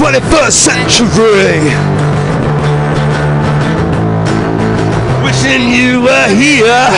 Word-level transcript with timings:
21st 0.00 0.52
century. 0.52 1.60
Wishing 5.22 5.68
you 5.68 6.00
were 6.00 6.28
here. 6.28 6.88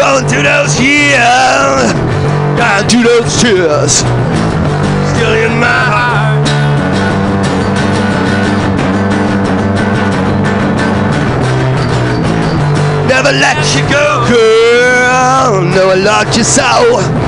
Rolling 0.00 0.26
through 0.28 0.44
those 0.44 0.80
years, 0.80 1.92
down 2.56 2.88
through 2.88 3.02
those 3.02 3.42
tears, 3.42 3.96
still 5.12 5.34
in 5.44 5.60
my 5.60 5.84
heart. 5.92 6.48
Never 13.06 13.32
let 13.32 13.60
you 13.76 13.82
go, 13.92 14.26
girl. 14.26 15.60
No, 15.60 15.90
I 15.90 15.96
loved 15.96 16.34
you 16.34 16.44
so, 16.44 17.23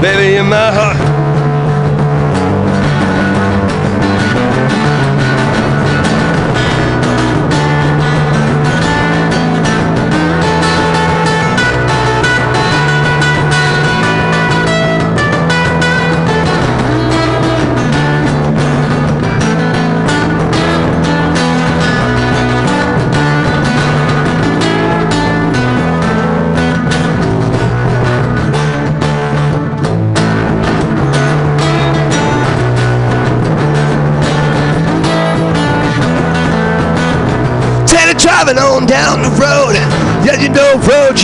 baby, 0.00 0.36
in 0.36 0.46
my 0.46 0.72
heart. 0.72 1.15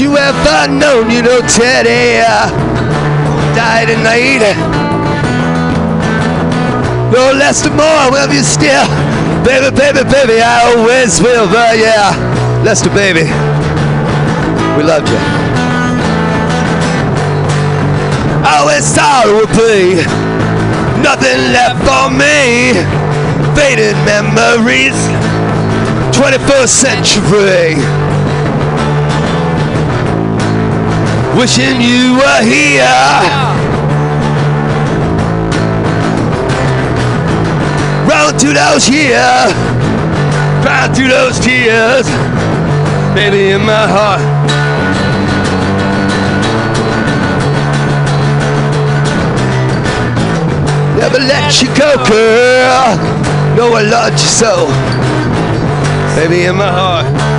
You 0.02 0.18
ever 0.18 0.66
known. 0.66 1.10
You 1.10 1.22
know 1.22 1.40
Teddy 1.46 2.18
uh, 2.18 2.50
died 3.54 3.88
at 3.88 4.02
night. 4.02 4.42
No 7.14 7.30
less 7.32 7.62
than 7.62 7.76
more, 7.76 8.10
will 8.10 8.32
you 8.34 8.42
still? 8.42 8.88
Baby, 9.46 9.70
baby, 9.76 10.02
baby, 10.10 10.42
I 10.42 10.74
always 10.74 11.20
will. 11.22 11.46
But 11.46 11.78
yeah, 11.78 12.10
Lester, 12.64 12.90
baby, 12.90 13.30
we 14.76 14.82
loved 14.82 15.08
you. 15.08 15.20
I 18.42 18.58
always 18.58 18.84
thought 18.90 19.30
it 19.30 19.34
would 19.38 19.54
be 19.54 20.02
nothing 20.98 21.38
left 21.54 21.78
for 21.86 22.10
me. 22.10 22.74
Faded 23.54 23.94
memories. 24.02 24.98
21st 26.10 26.68
century. 26.68 28.01
Wishing 31.36 31.80
you 31.80 32.14
were 32.14 32.42
here. 32.42 32.82
Round 38.08 38.38
to 38.40 38.52
those 38.52 38.88
years, 38.88 39.52
crying 40.62 40.92
through 40.94 41.08
those 41.08 41.38
tears, 41.40 42.06
baby 43.14 43.50
in 43.50 43.62
my 43.62 43.86
heart. 43.88 44.20
Never 50.98 51.18
let 51.18 51.60
you 51.60 51.68
go, 51.68 51.96
girl. 52.06 52.96
No, 53.56 53.74
I 53.74 53.82
loved 53.82 54.12
you 54.12 54.18
so 54.18 55.12
baby, 56.14 56.44
in 56.44 56.56
my 56.56 56.70
heart. 56.70 57.31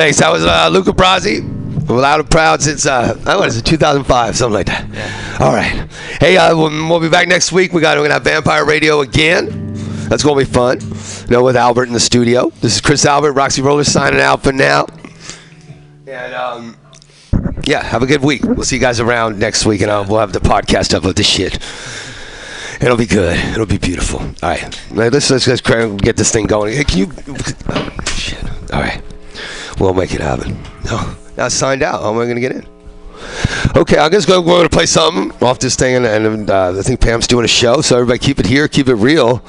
Thanks. 0.00 0.18
That 0.20 0.32
was 0.32 0.46
uh, 0.46 0.70
Luca 0.72 0.92
Brasi. 0.92 1.44
Loud 1.86 2.20
and 2.20 2.30
proud 2.30 2.62
since 2.62 2.86
uh, 2.86 3.14
what 3.22 3.48
is 3.48 3.58
it, 3.58 3.66
2005, 3.66 4.34
something 4.34 4.54
like 4.54 4.64
that. 4.64 4.88
Yeah. 4.88 5.44
All 5.44 5.52
right. 5.52 5.86
Hey, 6.18 6.38
uh, 6.38 6.56
we'll, 6.56 6.70
we'll, 6.88 7.00
be 7.00 7.10
back 7.10 7.28
next 7.28 7.52
week. 7.52 7.74
We 7.74 7.82
got 7.82 7.98
we're 7.98 8.04
gonna 8.04 8.14
have 8.14 8.24
Vampire 8.24 8.64
Radio 8.64 9.02
again. 9.02 9.74
That's 10.08 10.22
gonna 10.22 10.40
be 10.40 10.46
fun. 10.46 10.80
You 10.80 11.26
know, 11.32 11.44
with 11.44 11.54
Albert 11.54 11.88
in 11.88 11.92
the 11.92 12.00
studio. 12.00 12.48
This 12.62 12.76
is 12.76 12.80
Chris 12.80 13.04
Albert, 13.04 13.34
Roxy 13.34 13.60
Roller 13.60 13.84
signing 13.84 14.22
out 14.22 14.42
for 14.42 14.52
now. 14.52 14.86
And 16.06 16.32
um, 16.32 16.78
yeah, 17.66 17.82
have 17.82 18.02
a 18.02 18.06
good 18.06 18.22
week. 18.22 18.42
We'll 18.42 18.64
see 18.64 18.76
you 18.76 18.80
guys 18.80 19.00
around 19.00 19.38
next 19.38 19.66
week, 19.66 19.82
and 19.82 19.90
I'll, 19.90 20.06
we'll 20.06 20.20
have 20.20 20.32
the 20.32 20.40
podcast 20.40 20.94
up 20.94 21.04
of 21.04 21.14
this 21.14 21.28
shit. 21.28 21.58
It'll 22.82 22.96
be 22.96 23.04
good. 23.04 23.36
It'll 23.52 23.66
be 23.66 23.76
beautiful. 23.76 24.20
All 24.20 24.48
right, 24.48 24.80
let's 24.92 25.28
let's, 25.28 25.46
let's 25.46 25.60
get 25.60 26.16
this 26.16 26.32
thing 26.32 26.46
going. 26.46 26.74
Hey, 26.74 26.84
can 26.84 26.98
you? 27.00 27.12
Oh, 27.68 27.90
shit. 28.06 28.42
All 28.72 28.80
right, 28.80 29.02
we'll 29.80 29.94
make 29.94 30.14
it 30.14 30.20
happen. 30.20 30.56
No, 30.84 31.16
I 31.36 31.48
signed 31.48 31.82
out. 31.82 32.02
How 32.02 32.12
am 32.12 32.18
I 32.18 32.24
going 32.24 32.36
to 32.36 32.40
get 32.40 32.52
in? 32.52 32.66
Okay, 33.76 33.98
I'm 33.98 34.10
just 34.10 34.28
going, 34.28 34.44
going 34.44 34.68
to 34.68 34.74
play 34.74 34.86
something 34.86 35.32
off 35.42 35.58
this 35.58 35.76
thing, 35.76 35.96
and, 35.96 36.06
and 36.06 36.50
uh, 36.50 36.78
I 36.78 36.82
think 36.82 37.00
Pam's 37.00 37.26
doing 37.26 37.44
a 37.44 37.48
show, 37.48 37.80
so 37.80 37.96
everybody 37.96 38.18
keep 38.18 38.38
it 38.38 38.46
here, 38.46 38.68
keep 38.68 38.88
it 38.88 38.94
real 38.94 39.42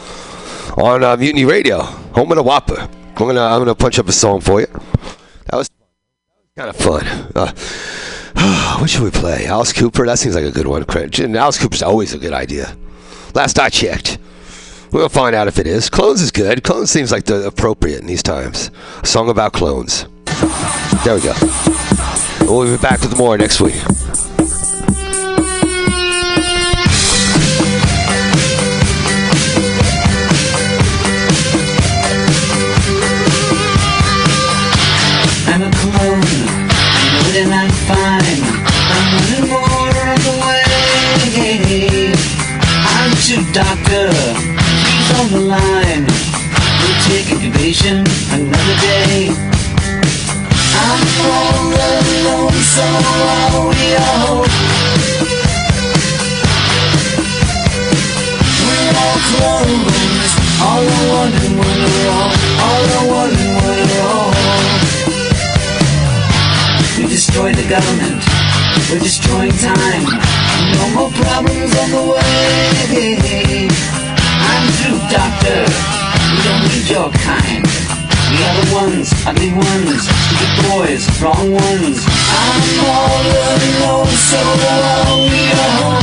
on 0.77 1.03
uh, 1.03 1.17
Mutiny 1.17 1.45
Radio, 1.45 1.81
home 1.81 2.31
of 2.31 2.37
the 2.37 2.43
Whopper. 2.43 2.79
I'm 2.79 3.27
gonna 3.27 3.41
I'm 3.41 3.59
gonna 3.59 3.75
punch 3.75 3.99
up 3.99 4.07
a 4.07 4.11
song 4.11 4.41
for 4.41 4.61
you. 4.61 4.67
That 4.67 5.57
was 5.57 5.69
kind 6.55 6.69
of 6.69 6.75
fun. 6.75 7.05
Uh, 7.35 7.51
what 8.79 8.89
should 8.89 9.03
we 9.03 9.11
play? 9.11 9.45
Alice 9.45 9.73
Cooper? 9.73 10.05
That 10.05 10.17
seems 10.17 10.33
like 10.33 10.45
a 10.45 10.51
good 10.51 10.65
one. 10.65 10.85
Alice 11.35 11.59
Cooper's 11.59 11.83
always 11.83 12.13
a 12.13 12.17
good 12.17 12.33
idea. 12.33 12.75
Last 13.35 13.59
I 13.59 13.69
checked. 13.69 14.17
We'll 14.91 15.07
find 15.07 15.35
out 15.35 15.47
if 15.47 15.59
it 15.59 15.67
is. 15.67 15.89
Clones 15.89 16.21
is 16.21 16.31
good. 16.31 16.63
Clones 16.63 16.89
seems 16.91 17.11
like 17.11 17.25
the 17.25 17.45
appropriate 17.45 18.01
in 18.01 18.07
these 18.07 18.23
times. 18.23 18.71
A 19.03 19.05
song 19.05 19.29
about 19.29 19.53
clones. 19.53 20.05
There 21.03 21.15
we 21.15 21.21
go. 21.21 21.33
We'll 22.41 22.75
be 22.75 22.81
back 22.81 23.01
with 23.01 23.17
more 23.17 23.37
next 23.37 23.61
week. 23.61 23.81
doctor, 43.53 44.07
he's 44.07 45.19
on 45.19 45.27
the 45.31 45.41
line. 45.41 46.05
We'll 46.81 47.01
take 47.07 47.31
another 48.31 48.75
day. 48.79 49.50
Destroy 67.41 67.53
the 67.53 67.69
government, 67.69 68.23
we're 68.89 68.99
destroying 68.99 69.51
time. 69.51 70.03
No 70.73 70.89
more 70.95 71.11
problems 71.11 71.75
on 71.77 71.89
the 71.91 72.03
way. 72.11 73.67
I'm 74.49 74.65
doctor. 75.09 75.65
We 76.31 76.37
don't 76.43 76.63
need 76.67 76.89
your 76.89 77.09
kind. 77.11 77.70
The 78.31 78.39
other 78.47 78.67
ones, 78.73 79.11
ugly 79.27 79.51
ones, 79.51 80.07
stupid 80.07 80.53
boys, 80.71 81.03
wrong 81.21 81.51
ones. 81.51 81.99
I'm 82.07 82.63
all 82.87 83.27
alone, 83.27 84.07
so 84.07 84.39
are 84.71 85.19
we 85.27 85.51
all. 85.59 85.99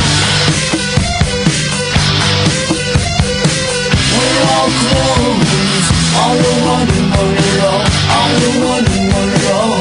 We're 4.12 4.44
all 4.44 4.68
clones, 4.76 5.86
all 6.20 6.36
the 6.36 6.54
one 6.68 6.90
and 6.92 7.60
all, 7.64 7.82
all 8.12 8.32
the 8.44 8.52
one 8.68 8.88
all. 9.48 9.80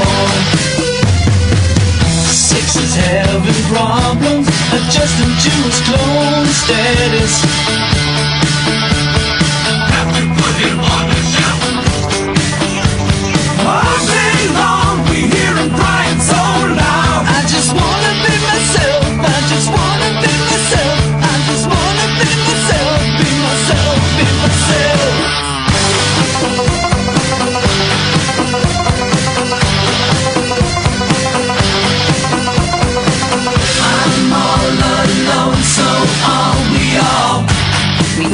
Six 2.31 2.77
is 2.77 2.95
having 2.95 3.61
problems 3.75 4.47
adjusting 4.71 5.33
to 5.43 5.51
his 5.67 5.79
clone 5.83 6.47
status. 6.47 7.33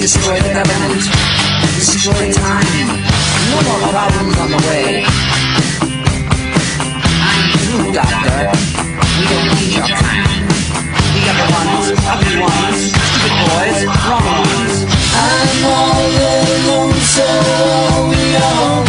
Want. 0.03 1.03
Destroy 1.75 2.27
time. 2.33 2.87
No 3.51 3.57
more 3.63 3.79
problems 3.87 4.37
on 4.37 4.49
the 4.51 4.59
way. 4.67 5.05
I'm 7.23 7.45
through, 7.63 7.93
Doctor. 7.93 8.51
We 9.15 9.23
don't 9.31 9.47
need 9.55 9.71
your 9.71 9.87
kind. 9.87 10.43
We 11.13 11.19
got 11.23 11.35
the 11.39 11.47
ones, 11.55 11.87
ugly 12.03 12.35
ones, 12.43 12.91
stupid 12.91 13.35
boys, 13.47 13.79
wrong 14.03 14.27
ones. 14.27 14.77
I'm 15.15 15.63
all 15.71 16.03
alone, 16.03 16.99
so 17.15 17.27
we 18.11 18.23
all. 18.43 18.83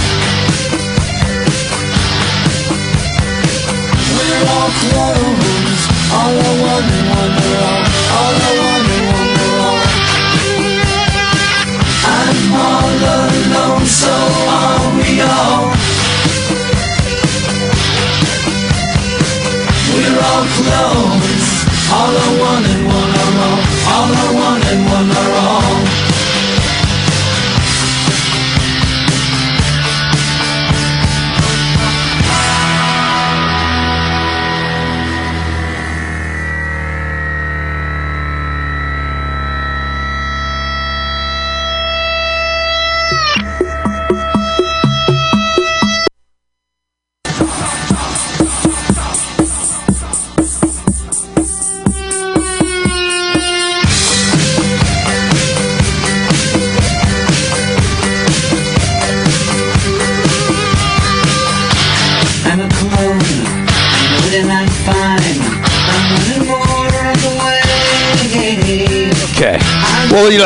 We're 4.19 4.43
all 4.51 4.71
clones, 4.83 5.14
so 13.95 14.11
are 14.11 14.85
we 14.99 15.21
all. 15.21 15.71
We're 19.95 20.19
all 20.29 20.45
clones, 20.59 21.47
all 21.95 22.15
are 22.23 22.35
one 22.51 22.65
and 22.73 22.83
one 22.99 23.13
are 23.23 23.35
all, 23.47 23.61
all 23.95 24.11
are 24.23 24.33
one 24.51 24.63
and 24.73 24.81
one 24.91 25.11
are 25.21 25.33
all. 25.47 26.14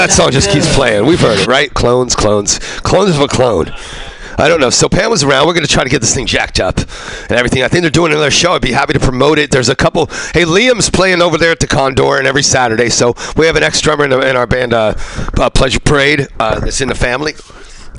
That 0.09 0.15
song 0.15 0.31
just 0.31 0.49
keeps 0.51 0.75
playing. 0.75 1.05
We've 1.05 1.21
heard 1.21 1.39
it, 1.39 1.47
right? 1.47 1.73
Clones, 1.75 2.17
clones, 2.17 2.59
clones 2.81 3.15
of 3.15 3.21
a 3.21 3.29
clone. 3.29 3.71
I 4.39 4.49
don't 4.49 4.59
know. 4.59 4.71
So 4.71 4.89
Pam 4.89 5.11
was 5.11 5.23
around. 5.23 5.47
We're 5.47 5.53
going 5.53 5.67
to 5.67 5.71
try 5.71 5.85
to 5.85 5.91
get 5.91 6.01
this 6.01 6.15
thing 6.15 6.27
jacked 6.27 6.61
up 6.61 6.79
and 6.79 7.33
everything. 7.33 7.63
I 7.63 7.69
think 7.69 7.83
they're 7.83 7.91
doing 7.91 8.13
another 8.13 8.31
show. 8.31 8.53
I'd 8.53 8.63
be 8.63 8.73
happy 8.73 8.95
to 8.95 9.01
promote 9.01 9.39
it. 9.39 9.51
There's 9.51 9.69
a 9.69 9.77
couple. 9.77 10.07
Hey, 10.33 10.45
Liam's 10.45 10.89
playing 10.89 11.21
over 11.21 11.37
there 11.37 11.51
at 11.51 11.61
the 11.61 11.67
Condor 11.67 12.17
and 12.17 12.27
every 12.27 12.43
Saturday. 12.43 12.89
So 12.89 13.15
we 13.37 13.47
have 13.47 13.57
an 13.57 13.63
ex 13.63 13.83
drummer 13.83 14.07
in, 14.07 14.13
in 14.13 14.37
our 14.37 14.47
band, 14.47 14.73
uh, 14.73 14.95
uh, 15.39 15.51
Pleasure 15.51 15.81
Parade, 15.81 16.29
uh, 16.41 16.61
that's 16.61 16.81
in 16.81 16.89
the 16.89 16.95
family. 16.95 17.35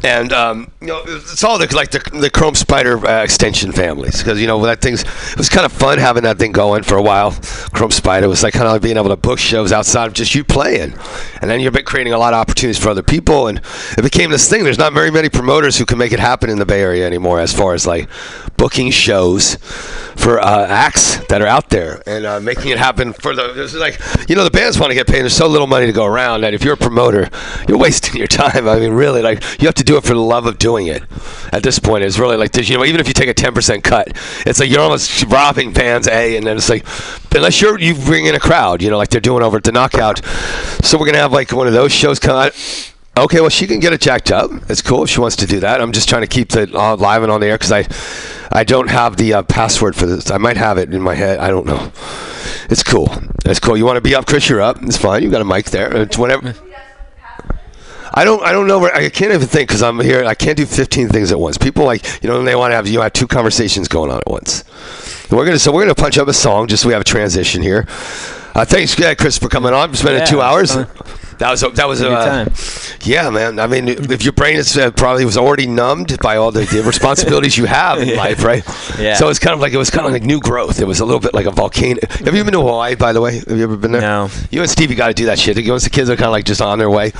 And 0.04 0.31
um, 0.31 0.72
you 0.80 0.88
know, 0.88 1.01
it's 1.06 1.44
all 1.44 1.57
the, 1.57 1.74
like 1.75 1.92
the, 1.92 2.00
the 2.18 2.30
Chrome 2.30 2.56
Spider 2.56 3.06
uh, 3.06 3.24
extension 3.24 3.72
families 3.72 4.19
because 4.19 4.40
you 4.40 4.48
know 4.48 4.62
that 4.66 4.81
thing's. 4.81 5.01
It 5.01 5.38
was 5.38 5.50
kind 5.50 5.66
of 5.66 5.72
fun 5.72 5.98
having 5.98 6.24
that 6.24 6.38
thing 6.38 6.51
going 6.51 6.84
for 6.84 6.96
a 6.96 7.01
while. 7.01 7.31
Chrome 7.74 7.92
Spider 7.92 8.30
was 8.30 8.42
like 8.42 8.54
kind 8.54 8.66
of 8.66 8.74
like 8.74 8.81
being 8.81 8.98
able 8.98 9.10
to 9.10 9.18
book 9.18 9.40
shows 9.40 9.72
outside 9.72 10.07
of 10.07 10.13
just 10.13 10.34
you 10.36 10.44
playing, 10.44 10.94
and 11.42 11.50
then 11.50 11.60
you're 11.60 11.72
creating 11.72 12.13
a 12.13 12.18
lot 12.18 12.34
of 12.34 12.40
opportunities 12.40 12.81
for 12.81 12.90
other 12.90 13.04
people, 13.04 13.48
and 13.48 13.62
it 13.98 14.01
became 14.01 14.31
this 14.31 14.50
thing. 14.50 14.63
There's 14.63 14.78
not 14.78 14.94
very 14.94 15.12
many 15.12 15.28
promoters 15.30 15.78
who 15.78 15.86
can 15.86 15.98
make 15.98 16.13
it 16.13 16.19
happen 16.19 16.50
in 16.50 16.60
the 16.60 16.66
Bay 16.66 16.81
Area 16.81 17.06
anymore, 17.06 17.40
as 17.40 17.54
far 17.54 17.74
as 17.74 17.86
like 17.86 18.10
booking 18.60 18.92
shows 18.92 19.56
for 20.20 20.38
uh, 20.40 20.68
acts 20.68 21.26
that 21.28 21.42
are 21.42 21.48
out 21.48 21.70
there 21.70 22.04
and 22.06 22.26
uh, 22.26 22.40
making 22.42 22.72
it 22.72 22.78
happen 22.78 23.14
for 23.14 23.34
the. 23.34 23.64
It's 23.64 23.74
like 23.74 24.00
you 24.30 24.36
know 24.36 24.44
the 24.44 24.52
bands 24.52 24.78
want 24.78 24.92
to 24.92 24.96
get 24.96 25.08
paid. 25.08 25.22
There's 25.22 25.36
so 25.36 25.48
little 25.48 25.66
money 25.66 25.86
to 25.86 25.94
go 25.94 26.06
around 26.06 26.42
that 26.42 26.54
if 26.54 26.64
you're 26.64 26.74
a 26.74 26.78
promoter, 26.78 27.30
you're 27.68 27.78
wasting 27.78 28.16
your 28.18 28.28
time. 28.28 28.68
I 28.68 28.78
mean, 28.80 28.92
really, 28.92 29.22
like 29.22 29.42
you 29.62 29.68
have 29.68 29.76
to 29.76 29.84
do 29.84 29.98
it 29.98 30.04
for 30.04 30.14
the 30.14 30.20
love 30.20 30.46
of 30.46 30.60
doing 30.60 30.88
it. 30.88 31.04
At 31.54 31.64
this 31.64 31.80
point, 31.80 32.04
it's 32.04 32.20
really 32.20 32.36
like 32.36 32.56
you 32.56 32.78
know, 32.78 32.84
even 32.84 33.00
if 33.00 33.08
you 33.08 33.14
take 33.14 33.30
a 33.30 33.34
10% 33.34 33.84
cut, 33.84 34.10
it's 34.46 34.60
like 34.60 34.70
you're 34.70 34.82
almost 34.82 35.24
robbing 35.28 35.74
fans. 35.74 36.08
A, 36.08 36.36
and 36.36 36.46
then 36.46 36.58
it's 36.58 36.70
like 36.70 36.86
unless 37.34 37.62
you're 37.62 37.80
you 37.80 37.96
bring 37.96 38.26
in 38.26 38.36
a 38.36 38.40
crowd, 38.40 38.82
you 38.82 38.90
know, 38.90 38.98
like 38.98 39.10
they're 39.10 39.22
doing 39.22 39.42
over 39.42 39.58
at 39.58 39.64
the 39.64 39.72
Knockout. 39.72 40.24
So 40.84 41.00
we're 41.00 41.06
gonna 41.06 41.20
have 41.20 41.32
like 41.32 41.54
one 41.54 41.68
of 41.68 41.74
those 41.74 41.94
shows 41.94 42.20
come 42.20 42.36
out. 42.36 42.54
Okay, 43.18 43.42
well, 43.42 43.50
she 43.50 43.68
can 43.68 43.80
get 43.82 43.92
it 43.92 44.00
jacked 44.00 44.32
up. 44.32 44.50
It's 44.70 44.82
cool 44.82 45.04
if 45.04 45.10
she 45.10 45.20
wants 45.20 45.36
to 45.38 45.46
do 45.46 45.60
that. 45.60 45.82
I'm 45.82 45.92
just 45.92 46.08
trying 46.08 46.22
to 46.22 46.28
keep 46.28 46.56
it 46.56 46.74
uh, 46.74 46.96
live 46.96 47.22
and 47.22 47.32
on 47.32 47.42
the 47.42 47.48
air 47.48 47.58
because 47.58 47.72
I, 47.72 47.86
I 48.58 48.64
don't 48.64 48.90
have 48.90 49.18
the 49.18 49.34
uh, 49.34 49.44
password 49.44 49.96
for 49.96 50.06
this. 50.06 50.32
I 50.32 50.38
might 50.38 50.56
have 50.56 50.78
it 50.78 50.94
in 50.94 51.02
my 51.02 51.16
head. 51.16 51.40
I 51.40 51.50
don't 51.50 51.66
know. 51.66 51.92
It's 52.70 52.82
cool. 52.84 53.10
It's 53.46 53.60
cool. 53.60 53.76
You 53.76 53.86
want 53.86 53.98
to 53.98 54.02
be 54.02 54.16
up, 54.16 54.26
Chris? 54.26 54.48
You're 54.48 54.62
up. 54.62 54.82
It's 54.84 54.96
fine. 54.96 55.22
You 55.24 55.30
got 55.30 55.42
a 55.42 55.46
mic 55.46 55.66
there. 55.66 55.94
It's 55.98 56.18
whatever. 56.18 56.56
I 58.12 58.24
don't. 58.24 58.42
I 58.42 58.52
don't 58.52 58.68
know 58.68 58.80
where. 58.80 58.94
I 58.94 59.10
can't 59.10 59.34
even 59.34 59.48
think 59.48 59.68
because 59.70 59.84
I'm 59.84 60.00
here. 60.00 60.24
I 60.26 60.34
can't 60.34 60.58
do 60.58 60.66
15 60.66 61.10
things 61.10 61.32
at 61.32 61.40
once. 61.40 61.58
People 61.58 61.86
like 61.86 62.24
you 62.24 62.30
know 62.30 62.42
they 62.42 62.56
want 62.56 62.72
to 62.72 62.76
have 62.76 62.88
you 62.88 63.02
have 63.02 63.14
two 63.14 63.28
conversations 63.28 63.88
going 63.88 64.12
on 64.12 64.18
at 64.18 64.28
once. 64.28 64.64
And 65.30 65.38
we're 65.38 65.46
gonna 65.46 65.60
so 65.60 65.72
we're 65.72 65.82
gonna 65.84 65.94
punch 65.94 66.18
up 66.18 66.28
a 66.28 66.34
song 66.34 66.68
just 66.68 66.84
so 66.84 66.90
we 66.90 66.94
have 66.94 67.02
a 67.02 67.06
transition 67.06 67.62
here. 67.62 67.86
Uh, 68.56 68.66
thanks, 68.66 68.98
yeah, 68.98 69.14
Chris, 69.14 69.38
for 69.38 69.48
coming 69.48 69.74
on. 69.74 69.94
Spending 69.94 70.22
Yeah, 70.22 70.26
two 70.26 70.42
hours. 70.42 70.74
fun. 70.74 70.88
That 71.40 71.52
was 71.52 71.62
that 71.62 71.88
was 71.88 72.02
uh, 72.02 72.26
time. 72.26 72.54
yeah, 73.04 73.30
man. 73.30 73.60
I 73.60 73.68
mean, 73.68 73.88
if 73.88 74.24
your 74.24 74.34
brain 74.34 74.58
is 74.58 74.78
uh, 74.78 74.92
probably 74.92 75.24
was 75.26 75.38
already 75.38 75.68
numbed 75.68 76.20
by 76.20 76.36
all 76.36 76.52
the, 76.52 76.66
the 76.66 76.84
responsibilities 76.84 77.58
you 77.58 77.66
have 77.66 78.00
in 78.00 78.08
Yeah. 78.10 78.16
life, 78.18 78.44
right? 78.44 78.64
Yeah. 79.00 79.16
So 79.16 79.30
it's 79.30 79.40
kind 79.40 79.54
of 79.54 79.62
like 79.62 79.72
it 79.72 79.78
was 79.78 79.90
kind 79.90 80.06
of 80.06 80.12
like 80.12 80.24
new 80.24 80.40
growth. 80.42 80.82
It 80.82 80.86
was 80.86 81.00
a 81.00 81.06
little 81.06 81.22
bit 81.22 81.34
like 81.34 81.46
a 81.46 81.52
volcano. 81.52 82.02
Have 82.10 82.36
you 82.36 82.44
been 82.44 82.52
to 82.54 82.60
Hawaii, 82.60 82.96
by 82.96 83.14
the 83.14 83.22
way? 83.22 83.40
Have 83.40 83.58
you 83.58 83.64
ever 83.64 83.78
been 83.78 83.94
there? 83.94 84.02
No. 84.02 84.30
You 84.52 84.62
and 84.62 84.70
Stevie 84.70 84.96
got 84.96 85.08
to 85.08 85.14
do 85.14 85.26
that 85.28 85.40
shit. 85.40 85.58
Once 85.68 85.86
the 85.86 85.90
kids 85.90 86.10
are 86.10 86.16
kind 86.18 86.26
of 86.28 86.32
like 86.34 86.44
just 86.46 86.62
on 86.62 86.78
their 86.78 86.90
way, 86.90 87.12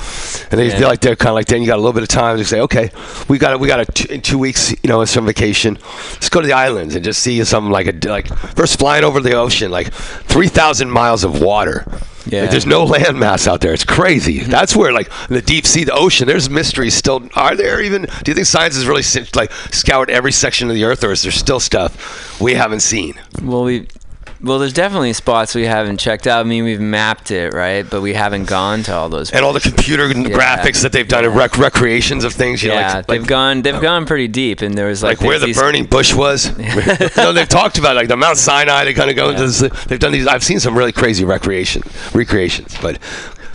and 0.50 0.60
they 0.60 0.68
Yeah. 0.68 0.78
feel 0.78 0.88
like 0.88 1.00
they're 1.00 1.16
kind 1.16 1.30
of 1.30 1.34
like 1.36 1.46
then 1.46 1.62
you 1.62 1.66
got 1.66 1.76
a 1.76 1.82
little 1.82 1.94
bit 1.94 2.02
of 2.02 2.08
time 2.10 2.36
to 2.36 2.44
say, 2.44 2.60
okay, 2.60 2.90
we 3.28 3.38
got 3.38 3.52
it. 3.54 3.60
we 3.60 3.68
got 3.68 3.80
a 3.80 3.86
t- 3.86 4.12
in 4.14 4.20
two 4.20 4.38
weeks, 4.38 4.70
you 4.82 4.88
know, 4.90 5.02
some 5.06 5.24
vacation. 5.24 5.78
Let's 6.12 6.28
go 6.28 6.42
to 6.42 6.46
the 6.46 6.52
islands 6.52 6.94
and 6.94 7.02
just 7.02 7.22
see 7.22 7.42
something 7.44 7.72
like 7.72 7.86
a 7.86 8.08
like 8.08 8.26
first 8.54 8.78
flying 8.78 9.02
over 9.04 9.20
the 9.20 9.32
ocean, 9.34 9.70
like 9.70 9.90
three 9.94 10.48
thousand 10.48 10.90
miles 10.90 11.24
of 11.24 11.40
water. 11.40 11.86
Yeah. 12.26 12.42
Like, 12.42 12.50
there's 12.50 12.66
no 12.66 12.86
landmass 12.86 13.46
out 13.46 13.60
there. 13.60 13.72
It's 13.72 13.84
crazy. 13.84 14.40
Mm-hmm. 14.40 14.50
That's 14.50 14.76
where, 14.76 14.92
like, 14.92 15.10
in 15.28 15.34
the 15.34 15.42
deep 15.42 15.66
sea, 15.66 15.84
the 15.84 15.94
ocean, 15.94 16.26
there's 16.26 16.50
mysteries 16.50 16.94
still. 16.94 17.28
Are 17.34 17.56
there 17.56 17.80
even? 17.80 18.02
Do 18.02 18.30
you 18.30 18.34
think 18.34 18.46
science 18.46 18.74
has 18.76 18.86
really 18.86 19.02
like 19.34 19.52
scoured 19.72 20.10
every 20.10 20.32
section 20.32 20.68
of 20.68 20.74
the 20.74 20.84
earth, 20.84 21.02
or 21.04 21.12
is 21.12 21.22
there 21.22 21.32
still 21.32 21.60
stuff 21.60 22.40
we 22.40 22.54
haven't 22.54 22.80
seen? 22.80 23.20
Well, 23.42 23.64
we, 23.64 23.88
well, 24.42 24.58
there's 24.58 24.72
definitely 24.72 25.12
spots 25.12 25.54
we 25.54 25.66
haven't 25.66 25.98
checked 25.98 26.26
out. 26.26 26.40
I 26.40 26.48
mean, 26.48 26.64
we've 26.64 26.80
mapped 26.80 27.30
it, 27.30 27.52
right? 27.52 27.88
But 27.88 28.00
we 28.00 28.14
haven't 28.14 28.44
gone 28.44 28.82
to 28.84 28.94
all 28.94 29.08
those. 29.08 29.30
And 29.30 29.44
all 29.44 29.52
the 29.52 29.60
computer 29.60 30.08
graphics 30.08 30.82
that 30.82 30.92
they've 30.92 31.06
done 31.06 31.24
and 31.26 31.36
rec- 31.36 31.58
recreations 31.58 32.24
of 32.24 32.32
things. 32.32 32.62
You 32.62 32.70
know, 32.70 32.76
yeah, 32.76 32.94
like, 32.96 33.06
they've 33.06 33.20
like, 33.20 33.28
gone. 33.28 33.62
They've 33.62 33.74
uh, 33.74 33.80
gone 33.80 34.06
pretty 34.06 34.28
deep, 34.28 34.62
and 34.62 34.76
there 34.76 34.86
was 34.86 35.02
like, 35.02 35.20
like 35.20 35.28
where 35.28 35.38
the 35.38 35.52
burning 35.52 35.84
bush 35.90 36.14
was. 36.14 36.56
no, 37.16 37.32
they've 37.32 37.48
talked 37.48 37.78
about 37.78 37.96
like 37.96 38.08
the 38.08 38.16
Mount 38.16 38.38
Sinai. 38.38 38.84
They 38.84 38.94
kind 38.94 39.10
of 39.10 39.16
go 39.16 39.30
into 39.30 39.46
this. 39.46 39.84
They've 39.84 39.98
done 39.98 40.12
these. 40.12 40.26
I've 40.26 40.44
seen 40.44 40.58
some 40.58 40.76
really 40.76 40.92
crazy 40.92 41.24
recreation 41.24 41.82
recreations, 42.14 42.76
but. 42.80 42.98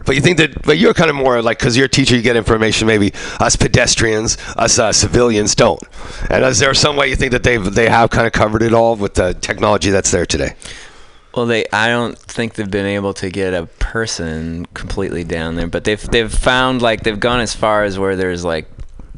But 0.05 0.15
you 0.15 0.21
think 0.21 0.37
that, 0.37 0.61
but 0.61 0.77
you're 0.77 0.93
kind 0.93 1.09
of 1.09 1.15
more 1.15 1.41
like, 1.41 1.59
because 1.59 1.75
you're 1.75 1.87
a 1.87 1.89
teacher, 1.89 2.15
you 2.15 2.21
get 2.21 2.35
information. 2.35 2.87
Maybe 2.87 3.13
us 3.39 3.55
pedestrians, 3.55 4.37
us 4.55 4.77
uh, 4.79 4.93
civilians 4.93 5.55
don't. 5.55 5.81
And 6.29 6.43
is 6.45 6.59
there 6.59 6.73
some 6.73 6.95
way 6.95 7.09
you 7.09 7.15
think 7.15 7.31
that 7.31 7.43
they 7.43 7.57
they 7.57 7.89
have 7.89 8.09
kind 8.11 8.27
of 8.27 8.33
covered 8.33 8.61
it 8.61 8.73
all 8.73 8.95
with 8.95 9.15
the 9.15 9.33
technology 9.33 9.89
that's 9.89 10.11
there 10.11 10.25
today? 10.25 10.55
Well, 11.35 11.45
they. 11.47 11.65
I 11.73 11.89
don't 11.89 12.17
think 12.17 12.53
they've 12.53 12.69
been 12.69 12.85
able 12.85 13.13
to 13.15 13.29
get 13.29 13.53
a 13.53 13.65
person 13.65 14.65
completely 14.73 15.23
down 15.23 15.55
there, 15.55 15.67
but 15.67 15.83
they've 15.83 16.01
they've 16.01 16.33
found 16.33 16.81
like 16.81 17.03
they've 17.03 17.19
gone 17.19 17.41
as 17.41 17.53
far 17.53 17.83
as 17.83 17.99
where 17.99 18.15
there's 18.15 18.45
like 18.45 18.69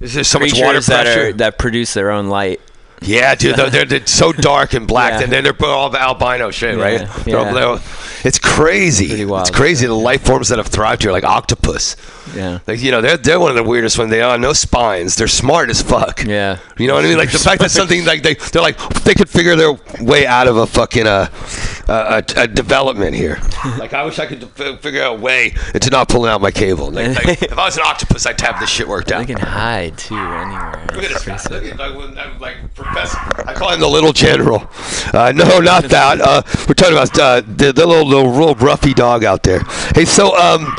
Is 0.02 0.16
there 0.16 0.24
so 0.24 0.40
much 0.40 0.54
water 0.54 0.66
creatures 0.66 0.88
that 0.88 1.08
are 1.08 1.34
that 1.34 1.60
produce 1.60 1.94
their 1.94 2.10
own 2.10 2.28
light. 2.28 2.60
Yeah, 3.02 3.36
dude, 3.36 3.56
they're, 3.56 3.86
they're, 3.86 4.06
so 4.08 4.34
dark 4.34 4.74
and 4.74 4.88
black, 4.88 5.14
Yeah. 5.14 5.24
and 5.24 5.32
then 5.32 5.44
they're 5.44 5.56
all 5.66 5.96
albino 5.96 6.52
shit, 6.52 6.78
Yeah, 6.78 6.84
right? 6.84 7.08
They're 7.26 7.38
all- 7.68 7.80
it's 8.24 8.40
crazy. 8.40 9.24
Wild. 9.24 9.48
It's 9.48 9.56
crazy 9.56 9.86
the 9.86 9.94
life 9.94 10.26
forms 10.26 10.50
that 10.50 10.58
have 10.58 10.68
thrived 10.68 11.04
here, 11.04 11.12
like 11.12 11.24
octopus. 11.24 11.96
Yeah. 12.36 12.60
Like 12.68 12.82
you 12.82 12.92
know, 12.92 13.00
they're 13.02 13.18
they're 13.18 13.40
one 13.40 13.52
of 13.52 13.56
the 13.56 13.64
weirdest 13.64 13.98
ones. 13.98 14.10
They 14.12 14.22
are 14.22 14.38
no 14.38 14.54
spines. 14.54 15.16
They're 15.16 15.28
smart 15.28 15.70
as 15.70 15.82
fuck. 15.82 16.24
Yeah. 16.26 16.58
You 16.78 16.88
know 16.88 16.96
what 16.96 17.06
I 17.06 17.10
mean? 17.10 17.18
Like 17.18 17.32
the 17.32 17.38
fact 17.40 17.62
that 17.62 17.72
something 17.72 18.04
like 18.06 18.24
they 18.24 18.34
they're 18.34 18.62
like 18.62 18.78
they 19.04 19.14
could 19.14 19.30
figure 19.30 19.56
their 19.56 19.74
way 20.02 20.26
out 20.26 20.48
of 20.48 20.58
a 20.58 20.68
fucking 20.68 21.08
uh, 21.08 21.30
uh, 21.88 22.22
a, 22.36 22.42
a 22.42 22.48
development 22.48 23.16
here. 23.16 23.40
Like 23.78 23.94
I 23.94 24.04
wish 24.04 24.20
I 24.20 24.26
could 24.26 24.44
f- 24.60 24.82
figure 24.82 25.04
out 25.04 25.18
a 25.18 25.20
way 25.22 25.54
into 25.74 25.90
not 25.90 26.10
pulling 26.10 26.30
out 26.32 26.42
my 26.42 26.52
cable. 26.52 26.92
Like, 26.92 27.24
like, 27.24 27.42
if 27.44 27.58
I 27.58 27.66
was 27.66 27.78
an 27.78 27.84
octopus, 27.86 28.26
I'd 28.26 28.42
have 28.42 28.60
this 28.60 28.70
shit 28.70 28.88
worked 28.88 29.12
out. 29.12 29.20
They 29.26 29.34
can 29.34 29.40
hide 29.42 29.98
too 29.98 30.16
anywhere. 30.16 30.86
Look 30.94 31.04
at 31.06 31.24
this. 31.24 31.50
Look 31.50 31.64
at, 31.64 31.78
like, 31.78 31.96
when 31.96 32.16
like 32.40 32.58
I 32.96 33.54
call 33.56 33.72
him 33.72 33.80
the 33.80 33.88
little 33.88 34.14
general. 34.14 34.68
Uh, 35.14 35.32
no, 35.36 35.60
not 35.60 35.86
that. 35.86 36.22
Uh, 36.22 36.42
we're 36.68 36.74
talking 36.74 36.94
about 36.96 37.18
uh, 37.20 37.42
the, 37.42 37.72
the 37.74 37.86
little, 37.86 38.06
little 38.08 38.32
little 38.32 38.56
roughy 38.56 38.94
dog 38.94 39.24
out 39.24 39.44
there. 39.44 39.62
Hey, 39.96 40.06
so 40.06 40.38
um, 40.38 40.76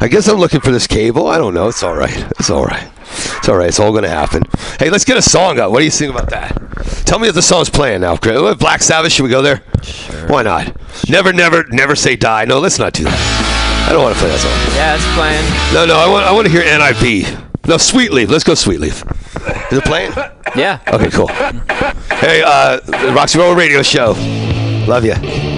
I 0.00 0.08
guess 0.10 0.28
I'm 0.28 0.38
looking 0.38 0.60
for 0.60 0.70
this 0.70 0.86
cable. 0.86 1.26
I 1.26 1.38
don't 1.38 1.54
know. 1.54 1.68
It's 1.68 1.82
all 1.82 1.96
right. 1.96 2.16
It's 2.38 2.50
all 2.50 2.64
right. 2.64 2.90
It's 3.38 3.48
all 3.48 3.56
right. 3.56 3.68
It's 3.68 3.80
all 3.80 3.92
gonna 3.92 4.08
happen. 4.08 4.42
Hey, 4.78 4.90
let's 4.90 5.04
get 5.04 5.16
a 5.16 5.22
song 5.22 5.58
up. 5.58 5.70
What 5.70 5.78
do 5.78 5.84
you 5.84 5.90
think 5.90 6.12
about 6.12 6.30
that? 6.30 6.52
Tell 7.06 7.18
me 7.18 7.28
if 7.28 7.34
the 7.34 7.42
song's 7.42 7.70
playing 7.70 8.02
now. 8.02 8.16
Black 8.16 8.82
Sabbath. 8.82 9.12
Should 9.12 9.22
we 9.22 9.28
go 9.28 9.42
there? 9.42 9.62
Sure. 9.82 10.28
Why 10.28 10.42
not? 10.42 10.76
Never, 11.08 11.32
never, 11.32 11.64
never 11.70 11.94
say 11.94 12.16
die. 12.16 12.44
No, 12.44 12.58
let's 12.58 12.78
not 12.78 12.92
do 12.92 13.04
that. 13.04 13.86
I 13.88 13.92
don't 13.92 14.02
want 14.02 14.14
to 14.14 14.20
play 14.20 14.30
that 14.30 14.40
song. 14.40 14.76
Yeah, 14.76 14.96
it's 14.96 15.06
playing. 15.14 15.44
No, 15.72 15.86
no. 15.86 15.96
I 15.96 16.10
want. 16.10 16.26
I 16.26 16.32
want 16.32 16.46
to 16.46 16.52
hear 16.52 16.64
NIB. 16.64 17.66
No, 17.66 17.76
Sweet 17.76 18.12
Leaf. 18.12 18.28
Let's 18.28 18.44
go 18.44 18.54
Sweet 18.54 18.80
Leaf. 18.80 19.04
Is 19.70 19.78
it 19.78 19.84
playing? 19.84 20.12
Yeah. 20.54 20.80
Okay, 20.88 21.10
cool. 21.10 21.28
Hey, 21.28 22.42
uh, 22.44 22.80
the 22.80 23.12
Roxy 23.14 23.38
Roll 23.38 23.54
Radio 23.54 23.82
Show. 23.82 24.14
Love 24.86 25.04
you. 25.04 25.55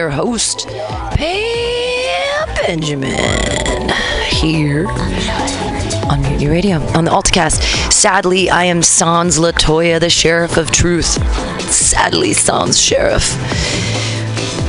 Your 0.00 0.08
host, 0.08 0.66
Pam 1.12 2.48
Benjamin, 2.66 3.90
here 4.30 4.88
on 6.08 6.22
Mutiny 6.22 6.48
Radio 6.48 6.78
on 6.96 7.04
the 7.04 7.10
Altcast. 7.10 7.92
Sadly, 7.92 8.48
I 8.48 8.64
am 8.64 8.82
Sans 8.82 9.38
Latoya, 9.38 10.00
the 10.00 10.08
Sheriff 10.08 10.56
of 10.56 10.70
Truth. 10.70 11.22
Sadly, 11.70 12.32
Sans 12.32 12.80
Sheriff. 12.80 13.36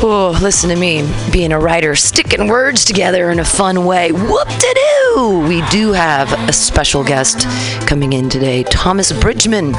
Oh, 0.03 0.37
listen 0.41 0.69
to 0.69 0.75
me, 0.75 1.09
being 1.31 1.53
a 1.53 1.59
writer, 1.59 1.95
sticking 1.95 2.49
words 2.49 2.83
together 2.83 3.31
in 3.31 3.39
a 3.39 3.45
fun 3.45 3.85
way. 3.85 4.11
Whoop 4.11 4.49
de 4.49 4.73
doo! 5.15 5.45
We 5.47 5.61
do 5.69 5.93
have 5.93 6.33
a 6.49 6.51
special 6.51 7.05
guest 7.05 7.47
coming 7.87 8.11
in 8.11 8.27
today, 8.27 8.63
Thomas 8.63 9.13
Bridgman, 9.13 9.71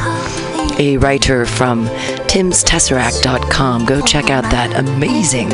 a 0.83 0.97
writer 0.97 1.47
from 1.47 1.87
timstesseract.com. 2.27 3.85
Go 3.87 4.01
check 4.01 4.31
out 4.31 4.43
that 4.45 4.77
amazing 4.79 5.49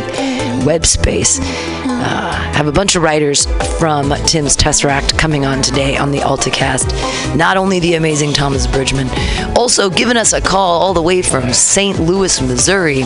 web 0.64 0.86
space. 0.86 1.38
Uh, 1.84 2.32
have 2.54 2.66
a 2.66 2.72
bunch 2.72 2.96
of 2.96 3.02
writers 3.02 3.44
from 3.78 4.10
Tim's 4.26 4.56
Tesseract 4.56 5.18
coming 5.18 5.44
on 5.44 5.60
today 5.60 5.96
on 5.96 6.12
the 6.12 6.18
AltaCast. 6.18 7.36
Not 7.36 7.56
only 7.56 7.78
the 7.78 7.94
amazing 7.94 8.32
Thomas 8.32 8.66
Bridgman, 8.66 9.08
also 9.56 9.90
giving 9.90 10.16
us 10.16 10.32
a 10.32 10.40
call 10.40 10.80
all 10.80 10.94
the 10.94 11.02
way 11.02 11.20
from 11.20 11.52
St. 11.52 12.00
Louis, 12.00 12.40
Missouri. 12.40 13.02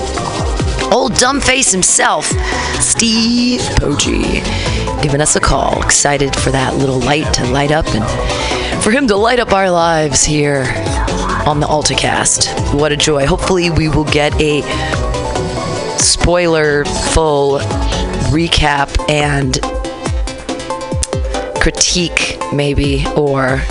Old 0.92 1.12
dumbface 1.14 1.72
himself, 1.72 2.26
Steve 2.80 3.60
Poggi, 3.80 4.42
giving 5.02 5.20
us 5.20 5.34
a 5.34 5.40
call. 5.40 5.82
Excited 5.82 6.36
for 6.36 6.50
that 6.50 6.76
little 6.76 7.00
light 7.00 7.32
to 7.34 7.46
light 7.50 7.72
up 7.72 7.86
and 7.88 8.82
for 8.82 8.90
him 8.90 9.08
to 9.08 9.16
light 9.16 9.40
up 9.40 9.52
our 9.52 9.70
lives 9.70 10.22
here 10.22 10.64
on 11.46 11.60
the 11.60 11.66
AltaCast. 11.66 12.78
What 12.78 12.92
a 12.92 12.96
joy. 12.96 13.26
Hopefully, 13.26 13.70
we 13.70 13.88
will 13.88 14.04
get 14.04 14.32
a 14.40 14.62
spoiler 15.98 16.84
full 16.84 17.58
recap 18.30 18.88
and 19.10 19.60
critique, 21.60 22.38
maybe, 22.52 23.04
or 23.16 23.62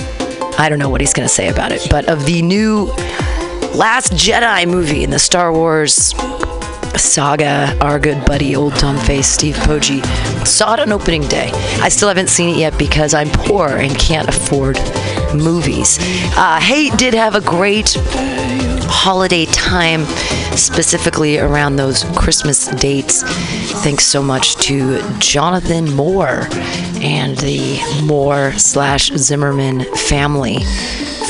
I 0.57 0.67
don't 0.69 0.79
know 0.79 0.89
what 0.89 1.01
he's 1.01 1.13
going 1.13 1.27
to 1.27 1.33
say 1.33 1.49
about 1.49 1.71
it, 1.71 1.87
but 1.89 2.07
of 2.07 2.25
the 2.25 2.41
new 2.41 2.85
Last 3.73 4.11
Jedi 4.11 4.67
movie 4.67 5.03
in 5.03 5.11
the 5.11 5.19
Star 5.19 5.53
Wars 5.53 6.13
saga, 6.97 7.77
our 7.81 7.99
good 7.99 8.23
buddy, 8.25 8.55
old 8.55 8.75
Tom 8.75 8.97
Face, 9.05 9.27
Steve 9.27 9.55
Poggi, 9.55 10.05
saw 10.45 10.73
it 10.73 10.79
on 10.81 10.91
opening 10.91 11.25
day. 11.27 11.49
I 11.81 11.89
still 11.89 12.09
haven't 12.09 12.29
seen 12.29 12.55
it 12.55 12.57
yet 12.57 12.77
because 12.77 13.13
I'm 13.13 13.29
poor 13.29 13.69
and 13.69 13.97
can't 13.97 14.27
afford 14.27 14.77
movies. 15.35 15.97
Uh, 16.38 16.59
hey, 16.59 16.89
did 16.97 17.13
have 17.13 17.35
a 17.35 17.41
great 17.41 17.95
holiday 18.88 19.45
time, 19.45 20.05
specifically 20.55 21.39
around 21.39 21.75
those 21.75 22.03
Christmas 22.15 22.67
dates. 22.67 23.23
Thanks 23.83 24.05
so 24.05 24.21
much 24.21 24.55
to 24.67 25.01
Jonathan 25.19 25.93
Moore 25.95 26.47
and 27.01 27.38
the 27.38 27.79
Moore 28.03 28.51
slash 28.53 29.12
Zimmerman 29.12 29.86
family 29.95 30.60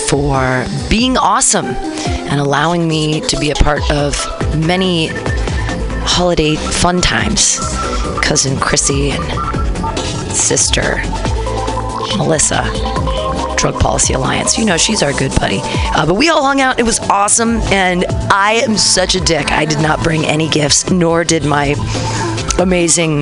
for 0.08 0.65
being 0.89 1.17
awesome 1.17 1.65
and 1.65 2.39
allowing 2.41 2.88
me 2.88 3.21
to 3.21 3.39
be 3.39 3.52
a 3.52 3.56
part 3.56 3.89
of 3.91 4.15
many 4.58 5.08
holiday 6.04 6.56
fun 6.56 6.99
times. 6.99 7.60
Cousin 8.21 8.60
Chrissy 8.60 9.12
and 9.12 9.23
sister 10.32 11.02
Melissa, 12.17 12.63
Drug 13.62 13.80
Policy 13.80 14.13
Alliance. 14.13 14.58
You 14.58 14.65
know, 14.65 14.76
she's 14.76 15.04
our 15.04 15.13
good 15.13 15.34
buddy. 15.39 15.60
Uh, 15.62 16.08
but 16.08 16.15
we 16.15 16.30
all 16.30 16.43
hung 16.43 16.62
out. 16.62 16.80
It 16.80 16.84
was 16.84 17.00
awesome. 17.02 17.58
And 17.71 18.06
I 18.32 18.54
am 18.67 18.76
such 18.76 19.13
a 19.13 19.21
dick. 19.21 19.52
I 19.52 19.65
did 19.65 19.80
not 19.80 20.04
bring 20.04 20.26
any 20.26 20.50
gifts, 20.50 20.89
nor 20.89 21.24
did 21.24 21.45
my 21.45 21.76
amazing 22.58 23.21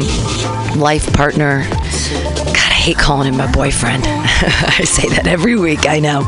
life 0.80 1.12
partner. 1.12 1.63
God, 1.69 2.56
I 2.56 2.80
hate 2.80 2.97
calling 2.97 3.28
him 3.28 3.36
my 3.36 3.52
boyfriend. 3.52 4.04
I 4.08 4.86
say 4.86 5.10
that 5.10 5.28
every 5.28 5.58
week, 5.58 5.89
I 5.89 5.99
know. 5.99 6.21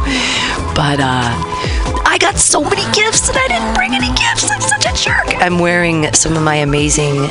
But, 0.76 1.00
uh, 1.00 1.61
got 2.22 2.38
so 2.38 2.62
many 2.62 2.84
gifts 2.94 3.30
and 3.30 3.38
I 3.38 3.48
didn't 3.48 3.74
bring 3.74 3.96
any 3.96 4.10
gifts. 4.10 4.52
I'm 4.52 4.62
such 4.62 4.86
a 4.86 4.94
jerk. 4.94 5.42
I'm 5.42 5.58
wearing 5.58 6.14
some 6.14 6.38
of 6.38 6.44
my 6.44 6.58
amazing 6.58 7.28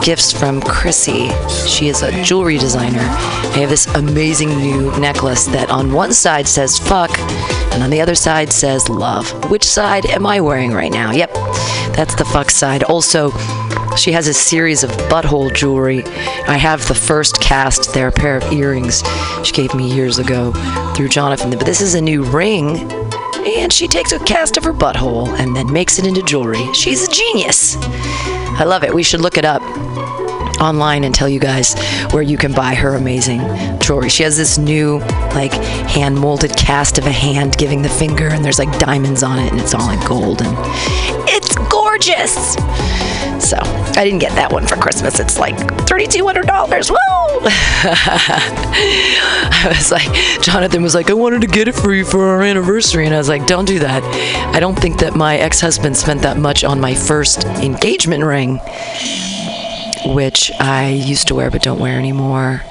gifts 0.00 0.32
from 0.32 0.62
Chrissy. 0.62 1.30
She 1.66 1.88
is 1.88 2.02
a 2.02 2.22
jewelry 2.22 2.56
designer. 2.56 3.00
I 3.00 3.58
have 3.58 3.68
this 3.68 3.92
amazing 3.96 4.50
new 4.50 4.96
necklace 5.00 5.46
that 5.46 5.70
on 5.70 5.92
one 5.92 6.12
side 6.12 6.46
says 6.46 6.78
fuck 6.78 7.10
and 7.72 7.82
on 7.82 7.90
the 7.90 8.00
other 8.00 8.14
side 8.14 8.52
says 8.52 8.88
love. 8.88 9.50
Which 9.50 9.64
side 9.64 10.06
am 10.06 10.24
I 10.24 10.40
wearing 10.40 10.72
right 10.72 10.92
now? 10.92 11.10
Yep, 11.10 11.32
that's 11.96 12.14
the 12.14 12.24
fuck 12.24 12.50
side. 12.50 12.84
Also, 12.84 13.32
she 13.96 14.12
has 14.12 14.28
a 14.28 14.34
series 14.34 14.84
of 14.84 14.90
butthole 15.10 15.52
jewelry. 15.52 16.04
I 16.46 16.56
have 16.58 16.86
the 16.86 16.94
first 16.94 17.40
cast. 17.40 17.92
They're 17.92 18.08
a 18.08 18.12
pair 18.12 18.36
of 18.36 18.52
earrings 18.52 19.02
she 19.42 19.52
gave 19.52 19.74
me 19.74 19.92
years 19.92 20.20
ago 20.20 20.52
through 20.94 21.08
Jonathan. 21.08 21.50
But 21.50 21.66
this 21.66 21.80
is 21.80 21.94
a 21.94 22.00
new 22.00 22.22
ring 22.22 23.07
and 23.56 23.72
she 23.72 23.88
takes 23.88 24.12
a 24.12 24.18
cast 24.20 24.56
of 24.56 24.64
her 24.64 24.72
butthole 24.72 25.28
and 25.38 25.56
then 25.56 25.72
makes 25.72 25.98
it 25.98 26.06
into 26.06 26.22
jewelry. 26.22 26.72
She's 26.74 27.06
a 27.06 27.10
genius. 27.10 27.76
I 27.80 28.64
love 28.64 28.84
it. 28.84 28.94
We 28.94 29.02
should 29.02 29.20
look 29.20 29.38
it 29.38 29.44
up 29.44 29.62
online 30.60 31.04
and 31.04 31.14
tell 31.14 31.28
you 31.28 31.38
guys 31.38 31.74
where 32.10 32.22
you 32.22 32.36
can 32.36 32.52
buy 32.52 32.74
her 32.74 32.94
amazing 32.94 33.40
jewelry. 33.78 34.08
She 34.08 34.22
has 34.24 34.36
this 34.36 34.58
new, 34.58 34.98
like, 35.34 35.52
hand 35.52 36.18
molded 36.18 36.56
cast 36.56 36.98
of 36.98 37.06
a 37.06 37.12
hand 37.12 37.56
giving 37.56 37.82
the 37.82 37.88
finger, 37.88 38.28
and 38.28 38.44
there's 38.44 38.58
like 38.58 38.78
diamonds 38.78 39.22
on 39.22 39.38
it, 39.38 39.52
and 39.52 39.60
it's 39.60 39.74
all 39.74 39.90
in 39.90 40.00
gold, 40.06 40.42
and 40.42 41.27
gorgeous. 41.98 42.54
So 43.44 43.56
I 43.58 44.04
didn't 44.04 44.18
get 44.18 44.32
that 44.34 44.52
one 44.52 44.66
for 44.66 44.76
Christmas. 44.76 45.20
It's 45.20 45.38
like 45.38 45.56
$3,200. 45.56 46.90
Woo! 46.90 46.96
I 49.50 49.66
was 49.68 49.92
like, 49.92 50.08
Jonathan 50.42 50.82
was 50.82 50.94
like, 50.94 51.10
I 51.10 51.14
wanted 51.14 51.40
to 51.42 51.46
get 51.46 51.68
it 51.68 51.74
for 51.74 51.94
you 51.94 52.04
for 52.04 52.26
our 52.26 52.42
anniversary. 52.42 53.06
And 53.06 53.14
I 53.14 53.18
was 53.18 53.28
like, 53.28 53.46
don't 53.46 53.64
do 53.64 53.78
that. 53.80 54.02
I 54.54 54.60
don't 54.60 54.78
think 54.78 54.98
that 55.00 55.14
my 55.14 55.36
ex 55.38 55.60
husband 55.60 55.96
spent 55.96 56.22
that 56.22 56.36
much 56.36 56.64
on 56.64 56.80
my 56.80 56.94
first 56.94 57.44
engagement 57.44 58.24
ring, 58.24 58.60
which 60.14 60.50
I 60.60 60.88
used 60.90 61.28
to 61.28 61.34
wear 61.34 61.50
but 61.50 61.62
don't 61.62 61.78
wear 61.80 61.98
anymore. 61.98 62.62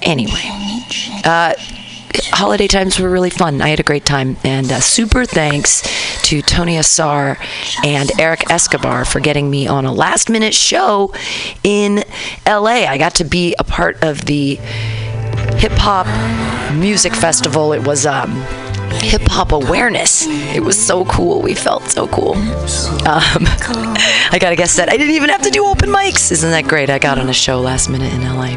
Anyway, 0.00 0.48
uh, 1.24 1.54
holiday 2.30 2.68
times 2.68 2.98
were 3.00 3.10
really 3.10 3.30
fun. 3.30 3.60
I 3.60 3.68
had 3.68 3.80
a 3.80 3.84
great 3.84 4.04
time. 4.04 4.36
And 4.44 4.70
uh, 4.70 4.80
super 4.80 5.24
thanks 5.24 5.82
to 6.28 6.42
Tony 6.42 6.76
Assar 6.76 7.38
and 7.82 8.10
Eric 8.20 8.50
Escobar 8.50 9.06
for 9.06 9.18
getting 9.18 9.48
me 9.48 9.66
on 9.66 9.86
a 9.86 9.92
last 9.94 10.28
minute 10.28 10.52
show 10.52 11.14
in 11.64 12.04
LA. 12.46 12.84
I 12.84 12.98
got 12.98 13.14
to 13.14 13.24
be 13.24 13.54
a 13.58 13.64
part 13.64 14.04
of 14.04 14.26
the 14.26 14.56
hip 15.56 15.72
hop 15.72 16.06
music 16.74 17.14
festival. 17.14 17.72
It 17.72 17.86
was 17.86 18.04
um, 18.04 18.44
hip 18.94 19.22
hop 19.26 19.52
awareness. 19.52 20.26
It 20.26 20.62
was 20.62 20.78
so 20.78 21.04
cool. 21.06 21.40
We 21.42 21.54
felt 21.54 21.84
so 21.84 22.06
cool. 22.08 22.34
Um, 22.34 23.44
I 24.30 24.38
gotta 24.40 24.56
guess 24.56 24.76
that 24.76 24.88
I 24.88 24.96
didn't 24.96 25.14
even 25.14 25.30
have 25.30 25.42
to 25.42 25.50
do 25.50 25.64
open 25.64 25.90
mics. 25.90 26.30
Isn't 26.32 26.50
that 26.50 26.66
great? 26.66 26.90
I 26.90 26.98
got 26.98 27.18
on 27.18 27.28
a 27.28 27.34
show 27.34 27.60
last 27.60 27.88
minute 27.88 28.12
in 28.12 28.22
LA. 28.22 28.56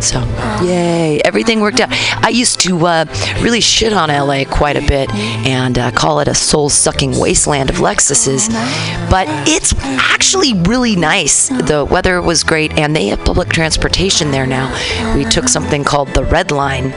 So, 0.00 0.20
yay. 0.62 1.20
Everything 1.24 1.60
worked 1.60 1.80
out. 1.80 1.88
I 2.22 2.28
used 2.28 2.60
to 2.60 2.86
uh, 2.86 3.04
really 3.40 3.62
shit 3.62 3.92
on 3.92 4.10
LA 4.10 4.44
quite 4.44 4.76
a 4.76 4.86
bit 4.86 5.12
and 5.14 5.78
uh, 5.78 5.90
call 5.92 6.20
it 6.20 6.28
a 6.28 6.34
soul 6.34 6.68
sucking 6.68 7.18
wasteland 7.18 7.70
of 7.70 7.76
Lexuses. 7.76 8.50
But 9.08 9.26
it's 9.48 9.74
actually 9.82 10.52
really 10.64 10.94
nice. 10.94 11.48
The 11.48 11.86
weather 11.90 12.20
was 12.20 12.42
great 12.42 12.78
and 12.78 12.94
they 12.94 13.06
have 13.06 13.24
public 13.24 13.48
transportation 13.48 14.30
there 14.30 14.46
now. 14.46 14.68
We 15.16 15.24
took 15.24 15.48
something 15.48 15.84
called 15.84 16.08
the 16.08 16.24
Red 16.24 16.50
Line 16.50 16.92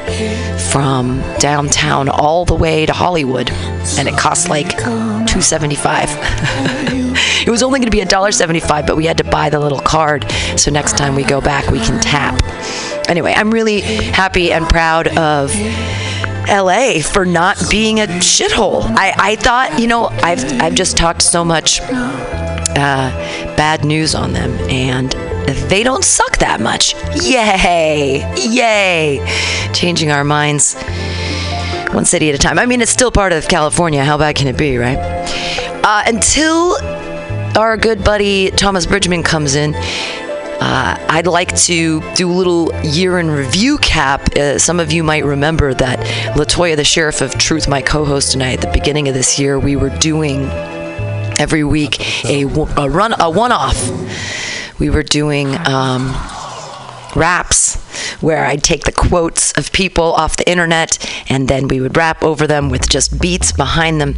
from 0.71 1.21
downtown 1.39 2.09
all 2.09 2.43
the 2.43 2.55
way 2.57 2.85
to 2.85 2.93
Hollywood 2.93 3.49
and 3.97 4.07
it 4.07 4.17
cost 4.17 4.49
like 4.49 4.69
275 4.69 6.09
it 7.47 7.49
was 7.49 7.63
only 7.63 7.79
going 7.79 7.89
to 7.89 7.95
be 7.95 8.03
$1.75 8.03 8.85
but 8.85 8.97
we 8.97 9.05
had 9.05 9.17
to 9.17 9.23
buy 9.23 9.49
the 9.49 9.59
little 9.59 9.79
card 9.79 10.29
so 10.57 10.71
next 10.71 10.97
time 10.97 11.15
we 11.15 11.23
go 11.23 11.39
back 11.39 11.69
we 11.71 11.79
can 11.79 11.99
tap 12.01 12.41
anyway 13.09 13.33
i'm 13.35 13.51
really 13.51 13.81
happy 13.81 14.51
and 14.51 14.67
proud 14.67 15.07
of 15.17 15.53
LA 16.49 17.01
for 17.01 17.25
not 17.25 17.61
being 17.69 17.99
a 17.99 18.05
shithole. 18.05 18.81
I, 18.83 19.13
I 19.17 19.35
thought, 19.35 19.81
you 19.81 19.87
know, 19.87 20.05
I've 20.05 20.61
I've 20.61 20.75
just 20.75 20.95
talked 20.95 21.21
so 21.21 21.43
much 21.43 21.81
uh, 21.81 23.11
bad 23.57 23.83
news 23.83 24.15
on 24.15 24.31
them, 24.31 24.51
and 24.69 25.11
they 25.69 25.83
don't 25.83 26.05
suck 26.05 26.37
that 26.37 26.61
much. 26.61 26.95
Yay! 27.21 28.23
Yay! 28.37 29.69
Changing 29.73 30.09
our 30.09 30.23
minds 30.23 30.75
one 31.93 32.05
city 32.05 32.29
at 32.29 32.35
a 32.35 32.37
time. 32.37 32.59
I 32.59 32.65
mean, 32.65 32.81
it's 32.81 32.91
still 32.91 33.11
part 33.11 33.33
of 33.33 33.47
California. 33.47 34.03
How 34.03 34.17
bad 34.17 34.35
can 34.35 34.47
it 34.47 34.57
be, 34.57 34.77
right? 34.77 34.97
Uh, 35.83 36.03
until 36.05 36.77
our 37.57 37.77
good 37.77 38.03
buddy 38.03 38.51
Thomas 38.51 38.85
Bridgman 38.85 39.23
comes 39.23 39.55
in, 39.55 39.75
uh, 39.75 41.05
I'd 41.09 41.27
like 41.27 41.55
to 41.57 42.01
do 42.15 42.31
a 42.31 42.33
little 42.33 42.73
year 42.83 43.19
in 43.19 43.29
review 43.29 43.77
cap. 43.77 44.35
Uh, 44.35 44.57
some 44.57 44.79
of 44.79 44.91
you 44.91 45.03
might 45.03 45.23
remember 45.23 45.73
that 45.73 45.99
Latoya, 46.35 46.75
the 46.75 46.83
Sheriff 46.83 47.21
of 47.21 47.37
Truth, 47.37 47.67
my 47.67 47.81
co 47.81 48.05
host 48.05 48.31
tonight, 48.31 48.55
at 48.55 48.61
the 48.61 48.79
beginning 48.79 49.07
of 49.07 49.13
this 49.13 49.39
year, 49.39 49.59
we 49.59 49.75
were 49.75 49.89
doing 49.97 50.45
every 51.39 51.63
week 51.63 52.25
a, 52.25 52.43
a 52.43 52.89
run 52.89 53.13
a 53.19 53.29
one 53.29 53.51
off 53.51 53.77
we 54.79 54.89
were 54.89 55.03
doing 55.03 55.55
um, 55.67 56.13
raps 57.17 57.75
where 58.21 58.45
I'd 58.45 58.63
take 58.63 58.83
the 58.83 58.91
quotes 58.91 59.51
of 59.53 59.71
people 59.71 60.13
off 60.13 60.37
the 60.37 60.49
internet 60.49 60.97
and 61.29 61.47
then 61.47 61.67
we 61.67 61.81
would 61.81 61.97
rap 61.97 62.23
over 62.23 62.47
them 62.47 62.69
with 62.69 62.89
just 62.89 63.19
beats 63.19 63.51
behind 63.51 63.99
them. 63.99 64.15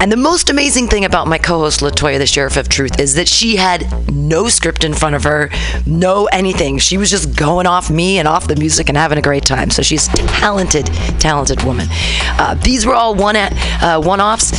And 0.00 0.10
the 0.10 0.16
most 0.16 0.50
amazing 0.50 0.88
thing 0.88 1.04
about 1.04 1.28
my 1.28 1.38
co 1.38 1.60
host 1.60 1.80
Latoya, 1.80 2.18
the 2.18 2.26
Sheriff 2.26 2.56
of 2.56 2.68
Truth, 2.68 2.98
is 2.98 3.14
that 3.14 3.28
she 3.28 3.56
had 3.56 4.12
no 4.12 4.48
script 4.48 4.84
in 4.84 4.94
front 4.94 5.14
of 5.14 5.24
her, 5.24 5.50
no 5.86 6.26
anything. 6.26 6.78
She 6.78 6.98
was 6.98 7.10
just 7.10 7.36
going 7.36 7.66
off 7.66 7.90
me 7.90 8.18
and 8.18 8.26
off 8.26 8.48
the 8.48 8.56
music 8.56 8.88
and 8.88 8.98
having 8.98 9.18
a 9.18 9.22
great 9.22 9.44
time. 9.44 9.70
So 9.70 9.82
she's 9.82 10.08
talented, 10.08 10.86
talented 11.18 11.62
woman. 11.62 11.86
Uh, 11.90 12.54
these 12.54 12.84
were 12.86 12.94
all 12.94 13.14
one 13.14 13.36
uh, 13.36 14.00
one 14.00 14.20
offs. 14.20 14.52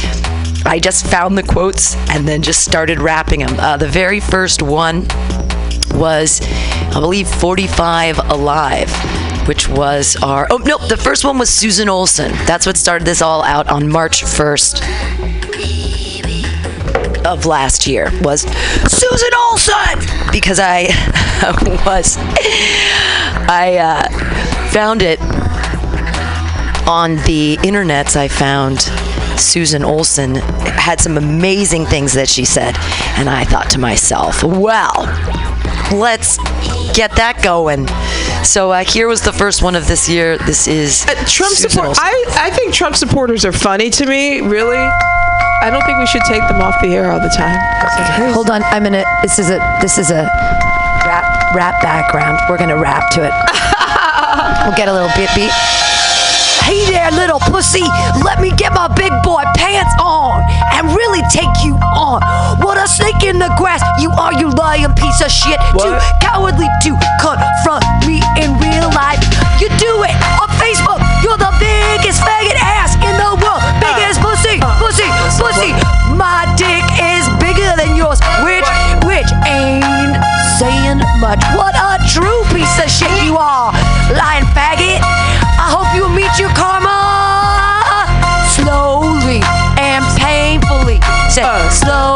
I 0.65 0.79
just 0.79 1.05
found 1.07 1.37
the 1.37 1.43
quotes 1.43 1.95
and 2.09 2.25
then 2.27 2.41
just 2.41 2.63
started 2.63 2.99
rapping 2.99 3.41
them. 3.41 3.59
Uh, 3.59 3.75
the 3.75 3.87
very 3.87 4.21
first 4.21 4.61
one 4.61 5.05
was, 5.93 6.41
I 6.41 6.99
believe, 6.99 7.27
45 7.27 8.19
Alive, 8.29 8.91
which 9.47 9.67
was 9.67 10.15
our. 10.23 10.47
Oh, 10.49 10.57
no, 10.57 10.77
the 10.77 10.97
first 10.97 11.25
one 11.25 11.37
was 11.37 11.49
Susan 11.49 11.89
Olson. 11.89 12.31
That's 12.45 12.65
what 12.65 12.77
started 12.77 13.05
this 13.05 13.21
all 13.21 13.43
out 13.43 13.69
on 13.69 13.89
March 13.89 14.23
1st 14.23 14.81
of 17.25 17.45
last 17.45 17.87
year 17.87 18.09
was 18.21 18.41
Susan 18.41 19.29
Olson 19.47 19.99
because 20.31 20.59
I 20.59 20.89
was 21.85 22.17
I 23.47 23.77
uh, 23.77 24.69
found 24.71 25.01
it 25.01 25.21
on 26.87 27.15
the 27.25 27.57
internets. 27.61 28.15
I 28.15 28.27
found 28.27 28.79
Susan 29.37 29.83
Olson 29.83 30.35
had 30.35 30.99
some 31.01 31.17
amazing 31.17 31.85
things 31.85 32.13
that 32.13 32.29
she 32.29 32.45
said, 32.45 32.75
and 33.17 33.29
I 33.29 33.43
thought 33.45 33.69
to 33.71 33.79
myself, 33.79 34.43
well, 34.43 34.93
let's 35.91 36.37
get 36.93 37.11
that 37.15 37.39
going. 37.43 37.87
So 38.43 38.71
uh, 38.71 38.83
here 38.83 39.07
was 39.07 39.21
the 39.21 39.31
first 39.33 39.61
one 39.63 39.75
of 39.75 39.87
this 39.87 40.07
year. 40.09 40.37
This 40.39 40.67
is 40.67 41.03
Uh, 41.05 41.13
Trump 41.25 41.53
Susan 41.55 41.69
support. 41.69 41.87
Olson. 41.89 42.03
I, 42.05 42.25
I 42.37 42.49
think 42.51 42.73
Trump 42.73 42.95
supporters 42.95 43.45
are 43.45 43.51
funny 43.53 43.89
to 43.91 44.05
me. 44.05 44.41
Really, 44.41 44.77
I 45.61 45.69
don't 45.71 45.83
think 45.85 45.97
we 45.99 46.05
should 46.07 46.23
take 46.23 46.45
them 46.47 46.61
off 46.61 46.75
the 46.81 46.89
air 46.95 47.11
all 47.11 47.19
the 47.19 47.29
time. 47.35 47.57
Hold 48.33 48.49
on, 48.49 48.63
I'm 48.63 48.83
gonna. 48.83 49.03
This 49.21 49.39
is 49.39 49.49
a 49.49 49.59
this 49.81 49.97
is 49.97 50.11
a 50.11 50.23
rap 51.05 51.55
rap 51.55 51.81
background. 51.81 52.39
We're 52.49 52.57
gonna 52.57 52.77
rap 52.77 53.09
to 53.11 53.23
it. 53.23 53.33
we'll 54.67 54.75
get 54.75 54.87
a 54.89 54.93
little 54.93 55.11
bit 55.15 55.29
beat. 55.35 55.51
Hey 56.63 56.79
there, 56.87 57.11
little 57.11 57.43
pussy. 57.51 57.83
Let 58.23 58.39
me 58.39 58.55
get 58.55 58.71
my 58.71 58.87
big 58.87 59.11
boy 59.21 59.43
pants 59.59 59.91
on 59.99 60.39
and 60.71 60.95
really 60.95 61.19
take 61.27 61.51
you 61.67 61.75
on. 61.91 62.23
What 62.63 62.79
a 62.79 62.87
snake 62.87 63.19
in 63.27 63.37
the 63.37 63.51
grass. 63.59 63.83
You 63.99 64.09
are, 64.15 64.31
you 64.39 64.47
lying 64.55 64.95
piece 64.95 65.19
of 65.19 65.27
shit. 65.27 65.59
Too 65.75 65.99
cowardly 66.23 66.71
to 66.87 66.91
confront 67.19 67.83
me 68.07 68.23
in 68.39 68.55
real 68.63 68.87
life. 68.95 69.19
You 69.59 69.67
do 69.75 69.91
it 70.07 70.15
on 70.39 70.47
Facebook. 70.55 71.03
You're 71.19 71.35
the 71.35 71.51
biggest 71.59 72.23
faggot 72.23 72.55
ass 72.55 72.95
in 72.95 73.11
the 73.19 73.35
world. 73.43 73.59
Biggest 73.83 74.23
pussy, 74.23 74.63
pussy, 74.79 75.07
pussy. 75.35 75.75
My 76.15 76.47
dick 76.55 76.87
is 76.95 77.27
bigger 77.43 77.75
than 77.75 77.99
yours, 77.99 78.23
which, 78.39 78.63
which 79.03 79.27
ain't 79.43 80.15
saying 80.55 81.03
much. 81.19 81.43
What 81.59 81.75
a 81.75 81.99
true 82.07 82.43
piece 82.55 82.79
of 82.79 82.87
shit 82.87 83.11
you 83.27 83.35
are, 83.35 83.75
lying 84.15 84.47
faggot. 84.55 85.02
I 86.33 86.39
hope 86.39 86.41
you 86.41 86.47
meet 86.47 86.49
your 86.49 86.55
karma 86.55 88.09
slowly 88.49 89.41
and 89.77 90.03
painfully. 90.17 90.99
Say 91.29 91.43
slowly 91.69 92.12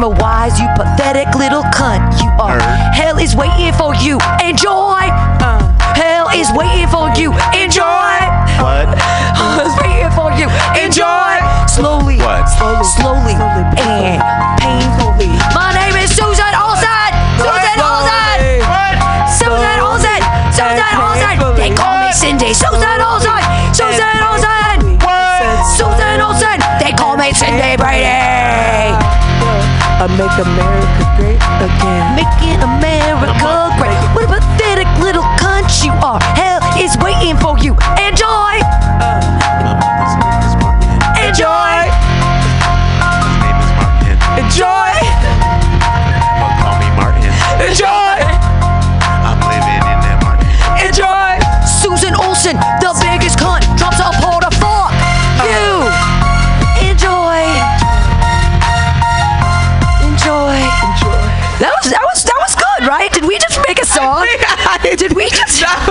Karma 0.00 0.18
wise, 0.18 0.58
you 0.58 0.66
pathetic 0.76 1.28
little 1.34 1.60
cunt. 1.76 2.00
You 2.22 2.30
are. 2.40 2.58
Hell 2.96 3.18
is 3.18 3.36
waiting 3.36 3.74
for 3.76 3.94
you. 3.96 4.16
Enjoy. 4.40 5.04
Uh, 5.44 5.60
hell 5.92 6.24
is 6.32 6.48
waiting 6.56 6.88
for 6.88 7.12
you. 7.20 7.36
Enjoy. 7.52 8.16
What? 8.64 8.88
Hell 9.36 9.60
is 9.60 9.76
waiting 9.76 10.08
for 10.16 10.32
you. 10.40 10.48
Enjoy. 10.80 11.36
Slowly. 11.68 12.16
What? 12.16 12.48
Slowly. 12.48 12.84
Slowly. 12.96 13.36
And 13.76 14.24
painfully. 14.56 15.36
My 15.52 15.69
make 30.20 30.38
America 30.38 31.04
great 31.16 31.40
again. 31.64 32.14
Making 32.14 32.60
America 32.62 33.59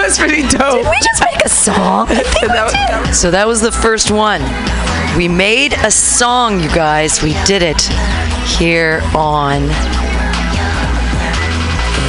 was 0.10 0.18
pretty 0.18 0.42
dope. 0.48 0.74
Did 0.84 0.86
we 0.90 0.98
just 1.02 1.24
make 1.24 1.46
a 1.46 1.50
song? 1.50 2.08
I 2.10 2.16
think 2.24 2.52
That 2.52 2.64
was- 2.64 2.74
did. 2.74 2.80
that 2.90 3.08
was- 3.08 3.20
So 3.20 3.32
that 3.32 3.48
was 3.48 3.62
the 3.62 3.72
first 3.72 4.12
one. 4.12 4.42
We 5.18 5.28
made 5.28 5.74
a 5.74 5.92
song, 5.92 6.60
you 6.62 6.70
guys. 6.70 7.22
We 7.22 7.34
did 7.46 7.62
it 7.62 7.82
here 8.58 9.02
on 9.16 9.68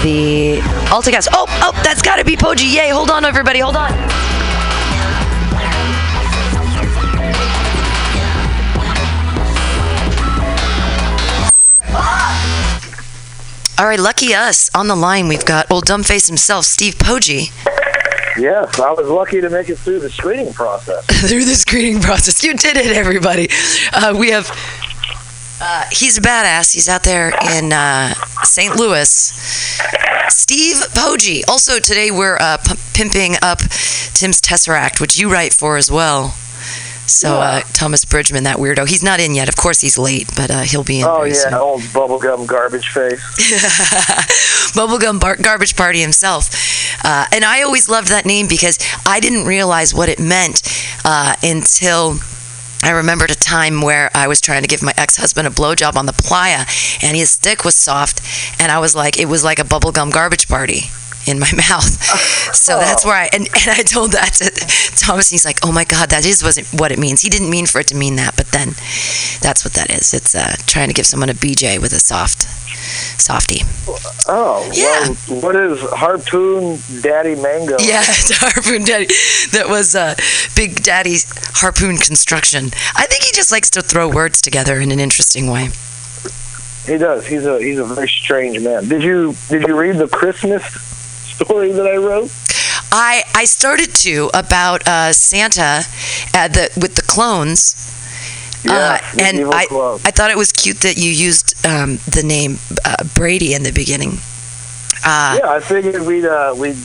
the 0.02 0.60
AltaCast. 0.88 1.28
Oh, 1.32 1.46
oh, 1.48 1.72
that's 1.84 2.02
got 2.02 2.16
to 2.16 2.24
be 2.24 2.36
Poggi. 2.36 2.72
Yay! 2.74 2.90
Hold 2.90 3.10
on, 3.10 3.24
everybody. 3.24 3.58
Hold 3.60 3.76
on. 3.76 3.90
All 13.78 13.86
right, 13.86 13.98
lucky 13.98 14.34
us. 14.34 14.68
On 14.74 14.88
the 14.88 14.94
line, 14.94 15.26
we've 15.26 15.44
got 15.44 15.70
old 15.70 15.86
dumbface 15.86 16.26
himself, 16.28 16.66
Steve 16.66 16.96
Poggi. 16.96 17.50
Yes, 18.40 18.80
I 18.80 18.90
was 18.92 19.06
lucky 19.06 19.42
to 19.42 19.50
make 19.50 19.68
it 19.68 19.76
through 19.76 20.00
the 20.00 20.08
screening 20.08 20.54
process. 20.54 21.04
through 21.28 21.44
the 21.44 21.54
screening 21.54 22.00
process. 22.00 22.42
You 22.42 22.54
did 22.54 22.78
it, 22.78 22.96
everybody. 22.96 23.48
Uh, 23.92 24.16
we 24.18 24.30
have. 24.30 24.50
Uh, 25.60 25.84
he's 25.92 26.16
a 26.16 26.22
badass. 26.22 26.72
He's 26.72 26.88
out 26.88 27.02
there 27.02 27.34
in 27.52 27.70
uh, 27.70 28.14
St. 28.44 28.76
Louis. 28.76 29.10
Steve 30.30 30.76
Poggi. 30.94 31.42
Also, 31.48 31.78
today 31.80 32.10
we're 32.10 32.38
uh, 32.40 32.56
p- 32.56 32.76
pimping 32.94 33.34
up 33.42 33.58
Tim's 34.14 34.40
Tesseract, 34.40 35.02
which 35.02 35.18
you 35.18 35.30
write 35.30 35.52
for 35.52 35.76
as 35.76 35.90
well. 35.90 36.34
So, 37.10 37.36
uh, 37.40 37.60
Thomas 37.72 38.04
Bridgman, 38.04 38.44
that 38.44 38.56
weirdo. 38.58 38.88
He's 38.88 39.02
not 39.02 39.20
in 39.20 39.34
yet. 39.34 39.48
Of 39.48 39.56
course, 39.56 39.80
he's 39.80 39.98
late, 39.98 40.28
but 40.36 40.50
uh, 40.50 40.60
he'll 40.60 40.84
be 40.84 41.00
in. 41.00 41.06
Oh 41.06 41.24
yeah, 41.24 41.34
soon. 41.34 41.54
old 41.54 41.80
bubblegum 41.82 42.46
garbage 42.46 42.88
face. 42.88 43.20
Bubblegum 44.74 45.18
bar- 45.20 45.36
Garbage 45.36 45.76
Party 45.76 46.00
himself. 46.00 46.48
Uh, 47.04 47.26
and 47.32 47.44
I 47.44 47.62
always 47.62 47.88
loved 47.88 48.08
that 48.08 48.24
name 48.24 48.46
because 48.46 48.78
I 49.06 49.20
didn't 49.20 49.44
realize 49.46 49.92
what 49.94 50.08
it 50.08 50.18
meant 50.20 50.62
uh, 51.04 51.34
until. 51.42 52.18
I 52.82 52.92
remembered 52.92 53.30
a 53.30 53.34
time 53.34 53.82
where 53.82 54.08
I 54.14 54.26
was 54.26 54.40
trying 54.40 54.62
to 54.62 54.68
give 54.68 54.82
my 54.82 54.94
ex-husband 54.96 55.46
a 55.46 55.50
blowjob 55.50 55.96
on 55.96 56.06
the 56.06 56.14
playa, 56.14 56.64
and 57.02 57.14
his 57.14 57.36
dick 57.36 57.62
was 57.62 57.74
soft, 57.74 58.22
and 58.58 58.72
I 58.72 58.78
was 58.78 58.96
like, 58.96 59.18
it 59.20 59.26
was 59.26 59.44
like 59.44 59.58
a 59.58 59.64
bubblegum 59.64 60.10
garbage 60.10 60.48
party. 60.48 60.84
In 61.26 61.38
my 61.38 61.50
mouth. 61.68 61.90
So 62.54 62.78
that's 62.78 63.04
where 63.04 63.14
I 63.16 63.28
and, 63.32 63.46
and 63.46 63.68
I 63.70 63.82
told 63.82 64.12
that 64.12 64.32
to 64.34 64.50
Thomas. 64.96 65.30
And 65.30 65.34
he's 65.34 65.44
like, 65.44 65.58
"Oh 65.64 65.72
my 65.72 65.84
God, 65.84 66.10
that 66.10 66.24
is 66.26 66.42
wasn't 66.42 66.68
what 66.80 66.92
it 66.92 66.98
means." 66.98 67.20
He 67.22 67.28
didn't 67.28 67.50
mean 67.50 67.66
for 67.66 67.80
it 67.80 67.86
to 67.88 67.96
mean 67.96 68.16
that, 68.16 68.36
but 68.36 68.48
then 68.48 68.68
that's 69.40 69.64
what 69.64 69.74
that 69.74 69.90
is. 69.90 70.12
It's 70.14 70.34
uh, 70.34 70.56
trying 70.66 70.88
to 70.88 70.94
give 70.94 71.06
someone 71.06 71.28
a 71.30 71.34
BJ 71.34 71.80
with 71.80 71.92
a 71.92 72.00
soft 72.00 72.42
softy. 73.20 73.60
Oh, 74.28 74.68
Yeah. 74.72 75.08
well, 75.28 75.40
what 75.42 75.56
is 75.56 75.80
harpoon 75.90 76.78
daddy 77.02 77.34
mango? 77.34 77.76
Yeah, 77.80 78.02
harpoon 78.06 78.84
daddy. 78.84 79.06
That 79.52 79.66
was 79.68 79.94
uh, 79.94 80.14
Big 80.56 80.82
Daddy's 80.82 81.26
harpoon 81.60 81.96
construction. 81.98 82.66
I 82.96 83.06
think 83.06 83.24
he 83.24 83.32
just 83.32 83.52
likes 83.52 83.70
to 83.70 83.82
throw 83.82 84.08
words 84.08 84.40
together 84.40 84.80
in 84.80 84.90
an 84.92 85.00
interesting 85.00 85.50
way. 85.50 85.68
He 86.86 86.96
does. 86.98 87.26
He's 87.26 87.44
a 87.46 87.60
he's 87.62 87.78
a 87.78 87.84
very 87.84 88.08
strange 88.08 88.58
man. 88.60 88.88
Did 88.88 89.02
you 89.02 89.34
did 89.48 89.66
you 89.68 89.78
read 89.78 89.96
the 89.96 90.08
Christmas 90.08 90.62
story 91.44 91.72
that 91.72 91.86
I 91.86 91.96
wrote? 91.96 92.30
I 92.92 93.22
I 93.34 93.44
started 93.44 93.94
to 94.06 94.30
about 94.34 94.86
uh, 94.86 95.12
Santa 95.12 95.82
at 96.34 96.52
the 96.54 96.70
with 96.80 96.94
the 96.96 97.02
clones. 97.02 97.86
Yeah, 98.62 98.98
Uh, 99.00 99.20
and 99.22 99.54
I, 99.54 99.64
clone. 99.66 100.00
I 100.04 100.10
thought 100.10 100.30
it 100.30 100.36
was 100.36 100.52
cute 100.52 100.80
that 100.80 100.98
you 100.98 101.10
used 101.10 101.54
um, 101.64 101.96
the 102.12 102.22
name 102.22 102.58
uh, 102.84 103.04
Brady 103.14 103.54
in 103.54 103.62
the 103.62 103.72
beginning. 103.72 104.18
Uh, 105.02 105.38
yeah, 105.40 105.48
I 105.50 105.60
figured 105.60 106.02
we'd 106.06 106.26
uh, 106.26 106.54
we'd 106.58 106.76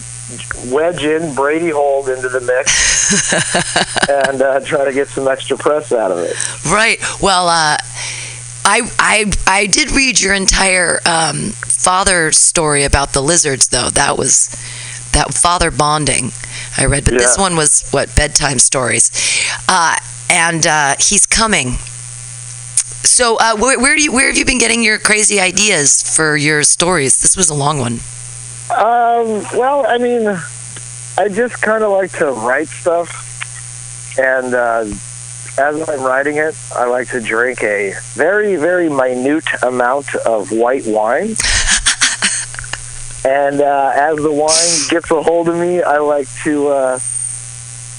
wedge 0.72 1.04
in 1.04 1.36
Brady 1.36 1.70
Hold 1.70 2.08
into 2.08 2.30
the 2.30 2.40
mix 2.40 2.72
and 4.10 4.42
uh, 4.42 4.60
try 4.62 4.86
to 4.86 4.94
get 4.94 5.10
some 5.10 5.28
extra 5.28 5.58
press 5.58 5.92
out 5.92 6.12
of 6.12 6.20
it. 6.20 6.34
Right. 6.66 6.98
Well, 7.22 7.48
uh, 7.50 7.78
I 8.64 8.90
I 8.98 9.32
I 9.46 9.68
did 9.68 9.92
read 9.92 10.22
your 10.22 10.34
entire 10.34 11.00
um, 11.06 11.52
father 11.78 12.32
story 12.32 12.84
about 12.84 13.14
the 13.14 13.22
lizards, 13.22 13.70
though. 13.70 13.90
That 13.90 14.18
was 14.18 14.50
that 15.14 15.34
father 15.34 15.72
bonding. 15.72 16.32
I 16.78 16.86
read, 16.86 17.06
but 17.06 17.14
this 17.14 17.38
one 17.38 17.56
was 17.56 17.90
what 17.92 18.14
bedtime 18.16 18.60
stories, 18.60 19.12
uh, 19.68 19.98
and 20.30 20.66
uh, 20.68 20.96
he's 21.00 21.26
coming. 21.26 21.78
So, 23.04 23.38
uh, 23.38 23.56
where, 23.56 23.80
where 23.80 23.96
do 23.96 24.04
you 24.04 24.12
where 24.12 24.28
have 24.28 24.38
you 24.38 24.46
been 24.46 24.58
getting 24.58 24.84
your 24.84 24.98
crazy 24.98 25.40
ideas 25.40 26.04
for 26.16 26.36
your 26.36 26.64
stories? 26.64 27.22
This 27.22 27.38
was 27.38 27.50
a 27.50 27.54
long 27.54 27.80
one. 27.80 28.00
Um, 28.72 29.46
well, 29.58 29.86
I 29.88 29.98
mean, 29.98 30.28
I 31.18 31.30
just 31.30 31.62
kind 31.62 31.84
of 31.84 31.92
like 31.92 32.12
to 32.18 32.32
write 32.32 32.68
stuff, 32.68 34.18
and 34.20 34.54
uh, 34.54 34.86
as 35.58 35.90
I'm 35.90 36.02
writing 36.02 36.38
it, 36.38 36.56
I 36.76 36.86
like 36.86 37.10
to 37.10 37.22
drink 37.22 37.64
a 37.64 37.94
very, 38.14 38.58
very 38.58 38.90
minute 38.90 39.46
amount 39.64 40.14
of 40.16 40.52
white 40.52 40.86
wine. 40.86 41.36
And 43.26 43.60
uh, 43.60 43.92
as 43.96 44.18
the 44.18 44.32
wine 44.32 44.90
gets 44.90 45.10
a 45.10 45.22
hold 45.22 45.50
of 45.50 45.56
me, 45.56 45.82
I 45.82 45.98
like 45.98 46.28
to, 46.44 46.68
uh, 46.68 47.00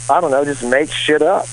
I 0.09 0.21
don't 0.21 0.31
know, 0.31 0.45
just 0.45 0.63
make 0.63 0.91
shit 0.91 1.21
up. 1.21 1.47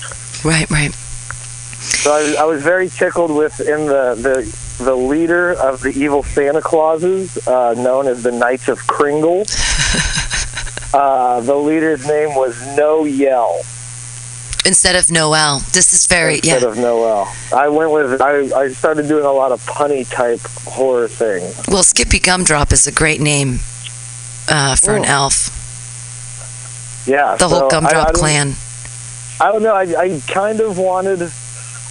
Right, 0.44 0.70
right. 0.70 0.92
So 0.92 2.12
I, 2.12 2.42
I 2.42 2.44
was 2.44 2.62
very 2.62 2.88
tickled 2.88 3.34
with 3.34 3.60
in 3.60 3.86
the 3.86 4.14
the 4.14 4.84
the 4.84 4.94
leader 4.94 5.52
of 5.52 5.82
the 5.82 5.90
evil 5.90 6.22
Santa 6.22 6.62
Clauses, 6.62 7.46
uh, 7.48 7.74
known 7.74 8.06
as 8.06 8.22
the 8.22 8.32
Knights 8.32 8.68
of 8.68 8.78
Kringle. 8.86 9.40
uh, 10.94 11.40
the 11.40 11.54
leader's 11.54 12.06
name 12.06 12.34
was 12.34 12.60
No 12.76 13.04
Yell 13.04 13.62
Instead 14.66 14.96
of 14.96 15.10
Noel, 15.10 15.58
this 15.72 15.92
is 15.92 16.06
very 16.06 16.36
instead 16.36 16.62
yeah. 16.62 16.68
of 16.68 16.78
Noel. 16.78 17.30
I 17.54 17.68
went 17.68 17.90
with 17.90 18.20
I, 18.20 18.38
I 18.58 18.68
started 18.68 19.08
doing 19.08 19.24
a 19.26 19.32
lot 19.32 19.52
of 19.52 19.60
punny 19.66 20.08
type 20.08 20.40
horror 20.66 21.06
things. 21.06 21.60
Well, 21.68 21.82
Skippy 21.82 22.18
Gumdrop 22.18 22.72
is 22.72 22.86
a 22.86 22.92
great 22.92 23.20
name 23.20 23.58
uh, 24.48 24.76
for 24.76 24.96
an 24.96 25.04
Oh. 25.04 25.24
elf. 25.28 25.50
Yeah, 27.06 27.36
The 27.36 27.48
whole 27.48 27.58
so 27.58 27.64
I- 27.64 27.68
I 27.68 27.70
Gumdrop 27.70 28.14
clan. 28.14 28.54
I 29.40 29.52
don't 29.52 29.62
know. 29.62 29.74
I, 29.74 29.82
I 29.82 30.20
kind 30.28 30.60
of 30.60 30.78
wanted. 30.78 31.30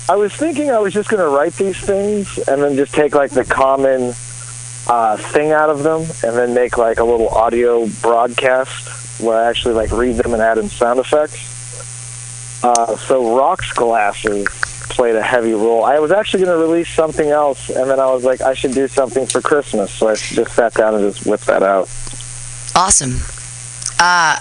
I 0.09 0.15
was 0.15 0.33
thinking 0.33 0.71
I 0.71 0.79
was 0.79 0.93
just 0.93 1.09
going 1.09 1.21
to 1.21 1.29
write 1.29 1.53
these 1.53 1.77
things 1.77 2.37
and 2.39 2.61
then 2.61 2.75
just 2.75 2.93
take 2.93 3.13
like 3.13 3.31
the 3.31 3.43
common 3.45 4.13
uh, 4.87 5.17
thing 5.17 5.51
out 5.51 5.69
of 5.69 5.83
them 5.83 6.01
and 6.23 6.35
then 6.37 6.53
make 6.53 6.77
like 6.77 6.99
a 6.99 7.03
little 7.03 7.29
audio 7.29 7.87
broadcast 8.01 9.21
where 9.21 9.37
I 9.45 9.49
actually 9.49 9.75
like 9.75 9.91
read 9.91 10.15
them 10.15 10.33
and 10.33 10.41
add 10.41 10.57
in 10.57 10.67
sound 10.69 10.99
effects. 10.99 11.37
Uh, 12.63 12.95
so 12.95 13.35
rocks 13.35 13.71
glasses 13.73 14.47
played 14.89 15.15
a 15.15 15.21
heavy 15.21 15.53
role. 15.53 15.83
I 15.83 15.99
was 15.99 16.11
actually 16.11 16.45
going 16.45 16.57
to 16.57 16.65
release 16.65 16.89
something 16.89 17.29
else 17.29 17.69
and 17.69 17.89
then 17.89 17.99
I 17.99 18.11
was 18.11 18.23
like, 18.23 18.41
I 18.41 18.53
should 18.53 18.73
do 18.73 18.87
something 18.87 19.25
for 19.25 19.41
Christmas. 19.41 19.91
So 19.91 20.07
I 20.07 20.15
just 20.15 20.55
sat 20.55 20.73
down 20.73 20.95
and 20.95 21.13
just 21.13 21.25
whipped 21.27 21.47
that 21.47 21.63
out. 21.63 21.89
Awesome. 22.75 23.17
Uh, 23.99 24.39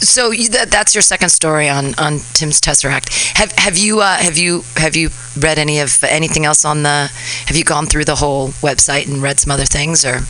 so 0.00 0.30
you, 0.30 0.48
that, 0.50 0.70
that's 0.70 0.94
your 0.94 1.02
second 1.02 1.30
story 1.30 1.68
on, 1.68 1.94
on 1.98 2.18
Tim's 2.32 2.60
Tesseract. 2.60 3.36
Have 3.36 3.52
have 3.52 3.78
you 3.78 4.00
uh, 4.00 4.16
have 4.16 4.36
you 4.36 4.62
have 4.76 4.94
you 4.94 5.10
read 5.38 5.58
any 5.58 5.80
of 5.80 6.02
anything 6.04 6.44
else 6.44 6.64
on 6.64 6.82
the? 6.82 7.10
Have 7.46 7.56
you 7.56 7.64
gone 7.64 7.86
through 7.86 8.04
the 8.04 8.16
whole 8.16 8.48
website 8.60 9.08
and 9.08 9.22
read 9.22 9.40
some 9.40 9.50
other 9.50 9.64
things 9.64 10.04
or? 10.04 10.20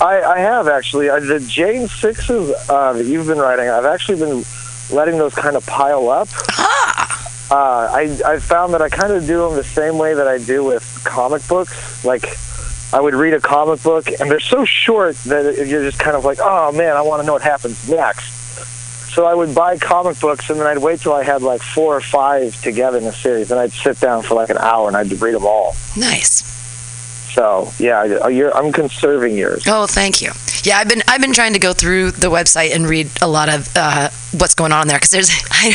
I, 0.00 0.22
I 0.22 0.38
have 0.38 0.68
actually. 0.68 1.10
Uh, 1.10 1.20
the 1.20 1.40
Jane 1.40 1.88
Sixes 1.88 2.54
uh, 2.68 2.92
that 2.92 3.04
you've 3.04 3.26
been 3.26 3.38
writing, 3.38 3.68
I've 3.68 3.84
actually 3.84 4.18
been 4.18 4.44
letting 4.92 5.18
those 5.18 5.34
kind 5.34 5.56
of 5.56 5.64
pile 5.66 6.08
up. 6.08 6.28
Ah, 6.52 7.26
Uh, 7.50 7.90
I 7.92 8.34
I 8.34 8.38
found 8.38 8.74
that 8.74 8.82
I 8.82 8.88
kind 8.88 9.12
of 9.12 9.26
do 9.26 9.38
them 9.48 9.56
the 9.56 9.64
same 9.64 9.98
way 9.98 10.14
that 10.14 10.28
I 10.28 10.38
do 10.38 10.62
with 10.62 10.84
comic 11.04 11.42
books. 11.48 12.04
Like, 12.04 12.24
I 12.92 13.00
would 13.00 13.14
read 13.14 13.34
a 13.34 13.40
comic 13.40 13.82
book, 13.82 14.06
and 14.20 14.30
they're 14.30 14.38
so 14.38 14.64
short 14.64 15.16
that 15.26 15.56
you're 15.66 15.82
just 15.82 15.98
kind 15.98 16.16
of 16.16 16.24
like, 16.24 16.38
oh 16.40 16.70
man, 16.72 16.96
I 16.96 17.02
want 17.02 17.22
to 17.22 17.26
know 17.26 17.32
what 17.32 17.42
happens 17.42 17.88
next. 17.88 18.30
So 19.14 19.26
I 19.26 19.34
would 19.34 19.52
buy 19.52 19.76
comic 19.78 20.20
books, 20.20 20.48
and 20.50 20.60
then 20.60 20.68
I'd 20.68 20.78
wait 20.78 21.00
till 21.00 21.12
I 21.12 21.24
had 21.24 21.42
like 21.42 21.60
four 21.62 21.96
or 21.96 22.00
five 22.00 22.54
together 22.62 22.98
in 22.98 23.04
a 23.04 23.12
series, 23.12 23.50
and 23.50 23.58
I'd 23.58 23.72
sit 23.72 23.98
down 23.98 24.22
for 24.22 24.34
like 24.36 24.50
an 24.50 24.58
hour 24.58 24.86
and 24.86 24.96
I'd 24.96 25.10
read 25.20 25.34
them 25.34 25.44
all. 25.46 25.74
nice. 25.96 26.44
So 27.32 27.72
yeah, 27.78 28.18
I'm 28.54 28.72
conserving 28.72 29.36
yours. 29.36 29.64
Oh, 29.66 29.86
thank 29.86 30.20
you. 30.20 30.30
Yeah, 30.62 30.78
I've 30.78 30.88
been 30.88 31.02
I've 31.08 31.20
been 31.20 31.32
trying 31.32 31.52
to 31.54 31.58
go 31.58 31.72
through 31.72 32.10
the 32.10 32.28
website 32.30 32.74
and 32.74 32.86
read 32.88 33.08
a 33.22 33.28
lot 33.28 33.48
of 33.48 33.68
uh, 33.76 34.10
what's 34.32 34.54
going 34.54 34.72
on 34.72 34.88
there 34.88 34.98
because 34.98 35.10
there's 35.10 35.30
I, 35.50 35.72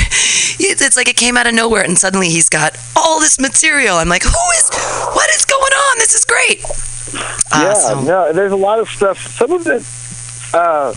it's 0.60 0.98
like 0.98 1.08
it 1.10 1.16
came 1.18 1.38
out 1.38 1.48
of 1.48 1.54
nowhere 1.54 1.84
and 1.84 1.98
suddenly 1.98 2.30
he's 2.30 2.50
got 2.50 2.78
all 2.96 3.20
this 3.20 3.40
material. 3.40 3.96
I'm 3.98 4.10
like, 4.10 4.24
who 4.24 4.30
is 4.30 4.70
what 5.14 5.30
is 5.36 5.46
going 5.46 5.74
on? 5.74 5.98
This 5.98 6.14
is 6.14 6.26
great. 6.26 6.64
Uh, 7.52 7.62
yeah, 7.64 7.74
so- 7.74 8.02
no, 8.04 8.34
there's 8.34 8.52
a 8.52 8.56
lot 8.58 8.80
of 8.80 8.90
stuff. 8.90 9.18
Some 9.38 9.52
of 9.54 9.66
it, 9.68 9.84
uh, 10.54 10.94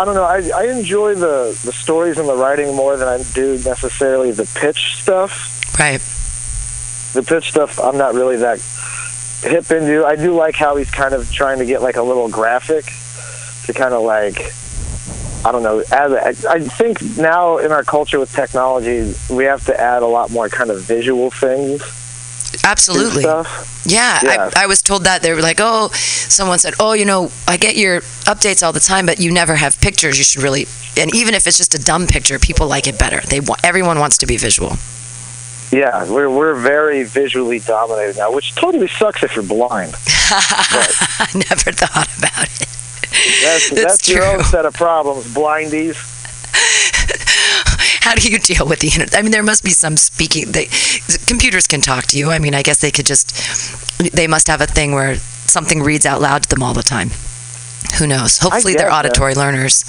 I 0.00 0.04
don't 0.04 0.14
know. 0.14 0.24
I, 0.24 0.50
I 0.54 0.64
enjoy 0.70 1.14
the, 1.14 1.58
the 1.64 1.72
stories 1.72 2.18
and 2.18 2.28
the 2.28 2.36
writing 2.36 2.74
more 2.76 2.96
than 2.96 3.08
I 3.08 3.22
do 3.34 3.52
necessarily 3.64 4.30
the 4.32 4.44
pitch 4.54 4.96
stuff. 5.00 5.76
right. 5.78 6.00
The 7.14 7.22
pitch 7.22 7.48
stuff, 7.50 7.80
I'm 7.80 7.96
not 7.96 8.12
really 8.14 8.36
that 8.36 8.60
hip 9.42 9.70
into. 9.70 10.04
I 10.04 10.16
do 10.16 10.34
like 10.34 10.54
how 10.54 10.76
he's 10.76 10.90
kind 10.90 11.14
of 11.14 11.30
trying 11.30 11.58
to 11.58 11.66
get 11.66 11.82
like 11.82 11.96
a 11.96 12.02
little 12.02 12.28
graphic 12.28 12.84
to 13.66 13.72
kind 13.72 13.94
of 13.94 14.02
like. 14.02 14.52
I 15.44 15.52
don't 15.52 15.62
know. 15.62 15.82
Add, 15.92 16.12
I 16.12 16.34
I 16.50 16.60
think 16.60 17.16
now 17.16 17.58
in 17.58 17.70
our 17.70 17.84
culture 17.84 18.18
with 18.18 18.32
technology, 18.32 19.14
we 19.30 19.44
have 19.44 19.64
to 19.66 19.80
add 19.80 20.02
a 20.02 20.06
lot 20.06 20.30
more 20.30 20.48
kind 20.48 20.70
of 20.70 20.82
visual 20.82 21.30
things 21.30 21.80
Absolutely. 22.64 23.24
Yeah, 23.24 23.44
Yeah. 23.86 24.50
I, 24.54 24.64
I 24.64 24.66
was 24.66 24.82
told 24.82 25.04
that 25.04 25.22
they 25.22 25.32
were 25.32 25.40
like, 25.40 25.58
oh, 25.60 25.90
someone 25.92 26.58
said, 26.58 26.74
oh, 26.78 26.92
you 26.92 27.04
know, 27.04 27.30
I 27.46 27.56
get 27.56 27.76
your 27.76 28.00
updates 28.26 28.62
all 28.62 28.72
the 28.72 28.80
time, 28.80 29.06
but 29.06 29.20
you 29.20 29.32
never 29.32 29.54
have 29.54 29.80
pictures. 29.80 30.18
You 30.18 30.24
should 30.24 30.42
really, 30.42 30.66
and 30.96 31.14
even 31.14 31.34
if 31.34 31.46
it's 31.46 31.56
just 31.56 31.74
a 31.74 31.82
dumb 31.82 32.06
picture, 32.06 32.38
people 32.38 32.66
like 32.66 32.86
it 32.86 32.98
better. 32.98 33.20
They 33.26 33.40
want 33.40 33.60
everyone 33.64 33.98
wants 33.98 34.18
to 34.18 34.26
be 34.26 34.36
visual. 34.36 34.76
Yeah, 35.70 36.10
we're 36.10 36.30
we're 36.30 36.54
very 36.54 37.02
visually 37.04 37.58
dominated 37.58 38.16
now, 38.16 38.32
which 38.32 38.54
totally 38.54 38.88
sucks 38.88 39.22
if 39.22 39.36
you're 39.36 39.44
blind. 39.44 39.94
I 40.30 41.26
never 41.34 41.72
thought 41.72 42.08
about 42.16 42.44
it. 42.44 42.68
That's, 43.42 43.70
That's 43.70 43.70
that's, 43.70 44.08
your 44.08 44.24
own 44.24 44.44
set 44.44 44.64
of 44.64 44.74
problems, 44.74 45.26
blindies. 45.26 45.96
How 48.02 48.14
do 48.14 48.30
you 48.30 48.38
deal 48.38 48.66
with 48.66 48.80
the 48.80 48.88
internet? 48.88 49.14
I 49.14 49.22
mean, 49.22 49.32
there 49.32 49.42
must 49.42 49.62
be 49.62 49.70
some 49.70 49.96
speaking. 49.96 50.52
They, 50.52 50.68
computers 51.26 51.66
can 51.66 51.80
talk 51.80 52.06
to 52.06 52.18
you. 52.18 52.30
I 52.30 52.38
mean, 52.38 52.54
I 52.54 52.62
guess 52.62 52.80
they 52.80 52.90
could 52.90 53.06
just. 53.06 53.34
They 54.14 54.26
must 54.26 54.46
have 54.48 54.60
a 54.60 54.66
thing 54.66 54.92
where 54.92 55.16
something 55.16 55.82
reads 55.82 56.06
out 56.06 56.20
loud 56.20 56.44
to 56.44 56.48
them 56.48 56.62
all 56.62 56.72
the 56.72 56.82
time. 56.82 57.10
Who 57.98 58.06
knows? 58.06 58.38
Hopefully, 58.38 58.74
they're 58.74 58.92
auditory 58.92 59.34
learners. 59.34 59.84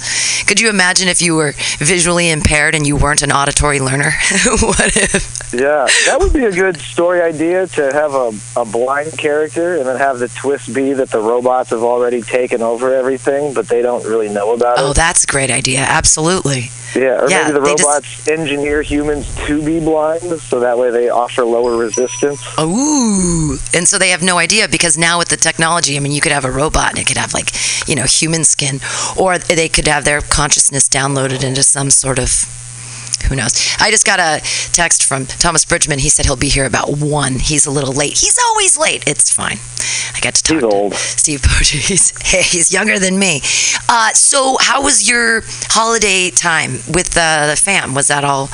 Could 0.46 0.60
you 0.60 0.68
imagine 0.68 1.06
if 1.08 1.22
you 1.22 1.36
were 1.36 1.52
visually 1.78 2.30
impaired 2.30 2.74
and 2.74 2.86
you 2.86 2.96
weren't 2.96 3.22
an 3.22 3.30
auditory 3.30 3.78
learner? 3.78 4.10
what 4.60 4.96
if? 4.96 5.52
Yeah, 5.52 5.86
that 6.06 6.16
would 6.18 6.32
be 6.32 6.44
a 6.44 6.50
good 6.52 6.76
story 6.78 7.20
idea 7.20 7.66
to 7.68 7.92
have 7.92 8.14
a, 8.14 8.32
a 8.56 8.64
blind 8.64 9.16
character 9.18 9.76
and 9.76 9.86
then 9.86 9.96
have 9.96 10.18
the 10.18 10.28
twist 10.28 10.72
be 10.74 10.92
that 10.94 11.10
the 11.10 11.20
robots 11.20 11.70
have 11.70 11.82
already 11.82 12.22
taken 12.22 12.62
over 12.62 12.94
everything, 12.94 13.52
but 13.54 13.68
they 13.68 13.82
don't 13.82 14.04
really 14.04 14.28
know 14.28 14.54
about 14.54 14.78
Oh, 14.78 14.86
it. 14.86 14.90
Oh, 14.90 14.92
that's 14.92 15.24
a 15.24 15.26
great 15.26 15.50
idea. 15.50 15.80
Absolutely. 15.80 16.70
Yeah, 16.94 17.20
or 17.22 17.30
Yeah, 17.30 17.42
maybe 17.42 17.52
the 17.52 17.60
they 17.60 17.70
just- 17.74 17.84
robots 17.84 18.28
engineer 18.28 18.82
humans 18.82 19.26
to 19.46 19.62
be 19.62 19.78
blind, 19.80 20.40
so 20.40 20.60
that 20.60 20.76
way 20.78 20.90
they 20.90 21.08
offer 21.08 21.44
lower 21.44 21.76
resistance. 21.76 22.40
Ooh. 22.58 23.58
And 23.74 23.88
so 23.88 23.98
they 23.98 24.10
have 24.10 24.22
no 24.22 24.38
idea 24.38 24.68
because 24.68 24.98
now 24.98 25.18
with 25.18 25.28
the 25.28 25.36
technology, 25.36 25.96
I 25.96 26.00
mean, 26.00 26.12
you 26.12 26.20
could 26.20 26.32
have 26.32 26.44
a 26.44 26.50
robot 26.50 26.90
and 26.90 26.98
it 26.98 27.06
could 27.06 27.16
have 27.16 27.32
like, 27.34 27.50
you 27.88 27.94
know, 27.94 28.04
human 28.04 28.44
skin, 28.44 28.80
or 29.16 29.38
they 29.38 29.68
could 29.68 29.86
have 29.86 30.04
their 30.04 30.20
consciousness 30.20 30.88
downloaded 30.88 31.44
into 31.44 31.62
some 31.62 31.90
sort 31.90 32.18
of. 32.18 32.46
Who 33.28 33.36
knows? 33.36 33.76
I 33.78 33.90
just 33.90 34.04
got 34.04 34.18
a 34.18 34.40
text 34.72 35.04
from 35.04 35.26
Thomas 35.26 35.64
Bridgman. 35.64 35.98
He 36.00 36.08
said 36.08 36.26
he'll 36.26 36.36
be 36.36 36.48
here 36.48 36.66
about 36.66 36.98
one. 36.98 37.34
He's 37.38 37.66
a 37.66 37.70
little 37.70 37.92
late. 37.92 38.18
He's 38.18 38.38
always 38.46 38.76
late. 38.76 39.04
It's 39.06 39.32
fine. 39.32 39.58
I 40.14 40.20
got 40.20 40.34
to 40.34 40.42
talk 40.42 40.54
He's 40.54 40.62
to 40.62 40.68
old. 40.68 40.94
Steve 40.94 41.42
Poetry. 41.42 41.80
He's, 41.90 42.12
hey, 42.22 42.42
he's 42.42 42.72
younger 42.72 42.98
than 42.98 43.18
me. 43.18 43.40
Uh, 43.88 44.10
so, 44.12 44.56
how 44.60 44.82
was 44.82 45.08
your 45.08 45.42
holiday 45.68 46.30
time 46.30 46.72
with 46.92 47.16
uh, 47.16 47.46
the 47.46 47.56
fam? 47.56 47.94
Was 47.94 48.08
that 48.08 48.24
all 48.24 48.48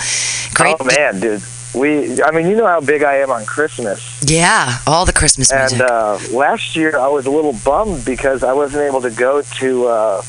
great? 0.55 0.77
Oh 0.79 0.85
man, 0.85 1.21
dude. 1.21 1.43
We, 1.75 2.23
I 2.23 2.31
mean, 2.31 2.47
you 2.49 2.57
know 2.57 2.67
how 2.67 2.81
big 2.81 3.03
I 3.03 3.17
am 3.17 3.31
on 3.31 3.45
Christmas. 3.45 4.23
Yeah, 4.23 4.79
all 4.87 5.05
the 5.05 5.13
Christmas 5.13 5.53
music. 5.53 5.81
And 5.81 5.91
uh, 5.91 6.19
last 6.33 6.75
year 6.75 6.97
I 6.97 7.09
was 7.09 7.27
a 7.27 7.31
little 7.31 7.53
bummed 7.65 8.05
because 8.05 8.43
I 8.43 8.55
wasn't 8.55 8.83
able 8.85 9.03
to 9.03 9.11
go 9.11 9.43
to 9.43 9.87
uh, 9.87 10.23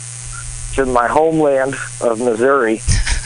to 0.73 0.85
my 0.85 1.07
homeland 1.07 1.75
of 2.01 2.19
Missouri 2.19 2.81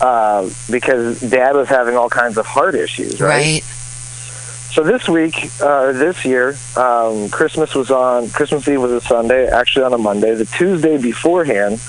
uh, 0.00 0.48
because 0.70 1.20
Dad 1.20 1.54
was 1.54 1.68
having 1.68 1.96
all 1.96 2.08
kinds 2.10 2.38
of 2.38 2.46
heart 2.46 2.74
issues. 2.74 3.20
Right. 3.20 3.28
right. 3.62 3.62
So 4.70 4.84
this 4.84 5.08
week, 5.08 5.50
uh, 5.60 5.92
this 5.92 6.24
year, 6.24 6.56
um, 6.76 7.30
Christmas 7.30 7.74
was 7.74 7.90
on 7.90 8.28
Christmas 8.30 8.68
Eve 8.68 8.80
was 8.80 8.92
a 8.92 9.00
Sunday, 9.00 9.48
actually 9.48 9.84
on 9.84 9.92
a 9.94 9.98
Monday. 9.98 10.34
The 10.34 10.44
Tuesday 10.44 10.98
beforehand, 10.98 11.80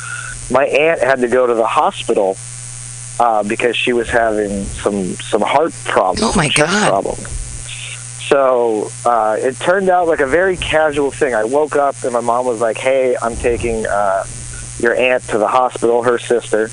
my 0.50 0.66
aunt 0.66 1.02
had 1.02 1.20
to 1.22 1.28
go 1.28 1.46
to 1.46 1.54
the 1.54 1.68
hospital 1.68 2.38
uh, 3.20 3.44
because 3.44 3.76
she 3.76 3.94
was 3.94 4.10
having 4.10 4.64
some 4.64 5.14
some 5.16 5.42
heart 5.42 5.74
problems, 5.84 6.22
Oh, 6.24 6.38
my 6.38 6.48
chest 6.48 6.72
God. 6.72 6.88
problems. 6.90 7.28
So 8.28 8.90
uh, 9.06 9.38
it 9.40 9.56
turned 9.58 9.90
out 9.90 10.08
like 10.08 10.20
a 10.22 10.28
very 10.28 10.56
casual 10.56 11.12
thing. 11.12 11.34
I 11.36 11.44
woke 11.44 11.76
up 11.76 11.96
and 12.04 12.14
my 12.14 12.22
mom 12.22 12.46
was 12.46 12.62
like, 12.62 12.78
"Hey, 12.78 13.16
I'm 13.22 13.36
taking 13.36 13.86
uh, 13.88 14.24
your 14.80 14.96
aunt 14.96 15.24
to 15.30 15.38
the 15.38 15.48
hospital. 15.48 16.04
Her 16.04 16.18
sister. 16.18 16.70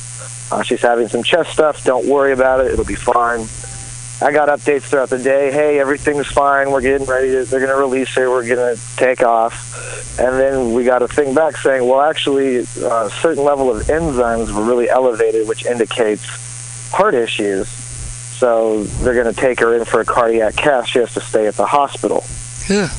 Uh, 0.50 0.62
she's 0.62 0.82
having 0.82 1.08
some 1.08 1.22
chest 1.22 1.50
stuff. 1.50 1.84
Don't 1.84 2.06
worry 2.06 2.32
about 2.32 2.60
it. 2.60 2.72
It'll 2.72 2.84
be 2.84 2.94
fine." 2.94 3.46
I 4.18 4.32
got 4.32 4.48
updates 4.48 4.84
throughout 4.84 5.10
the 5.10 5.18
day. 5.18 5.52
Hey, 5.52 5.78
everything's 5.78 6.26
fine. 6.26 6.70
We're 6.70 6.80
getting 6.80 7.06
ready. 7.06 7.32
To, 7.32 7.44
they're 7.44 7.60
going 7.60 7.70
to 7.70 7.76
release 7.76 8.14
her. 8.14 8.30
We're 8.30 8.48
going 8.48 8.74
to 8.74 8.82
take 8.96 9.22
off. 9.22 10.18
And 10.18 10.38
then 10.38 10.72
we 10.72 10.84
got 10.84 11.02
a 11.02 11.08
thing 11.08 11.34
back 11.34 11.58
saying, 11.58 11.86
well, 11.86 12.00
actually, 12.00 12.60
uh, 12.60 13.06
a 13.06 13.10
certain 13.20 13.44
level 13.44 13.70
of 13.70 13.82
enzymes 13.88 14.50
were 14.54 14.64
really 14.64 14.88
elevated, 14.88 15.46
which 15.46 15.66
indicates 15.66 16.24
heart 16.90 17.12
issues. 17.12 17.68
So 17.68 18.84
they're 18.84 19.22
going 19.22 19.32
to 19.32 19.38
take 19.38 19.60
her 19.60 19.74
in 19.76 19.84
for 19.84 20.00
a 20.00 20.04
cardiac 20.06 20.56
cath. 20.56 20.86
She 20.86 20.98
has 20.98 21.12
to 21.12 21.20
stay 21.20 21.46
at 21.46 21.54
the 21.54 21.66
hospital. 21.66 22.24
Ugh. 22.70 22.90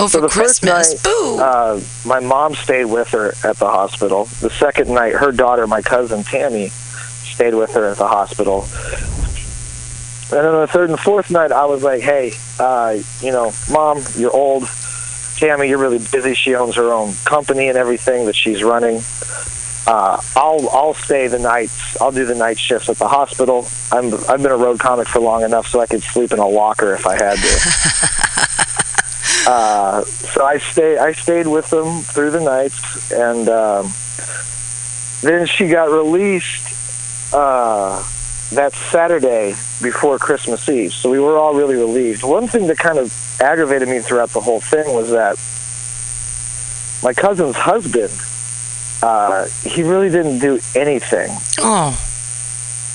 Oh, 0.00 0.06
for 0.06 0.20
the 0.20 0.28
first 0.28 0.62
Christmas. 0.62 0.92
night, 0.92 1.02
Boo. 1.02 1.38
Uh, 1.40 1.80
my 2.06 2.20
mom 2.20 2.54
stayed 2.54 2.84
with 2.84 3.08
her 3.08 3.34
at 3.42 3.56
the 3.56 3.66
hospital. 3.66 4.26
The 4.40 4.50
second 4.50 4.88
night, 4.94 5.14
her 5.14 5.32
daughter, 5.32 5.66
my 5.66 5.82
cousin 5.82 6.22
Tammy, 6.22 6.68
stayed 6.68 7.54
with 7.54 7.72
her 7.72 7.86
at 7.90 7.96
the 7.96 8.06
hospital. 8.06 8.62
And 10.30 10.46
then 10.46 10.60
the 10.60 10.68
third 10.70 10.90
and 10.90 11.00
fourth 11.00 11.30
night, 11.30 11.50
I 11.52 11.64
was 11.64 11.82
like, 11.82 12.00
"Hey, 12.02 12.32
uh, 12.60 12.98
you 13.20 13.32
know, 13.32 13.52
mom, 13.70 14.02
you're 14.16 14.34
old. 14.34 14.68
Tammy, 15.36 15.68
you're 15.68 15.78
really 15.78 15.98
busy. 15.98 16.34
She 16.34 16.54
owns 16.54 16.74
her 16.76 16.92
own 16.92 17.14
company 17.24 17.68
and 17.68 17.78
everything 17.78 18.26
that 18.26 18.36
she's 18.36 18.62
running. 18.62 19.02
Uh, 19.86 20.20
I'll 20.36 20.68
I'll 20.70 20.94
stay 20.94 21.28
the 21.28 21.38
nights. 21.38 21.96
I'll 22.00 22.12
do 22.12 22.26
the 22.26 22.34
night 22.34 22.58
shifts 22.58 22.88
at 22.90 22.98
the 22.98 23.08
hospital. 23.08 23.66
I'm 23.90 24.12
I've 24.28 24.42
been 24.42 24.52
a 24.52 24.56
road 24.56 24.78
comic 24.78 25.08
for 25.08 25.20
long 25.20 25.42
enough 25.42 25.66
so 25.66 25.80
I 25.80 25.86
could 25.86 26.02
sleep 26.02 26.30
in 26.32 26.38
a 26.38 26.46
locker 26.46 26.92
if 26.94 27.06
I 27.06 27.14
had 27.14 27.38
to. 27.38 28.34
uh, 29.48 30.02
so 30.04 30.44
I 30.44 30.58
stay 30.58 30.98
I 30.98 31.12
stayed 31.12 31.46
with 31.46 31.70
them 31.70 32.02
through 32.02 32.32
the 32.32 32.40
nights, 32.40 33.10
and 33.10 33.48
um, 33.48 33.90
then 35.22 35.46
she 35.46 35.68
got 35.68 35.90
released 35.90 36.66
uh, 37.32 38.04
that 38.52 38.74
Saturday 38.74 39.52
before 39.82 40.18
Christmas 40.18 40.68
Eve. 40.68 40.92
So 40.92 41.08
we 41.10 41.18
were 41.18 41.38
all 41.38 41.54
really 41.54 41.76
relieved. 41.76 42.22
One 42.24 42.46
thing 42.46 42.66
that 42.66 42.76
kind 42.76 42.98
of 42.98 43.10
aggravated 43.40 43.88
me 43.88 44.00
throughout 44.00 44.30
the 44.30 44.40
whole 44.40 44.60
thing 44.60 44.92
was 44.94 45.10
that 45.12 45.38
my 47.02 47.14
cousin's 47.14 47.56
husband, 47.56 48.12
uh, 49.02 49.46
he 49.64 49.82
really 49.82 50.10
didn't 50.10 50.40
do 50.40 50.60
anything. 50.74 51.30
oh, 51.60 51.96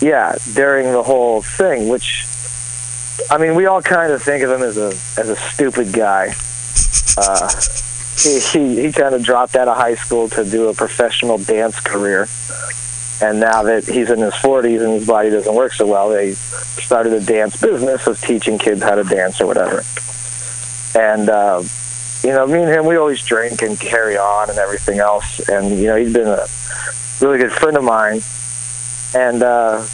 Yeah, 0.01 0.35
during 0.53 0.91
the 0.91 1.01
whole 1.01 1.41
thing, 1.41 1.87
which 1.89 2.27
I 3.29 3.37
mean, 3.37 3.55
we 3.55 3.65
all 3.65 3.81
kind 3.81 4.11
of 4.11 4.21
think 4.21 4.43
of 4.43 4.51
him 4.51 4.61
as 4.61 4.77
a 4.77 4.87
as 5.19 5.29
a 5.29 5.35
stupid 5.35 5.93
guy. 5.93 6.33
Uh, 7.17 7.49
he 8.17 8.39
he, 8.39 8.81
he 8.83 8.91
kind 8.91 9.15
of 9.15 9.23
dropped 9.23 9.55
out 9.55 9.67
of 9.67 9.77
high 9.77 9.95
school 9.95 10.29
to 10.29 10.45
do 10.45 10.67
a 10.69 10.73
professional 10.73 11.37
dance 11.37 11.79
career, 11.79 12.27
and 13.21 13.39
now 13.39 13.63
that 13.63 13.85
he's 13.85 14.09
in 14.09 14.19
his 14.19 14.33
40s 14.33 14.83
and 14.83 14.93
his 14.93 15.07
body 15.07 15.29
doesn't 15.29 15.53
work 15.53 15.73
so 15.73 15.85
well, 15.85 16.09
they 16.09 16.33
started 16.33 17.13
a 17.13 17.21
dance 17.21 17.59
business 17.61 18.07
of 18.07 18.19
teaching 18.19 18.57
kids 18.57 18.81
how 18.81 18.95
to 18.95 19.03
dance 19.03 19.39
or 19.39 19.47
whatever. 19.47 19.83
And 20.95 21.29
uh, 21.29 21.63
you 22.23 22.29
know, 22.29 22.47
me 22.47 22.59
and 22.61 22.69
him, 22.69 22.85
we 22.85 22.95
always 22.95 23.23
drink 23.23 23.61
and 23.61 23.79
carry 23.79 24.17
on 24.17 24.49
and 24.49 24.57
everything 24.57 24.99
else. 24.99 25.39
And 25.49 25.77
you 25.77 25.87
know, 25.87 25.95
he's 25.97 26.13
been 26.13 26.27
a 26.27 26.47
really 27.21 27.37
good 27.37 27.51
friend 27.51 27.77
of 27.77 27.83
mine. 27.83 28.21
And 29.13 29.43
uh, 29.43 29.85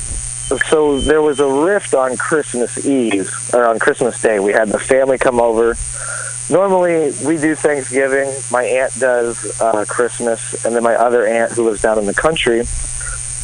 so 0.58 1.00
there 1.00 1.22
was 1.22 1.40
a 1.40 1.48
rift 1.48 1.94
on 1.94 2.18
Christmas 2.18 2.86
Eve 2.86 3.30
or 3.54 3.66
on 3.66 3.78
Christmas 3.78 4.20
Day. 4.22 4.40
We 4.40 4.52
had 4.52 4.70
the 4.70 4.80
family 4.80 5.18
come 5.18 5.40
over. 5.40 5.76
Normally, 6.50 7.12
we 7.24 7.38
do 7.38 7.54
Thanksgiving. 7.54 8.34
My 8.52 8.64
aunt 8.64 8.98
does 9.00 9.62
uh, 9.62 9.86
Christmas, 9.88 10.66
and 10.66 10.76
then 10.76 10.82
my 10.82 10.96
other 10.96 11.28
aunt, 11.28 11.52
who 11.52 11.66
lives 11.66 11.84
down 11.84 12.00
in 12.00 12.06
the 12.06 12.14
country, 12.14 12.64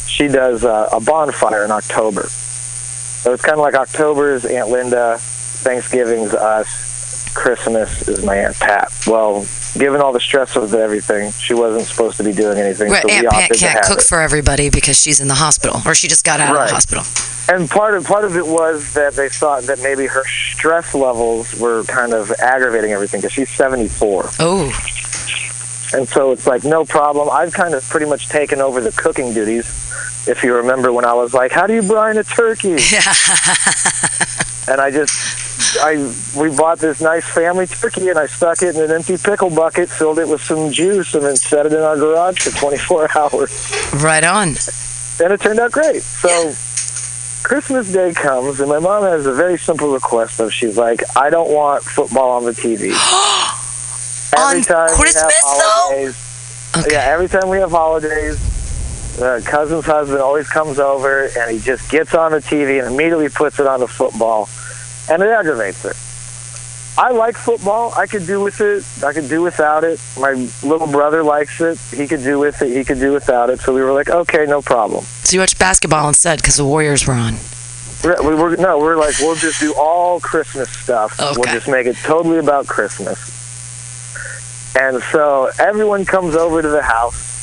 she 0.06 0.26
does 0.26 0.64
uh, 0.64 0.88
a 0.92 1.00
bonfire 1.00 1.64
in 1.64 1.70
October. 1.70 2.24
So 2.26 3.32
it's 3.32 3.42
kind 3.42 3.54
of 3.54 3.62
like 3.62 3.74
October's 3.74 4.44
Aunt 4.44 4.68
Linda, 4.68 5.18
Thanksgiving's 5.20 6.34
us, 6.34 7.32
Christmas 7.34 8.08
is 8.08 8.24
my 8.24 8.36
Aunt 8.36 8.58
Pat. 8.58 8.92
Well, 9.06 9.46
given 9.78 10.00
all 10.00 10.12
the 10.12 10.20
stress 10.20 10.56
of 10.56 10.72
everything, 10.74 11.30
she 11.32 11.54
wasn't 11.54 11.86
supposed 11.86 12.16
to 12.18 12.24
be 12.24 12.32
doing 12.32 12.58
anything. 12.58 12.90
right. 12.90 13.02
so 13.02 13.08
we 13.08 13.14
Aunt 13.14 13.28
Pat 13.30 13.50
can't 13.52 13.84
cook 13.84 13.98
it. 13.98 14.04
for 14.04 14.20
everybody 14.20 14.70
because 14.70 15.00
she's 15.00 15.20
in 15.20 15.28
the 15.28 15.34
hospital, 15.34 15.80
or 15.86 15.94
she 15.94 16.08
just 16.08 16.24
got 16.24 16.40
out 16.40 16.56
of 16.56 16.68
the 16.68 16.74
hospital. 16.74 17.04
And 17.48 17.70
part 17.70 17.94
of 17.94 18.04
part 18.04 18.24
of 18.24 18.36
it 18.36 18.46
was 18.46 18.94
that 18.94 19.14
they 19.14 19.28
thought 19.28 19.62
that 19.64 19.78
maybe 19.80 20.06
her 20.06 20.24
stress 20.24 20.94
levels 20.94 21.54
were 21.60 21.84
kind 21.84 22.12
of 22.12 22.32
aggravating 22.32 22.90
everything 22.92 23.20
because 23.20 23.32
she's 23.32 23.50
74, 23.50 24.30
Oh, 24.40 24.64
and 25.94 26.08
so 26.08 26.32
it's 26.32 26.46
like 26.46 26.64
no 26.64 26.84
problem. 26.84 27.28
I've 27.30 27.52
kind 27.52 27.72
of 27.74 27.84
pretty 27.88 28.06
much 28.06 28.28
taken 28.28 28.60
over 28.60 28.80
the 28.80 28.90
cooking 28.92 29.32
duties. 29.32 29.66
If 30.28 30.42
you 30.42 30.54
remember 30.56 30.92
when 30.92 31.04
I 31.04 31.14
was 31.14 31.32
like, 31.34 31.52
"How 31.52 31.68
do 31.68 31.74
you 31.74 31.82
brine 31.82 32.16
a 32.18 32.24
turkey?" 32.24 32.72
and 34.68 34.80
I 34.80 34.90
just 34.92 35.45
I 35.80 36.12
we 36.38 36.54
bought 36.56 36.78
this 36.78 37.00
nice 37.00 37.24
family 37.24 37.66
turkey 37.66 38.08
and 38.08 38.18
I 38.18 38.26
stuck 38.26 38.62
it 38.62 38.76
in 38.76 38.82
an 38.82 38.90
empty 38.90 39.16
pickle 39.16 39.50
bucket, 39.50 39.88
filled 39.90 40.18
it 40.18 40.28
with 40.28 40.40
some 40.42 40.70
juice, 40.72 41.14
and 41.14 41.22
then 41.24 41.36
set 41.36 41.66
it 41.66 41.72
in 41.72 41.80
our 41.80 41.96
garage 41.96 42.38
for 42.40 42.50
24 42.58 43.08
hours. 43.18 43.72
right 44.02 44.24
on. 44.24 44.48
and 45.22 45.32
it 45.32 45.40
turned 45.40 45.58
out 45.60 45.72
great. 45.72 46.02
So 46.02 46.52
Christmas 47.46 47.92
Day 47.92 48.12
comes, 48.12 48.60
and 48.60 48.68
my 48.68 48.78
mom 48.78 49.02
has 49.04 49.26
a 49.26 49.32
very 49.32 49.58
simple 49.58 49.92
request 49.92 50.40
of 50.40 50.52
she's 50.52 50.76
like, 50.76 51.02
I 51.16 51.30
don't 51.30 51.50
want 51.50 51.82
football 51.84 52.30
on 52.32 52.44
the 52.44 52.52
TV. 52.52 52.92
On 54.36 54.62
Christmas, 54.62 55.14
though? 55.24 55.60
holidays, 55.62 56.72
Okay. 56.76 56.88
yeah, 56.92 57.04
every 57.06 57.28
time 57.28 57.48
we 57.48 57.56
have 57.58 57.70
holidays, 57.70 58.36
the 59.16 59.42
cousin's 59.46 59.86
husband 59.86 60.20
always 60.20 60.46
comes 60.48 60.78
over 60.78 61.28
and 61.38 61.50
he 61.50 61.58
just 61.58 61.90
gets 61.90 62.14
on 62.14 62.32
the 62.32 62.38
TV 62.38 62.84
and 62.84 62.92
immediately 62.92 63.30
puts 63.30 63.58
it 63.60 63.66
on 63.66 63.80
the 63.80 63.86
football, 63.88 64.46
and 65.10 65.22
it 65.22 65.28
aggravates 65.28 65.82
her. 65.82 65.92
I 66.98 67.10
like 67.10 67.36
football. 67.36 67.92
I 67.94 68.06
could 68.06 68.26
do 68.26 68.40
with 68.40 68.60
it. 68.62 68.82
I 69.04 69.12
could 69.12 69.28
do 69.28 69.42
without 69.42 69.84
it. 69.84 70.00
My 70.18 70.32
little 70.62 70.86
brother 70.86 71.22
likes 71.22 71.60
it. 71.60 71.78
He 71.94 72.06
could 72.06 72.22
do 72.22 72.38
with 72.38 72.62
it. 72.62 72.74
He 72.74 72.84
could 72.84 72.98
do 72.98 73.12
without 73.12 73.50
it. 73.50 73.60
So 73.60 73.74
we 73.74 73.82
were 73.82 73.92
like, 73.92 74.08
okay, 74.08 74.46
no 74.46 74.62
problem. 74.62 75.04
So 75.04 75.34
you 75.34 75.40
watched 75.40 75.58
basketball 75.58 76.08
instead 76.08 76.38
because 76.38 76.56
the 76.56 76.64
Warriors 76.64 77.06
were 77.06 77.12
on. 77.14 77.34
We're- 78.02 78.16
We 78.26 78.34
were 78.34 78.56
no, 78.56 78.78
we're 78.78 78.96
like 78.96 79.14
we'll 79.20 79.34
just 79.36 79.60
do 79.60 79.74
all 79.76 80.20
Christmas 80.20 80.70
stuff. 80.70 81.20
Okay. 81.20 81.32
We'll 81.36 81.52
just 81.52 81.68
make 81.68 81.86
it 81.86 81.96
totally 82.02 82.38
about 82.38 82.66
Christmas. 82.66 83.18
And 84.78 85.02
so 85.12 85.50
everyone 85.58 86.04
comes 86.04 86.34
over 86.34 86.60
to 86.62 86.68
the 86.68 86.82
house, 86.82 87.35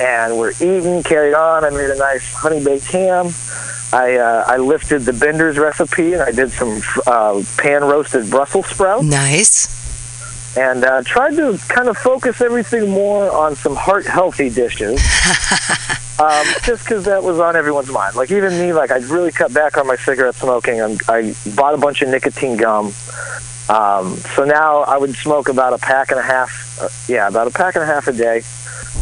and 0.00 0.38
we're 0.38 0.52
eating, 0.52 1.02
carried 1.02 1.34
on. 1.34 1.64
I 1.64 1.70
made 1.70 1.90
a 1.90 1.96
nice 1.98 2.32
honey 2.32 2.62
baked 2.64 2.86
ham. 2.86 3.26
I 3.92 4.16
uh, 4.16 4.44
I 4.46 4.56
lifted 4.58 5.00
the 5.00 5.12
Bender's 5.12 5.58
recipe, 5.58 6.12
and 6.14 6.22
I 6.22 6.30
did 6.30 6.52
some 6.52 6.80
uh, 7.06 7.42
pan 7.58 7.82
roasted 7.84 8.30
Brussels 8.30 8.66
sprouts, 8.66 9.04
Nice. 9.04 10.56
and 10.56 10.84
uh, 10.84 11.02
tried 11.02 11.34
to 11.36 11.58
kind 11.68 11.88
of 11.88 11.96
focus 11.98 12.40
everything 12.40 12.88
more 12.90 13.30
on 13.30 13.56
some 13.56 13.74
heart 13.74 14.06
healthy 14.06 14.48
dishes. 14.48 15.00
um, 16.20 16.46
just 16.62 16.84
because 16.84 17.04
that 17.06 17.22
was 17.24 17.40
on 17.40 17.56
everyone's 17.56 17.90
mind. 17.90 18.14
Like 18.14 18.30
even 18.30 18.52
me, 18.58 18.72
like 18.72 18.90
I 18.92 18.98
really 18.98 19.32
cut 19.32 19.52
back 19.52 19.76
on 19.76 19.86
my 19.88 19.96
cigarette 19.96 20.36
smoking. 20.36 20.80
and 20.80 21.00
I 21.08 21.34
bought 21.56 21.74
a 21.74 21.78
bunch 21.78 22.00
of 22.02 22.08
nicotine 22.10 22.56
gum. 22.56 22.92
Um, 23.68 24.16
so 24.34 24.44
now 24.44 24.80
I 24.80 24.98
would 24.98 25.14
smoke 25.14 25.48
about 25.48 25.72
a 25.72 25.78
pack 25.78 26.10
and 26.10 26.18
a 26.20 26.22
half. 26.22 26.78
Uh, 26.80 26.88
yeah, 27.12 27.26
about 27.28 27.46
a 27.48 27.50
pack 27.50 27.74
and 27.74 27.82
a 27.82 27.86
half 27.86 28.06
a 28.06 28.12
day. 28.12 28.42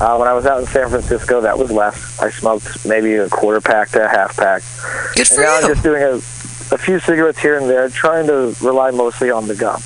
Uh, 0.01 0.17
when 0.17 0.29
I 0.29 0.33
was 0.33 0.47
out 0.47 0.61
in 0.61 0.67
San 0.67 0.89
Francisco, 0.89 1.41
that 1.41 1.59
was 1.59 1.73
less. 1.73 2.21
I 2.21 2.31
smoked 2.31 2.87
maybe 2.87 3.15
a 3.15 3.29
quarter 3.29 3.61
pack 3.61 3.89
to 3.91 4.05
a 4.05 4.09
half 4.09 4.37
pack. 4.37 4.63
Good 5.17 5.27
for 5.27 5.35
and 5.35 5.43
now 5.43 5.59
you. 5.59 5.65
I'm 5.65 5.73
just 5.73 5.83
doing 5.83 6.03
a, 6.03 6.15
a 6.73 6.79
few 6.79 7.01
cigarettes 7.01 7.41
here 7.41 7.59
and 7.59 7.69
there, 7.69 7.89
trying 7.89 8.29
to 8.29 8.55
rely 8.63 8.93
mostly 8.93 9.33
on 9.33 9.49
the 9.49 9.57
gum. 9.57 9.83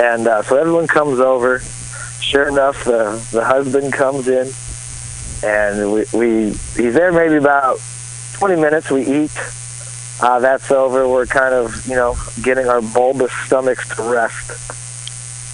And 0.00 0.26
uh, 0.26 0.42
so 0.42 0.56
everyone 0.56 0.86
comes 0.86 1.20
over. 1.20 1.58
Sure 2.20 2.48
enough, 2.48 2.84
the 2.84 3.22
the 3.32 3.44
husband 3.44 3.92
comes 3.92 4.28
in, 4.28 4.50
and 5.42 5.92
we, 5.92 6.04
we 6.14 6.44
he's 6.76 6.94
there 6.94 7.12
maybe 7.12 7.36
about 7.36 7.80
20 8.34 8.56
minutes. 8.56 8.90
We 8.90 9.02
eat. 9.02 9.38
Uh, 10.22 10.38
that's 10.38 10.70
over. 10.70 11.06
We're 11.06 11.26
kind 11.26 11.52
of 11.52 11.86
you 11.86 11.96
know 11.96 12.16
getting 12.40 12.66
our 12.66 12.80
bulbous 12.80 13.32
stomachs 13.44 13.94
to 13.96 14.02
rest. 14.02 14.52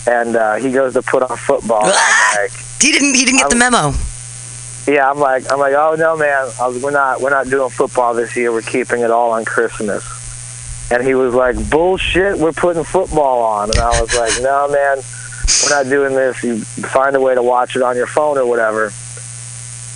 And 0.07 0.37
uh, 0.37 0.55
he 0.57 0.71
goes 0.73 0.93
to 0.95 1.03
put 1.03 1.23
on 1.23 1.37
football. 1.37 1.83
Like, 1.83 2.53
He 2.81 2.93
didn't. 2.93 3.15
He 3.15 3.25
didn't 3.25 3.39
get 3.41 3.51
the 3.51 3.57
memo. 3.57 3.93
yeah, 4.87 5.11
I'm 5.11 5.19
like, 5.19 5.51
I'm 5.51 5.59
like, 5.59 5.75
oh 5.75 5.97
no, 5.99 6.17
man, 6.17 6.49
I 6.61 6.69
was, 6.69 6.81
we're 6.83 6.91
not, 6.93 7.21
we're 7.21 7.31
not 7.31 7.49
doing 7.49 7.71
football 7.71 8.15
this 8.15 8.37
year. 8.37 8.53
We're 8.53 8.63
keeping 8.63 9.01
it 9.01 9.11
all 9.11 9.33
on 9.33 9.45
Christmas. 9.45 10.05
And 10.93 11.03
he 11.03 11.15
was 11.15 11.35
like, 11.35 11.57
bullshit, 11.71 12.39
we're 12.39 12.53
putting 12.53 12.85
football 12.85 13.43
on. 13.43 13.71
And 13.71 13.79
I 13.81 14.01
was 14.01 14.15
like, 14.15 14.33
no, 14.43 14.69
man, 14.69 14.99
we're 15.65 15.71
not 15.71 15.91
doing 15.91 16.15
this. 16.15 16.43
You 16.45 16.59
find 16.61 17.17
a 17.17 17.21
way 17.21 17.35
to 17.35 17.43
watch 17.43 17.75
it 17.75 17.83
on 17.83 17.97
your 17.97 18.07
phone 18.07 18.39
or 18.39 18.47
whatever. 18.47 18.93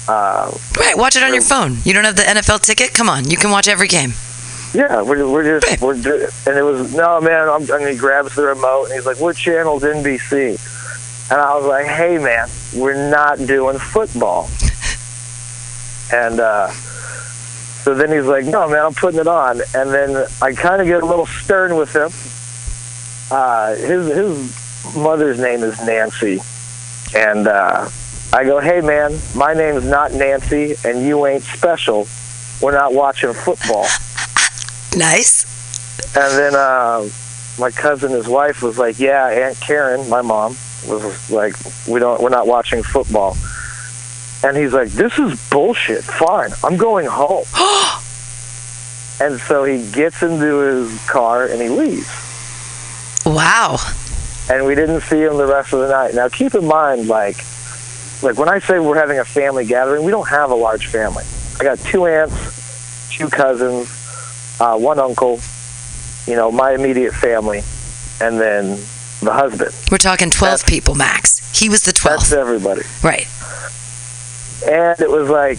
Uh, 0.09 0.51
Right. 0.79 0.97
Watch 0.97 1.15
it 1.15 1.23
on 1.23 1.33
your 1.35 1.43
phone. 1.43 1.77
You 1.85 1.93
don't 1.93 2.05
have 2.05 2.17
the 2.17 2.23
NFL 2.23 2.63
ticket. 2.63 2.93
Come 2.95 3.09
on. 3.09 3.31
You 3.31 3.37
can 3.37 3.51
watch 3.51 3.69
every 3.69 3.87
game. 3.87 4.15
Yeah, 4.73 5.03
we're, 5.03 5.29
we're 5.29 5.61
just, 5.61 5.83
we're, 5.83 5.95
and 5.95 6.59
it 6.59 6.63
was, 6.63 6.95
no, 6.95 7.21
man, 7.21 7.49
I'm, 7.49 7.71
and 7.71 7.89
he 7.89 7.97
grabs 7.97 8.35
the 8.35 8.43
remote 8.43 8.85
and 8.87 8.95
he's 8.95 9.07
like, 9.07 9.21
what 9.21 9.37
channel's 9.37 9.83
NBC? 9.83 10.59
And 11.31 11.41
I 11.41 11.57
was 11.57 11.65
like, 11.65 11.87
hey, 11.87 12.19
man, 12.19 12.49
we're 12.75 13.11
not 13.11 13.39
doing 13.39 13.79
football. 13.79 14.49
And 16.13 16.41
uh, 16.41 16.71
so 16.71 17.95
then 17.95 18.11
he's 18.13 18.27
like, 18.27 18.45
no, 18.47 18.69
man, 18.69 18.85
I'm 18.85 18.95
putting 18.95 19.21
it 19.21 19.29
on. 19.29 19.61
And 19.75 19.91
then 19.91 20.27
I 20.43 20.53
kind 20.53 20.81
of 20.83 20.89
get 20.89 21.03
a 21.03 21.07
little 21.07 21.27
stern 21.27 21.77
with 21.77 21.95
him. 21.95 22.11
Uh, 23.31 23.77
his, 23.77 24.07
his 24.09 24.97
mother's 24.97 25.39
name 25.39 25.63
is 25.63 25.81
Nancy. 25.87 26.41
And 27.15 27.47
uh, 27.47 27.89
I 28.33 28.45
go, 28.45 28.61
hey, 28.61 28.81
man, 28.81 29.19
my 29.35 29.55
name's 29.55 29.85
not 29.85 30.13
Nancy, 30.13 30.75
and 30.85 31.05
you 31.05 31.27
ain't 31.27 31.43
special. 31.45 32.09
We're 32.61 32.73
not 32.73 32.93
watching 32.93 33.33
football. 33.33 33.87
Nice. 34.97 35.47
And 36.17 36.39
then 36.39 36.55
uh, 36.55 37.09
my 37.59 37.71
cousin, 37.71 38.11
his 38.11 38.27
wife, 38.27 38.63
was 38.63 38.79
like, 38.79 38.99
"Yeah, 38.99 39.27
Aunt 39.27 39.61
Karen, 39.61 40.09
my 40.09 40.23
mom, 40.23 40.57
was 40.87 41.31
like, 41.31 41.55
we 41.87 42.01
don't, 42.01 42.21
we're 42.21 42.31
not 42.31 42.47
watching 42.47 42.83
football." 42.83 43.37
And 44.43 44.57
he's 44.57 44.73
like, 44.73 44.89
"This 44.89 45.19
is 45.19 45.39
bullshit. 45.51 46.03
Fine, 46.03 46.51
I'm 46.65 46.77
going 46.77 47.07
home." 47.07 47.45
and 49.21 49.41
so 49.41 49.65
he 49.65 49.89
gets 49.93 50.23
into 50.23 50.59
his 50.59 51.07
car 51.07 51.47
and 51.47 51.61
he 51.61 51.69
leaves. 51.69 52.09
Wow. 53.27 53.77
And 54.51 54.67
we 54.67 54.75
didn't 54.75 55.03
see 55.03 55.21
him 55.21 55.37
the 55.37 55.47
rest 55.47 55.73
of 55.73 55.81
the 55.81 55.89
night. 55.89 56.15
Now, 56.15 56.29
keep 56.29 56.55
in 56.55 56.67
mind, 56.67 57.07
like, 57.07 57.37
like 58.23 58.37
when 58.37 58.49
I 58.49 58.59
say 58.59 58.81
we're 58.81 58.99
having 58.99 59.19
a 59.19 59.25
family 59.25 59.65
gathering, 59.65 60.05
we 60.05 60.11
don't 60.11 60.29
have 60.29 60.51
a 60.51 60.55
large 60.55 60.89
family. 60.89 61.25
I 61.61 61.63
got 61.63 61.79
two 61.79 62.07
aunts, 62.07 63.11
two 63.15 63.29
cousins, 63.29 64.00
uh, 64.61 64.79
one 64.79 64.99
uncle, 64.99 65.41
you 66.27 66.37
know, 66.37 66.53
my 66.53 66.73
immediate 66.73 67.15
family, 67.15 67.63
and 68.21 68.39
then 68.39 68.79
the 69.21 69.33
husband. 69.33 69.75
We're 69.91 69.99
talking 69.99 70.31
12 70.31 70.67
people 70.67 70.95
max. 70.95 71.39
He 71.59 71.69
was 71.69 71.83
the 71.83 71.93
12th. 71.93 72.05
That's 72.05 72.33
12th. 72.33 72.37
everybody. 72.37 72.83
Right. 73.03 73.29
And 74.67 75.01
it 75.01 75.11
was 75.11 75.29
like, 75.29 75.59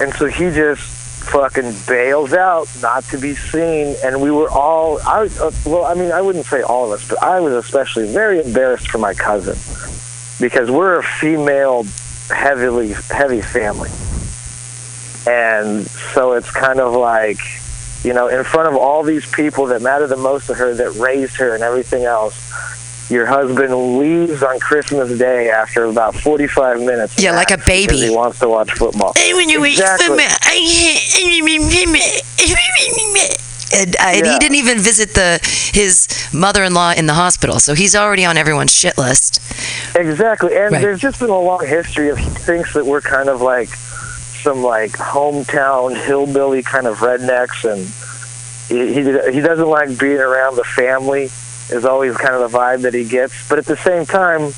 and 0.00 0.14
so 0.14 0.26
he 0.26 0.50
just 0.50 0.82
fucking 1.26 1.74
bails 1.88 2.32
out, 2.32 2.68
not 2.80 3.04
to 3.04 3.18
be 3.18 3.34
seen. 3.34 3.96
And 4.04 4.20
we 4.20 4.30
were 4.30 4.48
all, 4.50 5.00
I 5.00 5.28
uh, 5.40 5.50
well, 5.64 5.84
I 5.84 5.94
mean, 5.94 6.12
I 6.12 6.20
wouldn't 6.20 6.46
say 6.46 6.62
all 6.62 6.92
of 6.92 7.00
us, 7.00 7.08
but 7.08 7.22
I 7.22 7.40
was 7.40 7.52
especially 7.52 8.12
very 8.12 8.40
embarrassed 8.40 8.88
for 8.88 8.98
my 8.98 9.14
cousin 9.14 9.56
because 10.40 10.70
we're 10.70 10.98
a 10.98 11.02
female, 11.02 11.84
heavily 12.28 12.92
heavy 13.10 13.40
family, 13.40 13.90
and 15.26 15.86
so 15.86 16.32
it's 16.32 16.50
kind 16.50 16.78
of 16.80 16.94
like, 16.94 17.38
you 18.04 18.12
know, 18.12 18.28
in 18.28 18.44
front 18.44 18.68
of 18.68 18.76
all 18.76 19.02
these 19.02 19.26
people 19.30 19.66
that 19.66 19.82
matter 19.82 20.06
the 20.06 20.16
most 20.16 20.46
to 20.48 20.54
her, 20.54 20.74
that 20.74 20.94
raised 20.96 21.36
her, 21.36 21.54
and 21.54 21.62
everything 21.62 22.04
else. 22.04 22.34
Your 23.08 23.26
husband 23.26 23.98
leaves 23.98 24.42
on 24.42 24.58
Christmas 24.58 25.16
Day 25.16 25.48
after 25.48 25.84
about 25.84 26.16
45 26.16 26.80
minutes. 26.80 27.22
Yeah, 27.22 27.32
like 27.36 27.52
a 27.52 27.58
baby. 27.58 27.96
He 27.98 28.10
wants 28.10 28.40
to 28.40 28.48
watch 28.48 28.72
football. 28.72 29.12
exactly. 29.78 30.16
And, 33.74 33.96
uh, 33.96 34.00
and 34.06 34.26
he 34.26 34.38
didn't 34.38 34.56
even 34.56 34.78
visit 34.78 35.14
the 35.14 35.38
his 35.72 36.08
mother-in-law 36.32 36.94
in 36.96 37.06
the 37.06 37.14
hospital, 37.14 37.58
so 37.60 37.74
he's 37.74 37.94
already 37.94 38.24
on 38.24 38.36
everyone's 38.36 38.72
shit 38.74 38.96
list. 38.96 39.40
Exactly, 39.96 40.56
and 40.56 40.72
Right. 40.72 40.80
there's 40.82 41.00
just 41.00 41.20
been 41.20 41.30
a 41.30 41.38
long 41.38 41.64
history 41.66 42.08
of 42.08 42.18
he 42.18 42.28
thinks 42.30 42.72
that 42.74 42.86
we're 42.86 43.00
kind 43.00 43.28
of 43.28 43.40
like 43.42 43.68
some 44.46 44.62
like 44.62 44.92
hometown 44.92 46.00
hillbilly 46.06 46.62
kind 46.62 46.86
of 46.86 46.98
rednecks, 46.98 47.64
and 47.66 47.82
he 48.68 49.02
he, 49.34 49.40
doesn't 49.40 49.68
like 49.68 49.98
being 49.98 50.20
around 50.20 50.54
the 50.54 50.62
family. 50.62 51.24
Is 51.68 51.84
always 51.84 52.16
kind 52.16 52.32
of 52.36 52.48
the 52.48 52.56
vibe 52.56 52.82
that 52.82 52.94
he 52.94 53.04
gets, 53.04 53.48
but 53.48 53.58
at 53.58 53.66
the 53.66 53.76
same 53.76 54.06
time, 54.06 54.52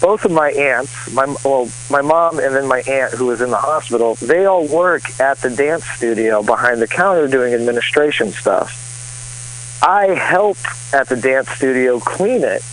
both 0.00 0.24
of 0.24 0.32
my 0.32 0.50
aunts, 0.50 1.12
my 1.12 1.32
well, 1.44 1.70
my 1.88 2.02
mom 2.02 2.40
and 2.40 2.52
then 2.52 2.66
my 2.66 2.80
aunt 2.80 3.14
who 3.14 3.26
was 3.26 3.40
in 3.40 3.50
the 3.50 3.58
hospital, 3.58 4.16
they 4.16 4.44
all 4.44 4.66
work 4.66 5.20
at 5.20 5.38
the 5.38 5.50
dance 5.50 5.84
studio 5.84 6.42
behind 6.42 6.82
the 6.82 6.88
counter 6.88 7.28
doing 7.28 7.54
administration 7.54 8.32
stuff. 8.32 8.76
I 9.84 10.06
help 10.14 10.58
at 10.92 11.08
the 11.08 11.16
dance 11.16 11.48
studio 11.50 12.00
clean 12.00 12.42
it 12.42 12.64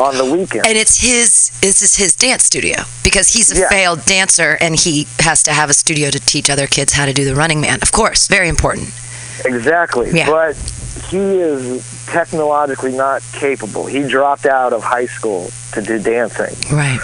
on 0.00 0.16
the 0.18 0.24
weekend. 0.24 0.66
And 0.66 0.76
it's 0.76 1.00
his 1.00 1.50
this 1.60 1.82
is 1.82 1.96
his 1.96 2.14
dance 2.14 2.44
studio 2.44 2.82
because 3.02 3.32
he's 3.32 3.52
a 3.52 3.60
Yeah. 3.60 3.68
failed 3.68 4.04
dancer 4.04 4.56
and 4.60 4.78
he 4.78 5.06
has 5.20 5.42
to 5.44 5.52
have 5.52 5.70
a 5.70 5.74
studio 5.74 6.10
to 6.10 6.18
teach 6.20 6.50
other 6.50 6.66
kids 6.66 6.92
how 6.94 7.06
to 7.06 7.12
do 7.12 7.24
the 7.24 7.34
running 7.34 7.60
man. 7.60 7.78
Of 7.82 7.92
course, 7.92 8.26
very 8.28 8.48
important. 8.48 8.88
Exactly. 9.44 10.10
Yeah. 10.12 10.28
But 10.30 10.56
he 11.10 11.18
is 11.18 11.84
technologically 12.06 12.92
not 12.92 13.22
capable. 13.32 13.86
He 13.86 14.02
dropped 14.06 14.46
out 14.46 14.72
of 14.72 14.82
high 14.82 15.06
school 15.06 15.50
to 15.72 15.82
do 15.82 15.98
dancing. 15.98 16.54
Right. 16.74 17.00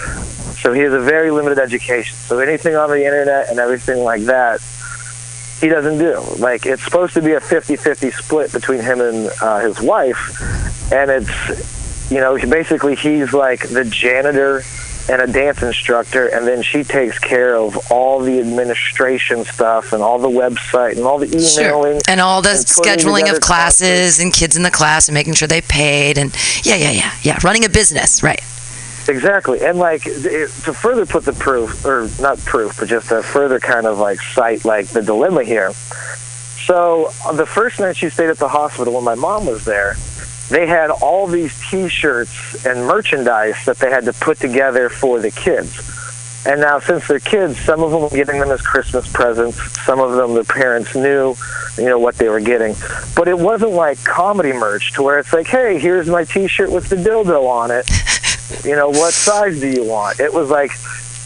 So 0.61 0.73
he 0.73 0.81
has 0.81 0.93
a 0.93 0.99
very 0.99 1.31
limited 1.31 1.59
education. 1.59 2.15
So 2.27 2.39
anything 2.39 2.75
on 2.75 2.89
the 2.89 3.03
internet 3.03 3.49
and 3.49 3.59
everything 3.59 3.99
like 4.03 4.23
that, 4.23 4.61
he 5.59 5.67
doesn't 5.69 5.97
do. 5.97 6.19
Like, 6.37 6.65
it's 6.65 6.83
supposed 6.83 7.13
to 7.15 7.21
be 7.21 7.33
a 7.33 7.39
50 7.39 7.75
50 7.75 8.11
split 8.11 8.51
between 8.51 8.79
him 8.81 9.01
and 9.01 9.29
uh, 9.41 9.59
his 9.59 9.79
wife. 9.81 10.39
And 10.91 11.09
it's, 11.11 11.80
you 12.11 12.19
know, 12.19 12.37
basically 12.37 12.95
he's 12.95 13.33
like 13.33 13.69
the 13.69 13.85
janitor 13.85 14.63
and 15.09 15.21
a 15.21 15.27
dance 15.27 15.63
instructor, 15.63 16.27
and 16.27 16.45
then 16.45 16.61
she 16.61 16.83
takes 16.83 17.17
care 17.17 17.55
of 17.55 17.91
all 17.91 18.19
the 18.19 18.39
administration 18.39 19.43
stuff 19.45 19.93
and 19.93 20.03
all 20.03 20.19
the 20.19 20.29
website 20.29 20.97
and 20.97 21.05
all 21.05 21.17
the 21.17 21.27
emailing. 21.27 21.93
Sure. 21.93 22.01
And 22.07 22.19
all 22.19 22.41
the 22.41 22.51
and 22.51 22.59
scheduling 22.59 23.33
of 23.33 23.41
classes 23.41 24.19
and 24.19 24.31
kids 24.31 24.55
in 24.55 24.63
the 24.63 24.71
class 24.71 25.07
and 25.07 25.13
making 25.15 25.33
sure 25.33 25.47
they 25.47 25.61
paid 25.61 26.17
and 26.17 26.35
yeah, 26.63 26.75
yeah, 26.75 26.91
yeah, 26.91 27.13
yeah. 27.23 27.39
Running 27.43 27.65
a 27.65 27.69
business, 27.69 28.21
right? 28.21 28.41
Exactly, 29.07 29.61
and 29.61 29.79
like 29.79 30.03
it, 30.05 30.49
to 30.63 30.73
further 30.73 31.07
put 31.07 31.25
the 31.25 31.33
proof, 31.33 31.83
or 31.85 32.07
not 32.19 32.37
proof, 32.39 32.77
but 32.79 32.87
just 32.87 33.09
to 33.09 33.23
further 33.23 33.59
kind 33.59 33.87
of 33.87 33.97
like 33.97 34.21
cite 34.21 34.63
like 34.63 34.87
the 34.87 35.01
dilemma 35.01 35.43
here. 35.43 35.73
So 36.65 37.11
uh, 37.25 37.31
the 37.33 37.47
first 37.47 37.79
night 37.79 37.97
she 37.97 38.09
stayed 38.09 38.29
at 38.29 38.37
the 38.37 38.47
hospital 38.47 38.93
when 38.93 39.03
my 39.03 39.15
mom 39.15 39.47
was 39.47 39.65
there, 39.65 39.95
they 40.51 40.67
had 40.67 40.89
all 40.89 41.27
these 41.27 41.57
T-shirts 41.69 42.65
and 42.65 42.85
merchandise 42.85 43.63
that 43.65 43.77
they 43.77 43.89
had 43.89 44.03
to 44.05 44.13
put 44.13 44.37
together 44.37 44.89
for 44.89 45.19
the 45.19 45.31
kids. 45.31 45.79
And 46.45 46.59
now, 46.59 46.79
since 46.79 47.07
they're 47.07 47.19
kids, 47.19 47.57
some 47.59 47.81
of 47.81 47.91
them 47.91 48.01
were 48.01 48.09
getting 48.09 48.39
them 48.39 48.49
as 48.51 48.61
Christmas 48.61 49.09
presents. 49.11 49.57
Some 49.85 49.99
of 49.99 50.13
them, 50.13 50.33
the 50.33 50.43
parents 50.43 50.93
knew, 50.93 51.35
you 51.77 51.85
know, 51.85 51.99
what 51.99 52.15
they 52.15 52.27
were 52.27 52.41
getting. 52.41 52.75
But 53.15 53.29
it 53.29 53.37
wasn't 53.37 53.71
like 53.71 54.03
comedy 54.03 54.51
merch 54.51 54.91
to 54.93 55.03
where 55.03 55.19
it's 55.19 55.31
like, 55.31 55.47
hey, 55.47 55.79
here's 55.79 56.09
my 56.09 56.25
T-shirt 56.25 56.69
with 56.69 56.89
the 56.89 56.97
dildo 56.97 57.47
on 57.47 57.71
it. 57.71 57.89
You 58.65 58.75
know, 58.75 58.89
what 58.89 59.13
size 59.13 59.61
do 59.61 59.69
you 59.69 59.85
want? 59.85 60.19
It 60.19 60.33
was 60.33 60.49
like 60.49 60.71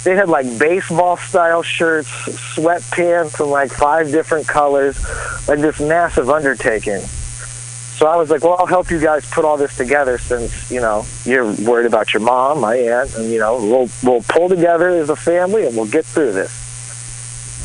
they 0.03 0.15
had 0.15 0.29
like 0.29 0.45
baseball 0.59 1.17
style 1.17 1.63
shirts, 1.63 2.07
sweatpants 2.55 3.43
in 3.43 3.49
like 3.49 3.71
five 3.71 4.11
different 4.11 4.47
colors, 4.47 4.95
like 5.47 5.59
this 5.59 5.81
massive 5.81 6.29
undertaking. 6.29 7.01
So 7.95 8.07
I 8.07 8.17
was 8.17 8.29
like, 8.29 8.43
well, 8.43 8.57
I'll 8.59 8.65
help 8.65 8.91
you 8.91 8.99
guys 8.99 9.25
put 9.29 9.45
all 9.45 9.55
this 9.55 9.77
together 9.77 10.17
since 10.17 10.69
you 10.69 10.81
know 10.81 11.05
you're 11.23 11.49
worried 11.63 11.85
about 11.85 12.13
your 12.13 12.21
mom, 12.21 12.59
my 12.59 12.75
aunt, 12.75 13.15
and 13.15 13.31
you 13.31 13.39
know 13.39 13.55
we'll 13.55 13.89
we'll 14.03 14.21
pull 14.23 14.49
together 14.49 14.89
as 14.89 15.09
a 15.09 15.15
family 15.15 15.65
and 15.65 15.77
we'll 15.77 15.85
get 15.85 16.05
through 16.05 16.33
this. 16.33 16.51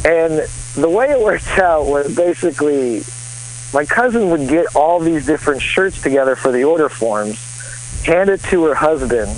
And 0.04 0.48
the 0.80 0.88
way 0.88 1.10
it 1.10 1.20
worked 1.20 1.48
out 1.58 1.86
was 1.86 2.14
basically 2.14 3.02
my 3.74 3.84
cousin 3.84 4.30
would 4.30 4.48
get 4.48 4.76
all 4.76 5.00
these 5.00 5.26
different 5.26 5.62
shirts 5.62 6.00
together 6.00 6.36
for 6.36 6.52
the 6.52 6.62
order 6.62 6.88
forms, 6.88 7.36
hand 8.04 8.30
it 8.30 8.40
to 8.44 8.64
her 8.66 8.74
husband, 8.76 9.36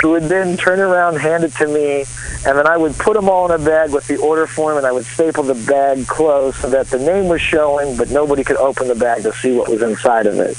who 0.00 0.10
would 0.10 0.24
then 0.24 0.56
turn 0.56 0.80
around, 0.80 1.16
hand 1.16 1.44
it 1.44 1.52
to 1.54 1.66
me, 1.66 2.04
and 2.46 2.58
then 2.58 2.66
I 2.66 2.76
would 2.76 2.94
put 2.96 3.14
them 3.14 3.28
all 3.28 3.50
in 3.50 3.60
a 3.60 3.64
bag 3.64 3.92
with 3.92 4.06
the 4.06 4.16
order 4.16 4.46
form, 4.46 4.76
and 4.76 4.86
I 4.86 4.92
would 4.92 5.04
staple 5.04 5.44
the 5.44 5.54
bag 5.54 6.06
closed 6.06 6.58
so 6.58 6.70
that 6.70 6.88
the 6.88 6.98
name 6.98 7.28
was 7.28 7.40
showing, 7.40 7.96
but 7.96 8.10
nobody 8.10 8.44
could 8.44 8.56
open 8.56 8.88
the 8.88 8.94
bag 8.94 9.22
to 9.22 9.32
see 9.32 9.52
what 9.52 9.70
was 9.70 9.82
inside 9.82 10.26
of 10.26 10.38
it. 10.38 10.56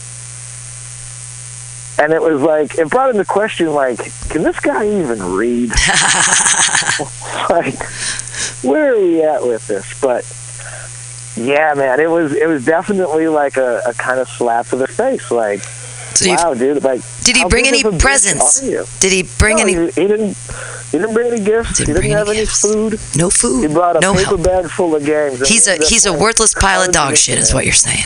And 1.97 2.11
it 2.11 2.21
was 2.21 2.41
like 2.41 2.77
it 2.77 2.89
brought 2.89 3.11
into 3.11 3.23
question, 3.23 3.71
like, 3.71 3.99
can 4.29 4.43
this 4.43 4.59
guy 4.59 4.85
even 4.85 5.21
read? 5.33 5.69
like, 7.49 7.81
where 8.63 8.95
are 8.95 8.99
we 8.99 9.23
at 9.23 9.45
with 9.45 9.65
this? 9.67 9.99
But 10.01 10.25
yeah, 11.37 11.73
man, 11.73 11.99
it 11.99 12.09
was 12.09 12.33
it 12.33 12.47
was 12.47 12.65
definitely 12.65 13.27
like 13.27 13.57
a, 13.57 13.81
a 13.85 13.93
kind 13.93 14.19
of 14.19 14.27
slap 14.27 14.67
to 14.67 14.75
the 14.75 14.87
face. 14.87 15.31
Like, 15.31 15.61
So 16.15 16.29
wow, 16.29 16.53
dude, 16.53 16.81
like, 16.83 17.01
Did 17.23 17.35
he 17.35 17.45
bring 17.45 17.67
any 17.67 17.83
of 17.83 17.99
presents? 17.99 18.61
Did 18.99 19.11
he 19.11 19.23
bring 19.37 19.57
No, 19.57 19.63
any? 19.63 19.73
He, 19.73 19.79
he 20.01 20.07
didn't. 20.07 20.37
He 20.91 20.97
didn't 20.99 21.13
bring 21.13 21.27
any 21.33 21.43
gifts. 21.43 21.77
Didn't 21.79 21.95
he 21.95 22.01
didn't 22.09 22.17
have 22.17 22.29
any 22.29 22.45
food. 22.45 22.99
No 23.17 23.29
food. 23.29 23.67
He 23.67 23.73
brought 23.73 23.97
a 23.97 23.99
no 23.99 24.13
paper 24.13 24.25
help. 24.37 24.43
bag 24.43 24.69
full 24.69 24.95
of 24.95 25.03
games. 25.05 25.45
He's 25.47 25.65
he 25.67 25.73
a 25.73 25.85
he's 25.85 26.05
a 26.05 26.13
worthless 26.13 26.53
pile 26.53 26.81
of 26.83 26.93
dog 26.93 27.17
shit, 27.17 27.37
is 27.37 27.53
what 27.53 27.65
you're 27.65 27.73
saying. 27.73 28.05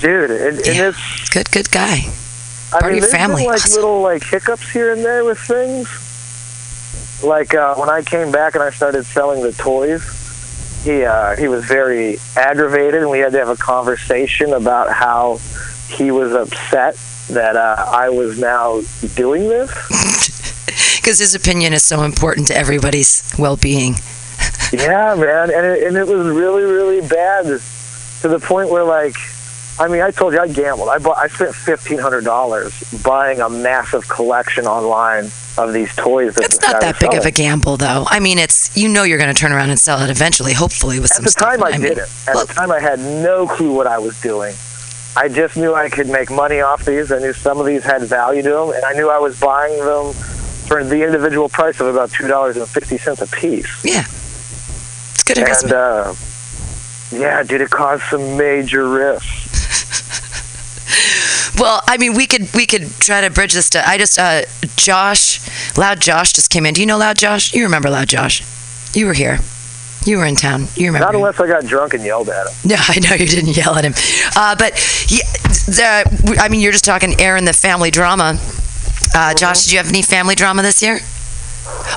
dude. 0.00 0.30
And, 0.30 0.58
and 0.58 0.94
it's 0.94 1.28
Good, 1.30 1.50
good 1.50 1.70
guy. 1.72 2.02
I 2.74 2.80
Part 2.80 2.84
of 2.84 2.86
mean, 2.90 2.96
your 2.96 3.00
there's 3.00 3.12
family. 3.12 3.42
been 3.42 3.46
like 3.50 3.60
Awesome. 3.64 3.74
little 3.82 4.00
like 4.00 4.22
hiccups 4.24 4.70
here 4.70 4.92
and 4.92 5.04
there 5.04 5.24
with 5.24 5.38
things. 5.40 5.88
Like 7.24 7.54
uh, 7.54 7.74
when 7.76 7.88
I 7.88 8.02
came 8.02 8.30
back 8.30 8.54
and 8.54 8.62
I 8.62 8.70
started 8.70 9.04
selling 9.04 9.42
the 9.42 9.52
toys, 9.52 10.02
he 10.84 11.04
uh, 11.04 11.34
he 11.36 11.48
was 11.48 11.64
very 11.64 12.18
aggravated, 12.36 13.00
and 13.02 13.10
we 13.10 13.18
had 13.18 13.32
to 13.32 13.38
have 13.38 13.48
a 13.48 13.56
conversation 13.56 14.52
about 14.52 14.92
how 14.92 15.40
he 15.92 16.10
was 16.10 16.32
upset 16.32 16.96
that 17.28 17.56
uh, 17.56 17.86
I 17.90 18.10
was 18.10 18.38
now 18.38 18.82
doing 19.14 19.48
this. 19.48 19.70
Because 21.02 21.18
his 21.18 21.34
opinion 21.34 21.72
is 21.72 21.82
so 21.82 22.02
important 22.04 22.46
to 22.46 22.56
everybody's 22.56 23.34
well-being. 23.38 23.94
Yeah, 24.72 25.14
man, 25.16 25.50
and 25.50 25.66
it, 25.66 25.86
and 25.86 25.96
it 25.98 26.06
was 26.06 26.26
really, 26.28 26.62
really 26.62 27.06
bad 27.06 27.44
to 27.44 28.28
the 28.28 28.38
point 28.40 28.70
where, 28.70 28.84
like, 28.84 29.14
I 29.78 29.86
mean, 29.86 30.00
I 30.00 30.10
told 30.10 30.32
you 30.32 30.40
I 30.40 30.48
gambled. 30.48 30.88
I 30.88 30.96
bought, 30.98 31.18
I 31.18 31.28
spent 31.28 31.54
fifteen 31.54 31.98
hundred 31.98 32.24
dollars 32.24 32.72
buying 33.04 33.40
a 33.40 33.50
massive 33.50 34.08
collection 34.08 34.66
online 34.66 35.24
of 35.58 35.74
these 35.74 35.94
toys. 35.94 36.36
That 36.36 36.44
It's 36.46 36.60
not 36.62 36.80
that 36.80 36.98
big 37.00 37.12
of 37.12 37.26
a 37.26 37.30
gamble, 37.30 37.76
though. 37.76 38.06
I 38.08 38.18
mean, 38.18 38.38
it's 38.38 38.74
you 38.74 38.88
know 38.88 39.02
you're 39.02 39.18
going 39.18 39.34
to 39.34 39.38
turn 39.38 39.52
around 39.52 39.68
and 39.68 39.78
sell 39.78 40.00
it 40.00 40.08
eventually, 40.08 40.54
hopefully 40.54 41.00
with 41.00 41.10
At 41.10 41.16
some 41.16 41.24
the 41.24 41.30
stuff. 41.30 41.50
time, 41.50 41.62
I, 41.62 41.72
mean, 41.72 41.82
didn't. 41.82 42.08
At 42.26 42.34
well, 42.34 42.46
the 42.46 42.54
time, 42.54 42.70
I 42.70 42.80
had 42.80 42.98
no 42.98 43.46
clue 43.46 43.74
what 43.74 43.86
I 43.86 43.98
was 43.98 44.18
doing. 44.22 44.54
I 45.16 45.28
just 45.28 45.56
knew 45.56 45.74
I 45.74 45.90
could 45.90 46.08
make 46.08 46.30
money 46.30 46.60
off 46.60 46.84
these. 46.84 47.12
I 47.12 47.18
knew 47.18 47.32
some 47.34 47.60
of 47.60 47.66
these 47.66 47.84
had 47.84 48.02
value 48.02 48.42
to 48.42 48.50
them, 48.50 48.70
and 48.70 48.84
I 48.84 48.92
knew 48.94 49.10
I 49.10 49.18
was 49.18 49.38
buying 49.38 49.78
them 49.84 50.12
for 50.14 50.82
the 50.84 51.04
individual 51.04 51.48
price 51.48 51.80
of 51.80 51.86
about 51.86 52.10
two 52.10 52.26
dollars 52.28 52.56
and 52.56 52.66
fifty 52.66 52.96
cents 52.98 53.20
a 53.20 53.26
piece. 53.26 53.84
yeah, 53.84 54.04
it's 55.12 55.22
good 55.22 55.38
And 55.38 55.46
investment. 55.48 55.74
uh, 55.74 56.14
yeah, 57.10 57.42
dude, 57.42 57.60
it 57.60 57.70
caused 57.70 58.04
some 58.04 58.36
major 58.36 58.88
rifts. 58.88 59.50
Well, 61.58 61.82
I 61.86 61.96
mean, 61.98 62.14
we 62.14 62.26
could 62.26 62.52
we 62.54 62.66
could 62.66 62.90
try 62.98 63.20
to 63.20 63.30
bridge 63.30 63.52
this 63.52 63.68
to. 63.70 63.86
I 63.88 63.98
just 63.98 64.18
uh, 64.18 64.42
Josh, 64.76 65.38
Loud 65.76 66.00
Josh 66.00 66.32
just 66.32 66.50
came 66.50 66.64
in. 66.64 66.72
Do 66.74 66.80
you 66.80 66.86
know 66.86 66.96
Loud 66.98 67.18
Josh? 67.18 67.52
You 67.54 67.62
remember 67.64 67.90
Loud 67.90 68.08
Josh? 68.08 68.42
You 68.96 69.06
were 69.06 69.12
here. 69.12 69.38
You 70.04 70.18
were 70.18 70.26
in 70.26 70.34
town. 70.36 70.66
You 70.74 70.86
remember? 70.86 71.06
Not 71.06 71.14
unless 71.14 71.40
I 71.40 71.46
got 71.46 71.64
drunk 71.64 71.94
and 71.94 72.04
yelled 72.04 72.28
at 72.28 72.46
him. 72.46 72.52
No, 72.64 72.76
I 72.88 72.98
know 73.00 73.14
you 73.14 73.26
didn't 73.26 73.56
yell 73.56 73.76
at 73.76 73.84
him. 73.84 73.94
Uh, 74.36 74.56
but 74.56 74.72
yeah, 75.08 75.22
the, 75.66 76.38
I 76.40 76.48
mean, 76.48 76.60
you're 76.60 76.72
just 76.72 76.84
talking 76.84 77.20
Aaron, 77.20 77.44
the 77.44 77.52
family 77.52 77.90
drama. 77.90 78.38
Uh, 79.14 79.34
Josh, 79.34 79.64
did 79.64 79.72
you 79.72 79.78
have 79.78 79.88
any 79.88 80.02
family 80.02 80.34
drama 80.34 80.62
this 80.62 80.82
year? 80.82 81.00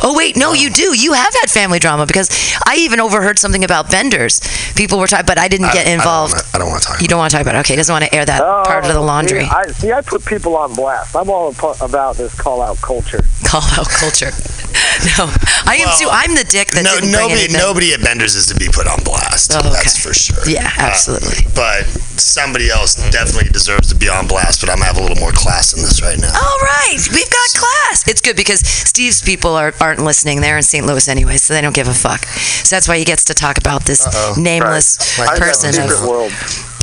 Oh 0.03 0.13
wait, 0.15 0.35
no, 0.37 0.53
you 0.53 0.69
do. 0.69 0.93
You 0.97 1.13
have 1.13 1.33
had 1.41 1.49
family 1.49 1.79
drama 1.79 2.05
because 2.05 2.29
I 2.65 2.75
even 2.77 2.99
overheard 2.99 3.39
something 3.39 3.63
about 3.63 3.89
vendors. 3.89 4.39
People 4.75 4.99
were 4.99 5.07
talking, 5.07 5.25
but 5.25 5.37
I 5.39 5.47
didn't 5.47 5.67
I- 5.67 5.73
get 5.73 5.87
I 5.87 5.91
involved. 5.91 6.35
I 6.53 6.57
don't 6.59 6.69
want 6.69 6.81
to 6.83 6.87
talk. 6.87 7.01
you 7.01 7.07
don't 7.07 7.17
want 7.19 7.31
to 7.31 7.37
talk 7.37 7.41
about 7.45 7.55
it. 7.55 7.59
Okay, 7.59 7.73
he 7.73 7.77
doesn't 7.77 7.93
want 7.93 8.05
to 8.05 8.13
air 8.13 8.25
that 8.25 8.41
part 8.65 8.85
of 8.85 8.93
the 8.93 9.01
laundry. 9.01 9.45
See, 9.45 9.49
I, 9.49 9.65
see, 9.67 9.91
I 9.91 10.01
put 10.01 10.25
people 10.25 10.55
on 10.57 10.73
blast. 10.73 11.15
I'm 11.15 11.29
all 11.29 11.53
about 11.81 12.17
this 12.17 12.33
call 12.39 12.61
out 12.61 12.77
culture. 12.81 13.21
Call 13.45 13.61
out 13.77 13.87
culture. 13.89 14.31
no, 15.17 15.31
I 15.65 15.77
am 15.81 15.87
Well, 15.87 15.97
too. 15.99 16.07
I'm 16.11 16.35
the 16.35 16.43
dick 16.43 16.69
that 16.75 16.83
no, 16.83 16.95
didn't 16.95 17.11
bring 17.11 17.23
nobody, 17.31 17.41
anything. 17.47 17.57
nobody 17.59 17.93
at 17.93 18.01
Bender's 18.03 18.35
is 18.35 18.45
to 18.47 18.55
be 18.55 18.67
put 18.67 18.87
on 18.87 18.99
blast. 19.03 19.53
Oh, 19.55 19.61
That's 19.63 19.97
for 20.01 20.13
sure. 20.13 20.43
Yeah, 20.47 20.67
Uh, 20.77 20.91
absolutely. 20.91 21.47
but 21.55 21.85
somebody 22.19 22.69
else 22.69 22.95
definitely 23.11 23.49
deserves 23.51 23.87
to 23.89 23.95
be 23.95 24.09
on 24.09 24.27
blast. 24.27 24.59
But 24.61 24.69
I'm 24.69 24.77
gonna 24.77 24.91
have 24.91 24.97
a 24.97 25.01
little 25.01 25.17
more 25.19 25.31
class 25.31 25.73
in 25.73 25.81
this 25.81 26.01
right 26.03 26.19
now. 26.19 26.31
All 26.35 26.59
right, 26.61 26.99
we've 27.11 27.29
got 27.31 27.47
class. 27.55 28.07
It's 28.07 28.21
good 28.21 28.35
because 28.35 28.59
Steve's 28.67 29.21
people 29.21 29.54
are, 29.55 29.73
aren't 29.79 29.99
listening. 30.03 30.41
They're 30.41 30.57
in 30.57 30.63
St. 30.63 30.85
Louis 30.85 31.07
anyway, 31.07 31.37
so 31.37 31.53
they 31.53 31.61
don't 31.61 31.75
give 31.75 31.87
a 31.87 31.93
fuck. 31.93 32.25
So 32.25 32.75
that's 32.75 32.87
why 32.87 32.97
he 32.97 33.05
gets 33.05 33.25
to 33.25 33.33
talk 33.33 33.57
about 33.57 33.85
this 33.85 34.05
Uh-oh. 34.05 34.35
nameless 34.41 35.17
Right. 35.19 35.37
Person. 35.39 35.73
secret 35.73 35.91
Of, 35.99 36.07
world. 36.07 36.31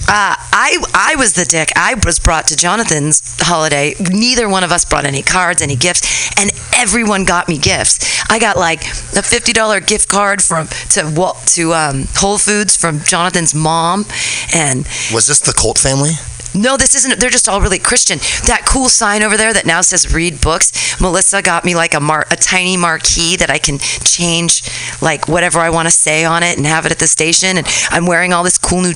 uh, 0.08 0.36
I 0.52 0.78
I 0.94 1.14
was 1.16 1.32
the 1.34 1.44
dick. 1.44 1.70
I 1.76 1.94
was 2.04 2.18
brought 2.18 2.46
to 2.48 2.56
Jonathan's 2.56 3.22
holiday. 3.40 3.94
Neither 4.10 4.48
one 4.48 4.64
of 4.64 4.72
us 4.72 4.84
brought 4.84 5.04
any 5.04 5.22
cards, 5.22 5.62
any 5.62 5.76
gifts, 5.76 6.30
and 6.40 6.50
everyone 6.76 7.24
got 7.24 7.48
me 7.48 7.58
gifts. 7.58 8.22
I 8.30 8.38
got 8.38 8.56
like 8.56 8.82
a 9.16 9.22
fifty 9.22 9.52
dollar 9.52 9.80
gift 9.80 10.08
card 10.08 10.42
from 10.42 10.68
to 10.90 11.10
Wa- 11.14 11.36
to 11.54 11.72
um, 11.74 12.06
Whole 12.16 12.38
Foods 12.38 12.76
from 12.76 13.00
Jonathan's 13.00 13.54
mom, 13.54 14.06
and 14.54 14.86
Was 15.12 15.26
this 15.26 15.40
the 15.40 15.52
Colt 15.52 15.78
family? 15.78 16.12
No, 16.54 16.76
this 16.76 16.94
isn't. 16.94 17.18
They're 17.18 17.30
just 17.30 17.48
all 17.48 17.60
really 17.60 17.78
Christian. 17.78 18.18
That 18.46 18.64
cool 18.66 18.88
sign 18.88 19.22
over 19.22 19.36
there 19.36 19.52
that 19.52 19.66
now 19.66 19.80
says 19.80 20.12
"Read 20.12 20.40
Books." 20.40 21.00
Melissa 21.00 21.42
got 21.42 21.64
me 21.64 21.74
like 21.74 21.94
a 21.94 22.00
mar- 22.00 22.26
a 22.30 22.36
tiny 22.36 22.76
marquee 22.76 23.36
that 23.36 23.50
I 23.50 23.58
can 23.58 23.78
change 23.78 24.62
like 25.00 25.28
whatever 25.28 25.60
I 25.60 25.70
want 25.70 25.86
to 25.86 25.90
say 25.90 26.24
on 26.24 26.42
it 26.42 26.56
and 26.56 26.66
have 26.66 26.86
it 26.86 26.92
at 26.92 26.98
the 26.98 27.06
station. 27.06 27.56
And 27.56 27.66
I'm 27.90 28.06
wearing 28.06 28.32
all 28.32 28.42
this 28.42 28.58
cool 28.58 28.82
new 28.82 28.92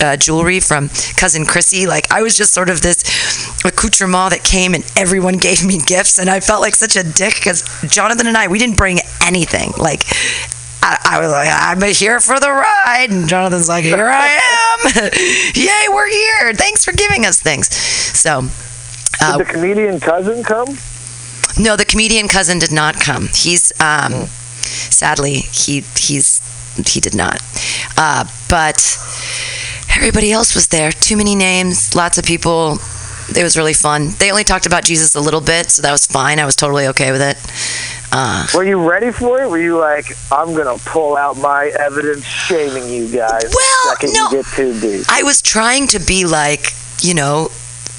uh, 0.00 0.16
jewelry 0.16 0.60
from 0.60 0.90
cousin 1.16 1.46
Chrissy. 1.46 1.86
Like 1.86 2.10
I 2.12 2.22
was 2.22 2.36
just 2.36 2.52
sort 2.52 2.68
of 2.68 2.82
this 2.82 3.02
accoutrement 3.64 4.30
that 4.30 4.44
came 4.44 4.74
and 4.74 4.84
everyone 4.96 5.38
gave 5.48 5.64
me 5.64 5.78
gifts, 5.78 6.18
and 6.18 6.28
I 6.28 6.40
felt 6.40 6.60
like 6.60 6.74
such 6.74 6.96
a 6.96 7.02
dick 7.02 7.34
because 7.36 7.62
Jonathan 7.88 8.26
and 8.26 8.36
I 8.36 8.48
we 8.48 8.58
didn't 8.58 8.76
bring 8.76 8.98
anything. 9.22 9.72
Like 9.78 10.04
I, 10.82 10.98
I 11.04 11.20
was 11.20 11.30
like, 11.30 11.48
I'm 11.50 11.80
here 11.92 12.20
for 12.20 12.38
the 12.38 12.50
ride. 12.50 13.08
And 13.10 13.28
Jonathan's 13.28 13.68
like, 13.68 13.84
here 13.84 14.08
I 14.08 14.38
am. 14.38 15.10
Yay, 15.54 15.88
we're 15.92 16.08
here. 16.08 16.54
Thanks 16.54 16.84
for 16.84 16.92
giving 16.92 17.26
us 17.26 17.40
things. 17.40 17.72
So, 17.74 18.48
uh, 19.20 19.38
Did 19.38 19.46
the 19.46 19.52
comedian 19.52 20.00
cousin 20.00 20.42
come? 20.44 20.76
no, 21.58 21.76
the 21.76 21.84
comedian 21.84 22.28
cousin 22.28 22.58
did 22.58 22.70
not 22.72 22.94
come. 23.00 23.28
He's, 23.34 23.72
um, 23.80 24.26
sadly, 24.62 25.34
he, 25.34 25.80
he's, 25.96 26.40
he 26.86 27.00
did 27.00 27.14
not. 27.16 27.40
Uh, 27.96 28.24
but 28.48 28.78
everybody 29.96 30.30
else 30.30 30.54
was 30.54 30.68
there. 30.68 30.92
Too 30.92 31.16
many 31.16 31.34
names, 31.34 31.94
lots 31.96 32.18
of 32.18 32.24
people. 32.24 32.78
It 33.36 33.42
was 33.42 33.56
really 33.56 33.74
fun. 33.74 34.10
They 34.18 34.30
only 34.30 34.44
talked 34.44 34.66
about 34.66 34.84
Jesus 34.84 35.14
a 35.14 35.20
little 35.20 35.40
bit, 35.40 35.70
so 35.70 35.82
that 35.82 35.92
was 35.92 36.06
fine. 36.06 36.38
I 36.38 36.46
was 36.46 36.54
totally 36.56 36.86
okay 36.88 37.10
with 37.12 37.20
it. 37.20 37.36
Uh, 38.10 38.46
Were 38.54 38.64
you 38.64 38.88
ready 38.88 39.12
for 39.12 39.42
it? 39.42 39.50
Were 39.50 39.58
you 39.60 39.78
like, 39.78 40.06
I'm 40.32 40.54
gonna 40.54 40.78
pull 40.78 41.16
out 41.16 41.36
my 41.36 41.66
evidence 41.78 42.24
shaming 42.24 42.88
you 42.88 43.06
guys 43.08 43.42
the 43.42 43.54
Well, 43.54 43.94
second 43.94 44.12
no. 44.14 44.24
you 44.24 44.30
get 44.42 44.46
too 44.46 44.80
deep? 44.80 45.06
I 45.10 45.22
was 45.22 45.42
trying 45.42 45.86
to 45.88 45.98
be 45.98 46.24
like, 46.24 46.72
you 47.02 47.12
know, 47.14 47.50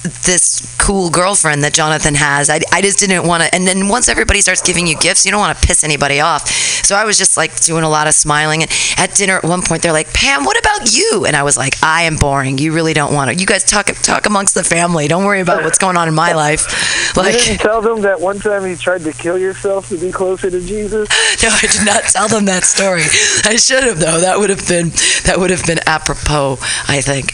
this 0.04 0.76
cool 0.80 1.10
girlfriend 1.10 1.64
that 1.64 1.74
Jonathan 1.74 2.16
has. 2.16 2.50
I, 2.50 2.60
I 2.72 2.82
just 2.82 3.00
didn't 3.00 3.28
want 3.28 3.44
to. 3.44 3.54
And 3.54 3.68
then 3.68 3.88
once 3.90 4.08
everybody 4.08 4.42
starts 4.42 4.62
giving 4.62 4.88
you 4.88 4.98
gifts, 4.98 5.26
you 5.26 5.32
don't 5.32 5.40
want 5.40 5.58
to 5.58 5.68
piss 5.68 5.84
anybody 5.84 6.20
off. 6.20 6.48
So 6.48 6.96
I 6.96 7.04
was 7.06 7.18
just 7.18 7.38
like 7.38 7.60
doing 7.62 7.84
a 7.84 7.90
lot 7.90 8.08
of 8.08 8.14
smiling. 8.14 8.62
And 8.64 8.72
at 8.98 9.14
dinner 9.16 9.38
at 9.38 9.44
one 9.44 9.62
point, 9.62 9.82
they're 9.84 9.94
like, 9.94 10.14
Pam, 10.14 10.46
what 10.46 10.58
about 10.58 10.96
you? 10.96 11.26
And 11.28 11.36
I 11.36 11.44
was 11.44 11.58
like, 11.58 11.76
I 11.84 12.04
am 12.04 12.16
boring. 12.16 12.58
You 12.58 12.74
really 12.74 12.94
don't 12.94 13.14
want 13.14 13.30
to. 13.30 13.36
You 13.36 13.46
guys 13.46 13.64
talk 13.64 13.88
talk 14.02 14.26
amongst 14.26 14.56
the 14.56 14.64
family. 14.64 15.08
Don't 15.08 15.26
worry 15.26 15.42
about 15.42 15.64
what's 15.64 15.78
going 15.78 15.98
on 15.98 16.08
in 16.08 16.16
my 16.16 16.34
life. 16.34 16.66
you 17.18 17.24
didn't 17.24 17.50
Like, 17.50 17.60
tell 17.60 17.82
them 17.82 18.02
that 18.02 18.20
one 18.22 18.40
time 18.40 18.66
you 18.66 18.76
tried 18.76 19.02
to 19.04 19.12
kill 19.14 19.38
yourself 19.38 19.90
to 19.90 19.98
be 19.98 20.12
closer 20.12 20.50
to 20.50 20.62
Jesus? 20.62 21.10
no, 21.44 21.50
I 21.50 21.62
did 21.62 21.86
not 21.86 22.04
tell 22.04 22.28
them 22.28 22.46
that 22.46 22.64
story. 22.64 23.04
I 23.44 23.58
should 23.58 23.84
have 23.84 24.00
though. 24.00 24.22
That 24.22 24.40
would 24.40 24.50
have 24.50 24.68
been 24.68 24.90
that 25.26 25.36
would 25.38 25.50
have 25.52 25.66
been 25.66 25.80
apropos. 25.86 26.58
I 26.88 27.02
think. 27.02 27.34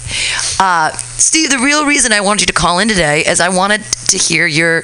Uh, 0.59 0.91
Steve, 1.18 1.49
the 1.49 1.59
real 1.59 1.86
reason 1.86 2.11
I 2.11 2.22
wanted 2.22 2.41
you 2.41 2.47
to 2.47 2.53
call 2.55 2.79
in 2.79 2.87
today 2.87 3.21
is 3.25 3.39
I 3.39 3.49
wanted 3.49 3.83
to 4.09 4.17
hear 4.17 4.47
your 4.47 4.83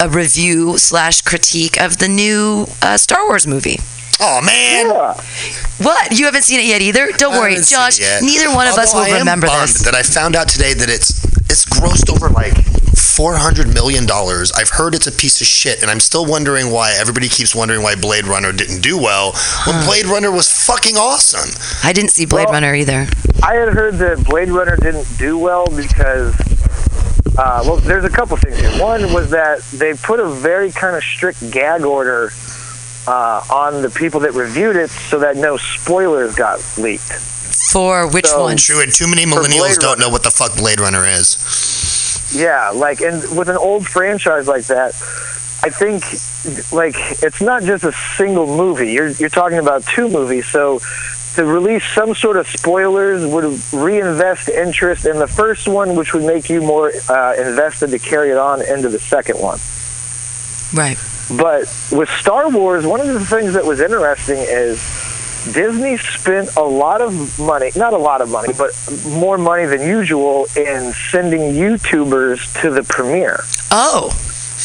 a 0.00 0.08
review 0.08 0.78
slash 0.78 1.20
critique 1.22 1.80
of 1.80 1.98
the 1.98 2.08
new 2.08 2.66
uh, 2.82 2.96
Star 2.96 3.24
Wars 3.28 3.46
movie. 3.46 3.78
Oh 4.20 4.40
man. 4.42 4.86
Yeah. 4.86 5.14
What? 5.78 6.18
You 6.18 6.24
haven't 6.26 6.42
seen 6.42 6.60
it 6.60 6.66
yet 6.66 6.80
either? 6.80 7.10
Don't 7.12 7.34
I 7.34 7.38
worry, 7.38 7.54
Josh. 7.56 7.98
Neither 8.22 8.52
one 8.54 8.66
of 8.66 8.74
us 8.74 8.92
will 8.94 9.00
I 9.02 9.08
am 9.08 9.18
remember 9.20 9.46
bummed 9.46 9.68
this. 9.68 9.84
That 9.84 9.94
I 9.94 10.02
found 10.02 10.34
out 10.36 10.48
today 10.48 10.74
that 10.74 10.88
it's 10.88 11.24
it's 11.50 11.64
grossed 11.66 12.10
over 12.12 12.28
like 12.30 12.54
four 12.96 13.36
hundred 13.36 13.72
million 13.74 14.06
dollars. 14.06 14.52
I've 14.52 14.70
heard 14.70 14.94
it's 14.94 15.06
a 15.06 15.12
piece 15.12 15.40
of 15.40 15.46
shit, 15.46 15.82
and 15.82 15.90
I'm 15.90 16.00
still 16.00 16.24
wondering 16.26 16.70
why 16.70 16.92
everybody 16.98 17.28
keeps 17.28 17.54
wondering 17.54 17.82
why 17.82 17.94
Blade 17.96 18.26
Runner 18.26 18.52
didn't 18.52 18.80
do 18.80 18.96
well. 18.96 19.32
When 19.66 19.84
Blade 19.86 20.06
Runner 20.06 20.30
was 20.30 20.48
fucking 20.66 20.96
awesome. 20.96 21.50
I 21.82 21.92
didn't 21.92 22.10
see 22.10 22.26
Blade 22.26 22.44
Well- 22.44 22.54
Runner 22.54 22.74
either. 22.74 23.06
I 23.42 23.54
had 23.54 23.68
heard 23.70 23.94
that 23.98 24.24
Blade 24.24 24.50
Runner 24.50 24.76
didn't 24.76 25.08
do 25.18 25.36
well 25.36 25.66
because, 25.66 26.32
uh, 27.38 27.62
well, 27.64 27.76
there's 27.76 28.04
a 28.04 28.10
couple 28.10 28.36
things 28.36 28.58
here. 28.58 28.70
One 28.82 29.12
was 29.12 29.30
that 29.30 29.60
they 29.72 29.94
put 29.94 30.20
a 30.20 30.28
very 30.28 30.70
kind 30.70 30.96
of 30.96 31.02
strict 31.02 31.50
gag 31.50 31.82
order 31.82 32.30
uh, 33.06 33.42
on 33.50 33.82
the 33.82 33.90
people 33.90 34.20
that 34.20 34.32
reviewed 34.34 34.76
it 34.76 34.90
so 34.90 35.18
that 35.20 35.36
no 35.36 35.56
spoilers 35.56 36.34
got 36.34 36.60
leaked. 36.78 37.02
For 37.72 38.08
which 38.10 38.26
So- 38.26 38.42
one? 38.42 38.56
True, 38.56 38.80
and 38.82 38.92
too 38.92 39.08
many 39.08 39.24
millennials 39.24 39.78
don't 39.78 39.98
know 39.98 40.08
what 40.10 40.22
the 40.22 40.30
fuck 40.30 40.54
Blade 40.56 40.80
Runner 40.80 41.04
is. 41.06 42.30
Yeah, 42.34 42.70
like, 42.70 43.00
and 43.00 43.22
with 43.36 43.48
an 43.48 43.56
old 43.56 43.86
franchise 43.86 44.46
like 44.48 44.64
that, 44.66 44.94
I 45.64 45.70
think, 45.70 46.02
like, 46.72 46.96
it's 47.22 47.40
not 47.40 47.62
just 47.62 47.84
a 47.84 47.92
single 48.16 48.46
movie. 48.46 48.90
You're 48.92 49.08
you're 49.10 49.28
talking 49.28 49.58
about 49.58 49.84
two 49.84 50.08
movies, 50.08 50.46
so 50.46 50.80
to 51.34 51.44
release 51.44 51.84
some 51.94 52.14
sort 52.14 52.36
of 52.36 52.46
spoilers 52.46 53.24
would 53.26 53.60
reinvest 53.72 54.48
interest 54.48 55.06
in 55.06 55.18
the 55.18 55.26
first 55.26 55.66
one, 55.68 55.94
which 55.96 56.12
would 56.14 56.24
make 56.24 56.48
you 56.48 56.60
more 56.60 56.92
uh, 57.08 57.34
invested 57.38 57.90
to 57.90 57.98
carry 57.98 58.30
it 58.30 58.36
on 58.36 58.62
into 58.62 58.88
the 58.88 58.98
second 58.98 59.38
one. 59.38 59.58
Right. 60.74 60.98
But 61.36 61.62
with 61.90 62.08
Star 62.20 62.50
Wars, 62.50 62.86
one 62.86 63.00
of 63.00 63.08
the 63.08 63.24
things 63.24 63.54
that 63.54 63.64
was 63.64 63.80
interesting 63.80 64.38
is 64.38 64.78
Disney 65.52 65.96
spent 65.96 66.54
a 66.56 66.62
lot 66.62 67.00
of 67.00 67.38
money, 67.38 67.70
not 67.76 67.92
a 67.92 67.98
lot 67.98 68.20
of 68.20 68.30
money, 68.30 68.52
but 68.56 68.70
more 69.08 69.38
money 69.38 69.66
than 69.66 69.80
usual 69.82 70.46
in 70.56 70.92
sending 70.92 71.52
YouTubers 71.52 72.60
to 72.60 72.70
the 72.70 72.82
premiere. 72.84 73.40
Oh, 73.70 74.10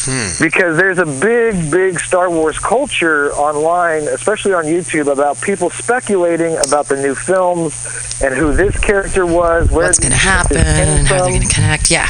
Hmm. 0.05 0.43
Because 0.43 0.77
there's 0.77 0.99
a 0.99 1.05
big, 1.05 1.71
big 1.71 1.99
Star 1.99 2.29
Wars 2.29 2.59
culture 2.59 3.31
online, 3.33 4.03
especially 4.03 4.53
on 4.53 4.65
YouTube, 4.65 5.11
about 5.11 5.41
people 5.41 5.69
speculating 5.69 6.57
about 6.57 6.87
the 6.87 7.01
new 7.01 7.15
films 7.15 7.73
and 8.21 8.33
who 8.33 8.53
this 8.53 8.77
character 8.79 9.25
was, 9.25 9.69
where 9.71 9.87
what's 9.87 9.99
going 9.99 10.11
to 10.11 10.17
happen? 10.17 10.57
How 11.05 11.19
they're 11.19 11.29
going 11.29 11.41
to 11.41 11.53
connect? 11.53 11.91
Yeah. 11.91 12.09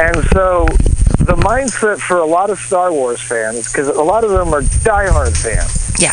And 0.00 0.16
so 0.32 0.66
the 1.18 1.36
mindset 1.36 1.98
for 1.98 2.18
a 2.18 2.26
lot 2.26 2.50
of 2.50 2.58
Star 2.58 2.92
Wars 2.92 3.20
fans, 3.20 3.72
because 3.72 3.88
a 3.88 4.02
lot 4.02 4.24
of 4.24 4.30
them 4.30 4.54
are 4.54 4.62
diehard 4.62 5.36
fans. 5.36 6.00
Yeah. 6.00 6.12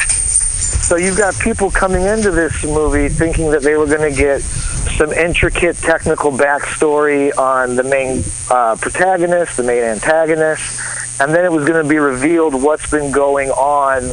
So 0.86 0.98
you've 0.98 1.18
got 1.18 1.34
people 1.40 1.72
coming 1.72 2.04
into 2.04 2.30
this 2.30 2.64
movie 2.64 3.10
thinking 3.10 3.50
that 3.50 3.64
they 3.64 3.76
were 3.76 3.88
going 3.88 4.08
to 4.08 4.16
get 4.16 4.44
some 4.44 5.12
intricate 5.12 5.78
technical 5.78 6.32
backstory 6.32 7.36
on 7.36 7.76
the 7.76 7.82
main 7.82 8.24
uh, 8.52 8.76
protagonist, 8.80 9.58
the 9.58 9.64
main 9.64 9.82
antagonist, 9.82 10.80
and 11.20 11.34
then 11.34 11.44
it 11.44 11.52
was 11.52 11.66
going 11.66 11.82
to 11.82 11.90
be 11.90 11.98
revealed 11.98 12.54
what's 12.54 12.88
been 12.92 13.12
going 13.12 13.50
on 13.50 14.04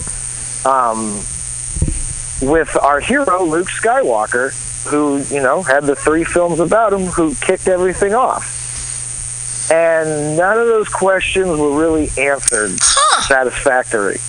um, 0.64 1.16
with 2.40 2.74
our 2.82 3.00
hero 3.00 3.44
Luke 3.44 3.68
Skywalker, 3.68 4.54
who 4.88 5.18
you 5.24 5.42
know 5.42 5.62
had 5.62 5.84
the 5.84 5.94
three 5.94 6.24
films 6.24 6.58
about 6.58 6.94
him, 6.94 7.02
who 7.02 7.34
kicked 7.34 7.68
everything 7.68 8.14
off. 8.14 9.68
And 9.70 10.38
none 10.38 10.58
of 10.58 10.68
those 10.68 10.88
questions 10.88 11.48
were 11.48 11.78
really 11.78 12.08
answered 12.16 12.80
satisfactory. 12.80 14.20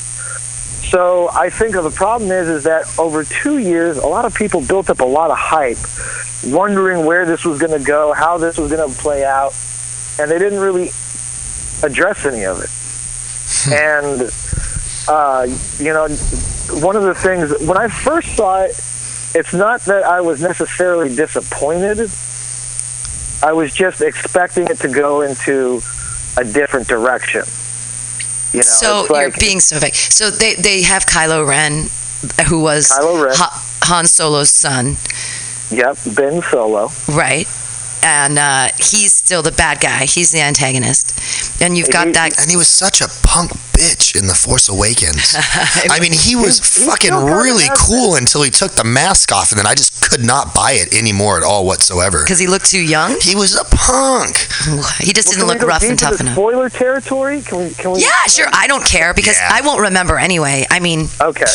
So 0.94 1.28
I 1.34 1.50
think 1.50 1.74
the 1.74 1.90
problem 1.90 2.30
is 2.30 2.48
is 2.48 2.66
that 2.66 2.86
over 3.00 3.24
two 3.24 3.58
years, 3.58 3.98
a 3.98 4.06
lot 4.06 4.26
of 4.26 4.36
people 4.36 4.62
built 4.62 4.92
up 4.92 5.00
a 5.00 5.06
lot 5.06 5.32
of 5.32 5.40
hype, 5.40 5.80
wondering 6.46 7.04
where 7.04 7.26
this 7.26 7.44
was 7.44 7.60
going 7.60 7.72
to 7.76 7.84
go, 7.84 8.14
how 8.14 8.38
this 8.38 8.60
was 8.60 8.72
going 8.72 8.88
to 8.88 8.96
play 9.02 9.26
out, 9.26 9.56
and 10.20 10.30
they 10.30 10.38
didn't 10.38 10.60
really 10.60 10.92
address 11.82 12.28
any 12.28 12.46
of 12.46 12.62
it. 12.62 12.70
and 13.74 14.32
uh, 15.08 15.48
you 15.80 15.94
know, 15.94 16.08
one 16.86 16.96
of 16.96 17.02
the 17.02 17.16
things 17.16 17.52
when 17.68 17.76
I 17.76 17.88
first 17.88 18.36
saw 18.36 18.62
it, 18.62 18.80
it's 19.34 19.52
not 19.52 19.82
that 19.86 20.04
I 20.04 20.22
was 20.22 20.44
necessarily 20.44 21.10
disappointed. 21.16 22.08
I 23.42 23.54
was 23.54 23.74
just 23.74 24.02
expecting 24.02 24.68
it 24.68 24.78
to 24.82 24.90
go 24.90 25.22
into 25.22 25.82
a 26.38 26.44
different 26.44 26.88
direction. 26.88 27.46
You 28.54 28.60
know, 28.60 28.62
so 28.64 29.08
like, 29.10 29.22
you're 29.22 29.40
being 29.40 29.60
so 29.60 29.80
vague. 29.80 29.96
So 29.96 30.30
they 30.30 30.54
they 30.56 30.84
have 30.84 31.06
Kylo 31.06 31.46
Ren, 31.48 31.90
uh, 32.40 32.44
who 32.44 32.62
was 32.62 32.90
Kylo 32.90 33.24
Ren. 33.26 33.36
Ha- 33.36 33.70
Han 33.84 34.06
Solo's 34.06 34.52
son, 34.52 34.96
Yep, 35.72 35.98
Ben 36.16 36.42
Solo. 36.50 36.92
right? 37.10 37.48
And 38.04 38.38
uh, 38.38 38.68
he's 38.78 39.14
still 39.14 39.42
the 39.42 39.52
bad 39.54 39.80
guy. 39.80 40.04
He's 40.06 40.32
the 40.32 40.42
antagonist. 40.42 41.16
And 41.62 41.78
you've 41.78 41.90
got 41.90 42.08
He- 42.08 42.14
that. 42.14 42.38
And 42.40 42.52
he 42.52 42.58
was 42.58 42.68
such 42.68 43.00
a 43.00 43.08
punk 43.24 43.52
bitch 43.72 44.20
in 44.20 44.28
The 44.28 44.36
Force 44.36 44.68
Awakens. 44.68 45.34
I 45.90 46.00
mean, 46.02 46.12
he 46.12 46.36
was 46.36 46.60
He- 46.76 46.84
he 46.84 46.90
fucking 46.90 47.12
still 47.16 47.26
really 47.28 47.66
cool 47.78 48.16
until 48.16 48.44
he 48.44 48.52
took 48.52 48.74
the 48.74 48.84
mask 48.84 49.32
off, 49.32 49.52
and 49.52 49.60
then 49.60 49.66
I 49.66 49.74
just 49.74 50.04
could 50.04 50.22
not 50.24 50.54
buy 50.54 50.74
it 50.74 50.94
anymore 50.94 51.38
at 51.38 51.44
all 51.44 51.66
whatsoever. 51.66 52.20
Because 52.24 52.40
he 52.40 52.48
looked 52.48 52.66
too 52.70 52.82
young. 52.84 53.16
He 53.22 53.36
was 53.36 53.56
a 53.56 53.64
punk. 53.72 54.36
He 55.00 55.14
just 55.14 55.30
Well, 55.38 55.48
didn't 55.48 55.60
look 55.60 55.68
rough 55.68 55.84
and 55.84 55.98
tough 55.98 56.20
enough. 56.20 56.34
Spoiler 56.34 56.70
territory? 56.70 57.42
Can 57.42 57.60
we? 57.60 57.70
Can 57.72 57.92
we? 57.94 58.02
Yeah, 58.02 58.12
sure. 58.28 58.48
I 58.52 58.68
don't 58.68 58.86
care 58.86 59.14
because 59.14 59.38
Yeah. 59.40 59.50
I 59.50 59.62
won't 59.62 59.80
remember 59.80 60.18
anyway. 60.20 60.66
I 60.70 60.80
mean, 60.82 61.08
Okay. 61.22 61.46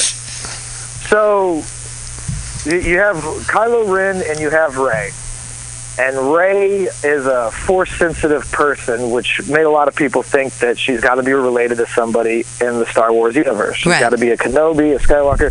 So 1.09 1.62
you 2.64 2.78
you 2.80 2.99
have 2.99 3.16
Kylo 3.46 3.88
Ren 3.88 4.22
and 4.26 4.40
you 4.40 4.49
have 4.51 4.76
Rey. 4.78 5.12
And 5.99 6.32
Rey 6.34 6.82
is 7.05 7.26
a 7.26 7.51
force 7.51 7.90
sensitive 7.90 8.51
person, 8.53 9.11
which 9.11 9.40
made 9.49 9.62
a 9.64 9.70
lot 9.70 9.88
of 9.88 9.96
people 9.96 10.22
think 10.22 10.53
that 10.59 10.78
she's 10.78 11.01
got 11.01 11.16
to 11.16 11.22
be 11.24 11.32
related 11.32 11.78
to 11.78 11.86
somebody 11.86 12.44
in 12.61 12.78
the 12.78 12.86
Star 12.86 13.12
Wars 13.12 13.34
universe. 13.34 13.76
She's 13.76 13.90
Right. 13.90 14.01
got 14.01 14.11
to 14.11 14.18
be 14.18 14.30
a 14.30 14.36
Kenobi, 14.36 14.94
a 14.94 14.99
Skywalker. 15.01 15.51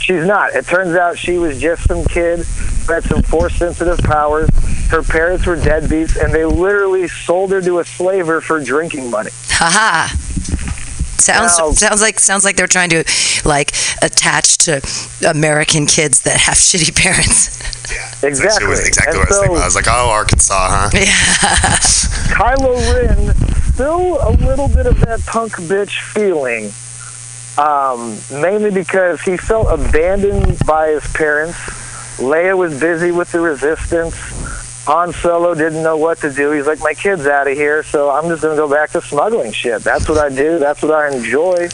She's 0.00 0.24
not. 0.24 0.54
It 0.54 0.66
turns 0.66 0.94
out 0.96 1.18
she 1.18 1.38
was 1.38 1.60
just 1.60 1.86
some 1.88 2.04
kid 2.04 2.40
who 2.86 2.92
had 2.92 3.04
some 3.04 3.22
force 3.22 3.56
sensitive 3.56 3.98
powers. 3.98 4.48
Her 4.88 5.02
parents 5.02 5.44
were 5.46 5.56
deadbeats, 5.56 6.16
and 6.16 6.32
they 6.32 6.44
literally 6.44 7.08
sold 7.08 7.50
her 7.50 7.60
to 7.60 7.80
a 7.80 7.84
slaver 7.84 8.40
for 8.40 8.60
drinking 8.62 9.10
money. 9.10 9.30
haha. 9.50 10.14
Sounds 11.20 11.58
Now- 11.58 11.70
sounds 11.72 12.00
like 12.00 12.20
sounds 12.20 12.44
like 12.44 12.56
they're 12.56 12.66
trying 12.66 12.90
to 12.90 13.04
like 13.44 13.72
attach 14.02 14.58
to 14.58 14.80
American 15.28 15.86
kids 15.86 16.20
that 16.20 16.38
have 16.38 16.54
shitty 16.68 16.94
parents. 16.96 17.58
Yeah, 17.92 18.28
Exactly. 18.28 18.66
It 18.66 18.68
was 18.70 18.86
exactly 18.86 19.12
And 19.12 19.18
what 19.20 19.28
I 19.28 19.30
was 19.30 19.38
thinking. 19.40 19.62
I 19.62 19.64
was 19.64 19.74
like, 19.74 19.86
oh, 19.88 20.10
Arkansas, 20.10 20.68
huh? 20.70 20.90
Yeah. 20.94 21.78
Kylo 22.34 22.76
Ren, 22.94 23.34
still 23.72 24.18
a 24.20 24.30
little 24.44 24.68
bit 24.68 24.86
of 24.86 25.00
that 25.00 25.24
punk 25.26 25.52
bitch 25.54 26.00
feeling. 26.12 26.70
Um, 27.58 28.18
mainly 28.30 28.70
because 28.70 29.20
he 29.22 29.36
felt 29.36 29.66
abandoned 29.68 30.58
by 30.66 30.88
his 30.90 31.06
parents. 31.12 31.56
Leia 32.18 32.56
was 32.56 32.78
busy 32.78 33.10
with 33.10 33.32
the 33.32 33.40
resistance. 33.40 34.14
Han 34.88 35.12
Solo 35.12 35.54
didn't 35.54 35.82
know 35.82 35.98
what 35.98 36.16
to 36.20 36.32
do. 36.32 36.50
He's 36.52 36.66
like, 36.66 36.78
my 36.78 36.94
kid's 36.94 37.26
out 37.26 37.46
of 37.46 37.54
here, 37.54 37.82
so 37.82 38.08
I'm 38.08 38.26
just 38.30 38.40
going 38.40 38.56
to 38.56 38.62
go 38.62 38.70
back 38.70 38.88
to 38.92 39.02
smuggling 39.02 39.52
shit. 39.52 39.82
That's 39.82 40.08
what 40.08 40.16
I 40.16 40.34
do. 40.34 40.58
That's 40.58 40.80
what 40.80 40.92
I 40.92 41.14
enjoy. 41.14 41.68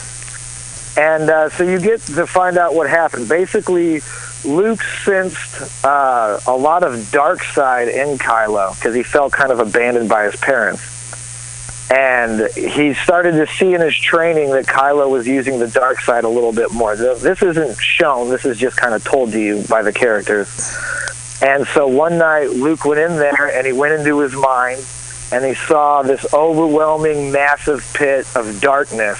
And 0.97 1.29
uh, 1.29 1.49
so 1.49 1.63
you 1.63 1.79
get 1.79 2.01
to 2.01 2.27
find 2.27 2.57
out 2.57 2.75
what 2.75 2.89
happened. 2.89 3.29
Basically, 3.29 4.01
Luke 4.43 4.83
sensed 5.05 5.85
uh, 5.85 6.41
a 6.45 6.57
lot 6.57 6.83
of 6.83 7.09
dark 7.09 7.41
side 7.41 7.87
in 7.87 8.17
Kylo 8.17 8.75
because 8.75 8.93
he 8.93 9.01
felt 9.01 9.31
kind 9.31 9.53
of 9.53 9.59
abandoned 9.59 10.09
by 10.09 10.25
his 10.25 10.35
parents. 10.35 10.83
And 11.89 12.51
he 12.51 12.95
started 12.95 13.31
to 13.31 13.47
see 13.47 13.73
in 13.73 13.79
his 13.79 13.95
training 13.95 14.49
that 14.51 14.65
Kylo 14.65 15.09
was 15.09 15.25
using 15.25 15.57
the 15.57 15.69
dark 15.69 16.01
side 16.01 16.25
a 16.25 16.29
little 16.29 16.51
bit 16.51 16.73
more. 16.73 16.97
This 16.97 17.41
isn't 17.41 17.77
shown, 17.77 18.27
this 18.27 18.43
is 18.43 18.57
just 18.57 18.75
kind 18.75 18.93
of 18.93 19.05
told 19.05 19.31
to 19.31 19.39
you 19.39 19.63
by 19.69 19.83
the 19.83 19.93
characters. 19.93 20.75
And 21.41 21.67
so 21.67 21.87
one 21.87 22.17
night, 22.17 22.49
Luke 22.51 22.85
went 22.85 22.99
in 22.99 23.17
there 23.17 23.51
and 23.51 23.67
he 23.67 23.73
went 23.73 23.93
into 23.93 24.19
his 24.19 24.33
mind 24.33 24.85
and 25.31 25.43
he 25.43 25.53
saw 25.53 26.01
this 26.01 26.33
overwhelming, 26.33 27.31
massive 27.31 27.85
pit 27.93 28.25
of 28.35 28.61
darkness. 28.61 29.19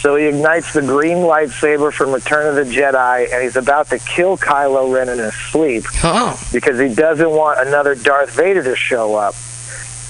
So 0.00 0.16
he 0.16 0.26
ignites 0.26 0.72
the 0.72 0.82
green 0.82 1.18
lightsaber 1.18 1.92
from 1.92 2.12
Return 2.12 2.46
of 2.46 2.54
the 2.54 2.72
Jedi 2.72 3.32
and 3.32 3.42
he's 3.42 3.56
about 3.56 3.88
to 3.88 3.98
kill 3.98 4.36
Kylo 4.38 4.92
Ren 4.92 5.08
in 5.08 5.18
his 5.18 5.34
sleep 5.34 5.84
Oh, 6.04 6.40
because 6.52 6.78
he 6.78 6.94
doesn't 6.94 7.30
want 7.30 7.66
another 7.66 7.94
Darth 7.94 8.30
Vader 8.30 8.62
to 8.62 8.76
show 8.76 9.16
up. 9.16 9.34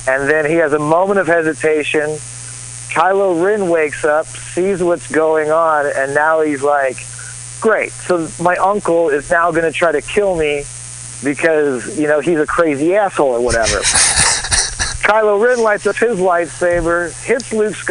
And 0.08 0.28
then 0.28 0.44
he 0.44 0.54
has 0.56 0.72
a 0.72 0.78
moment 0.78 1.18
of 1.18 1.26
hesitation. 1.26 2.10
Kylo 2.90 3.42
Ren 3.42 3.68
wakes 3.68 4.04
up, 4.04 4.26
sees 4.26 4.82
what's 4.82 5.10
going 5.10 5.50
on, 5.50 5.86
and 5.96 6.14
now 6.14 6.40
he's 6.42 6.62
like, 6.62 6.96
great. 7.60 7.90
So 7.92 8.28
my 8.40 8.56
uncle 8.56 9.08
is 9.08 9.30
now 9.30 9.50
going 9.50 9.64
to 9.64 9.72
try 9.72 9.92
to 9.92 10.00
kill 10.02 10.36
me 10.36 10.64
because, 11.22 11.98
you 11.98 12.06
know, 12.06 12.20
he's 12.20 12.38
a 12.38 12.46
crazy 12.46 12.94
asshole 12.94 13.32
or 13.32 13.40
whatever. 13.40 13.78
Kylo 15.06 15.40
Ren 15.40 15.62
lights 15.62 15.86
up 15.86 15.96
his 15.96 16.18
lightsaber, 16.18 17.12
hits 17.24 17.52
Luke's, 17.52 17.88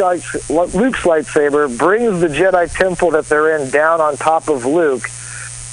Luke's 0.50 1.00
lightsaber, 1.00 1.78
brings 1.78 2.20
the 2.20 2.28
Jedi 2.28 2.70
temple 2.76 3.10
that 3.12 3.24
they're 3.24 3.56
in 3.56 3.70
down 3.70 4.02
on 4.02 4.18
top 4.18 4.50
of 4.50 4.66
Luke, 4.66 5.08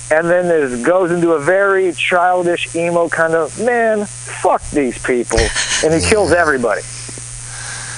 and 0.10 0.30
then 0.30 0.46
it 0.46 0.86
goes 0.86 1.12
into 1.12 1.34
a 1.34 1.40
very 1.40 1.92
childish 1.92 2.74
emo 2.76 3.10
kind 3.10 3.34
of 3.34 3.60
man. 3.60 4.06
Fuck 4.06 4.62
these 4.70 4.98
people, 5.04 5.40
and 5.84 5.94
he 5.94 6.08
kills 6.08 6.32
everybody. 6.32 6.82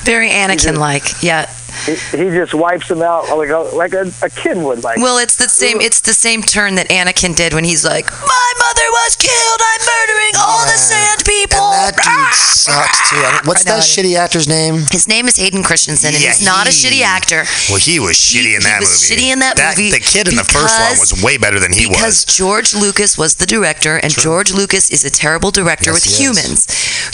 Very 0.06 0.30
Anakin 0.30 0.78
like. 0.78 1.22
Yeah. 1.22 1.48
He, 1.86 1.94
he 2.18 2.30
just 2.32 2.54
wipes 2.54 2.88
them 2.88 3.02
out 3.02 3.28
like 3.38 3.50
a 3.50 3.60
like 3.76 3.94
a, 3.94 4.12
a 4.24 4.30
kid 4.30 4.58
would. 4.58 4.84
Like 4.84 4.98
Well, 4.98 5.18
it's 5.18 5.36
the 5.36 5.50
same. 5.50 5.82
It's 5.82 6.00
the 6.02 6.14
same 6.14 6.42
turn 6.42 6.76
that 6.76 6.88
Anakin 6.90 7.36
did 7.36 7.54
when 7.54 7.64
he's 7.64 7.84
like, 7.86 8.06
"My 8.10 8.50
mother 8.60 8.88
was 9.04 9.16
killed. 9.16 9.60
I'm 9.62 9.82
murdering 9.86 10.36
all 10.40 10.64
the 10.66 10.78
sand 10.78 11.24
people." 11.26 11.60
And 11.74 11.92
that 11.92 11.96
dude 11.98 12.06
Ah! 12.08 12.32
sucks 12.34 13.10
too. 13.10 13.18
I 13.18 13.32
mean, 13.34 13.42
what's 13.46 13.66
I 13.68 13.76
that 13.76 13.84
shitty 13.84 14.16
actor's 14.18 14.48
name? 14.48 14.86
His 14.92 15.08
name 15.08 15.28
is 15.28 15.36
Hayden 15.38 15.64
Christensen, 15.64 16.14
and 16.16 16.24
Yeah, 16.24 16.30
he's 16.34 16.46
not 16.46 16.66
a 16.68 16.72
shitty 16.72 17.02
actor. 17.02 17.44
Well, 17.70 17.78
he 17.80 18.00
was 18.00 18.16
shitty 18.18 18.56
in 18.56 18.64
that 18.64 18.68
he 18.68 18.72
that 18.76 18.80
was 18.80 19.10
movie. 19.12 19.22
shitty 19.22 19.34
in 19.34 19.40
that 19.40 19.56
movie 19.60 19.92
The 19.92 20.00
kid 20.00 20.28
in 20.28 20.36
the 20.36 20.44
first 20.44 20.80
one 20.80 20.98
was 21.00 21.24
way 21.24 21.38
better 21.38 21.60
than 21.60 21.74
he 21.74 21.86
because 21.88 22.02
was. 22.02 22.26
Because 22.26 22.36
George 22.38 22.74
Lucas 22.74 23.18
was 23.18 23.36
the 23.36 23.46
director, 23.46 23.98
and 23.98 24.12
George 24.14 24.54
Lucas 24.54 24.90
is 24.90 25.04
a 25.06 25.10
terrible 25.12 25.52
director 25.52 25.92
Yes, 25.92 25.96
with 25.96 26.04
he 26.06 26.12
is. 26.14 26.20
humans. 26.40 26.60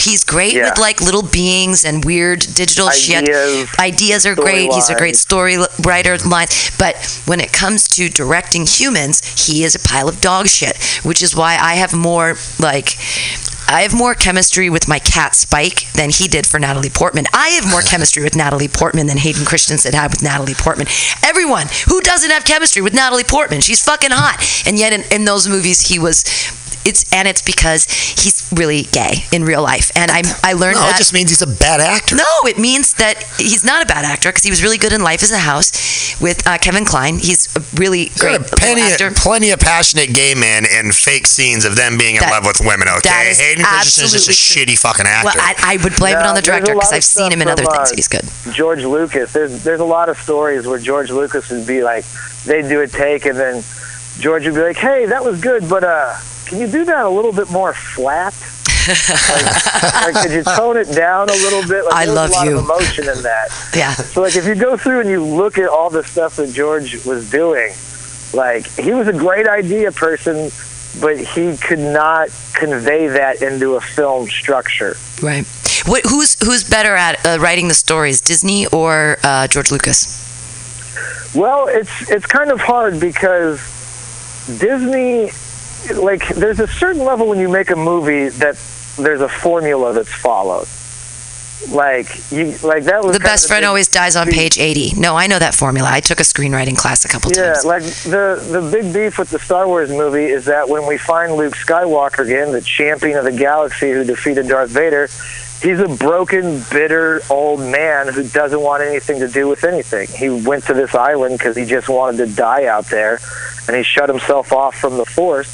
He's 0.00 0.24
great 0.24 0.54
Yeah. 0.54 0.70
with 0.70 0.78
like 0.78 1.00
little 1.00 1.22
beings 1.22 1.84
and 1.84 2.04
weird 2.04 2.40
digital 2.54 2.90
shit. 2.90 3.22
Ideas, 3.28 3.68
Ideas 3.78 4.26
are 4.26 4.34
great. 4.34 4.51
He's 4.52 4.90
a 4.90 4.94
great 4.94 5.16
story 5.16 5.56
writer. 5.84 6.16
Line, 6.18 6.48
but 6.78 7.20
when 7.26 7.40
it 7.40 7.52
comes 7.52 7.88
to 7.88 8.08
directing 8.08 8.66
humans, 8.66 9.46
he 9.46 9.64
is 9.64 9.74
a 9.74 9.80
pile 9.80 10.08
of 10.08 10.20
dog 10.20 10.48
shit. 10.48 10.76
Which 11.04 11.22
is 11.22 11.34
why 11.34 11.56
I 11.60 11.74
have 11.74 11.94
more 11.94 12.36
like. 12.58 12.96
I 13.68 13.82
have 13.82 13.94
more 13.94 14.14
chemistry 14.14 14.68
with 14.68 14.86
my 14.86 14.98
cat 14.98 15.34
Spike 15.34 15.90
than 15.92 16.10
he 16.10 16.28
did 16.28 16.46
for 16.46 16.58
Natalie 16.58 16.90
Portman. 16.90 17.24
I 17.32 17.50
have 17.50 17.70
more 17.70 17.80
chemistry 17.80 18.22
with 18.22 18.36
Natalie 18.36 18.68
Portman 18.68 19.06
than 19.06 19.16
Hayden 19.16 19.46
Christensen 19.46 19.94
had 19.94 20.10
with 20.10 20.22
Natalie 20.22 20.52
Portman. 20.52 20.88
Everyone 21.22 21.68
who 21.86 22.00
doesn't 22.02 22.30
have 22.30 22.44
chemistry 22.44 22.82
with 22.82 22.92
Natalie 22.92 23.24
Portman, 23.24 23.60
she's 23.62 23.82
fucking 23.82 24.10
hot. 24.10 24.44
And 24.66 24.78
yet 24.78 24.92
in, 24.92 25.04
in 25.10 25.24
those 25.24 25.48
movies 25.48 25.88
he 25.88 25.98
was 25.98 26.22
it's 26.84 27.04
and 27.12 27.26
it's 27.28 27.42
because 27.42 27.84
he's 27.90 28.48
really 28.54 28.82
gay 28.84 29.24
in 29.32 29.44
real 29.44 29.62
life. 29.62 29.90
And 29.96 30.10
I 30.10 30.22
I 30.42 30.52
learned 30.54 30.76
No, 30.76 30.82
that 30.82 30.94
it 30.96 30.98
just 30.98 31.12
means 31.12 31.30
he's 31.30 31.42
a 31.42 31.46
bad 31.46 31.80
actor. 31.80 32.16
no, 32.16 32.24
it 32.46 32.58
means 32.58 32.94
that 32.94 33.22
he's 33.38 33.64
not 33.64 33.82
a 33.82 33.86
bad 33.86 34.04
actor 34.04 34.30
because 34.30 34.42
he 34.44 34.50
was 34.50 34.62
really 34.62 34.78
good 34.78 34.92
in 34.92 35.02
Life 35.02 35.22
is 35.22 35.30
a 35.32 35.38
House 35.38 36.20
with 36.20 36.46
uh, 36.46 36.58
Kevin 36.58 36.84
Kline. 36.84 37.18
He's 37.18 37.54
a 37.56 37.60
really 37.80 38.06
There 38.16 38.38
great 38.38 38.40
are 38.52 38.56
plenty, 38.56 38.82
little 38.82 38.92
actor. 38.92 39.06
of, 39.08 39.14
plenty 39.16 39.50
of 39.50 39.60
passionate 39.60 40.12
gay 40.14 40.34
men 40.34 40.64
and 40.70 40.94
fake 40.94 41.26
scenes 41.26 41.64
of 41.64 41.76
them 41.76 41.98
being 41.98 42.16
in 42.16 42.20
That- 42.20 42.30
love 42.30 42.46
with 42.46 42.60
women. 42.60 42.88
that 42.88 42.98
Okay, 43.04 43.30
is 43.30 43.40
Hayden 43.40 43.64
Christensen 43.64 44.04
is 44.04 44.12
just 44.12 44.28
a 44.28 44.32
absolutely 44.32 44.74
shitty 44.74 44.78
fucking 44.78 45.06
actor. 45.06 45.26
Well, 45.26 45.34
I, 45.38 45.78
I 45.78 45.84
would 45.84 45.96
blame 45.96 46.16
it 46.18 46.26
on 46.26 46.34
the 46.34 46.42
director 46.42 46.74
because 46.74 46.92
I've 46.92 47.04
seen 47.04 47.32
him 47.32 47.40
in 47.42 47.48
from, 47.48 47.52
other 47.52 47.64
things. 47.64 47.92
uh, 47.92 47.94
He's 47.96 48.08
good. 48.08 48.24
George 48.54 48.84
Lucas. 48.84 49.32
There's 49.32 49.62
there's 49.64 49.80
a 49.80 49.84
lot 49.84 50.08
of 50.08 50.18
stories 50.18 50.66
where 50.66 50.78
George 50.78 51.10
Lucas 51.10 51.50
would 51.50 51.66
be 51.66 51.82
like, 51.82 52.04
they'd 52.44 52.68
do 52.68 52.80
a 52.80 52.86
take, 52.88 53.24
and 53.26 53.38
then 53.38 53.64
George 54.18 54.44
would 54.44 54.54
be 54.54 54.60
like, 54.60 54.76
"Hey, 54.76 55.06
that 55.06 55.24
was 55.24 55.40
good, 55.40 55.68
but 55.68 55.84
uh, 55.84 56.16
can 56.52 56.60
you 56.60 56.66
do 56.66 56.84
that 56.84 57.06
a 57.06 57.08
little 57.08 57.32
bit 57.32 57.50
more 57.50 57.72
flat? 57.72 58.34
like, 58.86 60.14
like, 60.14 60.22
could 60.22 60.32
you 60.32 60.42
tone 60.42 60.76
it 60.76 60.94
down 60.94 61.30
a 61.30 61.32
little 61.32 61.66
bit? 61.66 61.82
Like, 61.86 61.94
I 61.94 62.04
love 62.04 62.28
a 62.28 62.32
lot 62.34 62.46
you. 62.46 62.58
Of 62.58 62.64
emotion 62.64 63.08
in 63.08 63.22
that. 63.22 63.48
Yeah. 63.74 63.94
So 63.94 64.20
like, 64.20 64.36
if 64.36 64.44
you 64.44 64.54
go 64.54 64.76
through 64.76 65.00
and 65.00 65.08
you 65.08 65.24
look 65.24 65.56
at 65.56 65.66
all 65.70 65.88
the 65.88 66.04
stuff 66.04 66.36
that 66.36 66.52
George 66.52 67.06
was 67.06 67.30
doing, 67.30 67.72
like 68.34 68.66
he 68.66 68.92
was 68.92 69.08
a 69.08 69.14
great 69.14 69.48
idea 69.48 69.92
person, 69.92 70.50
but 71.00 71.16
he 71.16 71.56
could 71.56 71.78
not 71.78 72.28
convey 72.52 73.06
that 73.06 73.40
into 73.40 73.76
a 73.76 73.80
film 73.80 74.28
structure. 74.28 74.94
Right. 75.22 75.46
What, 75.86 76.02
who's 76.04 76.36
who's 76.44 76.68
better 76.68 76.94
at 76.94 77.24
uh, 77.24 77.38
writing 77.40 77.68
the 77.68 77.74
stories, 77.74 78.20
Disney 78.20 78.66
or 78.66 79.16
uh, 79.24 79.48
George 79.48 79.70
Lucas? 79.70 80.20
Well, 81.34 81.68
it's 81.68 82.10
it's 82.10 82.26
kind 82.26 82.50
of 82.50 82.60
hard 82.60 83.00
because 83.00 83.58
Disney, 84.58 85.30
like, 85.96 86.28
there's 86.28 86.60
a 86.60 86.66
certain 86.68 87.04
level 87.04 87.28
when 87.28 87.38
you 87.38 87.48
make 87.48 87.70
a 87.70 87.76
movie 87.76 88.28
that 88.28 88.56
there's 88.98 89.20
a 89.20 89.28
formula 89.28 89.92
that's 89.92 90.12
followed. 90.12 90.66
Like 91.70 92.08
you, 92.32 92.56
like 92.64 92.84
that 92.84 93.04
was 93.04 93.14
The 93.16 93.20
best 93.20 93.46
friend 93.46 93.62
big- 93.62 93.68
always 93.68 93.86
dies 93.86 94.16
on 94.16 94.26
page 94.28 94.58
80. 94.58 94.94
No, 95.00 95.14
I 95.16 95.28
know 95.28 95.38
that 95.38 95.54
formula. 95.54 95.88
I 95.92 96.00
took 96.00 96.18
a 96.18 96.24
screenwriting 96.24 96.76
class 96.76 97.04
a 97.04 97.08
couple 97.08 97.30
Yeah, 97.30 97.52
times. 97.52 97.64
Yeah, 97.64 97.70
like 97.70 97.82
the 97.84 98.44
the 98.60 98.68
big 98.68 98.92
beef 98.92 99.16
with 99.16 99.30
the 99.30 99.38
Star 99.38 99.68
Wars 99.68 99.88
movie 99.88 100.24
is 100.24 100.44
that 100.46 100.68
when 100.68 100.86
we 100.88 100.98
find 100.98 101.34
Luke 101.36 101.54
Skywalker 101.54 102.24
again, 102.24 102.50
the 102.50 102.60
champion 102.62 103.16
of 103.16 103.22
the 103.24 103.30
galaxy 103.30 103.92
who 103.92 104.02
defeated 104.02 104.48
Darth 104.48 104.70
Vader, 104.70 105.06
he's 105.62 105.78
a 105.78 105.86
broken, 105.88 106.60
bitter 106.68 107.22
old 107.30 107.60
man 107.60 108.08
who 108.12 108.24
doesn't 108.24 108.60
want 108.60 108.82
anything 108.82 109.20
to 109.20 109.28
do 109.28 109.46
with 109.46 109.62
anything. 109.62 110.08
He 110.08 110.30
went 110.30 110.64
to 110.64 110.74
this 110.74 110.96
island 110.96 111.38
because 111.38 111.54
he 111.56 111.64
just 111.64 111.88
wanted 111.88 112.16
to 112.26 112.34
die 112.34 112.64
out 112.66 112.86
there, 112.86 113.20
and 113.68 113.76
he 113.76 113.84
shut 113.84 114.08
himself 114.08 114.52
off 114.52 114.74
from 114.74 114.96
the 114.96 115.06
Force 115.06 115.48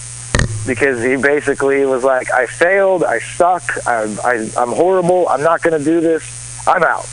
because 0.66 1.02
he 1.02 1.16
basically 1.16 1.84
was 1.86 2.04
like, 2.04 2.30
"I 2.30 2.46
failed. 2.46 3.04
I 3.04 3.18
suck. 3.20 3.64
I, 3.86 4.04
I, 4.24 4.50
I'm 4.56 4.72
horrible. 4.72 5.28
I'm 5.28 5.42
not 5.42 5.62
going 5.62 5.78
to 5.78 5.84
do 5.84 6.00
this. 6.00 6.22
I'm 6.66 6.82
out." 6.82 7.08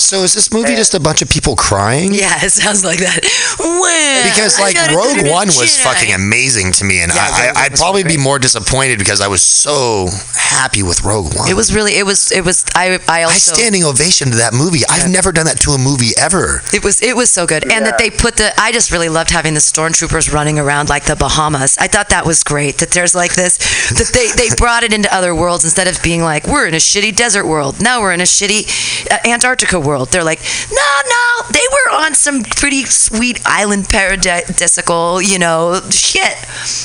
So 0.00 0.22
is 0.22 0.34
this 0.34 0.52
movie 0.52 0.74
just 0.74 0.94
a 0.94 1.00
bunch 1.00 1.22
of 1.22 1.28
people 1.28 1.56
crying? 1.56 2.14
Yeah, 2.14 2.38
it 2.44 2.50
sounds 2.50 2.84
like 2.84 2.98
that. 3.00 3.20
Well, 3.58 4.28
Because 4.30 4.58
like 4.58 4.76
Rogue 4.94 5.30
One 5.30 5.48
was 5.48 5.76
Jedi. 5.76 5.82
fucking 5.84 6.14
amazing 6.14 6.72
to 6.72 6.84
me, 6.84 7.00
and 7.00 7.12
Yeah, 7.12 7.20
I, 7.20 7.52
I, 7.54 7.64
I'd 7.64 7.74
probably 7.74 8.04
be 8.04 8.16
more 8.16 8.38
disappointed 8.38 8.98
because 8.98 9.20
I 9.20 9.28
was 9.28 9.42
so 9.42 10.08
happy 10.34 10.82
with 10.82 11.02
Rogue 11.04 11.34
One. 11.36 11.48
It 11.50 11.54
was 11.54 11.74
really. 11.74 11.98
It 11.98 12.06
was. 12.06 12.30
It 12.32 12.44
was. 12.44 12.64
I. 12.74 12.98
I 13.08 13.24
I 13.24 13.32
standing 13.32 13.84
ovation 13.84 14.30
to 14.30 14.36
that 14.36 14.54
movie. 14.54 14.80
I've 14.88 15.10
never 15.10 15.32
done 15.32 15.46
that 15.46 15.60
to 15.60 15.72
a 15.72 15.78
movie 15.78 16.12
ever. 16.18 16.62
It 16.72 16.84
was 16.84 17.02
it 17.02 17.16
was 17.16 17.30
so 17.30 17.46
good, 17.46 17.70
and 17.70 17.84
that 17.86 17.98
they 17.98 18.10
put 18.10 18.36
the. 18.36 18.52
I 18.58 18.72
just 18.72 18.90
really 18.90 19.08
loved 19.08 19.30
having 19.30 19.54
the 19.54 19.60
stormtroopers 19.60 20.32
running 20.32 20.58
around 20.58 20.88
like 20.88 21.04
the 21.04 21.16
Bahamas. 21.16 21.76
I 21.78 21.88
thought 21.88 22.08
that 22.10 22.24
was 22.26 22.42
great. 22.44 22.78
That 22.78 22.90
there's 22.90 23.14
like 23.14 23.34
this, 23.34 23.58
that 23.90 24.10
they 24.14 24.28
they 24.36 24.54
brought 24.56 24.82
it 24.82 24.92
into 24.92 25.12
other 25.14 25.34
worlds 25.34 25.64
instead 25.64 25.88
of 25.88 26.00
being 26.02 26.22
like 26.22 26.46
we're 26.46 26.66
in 26.66 26.74
a 26.74 26.78
shitty 26.78 27.14
desert 27.16 27.46
world. 27.46 27.80
Now 27.80 28.00
we're 28.00 28.12
in 28.12 28.20
a 28.20 28.24
shitty 28.24 29.10
uh, 29.10 29.28
Antarctica 29.28 29.78
world. 29.78 29.87
They're 30.10 30.24
like 30.24 30.40
no 30.70 31.00
no, 31.08 31.42
they 31.50 31.66
were 31.72 31.96
on 32.04 32.14
some 32.14 32.42
pretty 32.42 32.84
sweet 32.84 33.40
island 33.46 33.84
paradisical, 33.88 35.26
you 35.26 35.38
know, 35.38 35.80
shit. 35.90 36.36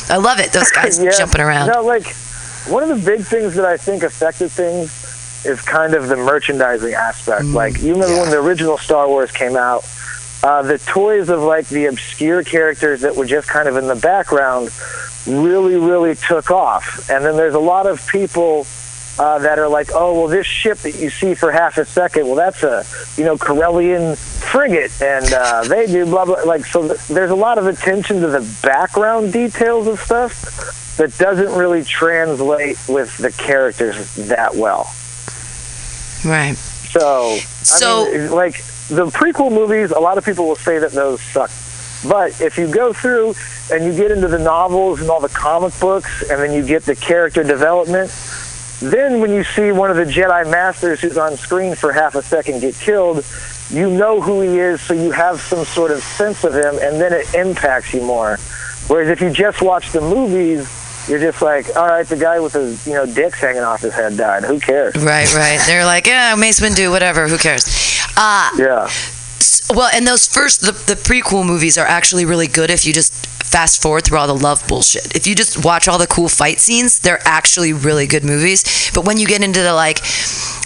I 0.09 0.17
love 0.17 0.39
it. 0.39 0.51
Those 0.51 0.71
guys 0.71 0.97
Yeah. 1.03 1.11
jumping 1.17 1.41
around. 1.41 1.67
No, 1.69 1.83
like 1.83 2.13
one 2.67 2.83
of 2.83 2.89
the 2.89 3.05
big 3.05 3.25
things 3.25 3.55
that 3.55 3.65
I 3.65 3.77
think 3.77 4.03
affected 4.03 4.49
things 4.51 5.43
is 5.45 5.61
kind 5.61 5.93
of 5.93 6.07
the 6.07 6.15
merchandising 6.15 6.93
aspect. 6.93 7.43
Mm. 7.43 7.53
like 7.53 7.81
you 7.81 7.93
remember 7.93 8.21
when 8.21 8.29
the 8.31 8.39
original 8.39 8.77
Star 8.77 9.07
Wars 9.07 9.31
came 9.31 9.57
out, 9.57 9.83
uh, 10.43 10.61
the 10.61 10.77
toys 10.77 11.29
of 11.29 11.41
like 11.41 11.67
the 11.67 11.85
obscure 11.87 12.43
characters 12.43 13.01
that 13.01 13.15
were 13.15 13.25
just 13.25 13.47
kind 13.49 13.67
of 13.67 13.75
in 13.75 13.87
the 13.87 13.95
background 13.95 14.69
really, 15.27 15.75
really 15.75 16.15
took 16.15 16.51
off. 16.51 17.09
And 17.09 17.23
then 17.25 17.35
there's 17.35 17.53
a 17.55 17.59
lot 17.59 17.85
of 17.87 18.05
people. 18.07 18.65
Uh, 19.19 19.37
that 19.37 19.59
are 19.59 19.67
like, 19.67 19.89
oh 19.93 20.13
well, 20.19 20.27
this 20.27 20.47
ship 20.47 20.79
that 20.79 20.95
you 20.95 21.07
see 21.11 21.35
for 21.35 21.51
half 21.51 21.77
a 21.77 21.85
second, 21.85 22.25
well, 22.25 22.35
that's 22.35 22.63
a 22.63 22.83
you 23.15 23.23
know 23.23 23.37
Corellian 23.37 24.17
frigate, 24.17 24.91
and 25.03 25.31
uh, 25.31 25.63
they 25.65 25.85
do 25.85 26.03
blah 26.05 26.25
blah. 26.25 26.41
Like, 26.43 26.65
so 26.65 26.87
th- 26.87 26.99
there's 27.09 27.29
a 27.29 27.35
lot 27.35 27.59
of 27.59 27.67
attention 27.67 28.21
to 28.21 28.27
the 28.27 28.41
background 28.63 29.31
details 29.31 29.85
of 29.85 29.99
stuff 29.99 30.95
that 30.97 31.15
doesn't 31.19 31.53
really 31.55 31.83
translate 31.83 32.77
with 32.89 33.15
the 33.17 33.31
characters 33.31 34.15
that 34.15 34.55
well. 34.55 34.91
Right. 36.25 36.55
So, 36.55 37.37
So- 37.61 38.07
I 38.07 38.17
mean, 38.17 38.31
like 38.31 38.63
the 38.89 39.07
prequel 39.07 39.51
movies, 39.51 39.91
a 39.91 39.99
lot 39.99 40.17
of 40.17 40.25
people 40.25 40.47
will 40.47 40.55
say 40.55 40.79
that 40.79 40.91
those 40.91 41.21
suck. 41.21 41.51
But 42.07 42.41
if 42.41 42.57
you 42.57 42.67
go 42.67 42.91
through 42.93 43.35
and 43.71 43.85
you 43.85 43.93
get 43.95 44.11
into 44.11 44.27
the 44.27 44.39
novels 44.39 45.01
and 45.01 45.09
all 45.09 45.21
the 45.21 45.29
comic 45.29 45.77
books, 45.79 46.21
and 46.29 46.41
then 46.41 46.51
you 46.51 46.65
get 46.65 46.83
the 46.83 46.95
character 46.95 47.43
development, 47.43 48.11
then 48.91 49.19
when 49.21 49.31
you 49.31 49.43
see 49.43 49.71
one 49.71 49.89
of 49.91 49.97
the 49.97 50.05
Jedi 50.05 50.49
Masters 50.49 50.99
who's 51.01 51.17
on 51.17 51.37
screen 51.37 51.75
for 51.75 51.91
half 51.91 52.15
a 52.15 52.21
second 52.21 52.59
get 52.61 52.75
killed, 52.75 53.25
you 53.69 53.89
know 53.89 54.21
who 54.21 54.41
he 54.41 54.59
is, 54.59 54.81
so 54.81 54.93
you 54.93 55.11
have 55.11 55.39
some 55.39 55.63
sort 55.65 55.91
of 55.91 56.01
sense 56.03 56.43
of 56.43 56.53
him, 56.53 56.75
and 56.81 56.99
then 56.99 57.13
it 57.13 57.33
impacts 57.33 57.93
you 57.93 58.01
more. 58.01 58.37
Whereas 58.87 59.09
if 59.09 59.21
you 59.21 59.29
just 59.31 59.61
watch 59.61 59.91
the 59.91 60.01
movies, 60.01 60.67
you're 61.09 61.19
just 61.19 61.41
like, 61.41 61.75
all 61.75 61.87
right, 61.87 62.05
the 62.05 62.15
guy 62.17 62.39
with 62.39 62.53
his 62.53 62.85
you 62.87 62.93
know 62.93 63.05
dicks 63.05 63.39
hanging 63.39 63.61
off 63.63 63.81
his 63.81 63.93
head 63.93 64.15
died. 64.17 64.43
Who 64.43 64.59
cares? 64.59 64.95
Right, 64.95 65.33
right. 65.33 65.59
They're 65.65 65.85
like, 65.85 66.07
yeah, 66.07 66.35
Mace 66.35 66.59
Windu, 66.59 66.91
whatever. 66.91 67.27
Who 67.27 67.37
cares? 67.37 67.65
Uh, 68.17 68.49
Yeah. 68.57 68.89
Well, 69.73 69.89
and 69.93 70.05
those 70.07 70.27
first 70.27 70.61
the, 70.61 70.71
the 70.71 70.95
prequel 70.95 71.45
movies 71.45 71.77
are 71.77 71.85
actually 71.85 72.25
really 72.25 72.47
good 72.47 72.69
if 72.69 72.85
you 72.85 72.93
just 72.93 73.13
fast 73.43 73.81
forward 73.81 74.03
through 74.03 74.17
all 74.17 74.27
the 74.27 74.35
love 74.35 74.65
bullshit. 74.67 75.15
If 75.15 75.27
you 75.27 75.35
just 75.35 75.63
watch 75.63 75.87
all 75.87 75.97
the 75.99 76.07
cool 76.07 76.29
fight 76.29 76.59
scenes, 76.59 76.99
they're 76.99 77.21
actually 77.25 77.71
really 77.73 78.07
good 78.07 78.23
movies. 78.23 78.91
But 78.95 79.05
when 79.05 79.17
you 79.17 79.27
get 79.27 79.43
into 79.43 79.61
the 79.61 79.73
like, 79.73 79.99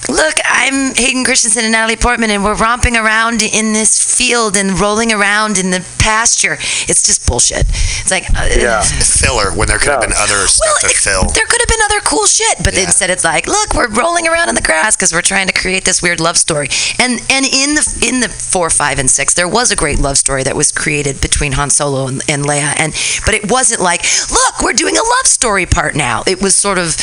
look, 0.07 0.35
I'm 0.45 0.95
Hayden 0.95 1.25
Christensen 1.25 1.63
and 1.65 1.73
Natalie 1.73 1.97
Portman, 1.97 2.29
and 2.29 2.43
we're 2.45 2.55
romping 2.55 2.95
around 2.95 3.41
in 3.41 3.73
this 3.73 3.99
field 4.17 4.55
and 4.55 4.79
rolling 4.79 5.11
around 5.11 5.57
in 5.57 5.71
the 5.71 5.85
pasture, 5.99 6.53
it's 6.87 7.03
just 7.05 7.27
bullshit. 7.27 7.65
It's 7.67 8.11
like, 8.11 8.23
uh, 8.35 8.47
Yeah. 8.55 8.81
Filler 8.81 9.51
when 9.51 9.67
there 9.67 9.79
could 9.79 9.89
have 9.91 10.01
been 10.01 10.13
other 10.15 10.47
stuff 10.47 10.79
well, 10.81 10.89
to 10.91 10.97
fill. 10.97 11.23
there 11.35 11.45
could 11.45 11.59
have 11.59 11.67
been 11.67 11.83
other 11.85 11.99
cool 12.01 12.25
shit, 12.25 12.57
but 12.63 12.73
Yeah. 12.73 12.83
instead 12.83 13.09
it's 13.09 13.25
like, 13.25 13.47
look, 13.47 13.73
we're 13.73 13.89
rolling 13.89 14.27
around 14.29 14.47
in 14.47 14.55
the 14.55 14.61
grass 14.61 14.95
because 14.95 15.11
we're 15.11 15.21
trying 15.21 15.47
to 15.47 15.53
create 15.53 15.83
this 15.83 16.01
weird 16.01 16.21
love 16.21 16.37
story. 16.37 16.69
And 16.99 17.19
and 17.29 17.45
in 17.45 17.75
the 17.75 17.83
in 18.07 18.21
the 18.21 18.29
four, 18.29 18.69
five, 18.69 18.96
and 18.97 19.09
six, 19.09 19.33
there 19.33 19.47
was 19.47 19.71
a 19.71 19.75
great 19.75 19.99
love 19.99 20.17
story 20.17 20.43
that 20.43 20.55
was 20.55 20.71
created 20.71 21.21
between 21.21 21.53
Han 21.53 21.69
Solo 21.69 22.07
and, 22.07 22.21
and 22.29 22.43
Leia 22.45 22.73
and 22.77 22.93
but 23.25 23.33
it 23.33 23.51
wasn't 23.51 23.81
like, 23.81 24.03
look, 24.31 24.61
we're 24.61 24.73
doing 24.73 24.95
a 24.95 25.01
love 25.01 25.25
story 25.25 25.65
part 25.65 25.95
now. 25.95 26.23
It 26.27 26.41
was 26.41 26.55
sort 26.55 26.77
of 26.77 26.95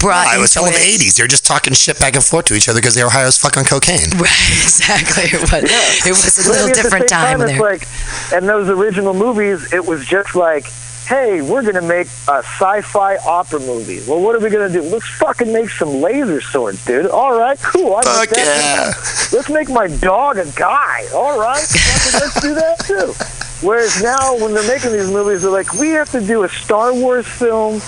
brought. 0.00 0.26
I 0.26 0.38
was 0.38 0.56
into 0.56 0.70
telling 0.70 0.72
the 0.72 1.04
80s. 1.04 1.16
They're 1.16 1.26
just 1.26 1.44
talking 1.44 1.74
shit 1.74 1.98
back 1.98 2.14
and 2.14 2.24
forth 2.24 2.46
to 2.46 2.54
each 2.54 2.68
other 2.68 2.80
because 2.80 2.94
they 2.94 3.04
were 3.04 3.10
high 3.10 3.24
as 3.24 3.38
fuck 3.38 3.56
on 3.56 3.64
cocaine. 3.64 3.98
Right, 4.18 4.62
exactly. 4.62 5.38
But 5.50 5.64
it 5.64 6.10
was 6.10 6.38
a 6.38 6.50
little 6.50 6.66
mean, 6.66 6.70
at 6.70 6.76
the 6.76 6.82
different 6.82 7.08
same 7.08 7.18
time 7.18 7.40
it's 7.40 7.52
there. 7.52 7.60
like, 7.60 7.86
and 8.32 8.48
those 8.48 8.68
original 8.68 9.14
movies, 9.14 9.72
it 9.72 9.84
was 9.84 10.04
just 10.04 10.34
like, 10.34 10.66
hey, 11.08 11.40
we're 11.40 11.62
gonna 11.62 11.80
make 11.80 12.06
a 12.28 12.38
sci-fi 12.44 13.16
opera 13.16 13.60
movie. 13.60 14.00
Well, 14.06 14.20
what 14.20 14.34
are 14.34 14.40
we 14.40 14.50
gonna 14.50 14.68
do? 14.68 14.82
Let's 14.82 15.08
fucking 15.08 15.50
make 15.50 15.70
some 15.70 16.02
laser 16.02 16.42
swords, 16.42 16.84
dude. 16.84 17.06
All 17.06 17.38
right, 17.38 17.58
cool. 17.60 17.96
I 17.96 18.02
Fuck 18.02 18.28
that. 18.30 19.30
Let's 19.32 19.48
make 19.48 19.70
my 19.70 19.88
dog 19.88 20.36
a 20.36 20.46
guy. 20.52 21.06
All 21.14 21.40
right, 21.40 21.66
let's 22.14 22.40
do 22.40 22.54
that 22.54 22.78
too. 22.80 23.14
Whereas 23.60 24.00
now, 24.00 24.36
when 24.36 24.54
they're 24.54 24.66
making 24.68 24.92
these 24.92 25.10
movies, 25.10 25.42
they're 25.42 25.50
like, 25.50 25.72
we 25.74 25.88
have 25.90 26.08
to 26.10 26.20
do 26.20 26.44
a 26.44 26.48
Star 26.48 26.94
Wars 26.94 27.26
film 27.26 27.80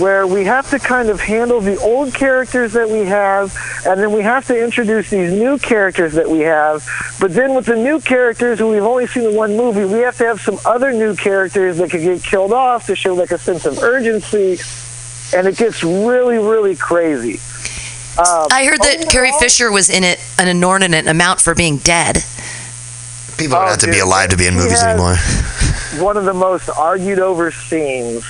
where 0.00 0.26
we 0.26 0.44
have 0.44 0.70
to 0.70 0.78
kind 0.78 1.10
of 1.10 1.20
handle 1.20 1.60
the 1.60 1.76
old 1.80 2.14
characters 2.14 2.72
that 2.72 2.88
we 2.88 3.00
have, 3.00 3.54
and 3.86 4.00
then 4.00 4.10
we 4.10 4.22
have 4.22 4.46
to 4.46 4.58
introduce 4.58 5.10
these 5.10 5.30
new 5.30 5.58
characters 5.58 6.14
that 6.14 6.28
we 6.30 6.40
have. 6.40 6.88
But 7.20 7.34
then 7.34 7.54
with 7.54 7.66
the 7.66 7.76
new 7.76 8.00
characters 8.00 8.58
who 8.58 8.70
we've 8.70 8.82
only 8.82 9.06
seen 9.06 9.24
in 9.24 9.34
one 9.34 9.54
movie, 9.54 9.84
we 9.84 10.00
have 10.00 10.16
to 10.18 10.24
have 10.24 10.40
some 10.40 10.58
other 10.64 10.92
new 10.92 11.14
characters 11.14 11.76
that 11.76 11.90
could 11.90 12.00
get 12.00 12.22
killed 12.22 12.52
off 12.52 12.86
to 12.86 12.96
show 12.96 13.14
like 13.14 13.30
a 13.30 13.38
sense 13.38 13.66
of 13.66 13.78
urgency, 13.80 14.58
and 15.36 15.46
it 15.46 15.58
gets 15.58 15.84
really, 15.84 16.38
really 16.38 16.74
crazy. 16.74 17.38
Um, 18.18 18.48
I 18.50 18.64
heard 18.64 18.80
that 18.80 19.08
Carrie 19.10 19.32
Fisher 19.38 19.70
was 19.70 19.90
in 19.90 20.04
it 20.04 20.18
an 20.38 20.48
inordinate 20.48 21.06
amount 21.06 21.40
for 21.40 21.54
being 21.54 21.76
dead. 21.78 22.24
People 23.38 23.56
don't 23.56 23.66
Oh, 23.66 23.70
have 23.70 23.78
to 23.78 23.90
be 23.90 24.00
alive 24.00 24.30
to 24.30 24.36
be 24.36 24.46
in 24.46 24.54
movies 24.54 24.82
anymore. 24.82 25.16
one 25.98 26.16
of 26.16 26.24
the 26.24 26.34
most 26.34 26.68
argued 26.68 27.18
over 27.20 27.50
scenes 27.50 28.24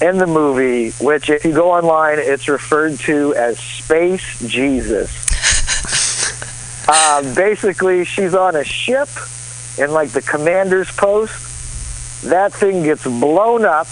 in 0.00 0.16
the 0.18 0.26
movie, 0.26 0.90
which 1.04 1.28
if 1.28 1.44
you 1.44 1.52
go 1.52 1.70
online, 1.72 2.18
it's 2.18 2.48
referred 2.48 2.98
to 3.00 3.34
as 3.34 3.58
Space 3.58 4.38
Jesus. 4.46 5.10
um, 6.88 7.34
basically, 7.34 8.04
she's 8.04 8.34
on 8.34 8.56
a 8.56 8.64
ship 8.64 9.08
in 9.78 9.92
like 9.92 10.10
the 10.10 10.22
commander's 10.22 10.90
post. 10.92 11.44
That 12.24 12.52
thing 12.52 12.82
gets 12.82 13.04
blown 13.04 13.64
up, 13.64 13.86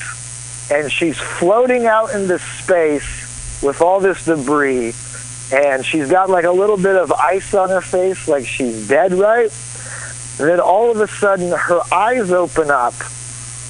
and 0.70 0.90
she's 0.90 1.18
floating 1.18 1.86
out 1.86 2.14
into 2.14 2.38
space 2.38 3.62
with 3.62 3.80
all 3.82 4.00
this 4.00 4.24
debris. 4.24 4.94
And 5.52 5.84
she's 5.86 6.10
got 6.10 6.28
like 6.28 6.44
a 6.44 6.50
little 6.50 6.76
bit 6.76 6.96
of 6.96 7.12
ice 7.12 7.54
on 7.54 7.68
her 7.68 7.80
face, 7.80 8.26
like 8.26 8.46
she's 8.46 8.88
dead, 8.88 9.12
right? 9.12 9.50
And 10.38 10.48
then 10.48 10.60
all 10.60 10.90
of 10.90 11.00
a 11.00 11.08
sudden, 11.08 11.50
her 11.52 11.80
eyes 11.92 12.30
open 12.30 12.70
up, 12.70 12.94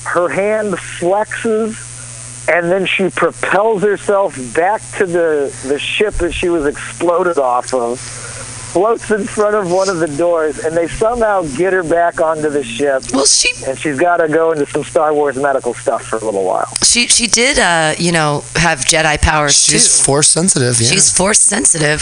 her 0.04 0.28
hand 0.28 0.74
flexes, 0.74 2.48
and 2.48 2.70
then 2.70 2.86
she 2.86 3.08
propels 3.10 3.82
herself 3.82 4.36
back 4.54 4.80
to 4.98 5.06
the, 5.06 5.56
the 5.66 5.78
ship 5.78 6.14
that 6.14 6.32
she 6.32 6.48
was 6.48 6.66
exploded 6.66 7.38
off 7.38 7.72
of, 7.74 7.98
floats 8.00 9.10
in 9.10 9.24
front 9.24 9.54
of 9.54 9.70
one 9.72 9.88
of 9.88 9.98
the 9.98 10.06
doors, 10.16 10.58
and 10.58 10.76
they 10.76 10.86
somehow 10.86 11.42
get 11.56 11.72
her 11.72 11.82
back 11.82 12.20
onto 12.20 12.50
the 12.50 12.62
ship. 12.62 13.02
Well, 13.12 13.24
she 13.26 13.50
And 13.64 13.78
she's 13.78 13.98
got 13.98 14.18
to 14.18 14.28
go 14.28 14.52
into 14.52 14.66
some 14.66 14.84
Star 14.84 15.14
Wars 15.14 15.36
medical 15.36 15.72
stuff 15.72 16.02
for 16.04 16.16
a 16.16 16.24
little 16.24 16.44
while. 16.44 16.72
she 16.84 17.06
she 17.08 17.26
did 17.26 17.58
uh 17.58 17.94
you 17.98 18.10
know 18.12 18.42
have 18.54 18.80
Jedi 18.80 19.20
powers 19.20 19.60
She's 19.64 19.98
too. 19.98 20.04
force 20.04 20.28
sensitive. 20.28 20.80
Yeah. 20.80 20.88
She's 20.90 21.10
force 21.16 21.40
sensitive. 21.40 22.00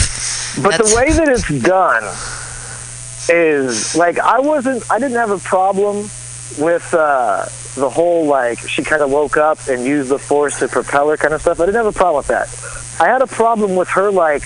But 0.61 0.71
That's- 0.71 0.89
the 0.91 0.95
way 0.97 1.11
that 1.11 1.27
it's 1.29 1.47
done 1.63 2.03
is 3.29 3.95
like 3.95 4.19
I 4.19 4.39
wasn't 4.39 4.89
I 4.91 4.99
didn't 4.99 5.17
have 5.17 5.31
a 5.31 5.39
problem 5.39 6.09
with 6.59 6.93
uh 6.93 7.45
the 7.75 7.89
whole 7.89 8.25
like 8.25 8.59
she 8.59 8.83
kind 8.83 9.01
of 9.01 9.11
woke 9.11 9.37
up 9.37 9.59
and 9.67 9.83
used 9.83 10.09
the 10.09 10.19
force 10.19 10.59
to 10.59 10.67
propel 10.67 11.09
her 11.09 11.17
kind 11.17 11.33
of 11.33 11.41
stuff. 11.41 11.59
I 11.59 11.65
didn't 11.65 11.83
have 11.83 11.93
a 11.93 11.97
problem 11.97 12.17
with 12.17 12.27
that. 12.27 12.47
I 13.01 13.09
had 13.09 13.21
a 13.21 13.27
problem 13.27 13.75
with 13.75 13.89
her 13.89 14.11
like 14.11 14.43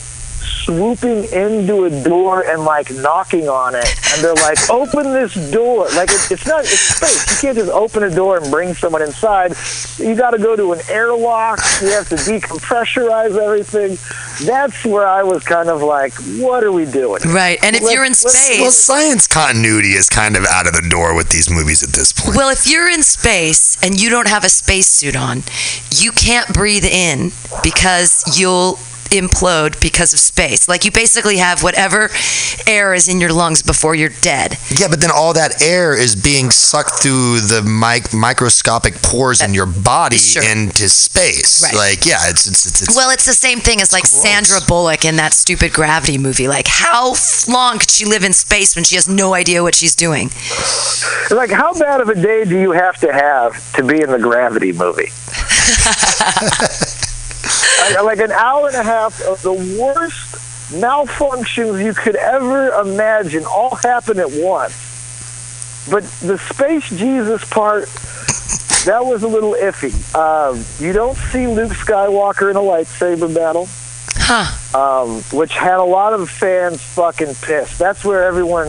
swooping 0.70 1.24
into 1.34 1.86
a 1.86 2.04
door 2.04 2.44
and 2.48 2.64
like 2.64 2.92
knocking 2.92 3.50
on 3.50 3.74
it. 3.74 3.88
And 4.14 4.24
they're 4.24 4.36
like 4.36 4.70
open 4.70 5.14
this 5.14 5.34
door. 5.52 5.88
Like 5.96 6.10
it, 6.10 6.32
it's 6.32 6.46
not 6.46 6.62
it's 6.62 6.96
space 6.96 7.32
you 7.32 7.48
can't 7.48 7.58
just 7.58 7.72
open 7.72 8.04
a 8.04 8.10
door 8.10 8.38
and 8.38 8.52
bring 8.52 8.76
someone 8.76 9.02
inside. 9.02 9.56
You 9.98 10.16
got 10.16 10.32
to 10.32 10.38
go 10.38 10.56
to 10.56 10.74
an 10.74 10.80
airlock. 10.90 11.60
You 11.82 11.90
have 11.90 12.08
to 12.10 12.16
decompressurize 12.16 13.36
everything. 13.36 13.98
That's 14.46 14.86
where 14.86 15.06
i 15.08 15.22
was 15.24 15.44
kind 15.44 15.70
of 15.70 15.82
like 15.82 16.14
what 16.40 16.64
are 16.64 16.72
we 16.72 16.86
doing? 16.86 17.22
Right, 17.26 17.60
and 17.64 17.76
if 17.76 17.82
Let's- 17.82 17.94
you're 17.94 18.06
in 18.06 18.14
space, 18.14 18.62
well, 18.62 18.72
science 18.72 19.28
continuity 19.28 19.94
is 19.94 20.08
kind 20.08 20.38
of 20.38 20.46
out 20.46 20.68
of 20.68 20.74
the 20.74 20.88
door 20.88 21.16
with 21.16 21.30
these 21.30 21.50
movies 21.50 21.84
at 21.84 21.90
this 21.90 22.14
point. 22.14 22.38
Well, 22.38 22.50
if 22.50 22.68
you're 22.68 22.90
in 22.90 23.04
space 23.04 23.78
and 23.84 24.00
you 24.00 24.10
don't 24.10 24.28
have 24.28 24.46
a 24.46 24.50
spacesuit 24.50 25.16
on, 25.16 25.44
you 25.92 26.12
can't 26.12 26.48
breathe 26.54 26.86
in 26.86 27.32
because 27.64 28.24
you'll 28.40 28.80
implode 29.12 29.80
because 29.82 30.14
of 30.14 30.20
space. 30.20 30.68
Like 30.68 30.86
you 30.86 30.92
basically 30.92 31.38
have 31.38 31.64
whatever 31.64 32.10
air 32.68 32.94
is 32.94 33.08
in 33.08 33.20
your 33.20 33.32
lungs 33.34 33.62
before 33.64 33.96
you're 33.96 34.12
dead. 34.22 34.58
Yeah, 34.80 34.88
but 34.90 35.02
then 35.02 35.12
all 35.14 35.34
that 35.34 35.62
air 35.62 35.94
is 35.98 36.16
being 36.16 36.52
sucked 36.52 37.02
through 37.02 37.42
the 37.42 37.62
mic- 37.64 38.14
microscopic 38.14 38.96
pores 39.02 39.42
in 39.42 39.52
uh, 39.52 39.54
your 39.54 39.66
body 39.66 40.18
Sure. 40.18 40.44
into 40.44 40.90
space. 40.90 41.64
Right. 41.64 41.74
Like, 41.76 42.06
yeah, 42.06 42.30
it's 42.30 42.48
it's 42.48 42.66
it's, 42.66 42.82
it's 42.84 42.96
Well, 42.96 43.10
it's 43.10 43.26
the 43.26 43.34
same 43.34 43.60
thing 43.60 43.82
as 43.82 43.94
like 43.94 44.06
Sandra 44.06 44.60
Bullock 44.68 45.06
in 45.06 45.16
that 45.18 45.34
stupid 45.34 45.74
Gravity 45.74 46.18
movie. 46.18 46.48
Like, 46.48 46.68
how 46.68 47.16
long 47.48 47.80
could 47.80 47.90
she 47.92 48.06
live 48.06 48.24
in 48.24 48.34
space 48.34 48.76
when 48.76 48.84
she 48.84 48.96
has 48.96 49.08
no 49.08 49.34
idea 49.34 49.64
what 49.64 49.76
she's 49.76 49.96
doing? 49.96 50.30
like 51.32 51.52
how 51.52 51.74
bad 51.74 52.02
of 52.02 52.10
a 52.10 52.16
day 52.16 52.44
do 52.44 52.60
you 52.60 52.72
have 52.72 52.98
to 53.00 53.12
have 53.14 53.72
to 53.74 53.84
be 53.84 54.02
in 54.02 54.10
the 54.10 54.18
gravity 54.20 54.72
movie 54.72 55.10
like, 57.82 58.04
like 58.04 58.20
an 58.20 58.32
hour 58.32 58.68
and 58.68 58.76
a 58.76 58.84
half 58.84 59.22
of 59.22 59.42
the 59.42 59.54
worst 59.54 60.36
malfunctions 60.74 61.84
you 61.84 61.94
could 61.94 62.16
ever 62.16 62.70
imagine 62.82 63.44
all 63.46 63.76
happen 63.76 64.20
at 64.20 64.32
once 64.32 65.88
but 65.90 66.04
the 66.22 66.38
space 66.38 66.88
jesus 66.92 67.44
part 67.50 67.86
that 68.86 69.04
was 69.04 69.24
a 69.24 69.28
little 69.28 69.54
iffy 69.54 69.92
um, 70.16 70.64
you 70.86 70.94
don't 70.94 71.18
see 71.32 71.48
luke 71.48 71.72
skywalker 71.72 72.50
in 72.52 72.56
a 72.56 72.60
lightsaber 72.60 73.34
battle 73.34 73.68
Huh. 74.22 74.78
um, 74.78 75.22
which 75.36 75.54
had 75.56 75.80
a 75.80 75.84
lot 75.84 76.14
of 76.14 76.30
fans 76.30 76.80
fucking 76.82 77.34
pissed. 77.42 77.80
That's 77.80 78.06
where 78.06 78.24
everyone 78.26 78.68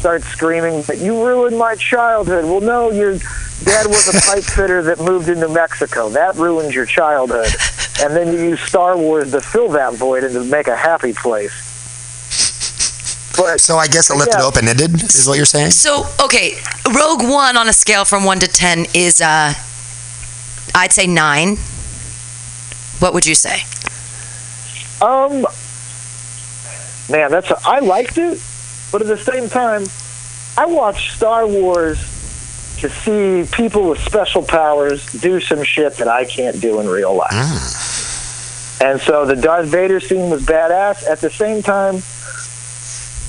starts 0.00 0.26
screaming, 0.26 0.82
"But 0.82 0.98
you 0.98 1.24
ruined 1.24 1.56
my 1.56 1.76
childhood." 1.76 2.44
Well, 2.46 2.60
no, 2.60 2.90
your 2.90 3.12
dad 3.64 3.86
was 3.86 4.08
a 4.08 4.20
pipe 4.28 4.44
fitter 4.56 4.82
that 4.82 4.98
moved 4.98 5.28
into 5.28 5.48
Mexico. 5.48 6.08
That 6.08 6.34
ruined 6.36 6.74
your 6.74 6.86
childhood, 6.86 7.54
and 8.02 8.16
then 8.16 8.32
you 8.32 8.40
use 8.40 8.60
Star 8.60 8.96
Wars 8.96 9.30
to 9.32 9.40
fill 9.40 9.68
that 9.70 9.92
void 9.94 10.24
and 10.24 10.32
to 10.34 10.42
make 10.44 10.66
a 10.66 10.76
happy 10.76 11.12
place. 11.12 11.52
But 13.36 13.60
so 13.60 13.76
I 13.76 13.86
guess 13.86 14.10
it 14.10 14.16
left 14.16 14.34
it 14.34 14.40
open 14.40 14.68
ended, 14.68 15.02
is 15.02 15.26
what 15.26 15.36
you're 15.36 15.46
saying? 15.46 15.70
So, 15.70 16.04
okay, 16.22 16.56
Rogue 16.86 17.22
One 17.22 17.56
on 17.56 17.68
a 17.68 17.72
scale 17.72 18.04
from 18.04 18.24
1 18.24 18.40
to 18.40 18.48
10 18.48 18.86
is, 18.92 19.20
uh, 19.20 19.54
I'd 20.74 20.92
say 20.92 21.06
9. 21.06 21.56
What 22.98 23.14
would 23.14 23.24
you 23.24 23.34
say? 23.34 23.62
Um, 25.00 25.46
man, 27.08 27.30
that's 27.30 27.50
I 27.64 27.78
liked 27.78 28.18
it, 28.18 28.38
but 28.92 29.00
at 29.02 29.06
the 29.06 29.18
same 29.18 29.48
time, 29.48 29.84
I 30.56 30.66
watch 30.66 31.14
Star 31.16 31.46
Wars 31.46 31.98
to 32.80 32.88
see 32.88 33.48
people 33.54 33.88
with 33.90 34.00
special 34.00 34.42
powers 34.42 35.04
do 35.12 35.40
some 35.40 35.62
shit 35.62 35.96
that 35.96 36.08
I 36.08 36.24
can't 36.24 36.60
do 36.60 36.80
in 36.80 36.88
real 36.88 37.14
life. 37.14 37.30
Ah. 37.32 38.78
And 38.82 39.00
so 39.00 39.26
the 39.26 39.36
Darth 39.36 39.66
Vader 39.66 40.00
scene 40.00 40.30
was 40.30 40.42
badass. 40.42 41.06
At 41.06 41.20
the 41.20 41.28
same 41.28 41.62
time, 41.62 41.96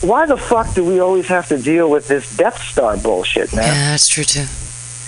why 0.08 0.26
the 0.26 0.38
fuck 0.38 0.74
do 0.74 0.86
we 0.86 1.00
always 1.00 1.28
have 1.28 1.48
to 1.50 1.58
deal 1.58 1.90
with 1.90 2.08
this 2.08 2.36
Death 2.38 2.62
Star 2.64 2.96
bullshit, 2.98 3.54
man? 3.54 3.66
Yeah, 3.66 3.92
that's 3.92 4.08
true 4.08 4.24
too. 4.24 4.46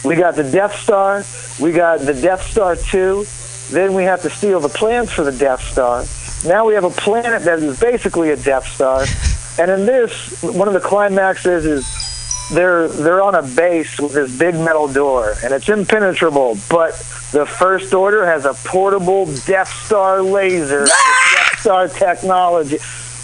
We 0.04 0.16
got 0.16 0.36
the 0.36 0.44
Death 0.44 0.76
Star. 0.76 1.24
We 1.62 1.72
got 1.72 2.02
the 2.02 2.14
Death 2.14 2.44
Star 2.44 2.76
2. 2.76 3.26
Then 3.72 3.94
we 3.94 4.04
have 4.04 4.22
to 4.24 4.30
steal 4.30 4.60
the 4.60 4.70
plans 4.70 5.12
for 5.12 5.24
the 5.24 5.32
Death 5.32 5.62
Star. 5.62 6.04
Now 6.46 6.66
we 6.68 6.74
have 6.74 6.84
a 6.84 6.90
planet 6.90 7.44
that 7.44 7.60
is 7.60 7.80
basically 7.80 8.32
a 8.32 8.36
Death 8.36 8.68
Star. 8.68 9.06
And 9.60 9.70
in 9.70 9.86
this, 9.86 10.42
one 10.42 10.68
of 10.68 10.74
the 10.74 10.80
climaxes 10.80 11.66
is 11.66 12.50
they're 12.52 12.88
they're 12.88 13.22
on 13.22 13.36
a 13.36 13.44
base 13.44 14.00
with 14.00 14.14
this 14.14 14.38
big 14.38 14.56
metal 14.56 14.88
door, 14.88 15.36
and 15.44 15.54
it's 15.54 15.70
impenetrable. 15.70 16.58
But 16.70 16.94
the 17.32 17.46
First 17.46 17.94
Order 17.94 18.26
has 18.26 18.46
a 18.46 18.54
portable 18.54 19.26
Death 19.46 19.70
Star 19.86 20.22
laser, 20.22 20.82
with 20.82 20.92
ah! 20.92 21.50
Death 21.52 21.60
Star 21.60 21.88
technology. 21.88 22.78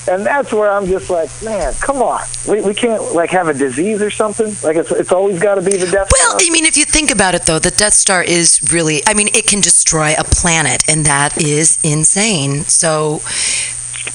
And 0.07 0.25
that's 0.25 0.51
where 0.51 0.71
I'm 0.71 0.87
just 0.87 1.11
like, 1.11 1.29
man, 1.43 1.71
come 1.81 1.97
on. 2.01 2.21
We, 2.47 2.61
we 2.61 2.73
can't 2.73 3.13
like 3.13 3.29
have 3.29 3.47
a 3.47 3.53
disease 3.53 4.01
or 4.01 4.09
something. 4.09 4.47
Like 4.63 4.77
it's 4.77 4.91
it's 4.91 5.11
always 5.11 5.39
got 5.39 5.55
to 5.55 5.61
be 5.61 5.71
the 5.71 5.85
Death 5.85 6.09
Star 6.09 6.29
Well, 6.29 6.39
Star. 6.39 6.39
I 6.41 6.49
mean, 6.51 6.65
if 6.65 6.77
you 6.77 6.85
think 6.85 7.11
about 7.11 7.35
it, 7.35 7.45
though, 7.45 7.59
the 7.59 7.69
Death 7.69 7.93
Star 7.93 8.23
is 8.23 8.59
really, 8.71 9.01
I 9.05 9.13
mean, 9.13 9.27
it 9.35 9.45
can 9.45 9.61
destroy 9.61 10.15
a 10.17 10.23
planet, 10.23 10.83
and 10.87 11.05
that 11.05 11.39
is 11.39 11.77
insane. 11.83 12.63
So, 12.63 13.21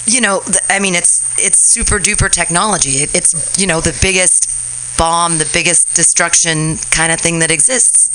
you 0.06 0.20
know, 0.20 0.42
I 0.68 0.78
mean, 0.78 0.94
it's 0.94 1.22
it's 1.38 1.58
super 1.58 1.98
duper 1.98 2.30
technology. 2.30 3.02
It, 3.02 3.14
it's 3.14 3.58
you 3.58 3.66
know 3.66 3.80
the 3.80 3.96
biggest 4.02 4.50
bomb, 4.96 5.38
the 5.38 5.50
biggest 5.52 5.94
destruction 5.94 6.76
kind 6.90 7.12
of 7.12 7.20
thing 7.20 7.40
that 7.40 7.50
exists. 7.50 8.10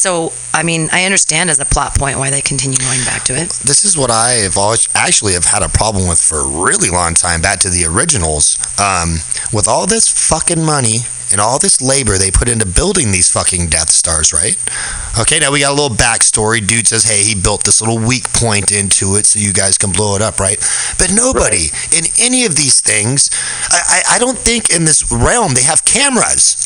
So, 0.00 0.32
I 0.54 0.62
mean, 0.62 0.88
I 0.92 1.04
understand 1.04 1.50
as 1.50 1.60
a 1.60 1.66
plot 1.66 1.94
point 1.94 2.18
why 2.18 2.30
they 2.30 2.40
continue 2.40 2.78
going 2.78 3.04
back 3.04 3.22
to 3.24 3.34
it. 3.34 3.50
This 3.64 3.84
is 3.84 3.98
what 3.98 4.10
I 4.10 4.30
have 4.48 4.56
always 4.56 4.88
actually 4.94 5.34
have 5.34 5.44
had 5.44 5.62
a 5.62 5.68
problem 5.68 6.08
with 6.08 6.18
for 6.18 6.38
a 6.38 6.48
really 6.48 6.88
long 6.88 7.12
time. 7.12 7.42
Back 7.42 7.60
to 7.60 7.68
the 7.68 7.84
originals, 7.84 8.56
um, 8.80 9.16
with 9.52 9.68
all 9.68 9.86
this 9.86 10.08
fucking 10.08 10.64
money 10.64 11.00
and 11.32 11.40
all 11.40 11.58
this 11.58 11.80
labor 11.80 12.18
they 12.18 12.30
put 12.30 12.48
into 12.48 12.66
building 12.66 13.12
these 13.12 13.30
fucking 13.30 13.68
Death 13.68 13.90
Stars, 13.90 14.32
right? 14.32 14.56
Okay, 15.18 15.38
now 15.38 15.50
we 15.50 15.60
got 15.60 15.72
a 15.72 15.78
little 15.80 15.96
backstory. 15.96 16.64
Dude 16.64 16.86
says, 16.86 17.04
"Hey, 17.04 17.22
he 17.24 17.34
built 17.34 17.64
this 17.64 17.80
little 17.80 17.98
weak 17.98 18.32
point 18.32 18.70
into 18.72 19.16
it 19.16 19.26
so 19.26 19.38
you 19.38 19.52
guys 19.52 19.78
can 19.78 19.92
blow 19.92 20.16
it 20.16 20.22
up, 20.22 20.38
right?" 20.38 20.58
But 20.98 21.10
nobody 21.12 21.70
in 21.96 22.04
any 22.18 22.44
of 22.44 22.56
these 22.56 22.80
things, 22.80 23.30
I, 23.70 23.80
I, 24.08 24.16
I 24.16 24.18
don't 24.18 24.38
think 24.38 24.70
in 24.70 24.84
this 24.84 25.10
realm 25.10 25.54
they 25.54 25.62
have 25.64 25.84
cameras. 25.84 26.56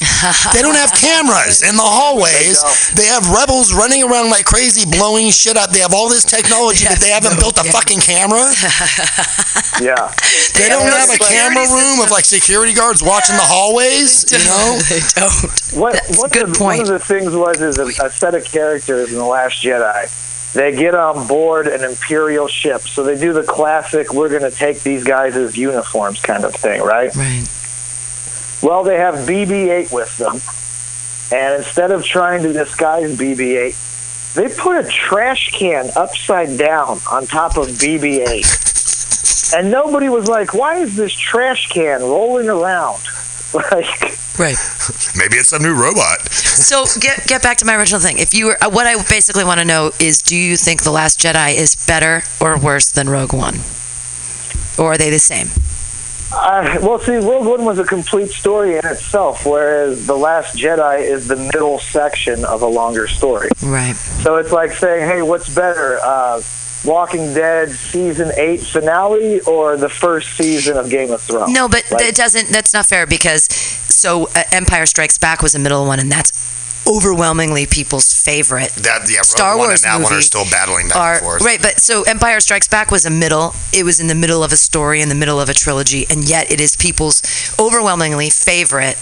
they 0.53 0.63
don't 0.63 0.77
have 0.77 0.93
cameras 0.93 1.63
in 1.63 1.77
the 1.77 1.83
hallways. 1.85 2.63
They 2.95 3.07
have 3.07 3.29
rebels 3.31 3.73
running 3.73 4.03
around 4.03 4.31
like 4.31 4.45
crazy, 4.45 4.85
blowing 4.85 5.31
shit 5.31 5.57
up. 5.57 5.71
They 5.71 5.81
have 5.81 5.95
all 5.95 6.09
this 6.09 6.25
technology, 6.25 6.85
but 6.89 7.01
they 7.01 7.11
haven't 7.11 7.39
built 7.41 7.59
a 7.59 7.65
fucking 7.65 8.01
camera. 8.01 8.45
Yeah. 9.83 10.07
They 10.55 10.69
don't 10.71 10.87
have 10.87 11.11
a 11.11 11.19
camera 11.19 11.67
room 11.67 11.99
of 12.01 12.11
like 12.11 12.25
security 12.25 12.75
guards 12.75 13.03
watching 13.03 13.35
the 13.35 13.43
hallways. 13.43 14.23
You 14.31 14.39
know, 14.39 14.54
they 14.89 15.01
don't. 15.15 15.79
What, 15.79 15.93
That's 15.95 16.19
one 16.19 16.31
a 16.31 16.33
good 16.33 16.43
of 16.45 16.53
the, 16.53 16.59
point. 16.59 16.79
One 16.79 16.81
of 16.81 16.89
the 16.89 16.99
things 16.99 17.35
was 17.35 17.61
is 17.61 17.79
a, 17.79 17.87
a 18.05 18.11
set 18.11 18.35
of 18.35 18.45
characters 18.45 19.11
in 19.13 19.19
the 19.19 19.25
Last 19.25 19.63
Jedi. 19.63 20.53
They 20.55 20.75
get 20.77 20.95
on 20.95 21.27
board 21.27 21.67
an 21.67 21.83
Imperial 21.83 22.47
ship, 22.47 22.83
so 22.83 23.03
they 23.03 23.19
do 23.19 23.33
the 23.33 23.43
classic 23.43 24.13
"we're 24.15 24.29
going 24.29 24.49
to 24.49 24.57
take 24.57 24.83
these 24.83 25.03
guys 25.03 25.35
as 25.37 25.57
uniforms" 25.57 26.21
kind 26.21 26.45
of 26.45 26.55
thing, 26.55 26.81
right? 26.83 27.15
Right. 27.15 27.49
Well, 28.63 28.85
they 28.85 28.97
have 28.97 29.27
BB-8 29.27 29.93
with 29.93 30.17
them, 30.17 30.41
and 31.37 31.55
instead 31.63 31.91
of 31.91 32.05
trying 32.05 32.43
to 32.45 32.53
disguise 32.53 33.17
BB-8, 33.17 34.35
they 34.35 34.49
put 34.49 34.85
a 34.85 34.89
trash 34.89 35.51
can 35.51 35.91
upside 35.97 36.57
down 36.57 37.01
on 37.11 37.27
top 37.27 37.57
of 37.57 37.67
BB-8, 37.67 39.55
and 39.59 39.71
nobody 39.73 40.09
was 40.09 40.29
like, 40.29 40.55
"Why 40.55 40.77
is 40.77 40.95
this 40.95 41.13
trash 41.13 41.69
can 41.69 42.01
rolling 42.01 42.49
around?" 42.49 43.03
Like. 43.71 44.19
Right. 44.37 44.59
maybe 45.17 45.37
it's 45.37 45.53
a 45.53 45.61
new 45.61 45.75
robot. 45.75 46.21
So 46.33 46.87
get 47.01 47.25
get 47.27 47.41
back 47.41 47.57
to 47.59 47.65
my 47.65 47.77
original 47.77 48.01
thing. 48.01 48.19
If 48.19 48.35
you 48.35 48.47
were, 48.47 48.59
uh, 48.61 48.69
what 48.69 48.87
I 48.87 48.97
basically 49.09 49.45
want 49.45 49.61
to 49.61 49.65
know 49.65 49.93
is, 50.01 50.21
do 50.23 50.37
you 50.37 50.57
think 50.57 50.83
the 50.83 50.91
Last 50.91 51.21
Jedi 51.21 51.55
is 51.55 51.77
better 51.87 52.23
or 52.41 52.59
worse 52.59 52.91
than 52.91 53.09
Rogue 53.09 53.33
One, 53.33 53.61
or 54.77 54.95
are 54.95 54.99
they 54.99 55.09
the 55.11 55.21
same? 55.21 55.51
Uh, 56.33 56.79
well, 56.83 56.99
see, 56.99 57.17
Rogue 57.17 57.47
One 57.47 57.65
was 57.65 57.79
a 57.79 57.85
complete 57.85 58.31
story 58.31 58.77
in 58.77 58.85
itself, 58.85 59.47
whereas 59.47 60.07
The 60.07 60.17
Last 60.17 60.57
Jedi 60.57 61.01
is 61.01 61.29
the 61.29 61.37
middle 61.37 61.79
section 61.79 62.45
of 62.45 62.63
a 62.63 62.67
longer 62.67 63.07
story. 63.07 63.51
Right. 63.63 63.95
So 63.95 64.37
it's 64.37 64.51
like 64.51 64.73
saying, 64.73 65.09
hey, 65.09 65.23
what's 65.23 65.55
better, 65.55 66.01
uh, 66.03 66.43
Walking 66.85 67.33
Dead 67.35 67.71
season 67.71 68.31
eight 68.37 68.61
finale 68.61 69.41
or 69.41 69.77
the 69.77 69.89
first 69.89 70.37
season 70.37 70.77
of 70.77 70.91
Game 70.91 71.11
of 71.11 71.21
Thrones? 71.23 71.53
No, 71.53 71.69
but 71.69 71.85
Like- 71.91 72.03
it 72.05 72.15
doesn't. 72.15 72.49
That's 72.51 72.73
not 72.75 72.87
fair 72.87 73.07
because 73.07 73.45
so 73.89 74.29
uh, 74.35 74.43
Empire 74.53 74.87
Strikes 74.87 75.17
Back 75.19 75.41
was 75.43 75.55
a 75.55 75.59
middle 75.59 75.87
one, 75.87 75.99
and 75.99 76.11
that's 76.13 76.33
overwhelmingly 76.87 77.65
people's 77.67 78.13
favorite. 78.13 78.71
That 78.75 79.09
yeah, 79.09 79.19
Rogue 79.19 79.25
Star 79.25 79.57
Wars 79.57 79.85
and 79.85 80.03
that 80.03 80.05
one 80.05 80.13
are 80.13 80.21
still 80.21 80.45
battling 80.51 80.89
back 80.89 80.97
are 80.99 81.13
and 81.15 81.23
forth. 81.23 81.43
right, 81.43 81.61
but 81.63 81.81
so 81.81 82.03
Empire 82.03 82.41
Strikes 82.41 82.69
Back 82.69 82.91
was 82.91 83.07
a 83.07 83.11
middle. 83.11 83.55
It 83.73 83.85
was 83.85 84.01
in 84.01 84.07
the 84.09 84.15
middle 84.15 84.45
of 84.45 84.53
a 84.53 84.57
story, 84.57 85.01
in 85.01 85.09
the 85.09 85.15
middle 85.15 85.41
of 85.41 85.49
a 85.49 85.55
trilogy, 85.55 86.07
and 86.11 86.29
yet 86.29 86.51
it 86.53 86.61
is 86.61 86.77
people's 86.77 87.23
overwhelmingly 87.59 88.29
favorite 88.29 88.99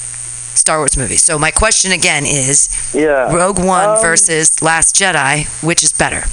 Star 0.55 0.79
Wars 0.79 0.97
movie. 0.97 1.17
So 1.17 1.39
my 1.39 1.51
question 1.51 1.91
again 1.91 2.25
is: 2.25 2.69
yeah. 2.95 3.35
Rogue 3.35 3.59
One 3.59 3.91
Um, 3.97 4.01
versus 4.01 4.63
Last 4.63 4.95
Jedi, 4.95 5.47
which 5.65 5.83
is 5.83 5.93
better? 5.93 6.25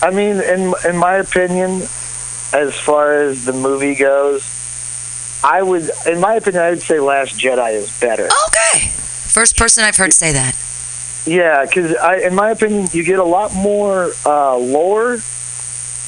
I 0.00 0.10
mean, 0.10 0.40
in 0.40 0.74
in 0.88 0.96
my 0.96 1.16
opinion, 1.16 1.82
as 2.52 2.74
far 2.74 3.14
as 3.14 3.44
the 3.44 3.52
movie 3.52 3.94
goes, 3.94 4.42
I 5.44 5.62
would, 5.62 5.90
in 6.06 6.20
my 6.20 6.34
opinion, 6.34 6.62
I 6.62 6.70
would 6.70 6.82
say 6.82 7.00
Last 7.00 7.36
Jedi 7.38 7.72
is 7.74 8.00
better. 8.00 8.28
Okay, 8.48 8.88
first 8.88 9.56
person 9.56 9.84
I've 9.84 9.96
heard 9.96 10.12
say 10.12 10.32
that. 10.32 10.56
Yeah, 11.26 11.64
because 11.64 11.92
in 12.22 12.34
my 12.34 12.50
opinion, 12.50 12.88
you 12.92 13.02
get 13.02 13.18
a 13.18 13.24
lot 13.24 13.54
more 13.54 14.12
uh, 14.24 14.56
lore. 14.56 15.14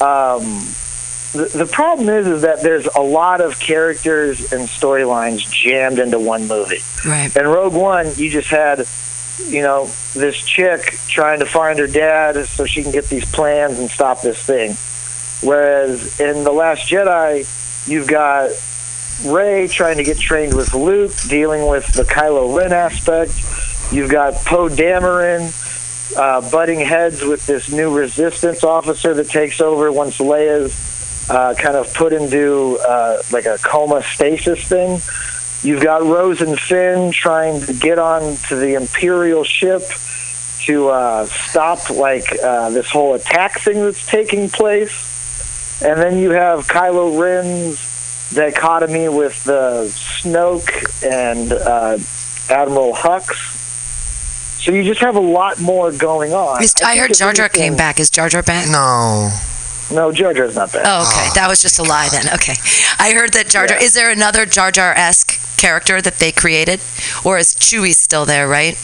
Um, 0.01 0.65
the, 1.33 1.49
the 1.53 1.69
problem 1.71 2.09
is, 2.09 2.27
is 2.27 2.41
that 2.41 2.61
there's 2.61 2.87
a 2.87 3.01
lot 3.01 3.39
of 3.39 3.59
characters 3.59 4.51
and 4.51 4.67
storylines 4.67 5.49
jammed 5.51 5.99
into 5.99 6.19
one 6.19 6.47
movie. 6.47 6.81
Right. 7.05 7.33
In 7.35 7.45
Rogue 7.47 7.73
One, 7.73 8.07
you 8.15 8.29
just 8.29 8.49
had, 8.49 8.79
you 9.39 9.61
know, 9.61 9.85
this 10.13 10.37
chick 10.45 10.97
trying 11.07 11.39
to 11.39 11.45
find 11.45 11.79
her 11.79 11.87
dad 11.87 12.45
so 12.45 12.65
she 12.65 12.83
can 12.83 12.91
get 12.91 13.05
these 13.05 13.29
plans 13.31 13.79
and 13.79 13.89
stop 13.89 14.21
this 14.21 14.41
thing. 14.41 14.75
Whereas 15.47 16.19
in 16.19 16.43
The 16.43 16.51
Last 16.51 16.89
Jedi, 16.89 17.87
you've 17.87 18.07
got 18.07 18.51
Rey 19.25 19.67
trying 19.67 19.97
to 19.97 20.03
get 20.03 20.17
trained 20.17 20.53
with 20.53 20.73
Luke, 20.73 21.13
dealing 21.27 21.67
with 21.67 21.91
the 21.93 22.03
Kylo 22.03 22.55
Ren 22.55 22.73
aspect. 22.73 23.31
You've 23.91 24.09
got 24.09 24.33
Poe 24.45 24.69
Dameron 24.69 25.51
uh, 26.15 26.49
butting 26.49 26.79
heads 26.79 27.23
with 27.23 27.45
this 27.45 27.71
new 27.71 27.95
resistance 27.95 28.63
officer 28.63 29.13
that 29.13 29.29
takes 29.29 29.61
over 29.61 29.91
once 29.91 30.17
Leia's 30.17 31.29
uh, 31.29 31.53
kind 31.57 31.75
of 31.75 31.93
put 31.93 32.13
into 32.13 32.77
uh, 32.87 33.21
like 33.31 33.45
a 33.45 33.57
coma 33.63 34.03
stasis 34.03 34.67
thing. 34.67 34.99
You've 35.63 35.81
got 35.81 36.01
Rose 36.03 36.41
and 36.41 36.59
Finn 36.59 37.11
trying 37.11 37.61
to 37.61 37.73
get 37.73 37.99
on 37.99 38.35
to 38.47 38.55
the 38.55 38.73
Imperial 38.73 39.43
ship 39.43 39.83
to 40.63 40.89
uh, 40.89 41.25
stop 41.25 41.89
like 41.89 42.25
uh, 42.43 42.71
this 42.71 42.89
whole 42.89 43.13
attack 43.13 43.59
thing 43.59 43.75
that's 43.75 44.05
taking 44.05 44.49
place. 44.49 45.81
And 45.83 45.99
then 45.99 46.17
you 46.17 46.31
have 46.31 46.67
Kylo 46.67 47.19
Ren's 47.19 48.31
dichotomy 48.33 49.09
with 49.09 49.43
the 49.43 49.85
Snoke 49.91 51.03
and 51.03 51.51
uh, 51.51 51.97
Admiral 52.49 52.93
Hux. 52.93 53.59
So 54.63 54.71
you 54.71 54.83
just 54.83 55.01
have 55.01 55.15
a 55.15 55.19
lot 55.19 55.59
more 55.59 55.91
going 55.91 56.33
on. 56.33 56.63
Is, 56.63 56.75
I 56.83 56.93
think 56.93 57.07
heard 57.07 57.13
Jar 57.15 57.33
Jar 57.33 57.49
came 57.49 57.75
back. 57.75 57.99
Is 57.99 58.09
Jar 58.09 58.29
Jar 58.29 58.43
back? 58.43 58.69
No. 58.69 59.31
No, 59.91 60.11
Jar 60.11 60.33
Jar's 60.33 60.55
not 60.55 60.71
back. 60.71 60.83
Oh, 60.85 61.01
okay. 61.01 61.29
That 61.35 61.47
was 61.49 61.61
just 61.61 61.79
a 61.79 61.83
lie 61.83 62.09
then. 62.09 62.33
Okay. 62.35 62.53
I 62.99 63.11
heard 63.13 63.33
that 63.33 63.49
Jar 63.49 63.67
Jar. 63.67 63.77
Yeah. 63.77 63.83
Is 63.83 63.93
there 63.95 64.11
another 64.11 64.45
Jar 64.45 64.71
Jar 64.71 64.93
esque 64.93 65.40
character 65.61 66.01
that 66.01 66.15
they 66.19 66.31
created? 66.31 66.79
Or 67.23 67.37
is 67.37 67.53
Chewie 67.55 67.93
still 67.93 68.25
there, 68.25 68.47
right? 68.47 68.75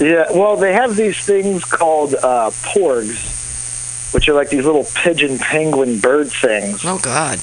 Yeah, 0.00 0.30
well, 0.32 0.56
they 0.56 0.72
have 0.72 0.96
these 0.96 1.18
things 1.24 1.64
called 1.64 2.14
uh, 2.14 2.50
porgs, 2.50 4.12
which 4.14 4.28
are 4.28 4.34
like 4.34 4.50
these 4.50 4.64
little 4.64 4.86
pigeon 4.94 5.38
penguin 5.38 5.98
bird 6.00 6.30
things, 6.30 6.82
Oh, 6.84 6.98
God. 7.02 7.38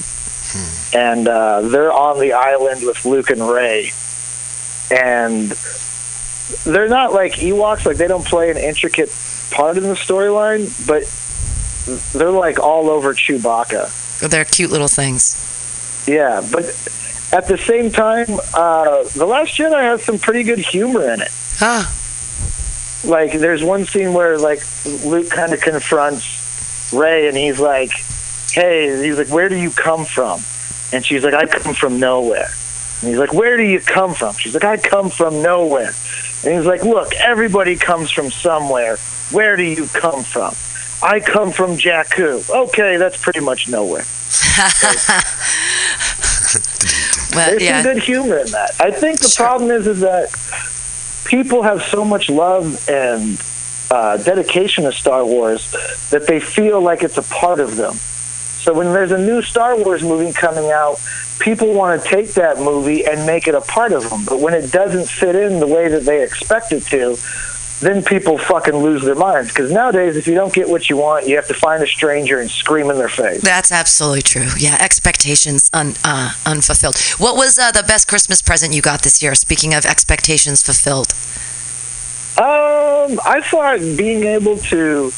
and 0.94 1.28
uh, 1.28 1.62
they're 1.62 1.92
on 1.92 2.18
the 2.20 2.32
island 2.34 2.84
with 2.84 3.04
Luke 3.06 3.30
and 3.30 3.40
Rey, 3.48 3.92
and 4.90 5.50
they're 6.64 6.88
not 6.88 7.14
like 7.14 7.32
Ewoks; 7.34 7.86
like 7.86 7.96
they 7.96 8.06
don't 8.08 8.24
play 8.26 8.50
an 8.50 8.58
intricate 8.58 9.10
part 9.50 9.76
in 9.78 9.84
the 9.84 9.94
storyline, 9.94 10.68
but 10.86 11.04
they're 12.12 12.30
like 12.30 12.58
all 12.58 12.90
over 12.90 13.14
Chewbacca. 13.14 14.20
They're 14.28 14.44
cute 14.44 14.70
little 14.70 14.88
things. 14.88 15.36
Yeah, 16.06 16.46
but 16.52 16.64
at 17.32 17.48
the 17.48 17.56
same 17.58 17.90
time, 17.90 18.26
uh, 18.54 19.04
the 19.14 19.26
Last 19.26 19.56
Jedi 19.56 19.80
has 19.80 20.02
some 20.02 20.18
pretty 20.18 20.42
good 20.42 20.58
humor 20.58 21.12
in 21.12 21.20
it. 21.22 21.30
Huh. 21.56 21.84
like 23.04 23.32
there's 23.32 23.62
one 23.62 23.84
scene 23.84 24.12
where 24.12 24.38
like 24.38 24.60
Luke 25.04 25.30
kind 25.30 25.52
of 25.52 25.60
confronts 25.60 26.92
Rey 26.92 27.28
and 27.28 27.36
he's 27.36 27.58
like, 27.58 27.90
"Hey," 28.52 29.02
he's 29.04 29.16
like, 29.18 29.28
"Where 29.28 29.48
do 29.48 29.56
you 29.56 29.70
come 29.70 30.04
from?" 30.04 30.40
And 30.92 31.04
she's 31.04 31.24
like, 31.24 31.34
"I 31.34 31.46
come 31.46 31.74
from 31.74 31.98
nowhere." 31.98 32.50
And 33.00 33.08
he's 33.10 33.18
like, 33.18 33.32
"Where 33.32 33.56
do 33.56 33.62
you 33.62 33.80
come 33.80 34.14
from?" 34.14 34.34
She's 34.34 34.54
like, 34.54 34.64
"I 34.64 34.76
come 34.76 35.08
from 35.10 35.42
nowhere." 35.42 35.94
And 36.44 36.54
he's 36.54 36.66
like, 36.66 36.84
"Look, 36.84 37.14
everybody 37.14 37.76
comes 37.76 38.10
from 38.10 38.30
somewhere. 38.30 38.98
Where 39.30 39.56
do 39.56 39.62
you 39.62 39.86
come 39.86 40.22
from?" 40.22 40.54
I 41.02 41.18
come 41.18 41.50
from 41.50 41.76
Jakku. 41.76 42.48
Okay, 42.68 42.96
that's 42.96 43.16
pretty 43.16 43.40
much 43.40 43.68
nowhere. 43.68 44.04
Well, 47.34 47.50
There's 47.50 47.62
yeah. 47.62 47.82
some 47.82 47.94
good 47.94 48.02
humor 48.02 48.38
in 48.38 48.46
that. 48.48 48.72
I 48.80 48.90
think 48.90 49.20
the 49.20 49.32
problem 49.36 49.70
is 49.70 49.86
is 49.86 50.00
that 50.00 50.30
people 51.24 51.62
have 51.62 51.82
so 51.82 52.04
much 52.04 52.28
love 52.28 52.88
and 52.88 53.40
uh, 53.90 54.16
dedication 54.18 54.84
to 54.84 54.92
Star 54.92 55.24
Wars 55.24 55.70
that 56.10 56.26
they 56.26 56.40
feel 56.40 56.80
like 56.80 57.02
it's 57.02 57.18
a 57.18 57.22
part 57.22 57.60
of 57.60 57.76
them. 57.76 57.94
So 57.94 58.72
when 58.72 58.92
there's 58.92 59.12
a 59.12 59.18
new 59.18 59.42
Star 59.42 59.76
Wars 59.76 60.02
movie 60.02 60.32
coming 60.32 60.70
out, 60.70 61.00
people 61.40 61.72
want 61.74 62.00
to 62.00 62.08
take 62.08 62.34
that 62.34 62.58
movie 62.58 63.04
and 63.04 63.26
make 63.26 63.48
it 63.48 63.54
a 63.54 63.60
part 63.60 63.92
of 63.92 64.08
them. 64.08 64.24
But 64.24 64.38
when 64.38 64.54
it 64.54 64.70
doesn't 64.70 65.08
fit 65.08 65.34
in 65.34 65.58
the 65.58 65.66
way 65.66 65.88
that 65.88 66.04
they 66.04 66.22
expect 66.22 66.72
it 66.72 66.84
to, 66.84 67.16
then 67.82 68.02
people 68.04 68.38
fucking 68.38 68.76
lose 68.76 69.02
their 69.02 69.16
minds. 69.16 69.48
Because 69.48 69.72
nowadays, 69.72 70.16
if 70.16 70.28
you 70.28 70.34
don't 70.34 70.54
get 70.54 70.68
what 70.68 70.88
you 70.88 70.96
want, 70.96 71.26
you 71.26 71.34
have 71.34 71.48
to 71.48 71.54
find 71.54 71.82
a 71.82 71.86
stranger 71.86 72.38
and 72.40 72.48
scream 72.48 72.90
in 72.90 72.96
their 72.96 73.08
face. 73.08 73.42
That's 73.42 73.72
absolutely 73.72 74.22
true. 74.22 74.48
Yeah, 74.56 74.78
expectations 74.80 75.68
un, 75.72 75.94
uh, 76.04 76.32
unfulfilled. 76.46 76.96
What 77.18 77.36
was 77.36 77.58
uh, 77.58 77.72
the 77.72 77.82
best 77.82 78.06
Christmas 78.06 78.40
present 78.40 78.72
you 78.72 78.82
got 78.82 79.02
this 79.02 79.20
year? 79.20 79.34
Speaking 79.34 79.74
of 79.74 79.84
expectations 79.84 80.62
fulfilled. 80.62 81.12
Um, 82.38 83.20
I 83.26 83.42
thought 83.44 83.80
being 83.80 84.24
able 84.24 84.58
to 84.58 85.12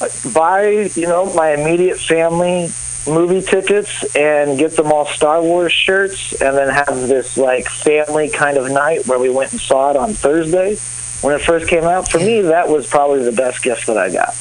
uh, 0.00 0.08
buy, 0.34 0.90
you 0.94 1.06
know, 1.06 1.32
my 1.34 1.52
immediate 1.52 1.98
family 1.98 2.70
movie 3.06 3.40
tickets 3.40 4.04
and 4.16 4.58
get 4.58 4.72
them 4.72 4.92
all 4.92 5.06
Star 5.06 5.40
Wars 5.40 5.72
shirts, 5.72 6.32
and 6.42 6.56
then 6.56 6.68
have 6.68 7.08
this 7.08 7.38
like 7.38 7.66
family 7.68 8.28
kind 8.28 8.58
of 8.58 8.70
night 8.70 9.06
where 9.06 9.18
we 9.18 9.30
went 9.30 9.52
and 9.52 9.60
saw 9.60 9.90
it 9.90 9.96
on 9.96 10.12
Thursday 10.12 10.76
when 11.22 11.34
it 11.34 11.40
first 11.42 11.68
came 11.68 11.84
out. 11.84 12.10
For 12.10 12.18
me, 12.18 12.40
that 12.42 12.68
was 12.68 12.86
probably 12.86 13.22
the 13.24 13.32
best 13.32 13.62
gift 13.62 13.86
that 13.86 13.96
I 13.98 14.10
got. 14.10 14.34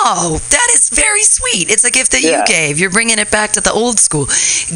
Oh, 0.00 0.38
that 0.50 0.68
is 0.74 0.90
very 0.90 1.22
sweet. 1.22 1.70
It's 1.70 1.82
a 1.84 1.90
gift 1.90 2.12
that 2.12 2.20
Yeah. 2.22 2.40
you 2.40 2.46
gave. 2.46 2.78
You're 2.78 2.90
bringing 2.90 3.18
it 3.18 3.30
back 3.30 3.52
to 3.54 3.60
the 3.60 3.72
old 3.72 3.98
school. 3.98 4.26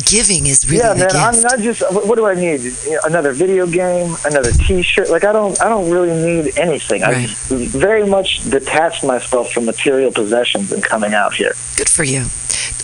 Giving 0.05 0.47
is 0.47 0.65
really 0.69 0.79
yeah, 0.79 0.95
man. 0.95 0.99
gift. 0.99 1.15
I 1.15 1.31
mean, 1.33 1.47
I 1.47 1.57
just 1.59 1.83
what 1.93 2.17
do 2.17 2.27
I 2.27 2.35
need? 2.35 2.61
You 2.63 2.91
know, 2.93 3.01
another 3.05 3.33
video 3.33 3.67
game, 3.67 4.17
another 4.25 4.51
T-shirt. 4.53 5.11
Like 5.11 5.25
I 5.25 5.33
don't, 5.33 5.61
I 5.63 5.69
don't 5.69 5.91
really 5.91 6.11
need 6.13 6.59
anything. 6.59 7.05
I 7.05 7.27
very 7.49 8.07
much 8.07 8.43
detached 8.51 9.05
myself 9.05 9.53
from 9.53 9.65
material 9.67 10.11
possessions 10.11 10.73
and 10.73 10.83
coming 10.83 11.15
out 11.15 11.35
here. 11.35 11.55
Good 11.77 11.89
for 11.89 12.05
you. 12.05 12.27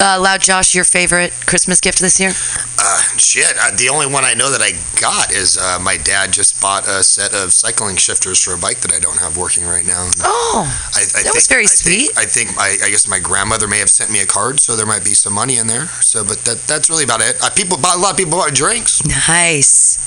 Uh, 0.01 0.20
Loud 0.20 0.41
Josh, 0.41 0.74
your 0.74 0.85
favorite 0.85 1.33
Christmas 1.47 1.81
gift 1.81 1.99
this 2.01 2.20
year? 2.20 2.31
Uh, 2.79 3.03
shit. 3.18 3.53
Uh, 3.61 3.70
the 3.76 3.89
only 3.89 4.07
one 4.07 4.24
I 4.24 4.35
know 4.35 4.51
that 4.51 4.61
I 4.62 4.72
got 5.01 5.33
is 5.33 5.57
uh, 5.59 5.79
my 5.81 5.97
dad 5.97 6.33
just 6.33 6.61
bought 6.61 6.87
a 6.87 7.03
set 7.03 7.35
of 7.35 7.53
cycling 7.53 7.97
shifters 7.97 8.43
for 8.43 8.55
a 8.55 8.59
bike 8.59 8.79
that 8.81 8.93
I 8.93 8.99
don't 9.01 9.18
have 9.18 9.37
working 9.37 9.64
right 9.64 9.85
now. 9.87 10.05
And 10.07 10.14
Oh, 10.22 10.62
I, 10.95 11.01
I 11.01 11.05
that 11.05 11.22
think, 11.22 11.35
was 11.35 11.47
very 11.49 11.64
I 11.64 11.66
sweet. 11.66 12.11
Think, 12.12 12.18
I 12.18 12.24
think 12.24 12.57
my, 12.57 12.76
I 12.85 12.91
guess 12.91 13.09
my 13.09 13.18
grandmother 13.18 13.66
may 13.68 13.79
have 13.79 13.91
sent 13.91 14.11
me 14.11 14.20
a 14.20 14.26
card, 14.26 14.61
so 14.61 14.76
there 14.76 14.87
might 14.87 15.05
be 15.05 15.14
some 15.14 15.33
money 15.33 15.57
in 15.59 15.66
there. 15.66 15.87
So, 16.01 16.24
but 16.24 16.39
that 16.45 16.59
that's 16.66 16.89
really 16.89 17.05
about 17.05 17.20
it. 17.20 17.37
Uh, 17.43 17.51
people, 17.51 17.76
bought, 17.79 17.97
a 17.97 18.01
lot 18.01 18.12
of 18.12 18.16
people 18.16 18.33
bought 18.39 18.55
drinks. 18.55 19.05
nice. 19.29 19.99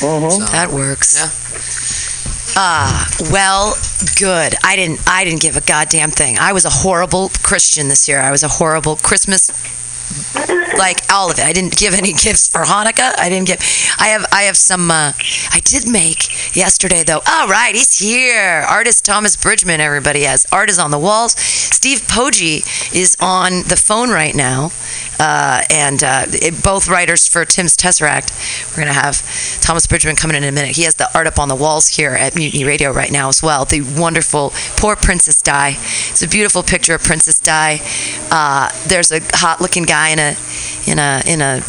Mm-hmm. 0.00 0.30
So, 0.30 0.44
That 0.52 0.70
works. 0.72 1.14
Yeah. 1.14 1.30
Ah, 2.56 3.08
well, 3.32 3.74
good. 4.18 4.54
I 4.62 4.76
didn't. 4.76 5.00
I 5.08 5.24
didn't 5.24 5.40
give 5.40 5.56
a 5.56 5.60
goddamn 5.60 6.10
thing. 6.10 6.38
I 6.38 6.52
was 6.52 6.64
a 6.64 6.70
horrible 6.70 7.30
Christian 7.42 7.88
this 7.88 8.08
year. 8.08 8.20
I 8.20 8.30
was 8.30 8.42
a 8.42 8.48
horrible 8.48 8.96
Christmas. 8.96 9.50
Like 10.78 11.00
all 11.12 11.30
of 11.30 11.38
it. 11.38 11.44
I 11.44 11.52
didn't 11.52 11.76
give 11.76 11.94
any 11.94 12.12
gifts 12.26 12.48
for 12.48 12.60
Hanukkah. 12.62 13.18
I 13.18 13.28
didn't 13.28 13.48
give. 13.48 13.58
I 13.98 14.08
have. 14.08 14.26
I 14.32 14.42
have 14.42 14.56
some. 14.56 14.90
Uh, 14.90 15.12
I 15.50 15.60
did 15.64 15.88
make 15.90 16.54
yesterday 16.54 17.02
though. 17.02 17.22
All 17.26 17.48
right, 17.48 17.74
he's 17.74 17.98
here. 17.98 18.64
Artist 18.68 19.04
Thomas 19.04 19.36
Bridgman. 19.36 19.80
Everybody 19.80 20.22
has 20.22 20.46
art 20.52 20.70
is 20.70 20.78
on 20.78 20.90
the 20.92 20.98
walls. 20.98 21.32
Steve 21.38 22.00
Poggi 22.02 22.64
is 22.94 23.16
on 23.20 23.62
the 23.68 23.76
phone 23.76 24.10
right 24.10 24.34
now, 24.34 24.70
uh, 25.18 25.62
and 25.70 26.02
uh, 26.02 26.26
it, 26.28 26.62
both 26.62 26.88
writers 26.88 27.26
for 27.26 27.44
Tim's 27.44 27.76
Tesseract. 27.76 28.30
We're 28.70 28.82
gonna 28.82 28.92
have 28.92 29.22
Thomas 29.60 29.86
Bridgman 29.86 30.16
coming 30.16 30.36
in 30.36 30.44
in 30.44 30.48
a 30.48 30.52
minute. 30.52 30.76
He 30.76 30.82
has 30.82 30.94
the 30.94 31.08
art 31.16 31.26
up 31.26 31.38
on 31.38 31.48
the 31.48 31.54
walls 31.54 31.88
here 31.88 32.10
at 32.10 32.34
Mutiny 32.34 32.64
Radio 32.64 32.92
right 32.92 33.10
now 33.10 33.28
as 33.28 33.42
well. 33.42 33.64
The 33.64 33.82
wonderful 33.82 34.52
poor 34.76 34.96
Princess 34.96 35.42
Di. 35.42 35.70
It's 35.70 36.22
a 36.22 36.28
beautiful 36.28 36.62
picture 36.62 36.94
of 36.94 37.02
Princess 37.02 37.40
Di. 37.40 37.80
Uh, 38.30 38.70
there's 38.86 39.12
a 39.12 39.20
hot-looking 39.32 39.84
guy 39.84 40.10
in 40.10 40.18
a 40.18 40.36
in 40.86 40.98
a 40.98 41.22
in 41.26 41.40
a 41.40 41.62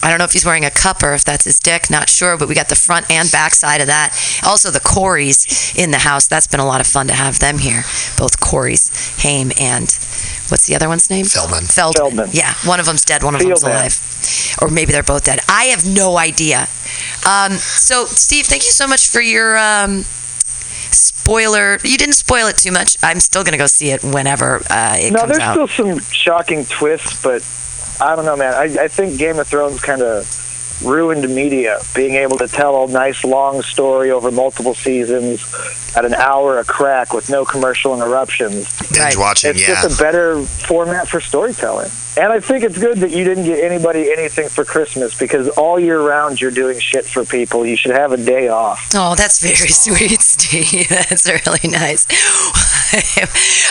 I 0.00 0.10
don't 0.10 0.18
know 0.18 0.24
if 0.24 0.32
he's 0.32 0.44
wearing 0.44 0.64
a 0.64 0.70
cup 0.70 1.02
or 1.02 1.12
if 1.14 1.24
that's 1.24 1.44
his 1.44 1.58
dick, 1.58 1.90
not 1.90 2.08
sure, 2.08 2.36
but 2.36 2.48
we 2.48 2.54
got 2.54 2.68
the 2.68 2.76
front 2.76 3.10
and 3.10 3.30
back 3.32 3.54
side 3.54 3.80
of 3.80 3.88
that. 3.88 4.14
Also, 4.46 4.70
the 4.70 4.80
Coreys 4.80 5.74
in 5.76 5.90
the 5.90 5.98
house. 5.98 6.28
That's 6.28 6.46
been 6.46 6.60
a 6.60 6.66
lot 6.66 6.80
of 6.80 6.86
fun 6.86 7.08
to 7.08 7.14
have 7.14 7.40
them 7.40 7.58
here. 7.58 7.82
Both 8.16 8.38
Coreys, 8.38 8.90
Haim, 9.22 9.50
and 9.58 9.88
what's 10.50 10.66
the 10.66 10.74
other 10.74 10.88
one's 10.88 11.10
name? 11.10 11.26
Feldman. 11.26 11.64
Feldman. 11.64 12.12
Feldman. 12.16 12.28
Yeah, 12.32 12.54
one 12.64 12.80
of 12.80 12.86
them's 12.86 13.04
dead, 13.04 13.22
one 13.22 13.34
of 13.34 13.40
them's 13.40 13.62
Feldman. 13.62 13.80
alive. 13.80 14.58
Or 14.60 14.68
maybe 14.68 14.92
they're 14.92 15.02
both 15.02 15.24
dead. 15.24 15.40
I 15.48 15.64
have 15.64 15.86
no 15.86 16.18
idea. 16.18 16.68
Um, 17.28 17.52
so, 17.52 18.04
Steve, 18.04 18.46
thank 18.46 18.64
you 18.64 18.72
so 18.72 18.86
much 18.86 19.08
for 19.08 19.20
your 19.20 19.56
um, 19.58 20.02
spoiler. 20.90 21.78
You 21.84 21.98
didn't 21.98 22.14
spoil 22.14 22.46
it 22.46 22.56
too 22.56 22.72
much. 22.72 22.96
I'm 23.02 23.20
still 23.20 23.42
going 23.42 23.52
to 23.52 23.58
go 23.58 23.66
see 23.66 23.90
it 23.90 24.02
whenever 24.02 24.62
uh, 24.70 24.96
it 24.98 25.12
no, 25.12 25.20
comes 25.20 25.38
out. 25.38 25.56
No, 25.56 25.66
there's 25.66 25.70
still 25.72 25.86
some 25.86 25.98
shocking 26.00 26.64
twists, 26.64 27.22
but 27.22 27.46
I 28.00 28.16
don't 28.16 28.24
know, 28.24 28.36
man. 28.36 28.54
I, 28.54 28.84
I 28.84 28.88
think 28.88 29.18
Game 29.18 29.38
of 29.38 29.46
Thrones 29.46 29.80
kind 29.80 30.02
of 30.02 30.26
ruined 30.84 31.28
media, 31.34 31.80
being 31.94 32.14
able 32.14 32.38
to 32.38 32.48
tell 32.48 32.84
a 32.84 32.88
nice 32.88 33.24
long 33.24 33.62
story 33.62 34.10
over 34.10 34.30
multiple 34.30 34.74
seasons 34.74 35.42
at 35.96 36.04
an 36.04 36.14
hour 36.14 36.58
a 36.58 36.64
crack 36.64 37.12
with 37.12 37.30
no 37.30 37.44
commercial 37.44 37.94
interruptions. 37.94 38.68
Binge 38.92 39.16
watching, 39.16 39.50
It's 39.50 39.68
yeah. 39.68 39.82
just 39.82 39.98
a 40.00 40.02
better 40.02 40.42
format 40.42 41.08
for 41.08 41.20
storytelling. 41.20 41.90
And 42.16 42.32
I 42.32 42.40
think 42.40 42.64
it's 42.64 42.76
good 42.76 42.98
that 42.98 43.12
you 43.12 43.22
didn't 43.22 43.44
get 43.44 43.62
anybody 43.62 44.10
anything 44.10 44.48
for 44.48 44.64
Christmas 44.64 45.16
because 45.16 45.48
all 45.50 45.78
year 45.78 46.00
round 46.00 46.40
you're 46.40 46.50
doing 46.50 46.80
shit 46.80 47.04
for 47.04 47.24
people. 47.24 47.64
You 47.64 47.76
should 47.76 47.92
have 47.92 48.10
a 48.10 48.16
day 48.16 48.48
off. 48.48 48.90
Oh, 48.92 49.14
that's 49.14 49.40
very 49.40 49.54
sweet, 49.68 50.20
Steve. 50.20 50.88
That's 50.88 51.28
really 51.28 51.68
nice. 51.70 52.06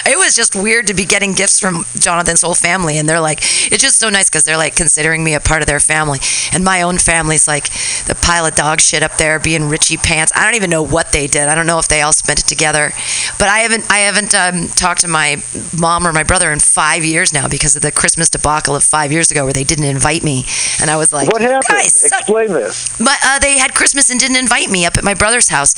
it 0.05 0.17
was 0.17 0.35
just 0.35 0.55
weird 0.55 0.87
to 0.87 0.93
be 0.93 1.03
getting 1.05 1.33
gifts 1.33 1.59
from 1.59 1.85
Jonathan's 1.99 2.41
whole 2.41 2.53
family, 2.55 2.97
and 2.97 3.09
they're 3.09 3.19
like, 3.19 3.39
it's 3.41 3.81
just 3.81 3.97
so 3.99 4.09
nice 4.09 4.29
because 4.29 4.43
they're 4.45 4.57
like 4.57 4.75
considering 4.75 5.23
me 5.23 5.33
a 5.33 5.39
part 5.39 5.61
of 5.61 5.67
their 5.67 5.79
family, 5.79 6.19
and 6.53 6.63
my 6.63 6.81
own 6.83 6.97
family's 6.99 7.47
like 7.47 7.65
the 8.05 8.17
pile 8.21 8.45
of 8.45 8.55
dog 8.55 8.79
shit 8.79 9.03
up 9.03 9.17
there, 9.17 9.39
being 9.39 9.67
Richie 9.67 9.97
pants. 9.97 10.31
I 10.35 10.45
don't 10.45 10.55
even 10.55 10.69
know 10.69 10.83
what 10.83 11.11
they 11.11 11.27
did. 11.27 11.47
I 11.49 11.55
don't 11.55 11.67
know 11.67 11.79
if 11.79 11.87
they 11.87 12.01
all 12.01 12.13
spent 12.17 12.39
it 12.39 12.47
together, 12.47 12.91
but 13.39 13.47
I 13.49 13.59
haven't. 13.59 13.85
I 13.91 13.99
haven't 13.99 14.33
um, 14.33 14.67
talked 14.69 15.01
to 15.01 15.07
my 15.07 15.41
mom 15.77 16.05
or 16.07 16.13
my 16.13 16.23
brother 16.23 16.51
in 16.51 16.59
five 16.59 17.03
years 17.05 17.33
now 17.33 17.47
because 17.47 17.75
of 17.75 17.81
the 17.81 17.91
Christmas 17.91 18.29
debacle 18.29 18.75
of 18.75 18.83
five 18.83 19.11
years 19.11 19.31
ago 19.31 19.43
where 19.45 19.53
they 19.53 19.63
didn't 19.63 19.85
invite 19.85 20.23
me, 20.23 20.45
and 20.81 20.89
I 20.89 20.97
was 20.97 21.13
like, 21.13 21.27
What 21.31 21.41
happened? 21.41 21.63
guys 21.69 21.99
suck." 21.99 22.21
Explain 22.21 22.49
this. 22.49 22.89
But 22.97 23.17
uh, 23.23 23.39
they 23.39 23.57
had 23.57 23.73
Christmas 23.73 24.09
and 24.09 24.19
didn't 24.19 24.37
invite 24.37 24.69
me 24.69 24.85
up 24.85 24.97
at 24.97 25.03
my 25.03 25.13
brother's 25.13 25.49
house. 25.49 25.73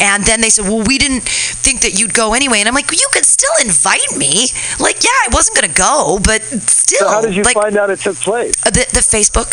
And 0.00 0.24
then 0.24 0.40
they 0.40 0.48
said, 0.48 0.64
well, 0.64 0.82
we 0.82 0.96
didn't 0.98 1.22
think 1.22 1.82
that 1.82 2.00
you'd 2.00 2.14
go 2.14 2.32
anyway. 2.34 2.58
And 2.60 2.68
I'm 2.68 2.74
like, 2.74 2.90
you 2.90 3.08
could 3.12 3.26
still 3.26 3.52
invite 3.60 4.16
me. 4.16 4.48
Like, 4.80 5.04
yeah, 5.04 5.10
I 5.24 5.28
wasn't 5.32 5.58
going 5.60 5.68
to 5.68 5.76
go, 5.76 6.18
but 6.24 6.42
still. 6.42 7.00
So 7.00 7.08
how 7.08 7.20
did 7.20 7.36
you 7.36 7.42
like, 7.42 7.54
find 7.54 7.76
out 7.76 7.90
it 7.90 8.00
took 8.00 8.16
place? 8.16 8.54
uh, 8.66 8.70
the, 8.70 8.86
the 8.92 9.04
Facebook. 9.04 9.52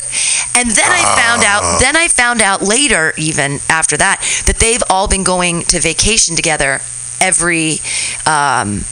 And 0.55 0.69
then 0.69 0.89
I 0.89 1.03
found 1.15 1.43
out, 1.43 1.79
then 1.81 1.95
I 1.95 2.07
found 2.07 2.41
out 2.41 2.61
later, 2.61 3.13
even 3.17 3.59
after 3.69 3.97
that, 3.97 4.21
that 4.47 4.57
they've 4.57 4.83
all 4.89 5.07
been 5.07 5.23
going 5.23 5.61
to 5.63 5.79
vacation 5.79 6.09
together 6.27 6.79
every. 7.21 7.79
Um, 8.25 8.85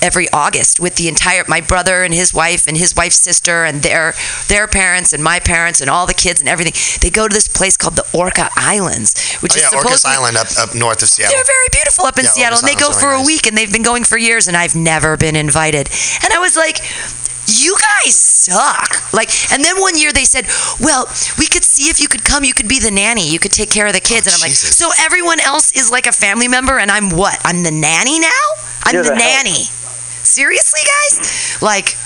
every 0.00 0.28
August 0.32 0.78
with 0.78 0.94
the 0.94 1.08
entire 1.08 1.42
my 1.48 1.60
brother 1.60 2.04
and 2.04 2.14
his 2.14 2.32
wife 2.32 2.68
and 2.68 2.76
his 2.76 2.94
wife's 2.94 3.16
sister 3.18 3.64
and 3.64 3.82
their 3.82 4.14
their 4.46 4.68
parents 4.68 5.12
and 5.12 5.24
my 5.24 5.40
parents 5.40 5.80
and 5.80 5.90
all 5.90 6.06
the 6.06 6.14
kids 6.14 6.38
and 6.38 6.48
everything. 6.48 6.72
They 7.00 7.10
go 7.10 7.26
to 7.26 7.34
this 7.34 7.48
place 7.48 7.76
called 7.76 7.96
the 7.96 8.06
Orca 8.14 8.48
Islands, 8.54 9.18
which 9.42 9.54
Oh, 9.54 9.56
is 9.56 9.62
yeah, 9.62 9.68
supposed 9.70 10.04
Orcas 10.04 10.08
Island 10.08 10.36
up, 10.36 10.46
up 10.56 10.72
north 10.76 11.02
of 11.02 11.08
Seattle. 11.08 11.34
they're 11.34 11.42
very 11.44 11.66
beautiful 11.72 12.04
up 12.06 12.16
in 12.16 12.26
Yeah, 12.26 12.30
Seattle, 12.30 12.58
and 12.60 12.68
they 12.68 12.74
Orcas 12.76 12.80
go 12.80 12.92
for 12.92 13.06
really 13.08 13.14
a 13.14 13.18
nice. 13.18 13.26
week, 13.26 13.46
and 13.48 13.58
they've 13.58 13.72
been 13.72 13.82
going 13.82 14.04
for 14.04 14.16
years, 14.16 14.46
and 14.46 14.56
I've 14.56 14.76
never 14.76 15.16
been 15.16 15.34
invited. 15.34 15.90
And 16.22 16.32
I 16.32 16.38
was 16.38 16.54
like, 16.54 16.78
you 17.48 17.76
guys 17.76 18.14
suck. 18.16 19.12
Like, 19.12 19.30
and 19.52 19.64
then 19.64 19.80
one 19.80 19.96
year 19.96 20.12
they 20.12 20.24
said, 20.24 20.46
well, 20.80 21.06
we 21.38 21.46
could 21.46 21.64
see 21.64 21.88
if 21.90 22.00
you 22.00 22.08
could 22.08 22.24
come. 22.24 22.44
You 22.44 22.54
could 22.54 22.68
be 22.68 22.78
the 22.78 22.90
nanny. 22.90 23.28
You 23.28 23.38
could 23.38 23.52
take 23.52 23.70
care 23.70 23.86
of 23.86 23.92
the 23.92 24.00
kids. 24.00 24.26
Oh, 24.26 24.30
and 24.30 24.34
I'm 24.36 24.40
like, 24.48 24.56
so 24.56 24.90
everyone 24.98 25.40
else 25.40 25.72
is 25.72 25.90
like 25.90 26.06
a 26.06 26.12
family 26.12 26.48
member, 26.48 26.78
and 26.78 26.90
I'm 26.90 27.10
what? 27.10 27.40
I'm 27.44 27.62
the 27.62 27.70
nanny 27.70 28.20
now? 28.20 28.44
I'm 28.84 28.94
You're 28.94 29.02
the 29.04 29.10
the 29.10 29.16
help. 29.16 29.44
nanny. 29.46 29.64
Seriously, 30.22 30.80
guys? 30.84 31.62
Like, 31.62 31.96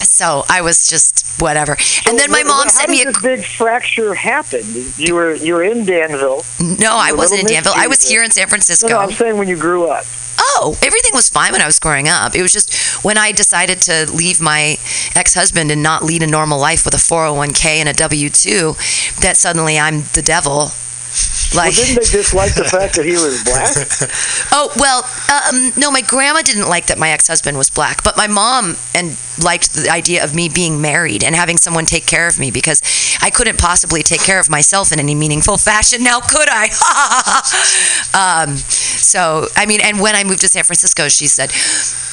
so 0.00 0.44
I 0.48 0.60
was 0.60 0.88
just 0.88 1.24
whatever. 1.40 1.76
And 2.06 2.18
then 2.18 2.30
my 2.30 2.42
mom 2.42 2.68
sent 2.68 2.90
me 2.90 3.02
a 3.02 3.12
big 3.22 3.44
fracture 3.44 4.14
happened. 4.14 4.66
You 4.98 5.14
were 5.14 5.34
you 5.34 5.54
were 5.54 5.62
in 5.64 5.84
Danville. 5.84 6.44
no. 6.60 6.92
I 6.96 7.12
wasn't 7.12 7.40
in 7.40 7.46
Danville. 7.46 7.72
I 7.76 7.86
was 7.86 8.08
here 8.08 8.22
in 8.22 8.30
San 8.30 8.44
No, 8.44 8.48
Francisco. 8.48 8.88
no, 8.88 8.98
I'm 8.98 9.12
saying 9.12 9.36
when 9.38 9.48
you 9.48 9.56
grew 9.56 9.88
up. 9.88 10.04
Oh, 10.40 10.76
everything 10.82 11.12
was 11.14 11.28
fine 11.28 11.52
when 11.52 11.60
I 11.60 11.66
was 11.66 11.78
growing 11.80 12.08
up. 12.08 12.34
It 12.34 12.42
was 12.42 12.52
just 12.52 12.72
when 13.04 13.18
I 13.18 13.32
decided 13.32 13.80
to 13.82 14.10
leave 14.12 14.40
my 14.40 14.76
ex 15.14 15.34
husband 15.34 15.70
and 15.70 15.82
not 15.82 16.04
lead 16.04 16.22
a 16.22 16.26
normal 16.26 16.58
life 16.60 16.84
with 16.84 16.94
a 16.94 16.98
401k 16.98 17.66
and 17.80 17.88
a 17.88 17.92
W 17.92 18.30
2 18.30 18.72
that 19.20 19.36
suddenly 19.36 19.78
I'm 19.78 20.02
the 20.14 20.22
devil. 20.22 20.70
Well, 21.54 21.64
Like, 21.64 21.74
didn't 21.74 21.96
they 21.96 22.10
dislike 22.18 22.54
the 22.54 22.64
fact 22.76 22.96
that 22.96 23.04
he 23.04 23.12
was 23.12 23.42
black? 23.44 23.74
oh, 24.52 24.70
well, 24.76 25.04
um, 25.30 25.72
no, 25.76 25.90
my 25.90 26.02
grandma 26.02 26.42
didn't 26.42 26.68
like 26.68 26.86
that 26.86 26.98
my 26.98 27.10
ex 27.10 27.26
husband 27.26 27.56
was 27.56 27.70
black, 27.70 28.02
but 28.02 28.16
my 28.16 28.26
mom 28.26 28.76
and 28.94 29.16
liked 29.42 29.72
the 29.74 29.88
idea 29.90 30.24
of 30.24 30.34
me 30.34 30.48
being 30.48 30.80
married 30.80 31.22
and 31.22 31.34
having 31.34 31.56
someone 31.56 31.86
take 31.86 32.06
care 32.06 32.26
of 32.26 32.38
me 32.38 32.50
because 32.50 32.82
I 33.22 33.30
couldn't 33.30 33.58
possibly 33.58 34.02
take 34.02 34.20
care 34.20 34.40
of 34.40 34.50
myself 34.50 34.92
in 34.92 34.98
any 34.98 35.14
meaningful 35.14 35.56
fashion. 35.58 36.02
Now, 36.02 36.20
could 36.20 36.48
I? 36.50 36.68
um, 38.44 38.56
so, 38.56 39.46
I 39.56 39.66
mean, 39.66 39.80
and 39.80 40.00
when 40.00 40.14
I 40.16 40.24
moved 40.24 40.40
to 40.40 40.48
San 40.48 40.64
Francisco, 40.64 41.08
she 41.08 41.26
said, 41.26 41.52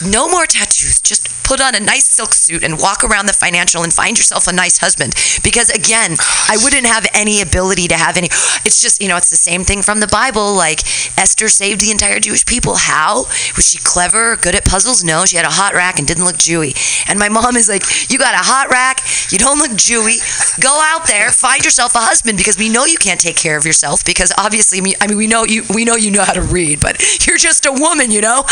no 0.08 0.28
more 0.30 0.46
tattoos, 0.46 1.00
just 1.02 1.30
put 1.46 1.62
on 1.62 1.76
a 1.76 1.80
nice 1.80 2.06
silk 2.06 2.34
suit 2.34 2.64
and 2.64 2.80
walk 2.80 3.04
around 3.04 3.28
the 3.28 3.34
financial 3.34 3.84
and 3.84 3.94
find 3.94 4.18
yourself 4.18 4.48
a 4.48 4.54
nice 4.54 4.80
husband. 4.80 5.14
Because 5.44 5.70
again, 5.70 6.18
I 6.50 6.58
wouldn't 6.64 6.86
have 6.86 7.06
any 7.14 7.42
ability 7.42 7.88
to 7.90 7.96
have 7.96 8.18
any. 8.18 8.28
It's 8.66 8.82
just, 8.82 9.02
you 9.02 9.08
know, 9.08 9.16
it's 9.16 9.30
the 9.30 9.36
same 9.36 9.64
thing 9.64 9.84
from 9.84 10.00
the 10.00 10.08
Bible. 10.08 10.56
Like 10.56 10.82
Esther 11.18 11.48
saved 11.48 11.82
the 11.82 11.92
entire 11.92 12.20
Jewish 12.20 12.46
people. 12.46 12.76
How? 12.76 13.26
Was 13.56 13.70
she 13.70 13.78
clever, 13.78 14.36
good 14.36 14.56
at 14.56 14.66
puzzles? 14.66 15.04
No, 15.04 15.26
she 15.26 15.38
had 15.38 15.46
a 15.46 15.54
hot 15.54 15.74
rack 15.74 16.00
and 16.00 16.08
didn't 16.08 16.26
look 16.26 16.38
Jewy. 16.38 16.74
And 17.08 17.20
my 17.20 17.30
mom 17.30 17.56
is 17.56 17.70
like, 17.70 18.12
You 18.12 18.18
got 18.18 18.34
a 18.34 18.42
hot 18.42 18.70
rack, 18.70 19.02
you 19.32 19.38
don't 19.38 19.60
look 19.60 19.72
Jewy. 19.72 20.18
Go 20.60 20.82
out 20.82 21.06
there, 21.08 21.32
find 21.32 21.64
yourself 21.64 21.94
a 21.94 22.00
husband 22.00 22.38
because 22.38 22.58
we 22.58 22.70
know 22.70 22.86
you 22.86 22.98
can't 22.98 23.20
take 23.20 23.38
care 23.38 23.58
of 23.58 23.66
yourself 23.66 24.04
because 24.04 24.34
obviously, 24.38 24.80
I 25.00 25.08
mean, 25.08 25.18
we 25.18 25.28
know 25.28 25.46
you, 25.46 25.64
we 25.74 25.86
know 25.86 25.96
you 25.96 26.10
know 26.10 26.24
how 26.24 26.34
to 26.34 26.42
read, 26.42 26.80
but 26.80 27.02
you're 27.28 27.38
just 27.38 27.66
a 27.66 27.72
woman, 27.72 28.10
you 28.10 28.22
know. 28.22 28.44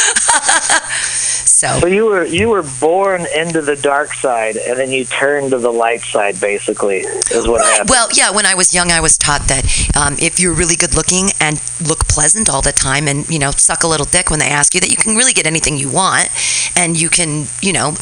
so 1.46 1.80
So 1.80 1.88
you 1.88 2.06
were 2.06 2.26
you 2.26 2.50
were 2.50 2.62
born 2.84 3.26
into 3.34 3.62
the 3.62 3.78
dark 3.78 4.14
side, 4.14 4.58
and 4.58 4.78
then 4.78 4.92
you 4.92 5.06
turn 5.06 5.50
to 5.52 5.58
the 5.58 5.72
light 5.72 6.02
side. 6.02 6.40
Basically, 6.42 6.98
is 6.98 7.48
what 7.48 7.64
happened. 7.66 7.90
Well, 7.90 8.10
yeah, 8.14 8.30
when 8.30 8.46
I 8.46 8.56
was 8.56 8.74
young, 8.74 8.92
I 8.92 9.00
was 9.00 9.18
taught 9.18 9.48
that 9.48 9.64
um, 9.96 10.18
if 10.20 10.40
you're 10.40 10.54
really 10.54 10.76
good 10.76 10.94
looking 10.94 11.30
and 11.40 11.62
look 11.88 12.08
pleasant 12.10 12.50
all 12.50 12.62
the 12.62 12.74
time 12.74 13.08
and, 13.08 13.28
you 13.30 13.40
know, 13.40 13.52
suck 13.52 13.84
a 13.84 13.88
little 13.88 14.06
dick 14.06 14.30
when 14.30 14.40
they 14.40 14.50
ask 14.50 14.74
you, 14.74 14.82
that 14.82 14.90
you 14.90 14.98
can 14.98 15.16
really 15.16 15.32
get 15.32 15.46
anything 15.46 15.78
you 15.78 15.90
want 15.90 16.30
and 16.76 17.00
you 17.00 17.10
can, 17.10 17.48
you 17.62 17.72
know, 17.72 17.96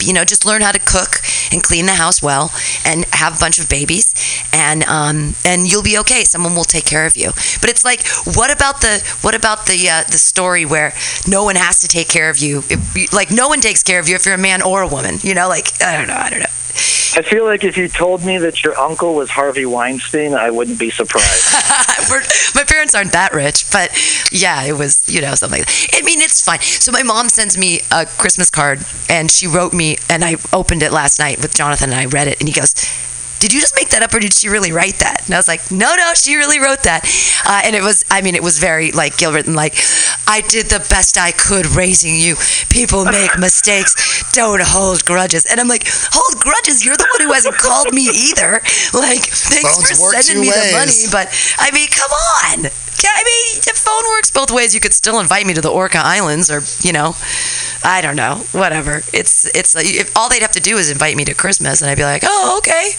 you 0.00 0.12
know, 0.12 0.24
just 0.24 0.44
learn 0.44 0.62
how 0.62 0.72
to 0.72 0.78
cook 0.78 1.20
and 1.52 1.62
clean 1.62 1.86
the 1.86 1.94
house 1.94 2.22
well 2.22 2.52
and 2.84 3.04
have 3.12 3.36
a 3.36 3.40
bunch 3.40 3.58
of 3.58 3.68
babies 3.68 4.14
and 4.52 4.82
um, 4.84 5.34
and 5.44 5.70
you'll 5.70 5.82
be 5.82 5.98
okay. 5.98 6.24
Someone 6.24 6.54
will 6.54 6.64
take 6.64 6.84
care 6.84 7.06
of 7.06 7.16
you. 7.16 7.30
But 7.60 7.70
it's 7.70 7.84
like, 7.84 8.06
what 8.36 8.50
about 8.50 8.80
the 8.80 9.02
what 9.22 9.34
about 9.34 9.66
the 9.66 9.88
uh, 9.88 10.04
the 10.04 10.18
story 10.18 10.64
where 10.64 10.92
no 11.26 11.44
one 11.44 11.56
has 11.56 11.80
to 11.80 11.88
take 11.88 12.08
care 12.08 12.30
of 12.30 12.38
you? 12.38 12.58
If, 12.68 13.12
like 13.12 13.30
no 13.30 13.48
one 13.48 13.60
takes 13.60 13.82
care 13.82 14.00
of 14.00 14.08
you 14.08 14.16
if 14.16 14.24
you're 14.24 14.34
a 14.34 14.38
man 14.38 14.62
or 14.62 14.82
a 14.82 14.88
woman. 14.88 15.18
You 15.22 15.34
know, 15.34 15.48
like 15.48 15.80
I 15.82 15.96
don't 15.96 16.08
know, 16.08 16.14
I 16.14 16.30
don't 16.30 16.40
know. 16.40 16.46
I 17.16 17.22
feel 17.22 17.44
like 17.44 17.64
if 17.64 17.78
you 17.78 17.88
told 17.88 18.24
me 18.24 18.36
that 18.38 18.62
your 18.62 18.76
uncle 18.78 19.14
was 19.14 19.30
Harvey 19.30 19.64
Weinstein, 19.64 20.34
I 20.34 20.50
wouldn't 20.50 20.78
be 20.78 20.90
surprised. 20.90 21.54
My 22.54 22.64
parents 22.64 22.94
aren't 22.94 23.12
that 23.12 23.32
rich, 23.32 23.64
but 23.72 23.90
yeah, 24.30 24.64
it 24.64 24.74
was, 24.74 25.02
you 25.08 25.22
know, 25.22 25.34
something. 25.34 25.64
I 25.94 26.02
mean, 26.02 26.20
it's 26.20 26.44
fine. 26.44 26.60
So 26.60 26.92
my 26.92 27.02
mom 27.02 27.28
sends 27.28 27.56
me 27.56 27.80
a 27.90 28.06
Christmas 28.06 28.50
card, 28.50 28.84
and 29.08 29.30
she 29.30 29.46
wrote 29.46 29.72
me, 29.72 29.96
and 30.10 30.24
I 30.24 30.36
opened 30.52 30.82
it 30.82 30.92
last 30.92 31.18
night 31.18 31.40
with 31.40 31.54
Jonathan, 31.54 31.90
and 31.90 31.98
I 31.98 32.06
read 32.06 32.28
it, 32.28 32.38
and 32.38 32.48
he 32.48 32.54
goes, 32.54 32.74
did 33.38 33.52
you 33.52 33.60
just 33.60 33.74
make 33.74 33.90
that 33.90 34.02
up 34.02 34.14
or 34.14 34.20
did 34.20 34.32
she 34.32 34.48
really 34.48 34.72
write 34.72 34.98
that? 35.00 35.26
And 35.26 35.34
I 35.34 35.38
was 35.38 35.48
like, 35.48 35.70
no, 35.70 35.94
no, 35.94 36.14
she 36.14 36.36
really 36.36 36.58
wrote 36.58 36.82
that. 36.84 37.04
Uh, 37.44 37.62
and 37.64 37.76
it 37.76 37.82
was, 37.82 38.04
I 38.10 38.22
mean, 38.22 38.34
it 38.34 38.42
was 38.42 38.58
very 38.58 38.92
like 38.92 39.18
Gilbert 39.18 39.46
and 39.46 39.56
like, 39.56 39.76
I 40.26 40.42
did 40.48 40.66
the 40.66 40.84
best 40.90 41.18
I 41.18 41.32
could 41.32 41.66
raising 41.66 42.16
you. 42.16 42.36
People 42.70 43.04
make 43.04 43.38
mistakes. 43.38 44.32
Don't 44.32 44.62
hold 44.62 45.04
grudges. 45.04 45.44
And 45.46 45.60
I'm 45.60 45.68
like, 45.68 45.84
hold 45.86 46.40
grudges? 46.40 46.84
You're 46.84 46.96
the 46.96 47.08
one 47.12 47.28
who 47.28 47.32
hasn't 47.32 47.56
called 47.56 47.92
me 47.92 48.08
either. 48.08 48.60
Like, 48.94 49.24
thanks 49.24 49.76
Phones 49.76 49.90
for 49.90 50.12
sending 50.16 50.40
me 50.40 50.50
the 50.50 50.72
money. 50.72 51.06
But 51.12 51.28
I 51.58 51.70
mean, 51.70 51.88
come 51.88 52.10
on. 52.10 52.70
I 53.06 53.22
mean, 53.24 53.60
the 53.64 53.72
phone 53.74 54.04
works 54.10 54.30
both 54.30 54.50
ways. 54.50 54.74
You 54.74 54.80
could 54.80 54.94
still 54.94 55.20
invite 55.20 55.46
me 55.46 55.54
to 55.54 55.60
the 55.60 55.70
Orca 55.70 55.98
Islands, 55.98 56.50
or 56.50 56.62
you 56.80 56.92
know, 56.92 57.14
I 57.84 58.00
don't 58.02 58.16
know, 58.16 58.44
whatever. 58.52 59.02
It's 59.12 59.44
it's 59.54 59.74
like, 59.74 59.86
if 59.86 60.16
all 60.16 60.28
they'd 60.28 60.42
have 60.42 60.52
to 60.52 60.60
do 60.60 60.76
is 60.76 60.90
invite 60.90 61.16
me 61.16 61.24
to 61.26 61.34
Christmas, 61.34 61.82
and 61.82 61.90
I'd 61.90 61.96
be 61.96 62.04
like, 62.04 62.22
oh, 62.24 62.58
okay, 62.58 62.92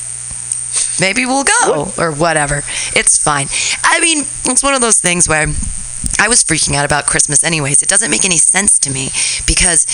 maybe 0.99 1.26
we'll 1.26 1.44
go 1.44 1.91
or 1.98 2.11
whatever. 2.11 2.64
It's 2.95 3.18
fine. 3.18 3.48
I 3.84 3.99
mean, 3.99 4.19
it's 4.45 4.64
one 4.64 4.74
of 4.74 4.82
those 4.82 4.99
things 4.99 5.28
where 5.28 5.48
I 6.19 6.28
was 6.28 6.44
freaking 6.44 6.76
out 6.76 6.86
about 6.86 7.06
Christmas 7.06 7.44
anyways. 7.44 7.82
It 7.82 7.90
doesn't 7.90 8.11
make 8.11 8.26
any 8.26 8.38
sense 8.38 8.80
to 8.80 8.91
me 8.91 9.10
because 9.45 9.86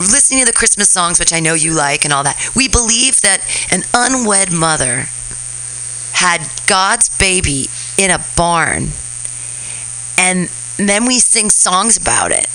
listening 0.00 0.40
to 0.40 0.46
the 0.46 0.52
Christmas 0.52 0.90
songs, 0.90 1.18
which 1.18 1.32
I 1.32 1.40
know 1.40 1.54
you 1.54 1.72
like 1.72 2.04
and 2.04 2.12
all 2.12 2.24
that, 2.24 2.50
we 2.54 2.68
believe 2.68 3.20
that 3.22 3.40
an 3.70 3.82
unwed 3.94 4.52
mother 4.52 5.06
had 6.14 6.48
God's 6.66 7.08
baby 7.18 7.66
in 7.98 8.10
a 8.10 8.24
barn 8.36 8.88
and 10.18 10.48
then 10.76 11.04
we 11.04 11.18
sing 11.18 11.50
songs 11.50 11.96
about 11.96 12.32
it 12.32 12.46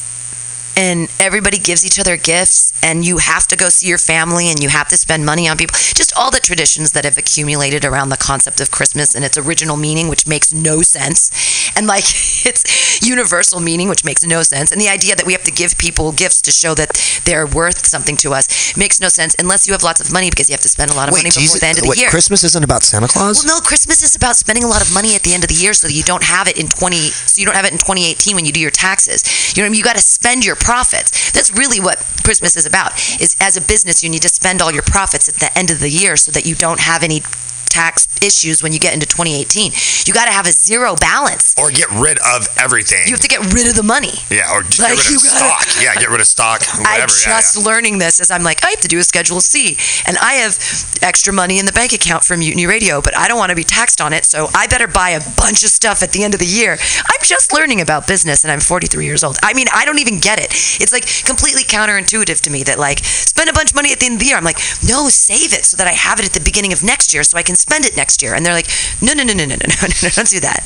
and 0.78 1.10
everybody 1.20 1.58
gives 1.58 1.84
each 1.84 2.00
other 2.00 2.16
gifts 2.16 2.72
and 2.84 3.04
you 3.04 3.18
have 3.18 3.48
to 3.48 3.56
go 3.58 3.68
see 3.68 3.88
your 3.88 3.98
family 3.98 4.48
and 4.48 4.62
you 4.62 4.70
have 4.70 4.88
to 4.88 4.96
spend 4.96 5.26
money 5.26 5.50
on 5.50 5.58
people 5.58 5.74
just 5.74 6.14
all 6.16 6.30
the 6.30 6.40
traditions 6.40 6.92
that 6.92 7.04
have 7.04 7.18
accumulated 7.18 7.84
around 7.84 8.10
the 8.10 8.18
concept 8.18 8.62
of 8.62 8.70
christmas 8.70 9.16
and 9.16 9.26
its 9.26 9.38
original 9.38 9.76
meaning 9.76 10.08
which 10.08 10.28
makes 10.28 10.54
no 10.54 10.82
sense 10.82 11.32
and 11.76 11.88
like 11.88 12.04
its 12.46 13.02
universal 13.06 13.60
meaning 13.60 13.90
which 13.90 14.06
makes 14.06 14.24
no 14.24 14.44
sense 14.44 14.72
and 14.72 14.80
the 14.80 14.88
idea 14.88 15.16
that 15.16 15.26
we 15.26 15.34
have 15.34 15.44
to 15.44 15.52
give 15.52 15.76
people 15.78 16.12
gifts 16.12 16.42
to 16.42 16.52
show 16.52 16.76
that 16.76 16.94
they're 17.26 17.48
worth 17.48 17.86
something 17.86 18.16
to 18.16 18.34
us 18.34 18.78
makes 18.78 19.02
no 19.02 19.10
sense 19.10 19.36
unless 19.40 19.66
you 19.68 19.74
have 19.74 19.84
lots 19.84 20.00
of 20.00 20.14
money 20.14 20.30
because 20.30 20.48
you 20.48 20.54
have 20.54 20.62
to 20.62 20.70
spend 20.70 20.92
a 20.92 20.94
lot 20.94 21.10
of 21.10 21.14
money 21.14 21.30
before 21.30 21.42
Jesus- 21.42 21.60
the 21.60 21.68
end 21.68 21.78
of 21.80 21.84
the 21.84 21.90
wait, 21.90 21.98
year 21.98 22.10
Christmas 22.10 22.44
isn't 22.44 22.64
about 22.64 22.84
Santa 22.84 23.08
Claus? 23.08 23.44
well, 23.44 23.58
no, 23.58 23.62
Christmas 23.62 24.04
is 24.04 24.16
about 24.16 24.36
spending 24.36 24.64
a 24.64 24.68
lot 24.68 24.82
of 24.82 24.94
money 24.94 25.16
at 25.16 25.24
the 25.24 25.34
end 25.34 25.44
of 25.44 25.50
the 25.50 25.56
year 25.56 25.74
so 25.74 25.88
that 25.88 25.94
you 25.94 26.04
don't 26.04 26.24
have 26.24 26.48
it 26.48 26.58
in 26.58 26.68
20 26.68 26.98
so 26.98 27.40
you 27.40 27.46
don't 27.46 27.56
have 27.56 27.66
it 27.66 27.72
in 27.72 27.80
2018 27.80 28.36
when 28.36 28.46
you 28.46 28.52
do 28.52 28.60
your 28.60 28.72
taxes. 28.72 29.24
You 29.56 29.64
know 29.64 29.66
what 29.66 29.68
I 29.68 29.72
mean? 29.72 29.80
You 29.80 29.84
got 29.84 29.96
to 29.96 30.02
spend 30.02 30.46
your 30.46 30.56
profits. 30.68 31.32
That's 31.32 31.50
really 31.56 31.80
what 31.80 31.98
Christmas 32.26 32.58
is 32.58 32.66
about. 32.66 32.92
Is 33.22 33.38
as 33.40 33.56
a 33.56 33.62
business 33.62 34.04
you 34.04 34.10
need 34.10 34.24
to 34.24 34.28
spend 34.28 34.62
all 34.62 34.70
your 34.70 34.84
profits 34.84 35.30
at 35.30 35.36
the 35.36 35.50
end 35.58 35.72
of 35.72 35.80
the 35.80 35.90
year 35.90 36.18
so 36.18 36.30
that 36.34 36.46
you 36.46 36.56
don't 36.56 36.82
have 36.82 37.04
any 37.04 37.22
tax 37.70 38.08
issues 38.22 38.64
when 38.64 38.74
you 38.74 38.80
get 38.80 38.94
into 38.94 39.06
2018. 39.06 39.72
You 40.06 40.14
got 40.14 40.26
to 40.26 40.32
have 40.32 40.48
a 40.48 40.52
zero 40.52 40.96
balance. 40.96 41.54
or 41.58 41.70
get 41.72 41.90
rid 41.92 42.18
of 42.20 42.48
everything. 42.58 43.06
You 43.06 43.14
have 43.14 43.22
to 43.22 43.28
get 43.28 43.54
rid 43.54 43.68
of 43.68 43.76
the 43.76 43.84
money. 43.84 44.14
yeah, 44.30 44.52
or 44.54 44.64
just 44.64 44.80
Like, 44.80 44.96
get 44.98 45.06
rid 45.08 45.16
of 45.18 45.24
gotta- 45.24 45.70
stock. 45.70 45.84
Yeah, 45.84 45.94
get 45.96 46.10
rid 46.10 46.22
of 46.22 46.28
stock. 46.28 46.62
Whatever. 46.66 46.88
I'm 46.88 47.00
yeah, 47.02 47.06
just 47.08 47.58
yeah. 47.58 47.64
learning 47.66 47.98
this 48.00 48.20
as 48.20 48.32
I'm 48.32 48.44
like, 48.44 48.64
I 48.64 48.70
have 48.72 48.82
to 48.82 48.88
do 48.88 48.98
a 49.00 49.04
Schedule 49.04 49.42
C. 49.42 49.78
And 50.08 50.18
I 50.20 50.34
have 50.44 50.58
extra 51.02 51.34
money 51.34 51.60
in 51.60 51.66
the 51.66 51.72
bank 51.74 51.94
account 51.94 52.24
from 52.24 52.40
Mutiny 52.40 52.66
Radio, 52.66 53.02
but 53.02 53.16
I 53.16 53.28
don't 53.28 53.38
want 53.38 53.50
to 53.52 53.56
be 53.56 53.64
taxed 53.64 54.02
on 54.02 54.14
it. 54.14 54.26
So 54.26 54.50
I 54.56 54.68
better 54.68 54.88
buy 54.88 55.10
a 55.12 55.22
bunch 55.38 55.64
of 55.64 55.70
stuff 55.70 56.02
at 56.02 56.12
the 56.12 56.24
end 56.24 56.34
of 56.34 56.40
the 56.40 56.46
year. 56.48 56.74
I'm 56.74 57.22
just 57.24 57.54
learning 57.54 57.82
about 57.82 58.08
business 58.08 58.44
and 58.44 58.52
I'm 58.52 58.60
43 58.62 59.06
years 59.06 59.24
old. 59.24 59.38
I 59.44 59.54
mean, 59.54 59.68
I 59.74 59.86
don't 59.86 60.00
even 60.00 60.20
get 60.20 60.40
it. 60.40 60.52
It's 60.82 60.92
like 60.94 61.06
completely 61.26 61.64
counterintuitive 61.64 62.42
to 62.42 62.50
me 62.50 62.64
that, 62.64 62.80
like, 62.80 63.00
spend 63.04 63.50
a 63.50 63.54
bunch 63.54 63.72
of 63.72 63.76
money 63.76 63.92
at 63.92 64.00
the 64.00 64.06
end 64.06 64.16
of 64.16 64.20
the 64.22 64.26
year. 64.28 64.38
I'm 64.38 64.44
like, 64.44 64.58
no, 64.88 65.10
save 65.10 65.54
it 65.54 65.66
so 65.66 65.78
that 65.78 65.88
I 65.88 65.92
have 65.94 66.20
it 66.20 66.26
at 66.26 66.34
the 66.34 66.40
beginning 66.40 66.74
of 66.74 66.84
next 66.84 67.14
year 67.14 67.24
so 67.24 67.38
I 67.38 67.44
can 67.44 67.56
spend 67.58 67.86
it 67.86 67.98
next 67.98 68.22
year. 68.22 68.34
And 68.34 68.46
they're 68.46 68.54
like, 68.54 68.70
no, 69.02 69.14
no, 69.14 69.24
no, 69.24 69.34
no, 69.34 69.46
no, 69.46 69.56
no, 69.56 69.66
no, 69.68 69.88
no, 70.04 70.10
don't 70.10 70.30
do 70.30 70.40
that 70.40 70.64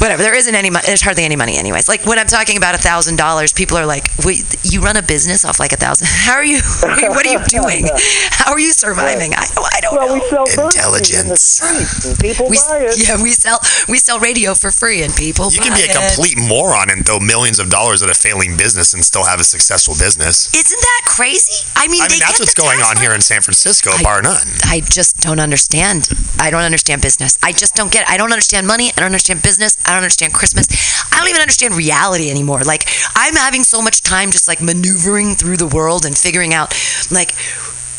whatever. 0.00 0.22
There 0.22 0.34
isn't 0.34 0.54
any 0.54 0.70
money. 0.70 0.84
There's 0.86 1.02
hardly 1.02 1.24
any 1.24 1.36
money, 1.36 1.56
anyways. 1.56 1.86
Like 1.88 2.04
when 2.06 2.18
I'm 2.18 2.26
talking 2.26 2.56
about 2.56 2.74
a 2.74 2.78
thousand 2.78 3.16
dollars, 3.16 3.52
people 3.52 3.76
are 3.76 3.86
like, 3.86 4.08
"Wait, 4.24 4.44
you 4.64 4.80
run 4.82 4.96
a 4.96 5.02
business 5.02 5.44
off 5.44 5.60
like 5.60 5.72
a 5.72 5.76
thousand? 5.76 6.08
How 6.10 6.34
are 6.40 6.44
you? 6.44 6.60
What 6.82 7.26
are 7.26 7.30
you 7.32 7.40
doing? 7.46 7.86
How 8.40 8.52
are 8.52 8.58
you 8.60 8.72
surviving? 8.72 9.34
I, 9.34 9.44
I 9.44 9.80
don't 9.80 9.94
well, 9.94 10.08
know. 10.08 10.14
we 10.14 10.20
sell 10.28 10.46
furniture 10.46 10.80
in 11.20 11.30
Intelligence. 11.30 12.16
people 12.20 12.48
We, 12.48 12.56
buy 12.68 12.88
it. 12.90 12.96
yeah, 12.98 13.22
we 13.22 13.30
sell 13.32 13.60
we 13.88 13.98
sell 13.98 14.18
radio 14.18 14.54
for 14.54 14.70
free, 14.70 15.02
and 15.02 15.14
people. 15.14 15.50
You 15.52 15.60
can 15.60 15.74
be 15.76 15.84
a 15.84 15.86
buy 15.94 16.04
it. 16.06 16.14
complete 16.16 16.38
moron 16.48 16.90
and 16.90 17.04
throw 17.04 17.20
millions 17.20 17.58
of 17.58 17.70
dollars 17.70 18.02
at 18.02 18.10
a 18.10 18.14
failing 18.14 18.56
business 18.56 18.94
and 18.94 19.04
still 19.04 19.24
have 19.24 19.40
a 19.40 19.44
successful 19.44 19.94
business. 19.94 20.52
Isn't 20.54 20.80
that 20.80 21.02
crazy? 21.06 21.66
I 21.76 21.88
mean, 21.88 22.02
I 22.02 22.08
mean, 22.08 22.18
that's 22.20 22.40
what's 22.40 22.54
going 22.54 22.78
tax 22.78 22.90
on 22.90 22.96
here 23.02 23.12
in 23.12 23.20
San 23.20 23.42
Francisco, 23.42 23.90
I- 23.92 24.02
bar 24.02 24.22
none. 24.22 24.46
I 24.64 24.80
just 24.80 25.20
don't 25.20 25.40
understand. 25.40 26.08
I 26.38 26.50
don't 26.50 26.62
understand 26.62 27.02
business. 27.02 27.38
I 27.42 27.52
just 27.52 27.74
don't 27.74 27.90
get 27.92 28.02
it. 28.02 28.10
I 28.10 28.16
don't 28.16 28.32
understand 28.32 28.66
money. 28.66 28.88
I 28.96 29.00
don't 29.00 29.06
understand 29.06 29.42
business. 29.42 29.76
I 29.90 29.94
don't 29.94 30.02
understand 30.02 30.32
Christmas. 30.32 30.70
I 31.12 31.18
don't 31.18 31.28
even 31.28 31.40
understand 31.40 31.74
reality 31.74 32.30
anymore. 32.30 32.62
Like, 32.62 32.88
I'm 33.16 33.34
having 33.34 33.64
so 33.64 33.82
much 33.82 34.02
time 34.02 34.30
just 34.30 34.46
like 34.46 34.62
maneuvering 34.62 35.34
through 35.34 35.56
the 35.56 35.66
world 35.66 36.06
and 36.06 36.16
figuring 36.16 36.54
out, 36.54 36.70
like, 37.10 37.34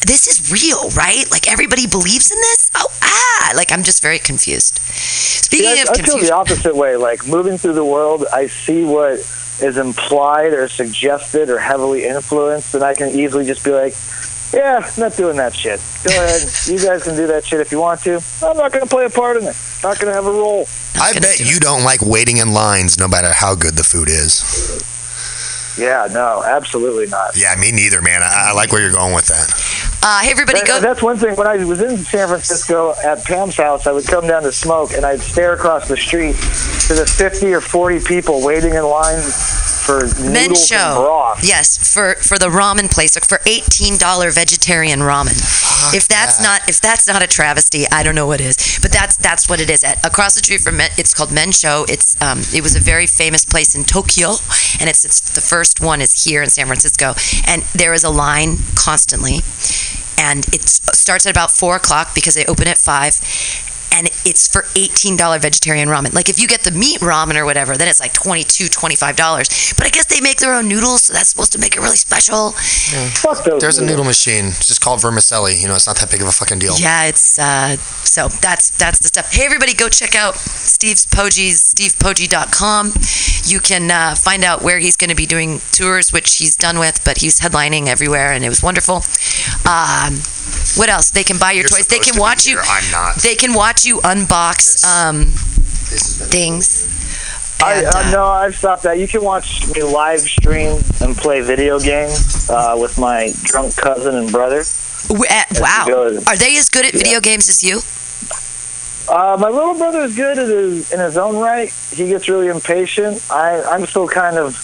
this 0.07 0.25
is 0.27 0.51
real, 0.51 0.89
right? 0.91 1.29
Like, 1.29 1.51
everybody 1.51 1.85
believes 1.85 2.31
in 2.31 2.37
this? 2.37 2.71
Oh, 2.75 2.87
ah. 3.03 3.51
Like, 3.55 3.71
I'm 3.71 3.83
just 3.83 4.01
very 4.01 4.17
confused. 4.17 4.79
Speaking 4.79 5.67
I, 5.67 5.81
of 5.81 5.89
I 5.89 6.01
feel 6.01 6.17
the 6.17 6.33
opposite 6.33 6.75
way. 6.75 6.95
Like 6.95 7.27
moving 7.27 7.57
through 7.57 7.73
the 7.73 7.83
world, 7.83 8.25
I 8.31 8.47
see 8.47 8.85
what 8.85 9.19
is 9.61 9.77
implied 9.77 10.53
or 10.53 10.69
suggested 10.69 11.49
or 11.49 11.59
heavily 11.59 12.05
influenced, 12.05 12.73
and 12.73 12.83
I 12.83 12.93
can 12.93 13.09
easily 13.09 13.45
just 13.45 13.65
be 13.65 13.71
like, 13.71 13.93
"Yeah, 14.53 14.89
not 14.97 15.15
doing 15.15 15.37
that 15.37 15.53
shit. 15.55 15.79
Go 16.03 16.11
ahead. 16.11 16.41
you 16.65 16.79
guys 16.79 17.03
can 17.03 17.15
do 17.15 17.27
that 17.27 17.45
shit 17.45 17.59
if 17.59 17.71
you 17.71 17.79
want 17.79 18.01
to. 18.01 18.21
I'm 18.43 18.57
not 18.57 18.71
going 18.71 18.83
to 18.83 18.89
play 18.89 19.05
a 19.05 19.09
part 19.09 19.37
in 19.37 19.43
it. 19.43 19.55
Not 19.83 19.99
going 19.99 20.11
to 20.11 20.13
have 20.13 20.25
a 20.25 20.31
role." 20.31 20.67
I 20.95 21.13
bet 21.13 21.37
do 21.37 21.45
you 21.45 21.59
don't 21.59 21.83
like 21.83 22.01
waiting 22.01 22.37
in 22.37 22.53
lines 22.53 22.99
no 22.99 23.07
matter 23.07 23.31
how 23.31 23.55
good 23.55 23.75
the 23.75 23.83
food 23.83 24.09
is. 24.09 24.87
Yeah, 25.77 26.07
no, 26.11 26.43
absolutely 26.43 27.07
not. 27.07 27.37
Yeah, 27.37 27.55
me 27.55 27.71
neither, 27.71 28.01
man. 28.01 28.21
I, 28.23 28.49
I 28.49 28.51
like 28.51 28.71
where 28.73 28.81
you're 28.81 28.91
going 28.91 29.13
with 29.15 29.27
that. 29.27 29.49
Uh, 30.03 30.19
hey, 30.21 30.31
everybody, 30.31 30.59
That- 30.59 30.67
go. 30.67 30.79
That's 30.81 31.01
one 31.01 31.17
thing. 31.17 31.35
When 31.35 31.47
I 31.47 31.63
was 31.63 31.81
in 31.81 31.97
San 31.99 32.27
Francisco 32.27 32.93
at 33.03 33.23
Pam's 33.23 33.55
house, 33.55 33.87
I 33.87 33.91
would 33.91 34.05
come 34.05 34.27
down 34.27 34.43
to 34.43 34.51
smoke, 34.51 34.91
and 34.93 35.05
I'd 35.05 35.21
stare 35.21 35.53
across 35.53 35.87
the 35.87 35.95
street 35.95 36.35
to 36.91 36.97
the 36.97 37.05
50 37.05 37.53
or 37.53 37.61
40 37.61 38.03
people 38.03 38.43
waiting 38.43 38.73
in 38.73 38.83
line 38.83 39.21
for 39.21 40.01
Men's 40.01 40.19
noodles 40.19 40.35
and 40.35 40.57
show. 40.57 40.95
broth. 41.01 41.39
Yes, 41.41 41.77
for 41.93 42.15
for 42.15 42.37
the 42.37 42.47
ramen 42.47 42.91
place, 42.91 43.15
like 43.15 43.25
for 43.25 43.39
eighteen 43.45 43.97
dollar 43.97 44.29
vegetarian 44.29 44.99
ramen. 44.99 45.35
if 45.95 46.07
that's 46.07 46.37
that. 46.37 46.43
not 46.43 46.69
if 46.69 46.79
that's 46.81 47.07
not 47.07 47.23
a 47.23 47.27
travesty, 47.27 47.85
I 47.91 48.03
don't 48.03 48.13
know 48.13 48.27
what 48.27 48.41
is. 48.41 48.79
But 48.81 48.91
that's 48.91 49.15
that's 49.17 49.49
what 49.49 49.59
it 49.59 49.69
is. 49.69 49.83
At 49.83 50.05
across 50.05 50.35
the 50.35 50.39
street 50.43 50.61
from 50.61 50.79
it, 50.79 50.91
it's 50.99 51.13
called 51.13 51.29
Mensho. 51.29 51.89
It's 51.89 52.21
um 52.21 52.39
it 52.53 52.61
was 52.61 52.75
a 52.75 52.79
very 52.79 53.07
famous 53.07 53.43
place 53.43 53.73
in 53.73 53.83
Tokyo, 53.83 54.35
and 54.79 54.89
it's 54.89 55.03
it's 55.03 55.19
the 55.33 55.41
first 55.41 55.81
one 55.81 56.01
is 56.01 56.25
here 56.25 56.43
in 56.43 56.49
San 56.49 56.67
Francisco, 56.67 57.15
and 57.47 57.63
there 57.73 57.93
is 57.93 58.03
a 58.03 58.11
line 58.11 58.57
constantly, 58.75 59.41
and 60.17 60.45
it 60.53 60.67
starts 60.67 61.25
at 61.25 61.31
about 61.31 61.51
four 61.51 61.77
o'clock 61.77 62.13
because 62.13 62.35
they 62.35 62.45
open 62.45 62.67
at 62.67 62.77
five. 62.77 63.15
And 63.93 64.07
it's 64.25 64.47
for 64.47 64.61
$18 64.73 65.39
vegetarian 65.41 65.87
ramen. 65.89 66.13
Like 66.13 66.29
if 66.29 66.39
you 66.39 66.47
get 66.47 66.61
the 66.61 66.71
meat 66.71 66.99
ramen 67.01 67.35
or 67.35 67.45
whatever, 67.45 67.75
then 67.77 67.87
it's 67.87 67.99
like 67.99 68.13
$22, 68.13 68.69
$25. 68.69 69.77
But 69.77 69.85
I 69.85 69.89
guess 69.89 70.05
they 70.05 70.21
make 70.21 70.37
their 70.37 70.53
own 70.53 70.67
noodles, 70.67 71.03
so 71.03 71.13
that's 71.13 71.29
supposed 71.29 71.51
to 71.53 71.59
make 71.59 71.75
it 71.75 71.81
really 71.81 71.97
special. 71.97 72.51
Fuck 72.51 73.43
those. 73.43 73.61
There's 73.61 73.77
a 73.79 73.85
noodle 73.85 74.05
machine. 74.05 74.45
It's 74.45 74.67
just 74.67 74.81
called 74.81 75.01
vermicelli. 75.01 75.55
You 75.55 75.67
know, 75.67 75.75
it's 75.75 75.87
not 75.87 75.97
that 75.97 76.09
big 76.09 76.21
of 76.21 76.27
a 76.27 76.31
fucking 76.31 76.59
deal. 76.59 76.75
Yeah, 76.79 77.05
it's 77.05 77.37
uh 77.37 77.75
so 77.77 78.27
that's 78.27 78.69
that's 78.71 78.99
the 78.99 79.07
stuff. 79.07 79.31
Hey 79.31 79.45
everybody 79.45 79.73
go 79.73 79.89
check 79.89 80.15
out 80.15 80.35
Steve's 80.35 81.05
Pogies, 81.05 81.73
stevepoggi.com. 81.73 82.93
You 83.45 83.59
can 83.59 83.89
uh, 83.89 84.15
find 84.15 84.43
out 84.43 84.61
where 84.61 84.79
he's 84.79 84.95
going 84.95 85.09
to 85.09 85.15
be 85.15 85.25
doing 85.25 85.61
tours, 85.71 86.13
which 86.13 86.37
he's 86.37 86.55
done 86.55 86.77
with, 86.77 87.03
but 87.03 87.17
he's 87.17 87.39
headlining 87.39 87.87
everywhere 87.87 88.31
and 88.31 88.43
it 88.45 88.49
was 88.49 88.61
wonderful. 88.63 89.03
Um 89.69 90.21
what 90.77 90.89
else? 90.89 91.11
They 91.11 91.23
can 91.23 91.37
buy 91.37 91.51
your 91.51 91.63
You're 91.63 91.69
toys. 91.69 91.87
They 91.87 91.97
can 91.99 92.13
to 92.13 92.13
be 92.13 92.19
watch 92.19 92.45
you 92.47 92.57
here. 92.57 92.63
I'm 92.67 92.91
not. 92.91 93.15
They 93.17 93.35
can 93.35 93.53
watch 93.53 93.85
you 93.85 93.97
unbox 94.01 94.83
um 94.85 95.25
This 95.89 96.27
things. 96.31 96.87
I, 97.63 97.75
And, 97.75 97.85
uh, 97.85 97.89
uh, 97.99 98.11
no, 98.11 98.25
I've 98.25 98.55
stopped 98.55 98.83
that. 98.83 98.97
You 98.97 99.07
can 99.07 99.21
watch 99.23 99.67
me 99.75 99.83
live 99.83 100.21
stream 100.21 100.79
and 101.01 101.15
play 101.15 101.41
video 101.41 101.79
games 101.79 102.49
uh, 102.49 102.75
with 102.79 102.97
my 102.97 103.31
drunk 103.43 103.75
cousin 103.75 104.15
and 104.15 104.31
brother. 104.31 104.63
w- 105.09 105.29
uh, 105.29 105.43
wow. 105.59 105.83
good. 105.85 106.27
Are 106.27 106.35
they 106.37 106.57
as 106.57 106.69
good 106.69 106.85
at 106.85 106.93
video 106.93 107.19
games 107.19 107.49
as 107.49 107.61
you? 107.63 107.81
Uh, 109.09 109.37
my 109.39 109.49
little 109.49 109.75
brother 109.77 110.01
is 110.01 110.15
good 110.15 110.37
at 110.39 110.47
his, 110.47 110.91
in 110.91 110.99
his 110.99 111.17
own 111.17 111.35
right. 111.37 111.69
He 111.91 112.07
gets 112.07 112.29
really 112.29 112.47
impatient. 112.47 113.21
I, 113.29 113.61
I'm 113.63 113.85
still 113.85 114.07
kind 114.07 114.37
of 114.37 114.55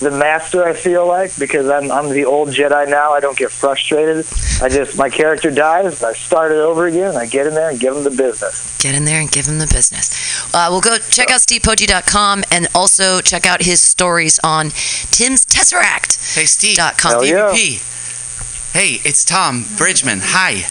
the 0.00 0.10
master. 0.10 0.64
I 0.64 0.72
feel 0.72 1.06
like 1.06 1.36
because 1.38 1.68
I'm 1.68 1.90
I'm 1.90 2.10
the 2.10 2.24
old 2.24 2.50
Jedi 2.50 2.88
now. 2.88 3.12
I 3.12 3.20
don't 3.20 3.36
get 3.36 3.50
frustrated. 3.50 4.26
I 4.62 4.68
just 4.68 4.96
my 4.98 5.08
character 5.08 5.50
dies. 5.50 6.02
I 6.02 6.12
start 6.12 6.52
it 6.52 6.58
over 6.58 6.86
again. 6.86 7.16
I 7.16 7.26
get 7.26 7.46
in 7.46 7.54
there 7.54 7.70
and 7.70 7.80
give 7.80 7.96
him 7.96 8.04
the 8.04 8.10
business. 8.10 8.76
get 8.78 8.94
in 8.94 9.04
there 9.04 9.20
and 9.20 9.30
give 9.30 9.46
him 9.46 9.58
the 9.58 9.66
business. 9.66 10.54
Uh, 10.54 10.68
we'll 10.70 10.80
go 10.80 10.98
check 10.98 11.30
out 11.30 11.40
stevepoggi.com 11.40 12.44
and 12.50 12.68
also 12.74 13.20
check 13.20 13.46
out 13.46 13.62
his 13.62 13.80
stories 13.80 14.38
on 14.44 14.70
Tim's 15.10 15.44
Tesseract. 15.44 16.34
Hey, 16.34 16.46
Steve. 16.46 16.76
Dot 16.76 16.98
com. 16.98 17.12
Hell 17.12 17.24
yeah. 17.24 17.52
Hey, 17.52 19.00
it's 19.04 19.24
Tom 19.24 19.64
Bridgman. 19.76 20.20
Hi. 20.22 20.66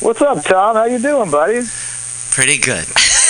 What's 0.00 0.20
up, 0.22 0.44
Tom? 0.44 0.76
How 0.76 0.84
you 0.84 0.98
doing, 0.98 1.30
buddy? 1.30 1.62
Pretty 2.30 2.58
good. 2.58 2.86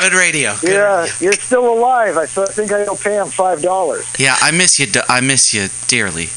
good 0.00 0.12
radio. 0.14 0.54
Good 0.60 0.70
Yeah, 0.70 1.00
radio. 1.00 1.14
you're 1.20 1.32
still 1.32 1.72
alive. 1.72 2.16
I 2.16 2.26
think 2.26 2.72
I'll 2.72 2.96
pay 2.96 3.16
him 3.16 3.28
five 3.28 3.62
dollars. 3.62 4.04
Yeah, 4.18 4.36
I 4.40 4.50
miss 4.50 4.78
you. 4.80 4.86
d- 4.86 5.00
I 5.08 5.20
miss 5.20 5.52
you 5.54 5.68
dearly. 5.88 6.28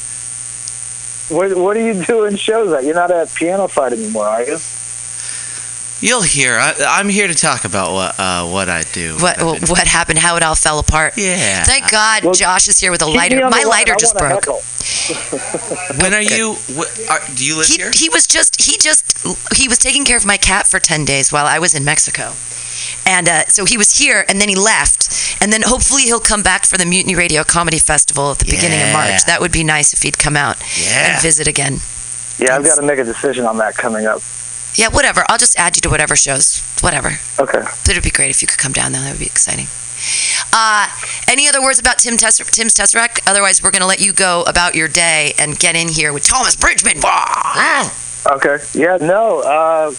What 1.30 1.56
What 1.58 1.78
are 1.78 1.82
you 1.86 2.04
doing 2.06 2.36
shows 2.38 2.72
at? 2.74 2.84
You're 2.84 2.96
not 2.96 3.12
at 3.12 3.28
PianoFight 3.28 3.92
anymore, 3.94 4.26
are 4.28 4.44
you? 4.44 4.58
You'll 6.02 6.22
hear. 6.22 6.58
I, 6.58 6.74
I'm 6.88 7.10
here 7.10 7.28
to 7.28 7.34
talk 7.36 7.66
about 7.66 7.92
what 7.94 8.18
uh, 8.20 8.48
what 8.48 8.70
I 8.70 8.84
do. 8.94 9.16
What 9.18 9.38
I've 9.38 9.70
what 9.70 9.86
happened? 9.86 10.18
How 10.20 10.38
it 10.38 10.44
all 10.44 10.56
fell 10.56 10.80
apart? 10.80 11.14
Yeah. 11.18 11.64
Thank 11.66 11.92
God 11.92 12.24
Well, 12.24 12.34
Josh 12.34 12.68
is 12.70 12.80
here 12.80 12.90
with 12.90 13.02
a 13.02 13.06
lighter. 13.06 13.42
My 13.50 13.64
lighter 13.68 13.94
I 13.94 13.98
just 13.98 14.18
broke. 14.18 14.46
When 16.02 16.14
are 16.14 16.22
you? 16.22 16.56
Wh- 16.76 17.12
are, 17.12 17.20
do 17.36 17.46
you 17.46 17.58
live 17.58 17.68
He, 17.68 17.76
here? 17.78 17.92
he 17.94 18.08
was 18.10 18.26
just 18.28 18.62
he 18.62 18.78
just 18.78 19.04
he 19.56 19.68
was 19.68 19.78
taking 19.78 20.06
care 20.06 20.18
of 20.18 20.26
my 20.26 20.38
cat 20.38 20.68
for 20.68 20.80
10 20.80 21.04
days 21.06 21.32
while 21.34 21.46
I 21.46 21.60
was 21.60 21.76
in 21.76 21.84
Mexico. 21.84 22.32
And 23.06 23.28
uh, 23.28 23.46
so 23.46 23.66
he 23.66 23.78
was 23.78 23.98
here 23.98 24.26
and 24.30 24.40
then 24.42 24.50
he 24.50 24.56
left. 24.56 25.38
And 25.42 25.52
then 25.54 25.62
hopefully 25.64 26.04
he'll 26.04 26.20
come 26.20 26.44
back 26.44 26.66
for 26.66 26.78
the 26.78 26.86
Mutiny 26.86 27.16
Radio 27.16 27.44
Comedy 27.44 27.80
Festival 27.80 28.32
at 28.32 28.40
the 28.40 28.46
beginning 28.46 28.82
of 28.82 28.94
March. 28.94 29.24
That 29.26 29.40
would 29.42 29.52
be 29.52 29.64
nice 29.64 29.94
if 29.94 30.02
he'd 30.02 30.18
come 30.18 30.36
out 30.36 30.58
Yeah. 30.78 31.14
and 31.14 31.22
visit 31.22 31.48
again. 31.48 31.80
Yeah, 32.38 32.56
I've 32.56 32.64
got 32.66 32.76
to 32.76 32.82
make 32.82 33.00
a 33.00 33.04
decision 33.04 33.46
on 33.46 33.58
that 33.58 33.76
coming 33.76 34.06
up. 34.06 34.22
Yeah, 34.76 34.88
whatever. 34.90 35.24
I'll 35.28 35.38
just 35.38 35.58
add 35.60 35.76
you 35.76 35.82
to 35.82 35.90
whatever 35.90 36.16
shows. 36.16 36.62
Whatever. 36.82 37.20
Okay. 37.40 37.60
But 37.62 37.90
it'd 37.90 38.04
be 38.04 38.12
great 38.12 38.30
if 38.30 38.42
you 38.42 38.48
could 38.48 38.60
come 38.60 38.72
down 38.72 38.92
though. 38.92 39.00
That 39.02 39.12
would 39.12 39.20
be 39.20 39.26
exciting. 39.26 39.68
Uh, 40.54 40.88
any 41.28 41.48
other 41.50 41.62
words 41.62 41.80
about 41.80 42.00
Tim 42.00 42.16
Tess- 42.16 42.38
Tim's 42.52 42.74
Tesseract? 42.74 43.20
Otherwise, 43.28 43.62
we're 43.62 43.72
going 43.72 43.82
to 43.82 43.88
let 43.88 44.00
you 44.00 44.14
go 44.14 44.44
about 44.48 44.74
your 44.76 44.88
day 44.88 45.34
and 45.38 45.60
get 45.60 45.76
in 45.76 45.90
here 45.90 46.14
with 46.14 46.24
Thomas 46.24 46.56
Bridgman. 46.56 47.00
Wah! 47.04 47.90
Okay. 48.32 48.60
Yeah. 48.74 48.98
No. 49.02 49.40
Uh, 49.42 49.92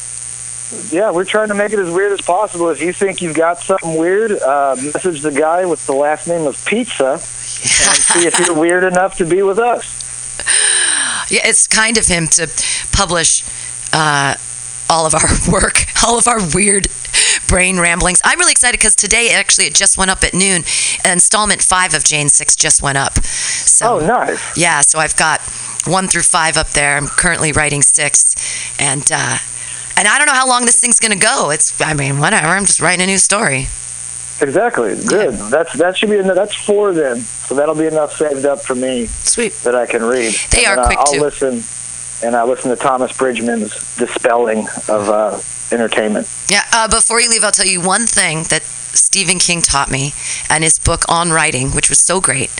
yeah, 0.90 1.10
we're 1.10 1.24
trying 1.24 1.48
to 1.48 1.54
make 1.54 1.72
it 1.72 1.78
as 1.78 1.90
weird 1.92 2.12
as 2.12 2.20
possible. 2.20 2.68
If 2.68 2.80
you 2.80 2.92
think 2.92 3.20
you've 3.22 3.36
got 3.36 3.58
something 3.60 3.96
weird, 3.96 4.32
uh, 4.32 4.76
message 4.76 5.20
the 5.22 5.32
guy 5.32 5.66
with 5.66 5.84
the 5.86 5.92
last 5.94 6.28
name 6.28 6.46
of 6.46 6.62
Pizza 6.64 7.12
and 7.12 7.20
see 7.20 8.26
if 8.26 8.38
you're 8.38 8.54
weird 8.58 8.84
enough 8.84 9.16
to 9.18 9.24
be 9.26 9.42
with 9.42 9.58
us. 9.58 9.96
Yeah, 11.30 11.40
it's 11.44 11.66
kind 11.66 11.96
of 11.98 12.06
him 12.06 12.26
to 12.28 12.48
publish 12.92 13.44
uh, 13.92 14.34
all 14.88 15.06
of 15.06 15.14
our 15.14 15.28
work, 15.52 15.84
all 16.04 16.18
of 16.18 16.26
our 16.28 16.40
weird 16.54 16.88
brain 17.48 17.78
ramblings. 17.78 18.20
I'm 18.24 18.38
really 18.38 18.52
excited 18.52 18.78
because 18.78 18.94
today, 18.96 19.30
actually, 19.32 19.66
it 19.66 19.74
just 19.74 19.98
went 19.98 20.10
up 20.10 20.22
at 20.24 20.34
noon. 20.34 20.62
Installment 21.04 21.62
five 21.62 21.94
of 21.94 22.04
Jane 22.04 22.28
Six 22.28 22.56
just 22.56 22.82
went 22.82 22.98
up. 22.98 23.18
So, 23.24 24.00
Oh, 24.00 24.06
nice. 24.06 24.56
yeah, 24.56 24.80
so 24.80 24.98
I've 24.98 25.16
got 25.16 25.40
one 25.86 26.06
through 26.08 26.22
five 26.22 26.56
up 26.56 26.70
there. 26.70 26.96
I'm 26.96 27.06
currently 27.08 27.52
writing 27.52 27.82
six, 27.82 28.34
and 28.80 29.08
uh, 29.12 29.38
and 29.96 30.06
I 30.08 30.18
don't 30.18 30.26
know 30.26 30.34
how 30.34 30.46
long 30.48 30.64
this 30.64 30.80
thing's 30.80 30.98
gonna 31.00 31.16
go. 31.16 31.50
It's, 31.50 31.78
I 31.80 31.94
mean, 31.94 32.18
whatever. 32.18 32.46
I'm 32.48 32.64
just 32.64 32.80
writing 32.80 33.02
a 33.02 33.06
new 33.06 33.18
story. 33.18 33.66
Exactly. 34.42 34.96
Good. 35.06 35.34
That's 35.34 35.72
that 35.74 35.96
should 35.98 36.08
be 36.10 36.16
enough. 36.18 36.34
That's 36.34 36.54
four 36.54 36.92
then. 36.92 37.18
So 37.20 37.54
that'll 37.54 37.74
be 37.74 37.86
enough 37.86 38.12
saved 38.16 38.46
up 38.46 38.60
for 38.62 38.74
me 38.74 39.06
Sweet. 39.06 39.52
that 39.64 39.74
I 39.74 39.86
can 39.86 40.02
read. 40.02 40.32
They 40.50 40.64
And 40.64 40.78
are 40.80 40.86
quick, 40.86 40.98
I'll 40.98 41.06
too. 41.12 41.20
listen, 41.20 41.62
and 42.26 42.34
I 42.34 42.44
listen 42.44 42.70
to 42.70 42.76
Thomas 42.76 43.12
Bridgman's 43.16 43.72
dispelling 43.96 44.66
of 44.88 45.08
uh, 45.10 45.38
entertainment. 45.72 46.26
Yeah. 46.48 46.62
Uh, 46.72 46.88
before 46.88 47.20
you 47.20 47.28
leave, 47.28 47.44
I'll 47.44 47.50
tell 47.52 47.66
you 47.66 47.80
one 47.82 48.06
thing 48.06 48.44
that 48.44 48.62
Stephen 48.94 49.38
King 49.38 49.62
taught 49.62 49.90
me, 49.90 50.12
and 50.48 50.64
his 50.64 50.78
book 50.78 51.04
on 51.08 51.30
writing, 51.30 51.70
which 51.70 51.88
was 51.88 51.98
so 51.98 52.20
great. 52.20 52.50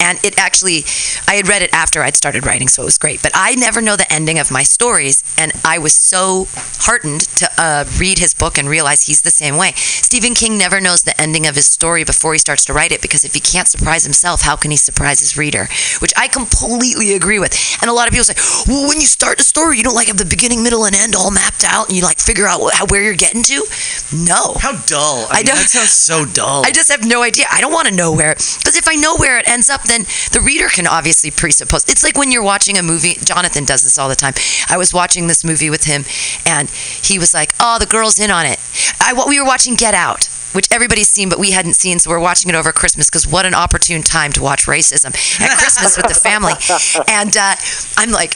And 0.00 0.22
it 0.24 0.38
actually, 0.38 0.84
I 1.28 1.34
had 1.34 1.48
read 1.48 1.62
it 1.62 1.70
after 1.72 2.02
I'd 2.02 2.16
started 2.16 2.46
writing, 2.46 2.68
so 2.68 2.82
it 2.82 2.86
was 2.86 2.98
great. 2.98 3.22
But 3.22 3.32
I 3.34 3.54
never 3.54 3.80
know 3.80 3.96
the 3.96 4.10
ending 4.12 4.38
of 4.38 4.50
my 4.50 4.62
stories, 4.62 5.22
and 5.38 5.52
I 5.64 5.78
was 5.78 5.94
so 5.94 6.46
heartened 6.80 7.22
to 7.36 7.50
uh, 7.58 7.84
read 7.98 8.18
his 8.18 8.34
book 8.34 8.58
and 8.58 8.68
realize 8.68 9.06
he's 9.06 9.22
the 9.22 9.30
same 9.30 9.56
way. 9.56 9.72
Stephen 9.76 10.34
King 10.34 10.56
never 10.58 10.80
knows 10.80 11.02
the 11.02 11.18
ending 11.20 11.46
of 11.46 11.54
his 11.54 11.66
story 11.66 12.04
before 12.04 12.32
he 12.32 12.38
starts 12.38 12.64
to 12.66 12.72
write 12.72 12.92
it, 12.92 13.02
because 13.02 13.24
if 13.24 13.34
he 13.34 13.40
can't 13.40 13.68
surprise 13.68 14.04
himself, 14.04 14.42
how 14.42 14.56
can 14.56 14.70
he 14.70 14.76
surprise 14.76 15.20
his 15.20 15.36
reader? 15.36 15.68
Which 16.00 16.12
I 16.16 16.28
completely 16.28 17.14
agree 17.14 17.38
with. 17.38 17.54
And 17.80 17.90
a 17.90 17.94
lot 17.94 18.08
of 18.08 18.12
people 18.12 18.24
say, 18.24 18.34
well, 18.66 18.88
when 18.88 19.00
you 19.00 19.06
start 19.06 19.40
a 19.40 19.44
story, 19.44 19.76
you 19.76 19.82
don't 19.82 19.94
like 19.94 20.08
have 20.08 20.18
the 20.18 20.24
beginning, 20.24 20.62
middle, 20.62 20.84
and 20.84 20.94
end 20.96 21.14
all 21.14 21.30
mapped 21.30 21.64
out, 21.64 21.88
and 21.88 21.96
you 21.96 22.02
like 22.02 22.18
figure 22.18 22.46
out 22.46 22.60
how, 22.74 22.86
where 22.86 23.02
you're 23.02 23.14
getting 23.14 23.42
to. 23.44 23.66
No. 24.14 24.54
How 24.58 24.76
dull. 24.86 25.26
I, 25.30 25.40
I 25.40 25.42
mean, 25.42 25.46
know. 25.46 25.62
Sounds 25.70 25.92
so 25.92 26.24
dull. 26.24 26.66
I 26.66 26.72
just 26.72 26.90
have 26.90 27.04
no 27.06 27.22
idea. 27.22 27.46
I 27.50 27.60
don't 27.60 27.72
want 27.72 27.86
to 27.88 27.94
know 27.94 28.12
where, 28.12 28.34
because 28.34 28.76
if 28.76 28.88
I 28.88 28.96
know 28.96 29.16
where 29.16 29.38
it 29.38 29.48
ends 29.48 29.70
up, 29.70 29.84
then 29.84 30.02
the 30.32 30.40
reader 30.44 30.68
can 30.68 30.86
obviously 30.86 31.30
presuppose. 31.30 31.88
It's 31.88 32.02
like 32.02 32.18
when 32.18 32.32
you're 32.32 32.42
watching 32.42 32.76
a 32.76 32.82
movie. 32.82 33.14
Jonathan 33.24 33.64
does 33.64 33.84
this 33.84 33.96
all 33.96 34.08
the 34.08 34.16
time. 34.16 34.34
I 34.68 34.76
was 34.76 34.92
watching 34.92 35.28
this 35.28 35.44
movie 35.44 35.70
with 35.70 35.84
him, 35.84 36.04
and 36.44 36.68
he 36.70 37.18
was 37.18 37.32
like, 37.32 37.54
"Oh, 37.60 37.78
the 37.78 37.86
girl's 37.86 38.18
in 38.18 38.30
on 38.30 38.46
it." 38.46 38.58
I 39.00 39.12
what 39.12 39.28
we 39.28 39.38
were 39.40 39.46
watching 39.46 39.74
Get 39.76 39.94
Out. 39.94 40.28
Which 40.52 40.66
everybody's 40.72 41.08
seen, 41.08 41.28
but 41.28 41.38
we 41.38 41.52
hadn't 41.52 41.74
seen, 41.74 42.00
so 42.00 42.10
we're 42.10 42.18
watching 42.18 42.48
it 42.48 42.56
over 42.56 42.72
Christmas. 42.72 43.08
Because 43.08 43.24
what 43.24 43.46
an 43.46 43.54
opportune 43.54 44.02
time 44.02 44.32
to 44.32 44.42
watch 44.42 44.66
racism 44.66 45.14
at 45.40 45.56
Christmas 45.58 45.96
with 45.96 46.08
the 46.08 46.14
family. 46.14 46.54
And 47.08 47.36
uh, 47.36 47.54
I'm 47.96 48.10
like, 48.10 48.34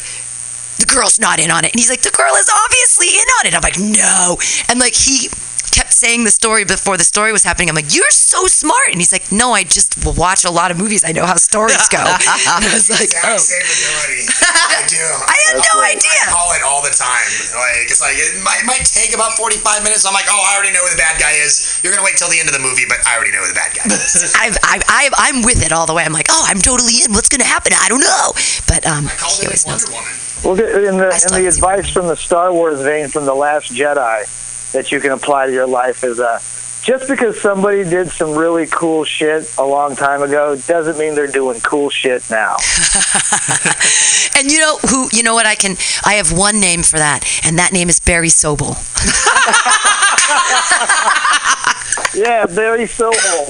the 0.79 0.87
girl's 0.87 1.19
not 1.19 1.41
in 1.41 1.51
on 1.51 1.65
it. 1.65 1.73
And 1.73 1.81
he's 1.81 1.91
like, 1.91 2.03
the 2.03 2.15
girl 2.15 2.35
is 2.37 2.49
obviously 2.49 3.09
in 3.09 3.27
on 3.41 3.47
it. 3.47 3.55
I'm 3.55 3.63
like, 3.63 3.79
no. 3.81 4.39
And 4.69 4.79
like 4.79 4.95
he 4.95 5.29
kept 5.71 5.93
saying 5.93 6.25
the 6.25 6.31
story 6.31 6.65
before 6.65 6.97
the 6.97 7.05
story 7.05 7.33
was 7.33 7.45
happening. 7.45 7.69
I'm 7.69 7.75
like, 7.75 7.95
you're 7.95 8.11
so 8.11 8.47
smart. 8.47 8.91
And 8.91 9.01
he's 9.01 9.13
like, 9.13 9.31
no, 9.31 9.53
I 9.53 9.65
just 9.65 9.95
watch 10.05 10.45
a 10.45 10.51
lot 10.51 10.71
of 10.71 10.79
movies. 10.79 11.05
I 11.05 11.13
know 11.13 11.27
how 11.27 11.37
stories 11.37 11.89
go. 11.89 11.99
and 12.01 12.09
I 12.65 12.71
was 12.73 12.91
like, 12.91 13.11
oh. 13.25 13.39
Same 13.39 13.65
ability. 13.65 14.27
I 14.45 14.83
do. 14.91 15.01
I 15.01 15.37
had 15.49 15.57
no 15.61 15.75
idea. 15.81 16.21
I 16.27 16.33
call 16.33 16.51
it 16.53 16.63
all 16.63 16.83
the 16.83 16.95
time. 16.95 17.29
Like 17.55 17.89
it's 17.89 18.01
like 18.01 18.17
it 18.17 18.43
might, 18.43 18.61
it 18.63 18.67
might 18.67 18.85
take 18.85 19.15
about 19.15 19.35
forty 19.35 19.57
five 19.57 19.83
minutes. 19.83 20.05
I'm 20.07 20.15
like, 20.15 20.27
oh, 20.29 20.43
I 20.43 20.57
already 20.57 20.73
know 20.73 20.83
who 20.83 20.91
the 20.91 21.01
bad 21.01 21.21
guy 21.21 21.39
is. 21.41 21.81
You're 21.83 21.93
gonna 21.93 22.05
wait 22.05 22.17
till 22.17 22.29
the 22.29 22.39
end 22.39 22.49
of 22.49 22.55
the 22.55 22.63
movie, 22.63 22.85
but 22.89 22.99
I 23.07 23.17
already 23.17 23.33
know 23.33 23.43
who 23.43 23.49
the 23.49 23.59
bad 23.59 23.75
guy 23.75 23.87
is. 23.89 24.35
I've, 24.39 24.57
I've, 24.65 24.85
I've, 24.89 25.15
I'm 25.17 25.43
with 25.43 25.65
it 25.65 25.73
all 25.73 25.87
the 25.87 25.95
way. 25.95 26.05
I'm 26.05 26.13
like, 26.13 26.29
oh, 26.31 26.45
I'm 26.47 26.59
totally 26.59 27.05
in. 27.05 27.13
What's 27.13 27.29
going 27.29 27.41
to 27.41 27.49
happen? 27.49 27.73
I 27.75 27.89
don't 27.89 28.03
know. 28.03 28.33
But 28.67 28.87
um, 28.87 29.07
I 29.07 29.15
called 29.17 29.39
he 29.41 29.47
always 29.47 29.67
knows. 29.67 29.87
Woman. 29.87 30.13
Well, 30.45 30.55
in 30.61 30.99
the 30.99 31.09
in 31.09 31.33
the 31.33 31.49
advice 31.49 31.89
from 31.89 32.09
the 32.09 32.17
Star 32.17 32.53
Wars 32.53 32.81
vein 32.83 33.09
from 33.09 33.25
the 33.25 33.35
Last 33.35 33.73
Jedi 33.73 34.29
that 34.75 34.93
you 34.93 35.01
can 35.01 35.13
apply 35.13 35.47
to 35.47 35.53
your 35.53 35.67
life 35.67 36.05
is 36.05 36.21
uh, 36.21 36.39
just 36.85 37.09
because 37.09 37.41
somebody 37.41 37.83
did 37.85 38.11
some 38.11 38.37
really 38.37 38.67
cool 38.67 39.05
shit 39.05 39.51
a 39.57 39.65
long 39.65 39.97
time 39.97 40.21
ago 40.23 40.55
doesn't 40.67 40.99
mean 40.99 41.15
they're 41.15 41.27
doing 41.27 41.59
cool 41.61 41.89
shit 41.89 42.23
now. 42.31 42.57
And 44.37 44.51
you 44.51 44.59
know 44.59 44.79
who? 44.91 45.09
You 45.13 45.23
know 45.23 45.35
what? 45.35 45.47
I 45.47 45.55
can. 45.55 45.77
I 46.05 46.15
have 46.15 46.37
one 46.37 46.59
name 46.59 46.83
for 46.83 46.99
that, 46.99 47.23
and 47.45 47.57
that 47.61 47.73
name 47.73 47.89
is 47.89 48.01
Barry 48.01 48.27
Sobel. 48.29 48.75
yeah, 52.15 52.47
very 52.47 52.87
so 52.87 53.07
old. 53.07 53.49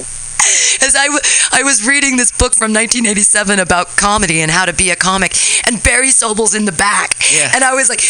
As 0.85 0.95
I, 0.95 1.05
w- 1.05 1.21
I 1.51 1.63
was 1.63 1.87
reading 1.87 2.17
this 2.17 2.31
book 2.31 2.53
from 2.53 2.71
1987 2.71 3.59
about 3.59 3.87
comedy 3.97 4.41
and 4.41 4.51
how 4.51 4.65
to 4.65 4.73
be 4.73 4.91
a 4.91 4.95
comic, 4.95 5.33
and 5.65 5.81
Barry 5.81 6.09
Sobel's 6.09 6.53
in 6.53 6.65
the 6.65 6.71
back, 6.71 7.15
Yeah. 7.33 7.51
and 7.55 7.63
I 7.63 7.73
was 7.73 7.89
like, 7.89 8.01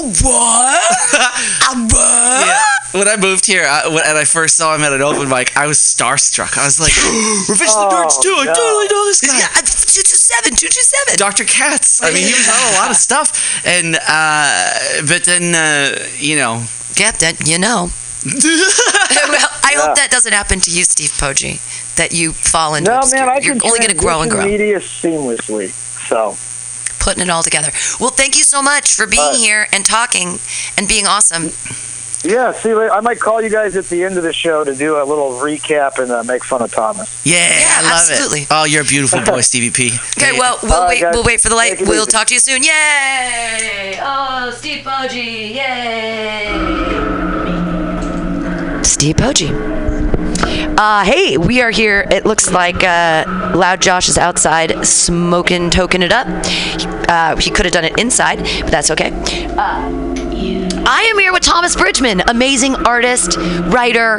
"What? 0.00 0.82
Uh, 1.68 1.74
what?" 1.90 2.46
Yeah. 2.46 2.62
When 2.92 3.06
I 3.06 3.16
moved 3.16 3.44
here 3.44 3.66
I, 3.68 3.86
when, 3.88 4.02
and 4.06 4.16
I 4.16 4.24
first 4.24 4.56
saw 4.56 4.74
him 4.74 4.80
at 4.80 4.92
an 4.94 5.02
open 5.02 5.28
mic, 5.28 5.54
I 5.56 5.66
was 5.66 5.76
starstruck. 5.76 6.56
I 6.56 6.64
was 6.64 6.80
like, 6.80 6.96
Revenge 7.48 7.70
of 7.76 7.90
the 7.90 7.96
Nerds 7.96 8.20
too. 8.22 8.34
I 8.38 8.44
no. 8.46 8.54
totally 8.54 8.88
know 8.88 9.04
this 9.04 9.20
guy. 9.20 9.38
Yeah, 9.38 9.48
two 9.60 10.00
two 10.00 10.16
seven, 10.16 10.56
two 10.56 10.68
two 10.68 10.80
seven. 10.80 11.16
Dr. 11.18 11.44
Katz. 11.44 12.02
I 12.02 12.12
mean, 12.12 12.26
he 12.26 12.32
was 12.32 12.48
on 12.48 12.74
a 12.74 12.76
lot 12.78 12.90
of 12.90 12.96
stuff. 12.96 13.60
And, 13.66 13.96
uh, 14.08 14.72
but 15.06 15.24
then, 15.24 15.54
uh, 15.54 16.02
you 16.16 16.36
know. 16.36 16.64
Yep, 16.96 17.18
that 17.18 17.46
you 17.46 17.58
know. 17.58 17.90
well, 18.24 19.48
I 19.62 19.74
hope 19.76 19.96
that 19.96 20.08
doesn't 20.10 20.32
happen 20.32 20.58
to 20.60 20.70
you, 20.70 20.84
Steve 20.84 21.10
Poggi. 21.10 21.60
That 21.96 22.12
you 22.14 22.32
fall 22.32 22.74
into. 22.74 22.90
No, 22.90 23.00
obscur- 23.00 23.12
man, 23.12 23.28
I 23.28 23.38
You're 23.42 23.54
only 23.64 23.78
going 23.80 23.90
to 23.90 23.94
grow 23.96 24.22
and 24.22 24.30
grow. 24.30 24.44
media 24.44 24.78
seamlessly. 24.78 25.70
So 26.08 26.36
putting 27.08 27.22
it 27.22 27.30
all 27.30 27.42
together. 27.42 27.70
Well, 27.98 28.10
thank 28.10 28.36
you 28.36 28.42
so 28.44 28.60
much 28.60 28.92
for 28.94 29.06
being 29.06 29.22
Uh, 29.32 29.34
here 29.36 29.66
and 29.72 29.82
talking 29.86 30.38
and 30.76 30.86
being 30.86 31.06
awesome. 31.06 31.52
yeah, 32.22 32.52
see. 32.52 32.72
I 32.74 33.00
might 33.00 33.18
call 33.18 33.40
you 33.40 33.48
guys 33.48 33.76
at 33.76 33.86
the 33.88 34.04
end 34.04 34.18
of 34.18 34.24
the 34.24 34.32
show 34.34 34.62
to 34.62 34.74
do 34.74 35.00
a 35.00 35.04
little 35.04 35.30
recap 35.40 35.98
and 35.98 36.10
uh, 36.12 36.22
make 36.24 36.44
fun 36.44 36.60
of 36.60 36.70
Thomas. 36.70 37.08
Yeah, 37.24 37.38
I 37.78 37.82
love 37.82 37.92
absolutely. 38.10 38.40
it. 38.42 38.48
Oh, 38.50 38.64
you're 38.64 38.82
a 38.82 38.84
beautiful 38.84 39.22
boy, 39.22 39.40
Stevie 39.50 39.70
P. 39.70 39.92
Okay, 40.18 40.32
well, 40.38 40.58
we'll 40.62 40.72
All 40.74 40.80
right, 40.82 40.88
wait. 40.90 41.00
guys. 41.00 41.14
We'll 41.14 41.24
wait 41.24 41.40
for 41.40 41.48
the 41.48 41.54
light. 41.56 41.80
We'll 41.80 42.02
easy. 42.02 42.10
talk 42.10 42.26
to 42.26 42.34
you 42.34 42.40
soon. 42.40 42.62
Yay! 42.62 43.98
Oh, 44.02 44.50
Steve 44.58 44.84
Poggi! 44.84 45.54
Yay! 45.54 46.48
Steve 48.82 49.16
Poggi. 49.16 49.48
Uh, 50.78 51.02
hey, 51.02 51.36
we 51.36 51.60
are 51.60 51.72
here. 51.72 52.06
It 52.08 52.24
looks 52.24 52.52
like 52.52 52.84
uh, 52.84 53.52
Loud 53.56 53.82
Josh 53.82 54.08
is 54.08 54.16
outside 54.16 54.86
smoking, 54.86 55.70
toking 55.70 56.04
it 56.04 56.12
up. 56.12 56.28
Uh, 57.08 57.34
he 57.34 57.50
could 57.50 57.66
have 57.66 57.72
done 57.72 57.84
it 57.84 57.98
inside, 57.98 58.38
but 58.60 58.70
that's 58.70 58.88
okay. 58.92 59.10
Uh, 59.10 59.90
I 60.86 61.02
am 61.10 61.18
here 61.18 61.32
with 61.32 61.42
Thomas 61.42 61.74
Bridgman, 61.74 62.22
amazing 62.28 62.76
artist, 62.76 63.36
writer, 63.72 64.18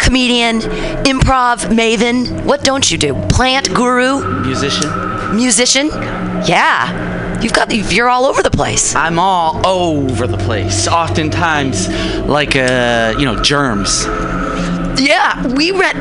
comedian, 0.00 0.58
improv 1.04 1.66
maven. 1.72 2.44
What 2.44 2.64
don't 2.64 2.90
you 2.90 2.98
do? 2.98 3.14
Plant 3.28 3.72
guru, 3.72 4.42
Musician. 4.42 5.36
musician. 5.36 5.86
Yeah, 6.44 7.40
you've 7.40 7.52
got 7.52 7.72
you're 7.72 8.08
all 8.08 8.24
over 8.24 8.42
the 8.42 8.50
place. 8.50 8.96
I'm 8.96 9.20
all 9.20 9.64
over 9.64 10.26
the 10.26 10.38
place. 10.38 10.88
Oftentimes, 10.88 11.88
like 12.26 12.56
uh, 12.56 13.14
you 13.16 13.26
know, 13.26 13.40
germs. 13.40 14.06
Yeah, 15.04 15.46
we 15.54 15.70
read. 15.70 15.96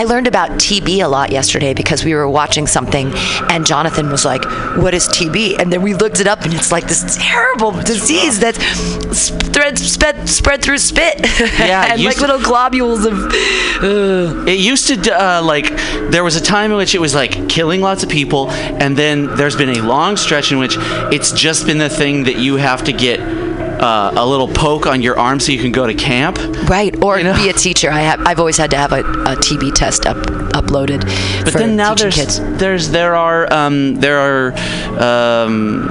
I 0.00 0.04
learned 0.04 0.26
about 0.26 0.50
TB 0.52 1.02
a 1.04 1.08
lot 1.08 1.30
yesterday 1.32 1.74
because 1.74 2.04
we 2.04 2.14
were 2.14 2.28
watching 2.28 2.66
something, 2.66 3.12
and 3.50 3.66
Jonathan 3.66 4.10
was 4.10 4.24
like, 4.24 4.44
"What 4.82 4.94
is 4.94 5.06
TB?" 5.08 5.58
And 5.60 5.72
then 5.72 5.82
we 5.82 5.92
looked 5.94 6.20
it 6.20 6.26
up, 6.26 6.42
and 6.44 6.54
it's 6.54 6.70
like 6.72 6.86
this 6.88 7.16
terrible 7.18 7.72
disease 7.72 8.38
that's 8.40 8.58
spread 9.18 9.78
spread, 9.78 10.28
spread 10.28 10.62
through 10.62 10.78
spit, 10.78 11.14
Yeah, 11.58 11.92
and 11.92 12.02
like 12.04 12.14
to- 12.16 12.20
little 12.22 12.40
globules 12.40 13.04
of. 13.04 13.14
Uh, 13.82 14.44
It 14.46 14.58
used 14.72 14.86
to 14.88 14.94
uh, 15.12 15.42
like 15.42 15.66
there 16.14 16.24
was 16.24 16.36
a 16.36 16.40
time 16.40 16.70
in 16.70 16.76
which 16.78 16.94
it 16.94 17.00
was 17.00 17.14
like 17.14 17.48
killing 17.48 17.80
lots 17.80 18.02
of 18.02 18.08
people, 18.08 18.50
and 18.82 18.96
then 18.96 19.26
there's 19.36 19.56
been 19.56 19.70
a 19.70 19.82
long 19.82 20.16
stretch 20.16 20.52
in 20.52 20.58
which 20.58 20.76
it's 21.12 21.32
just 21.32 21.66
been 21.66 21.78
the 21.78 21.90
thing 21.90 22.24
that 22.24 22.36
you 22.38 22.56
have 22.56 22.82
to 22.84 22.92
get 22.92 23.18
uh, 23.80 24.12
a 24.16 24.26
little 24.26 24.48
poke 24.48 24.86
on 24.86 25.00
your 25.02 25.18
arm 25.18 25.40
so 25.40 25.52
you 25.52 25.58
can 25.58 25.72
go 25.72 25.86
to 25.86 25.94
camp. 25.94 26.38
right, 26.68 26.94
or 27.02 27.18
You 27.18 27.24
know? 27.24 27.34
be 27.34 27.48
a 27.48 27.52
teacher. 27.52 27.90
I 27.90 28.00
have. 28.00 28.20
I've 28.26 28.38
always 28.38 28.56
had 28.56 28.70
to 28.72 28.76
have 28.76 28.92
a, 28.92 29.00
a 29.00 29.36
TB 29.36 29.74
test 29.74 30.06
up 30.06 30.16
uploaded. 30.52 31.00
But 31.44 31.54
then 31.54 31.76
now 31.76 31.94
there's 31.94 32.14
kids. 32.14 32.40
there's 32.58 32.90
there 32.90 33.14
are 33.14 33.52
um, 33.52 33.94
there 33.96 34.18
are 34.18 34.52
um, 35.46 35.86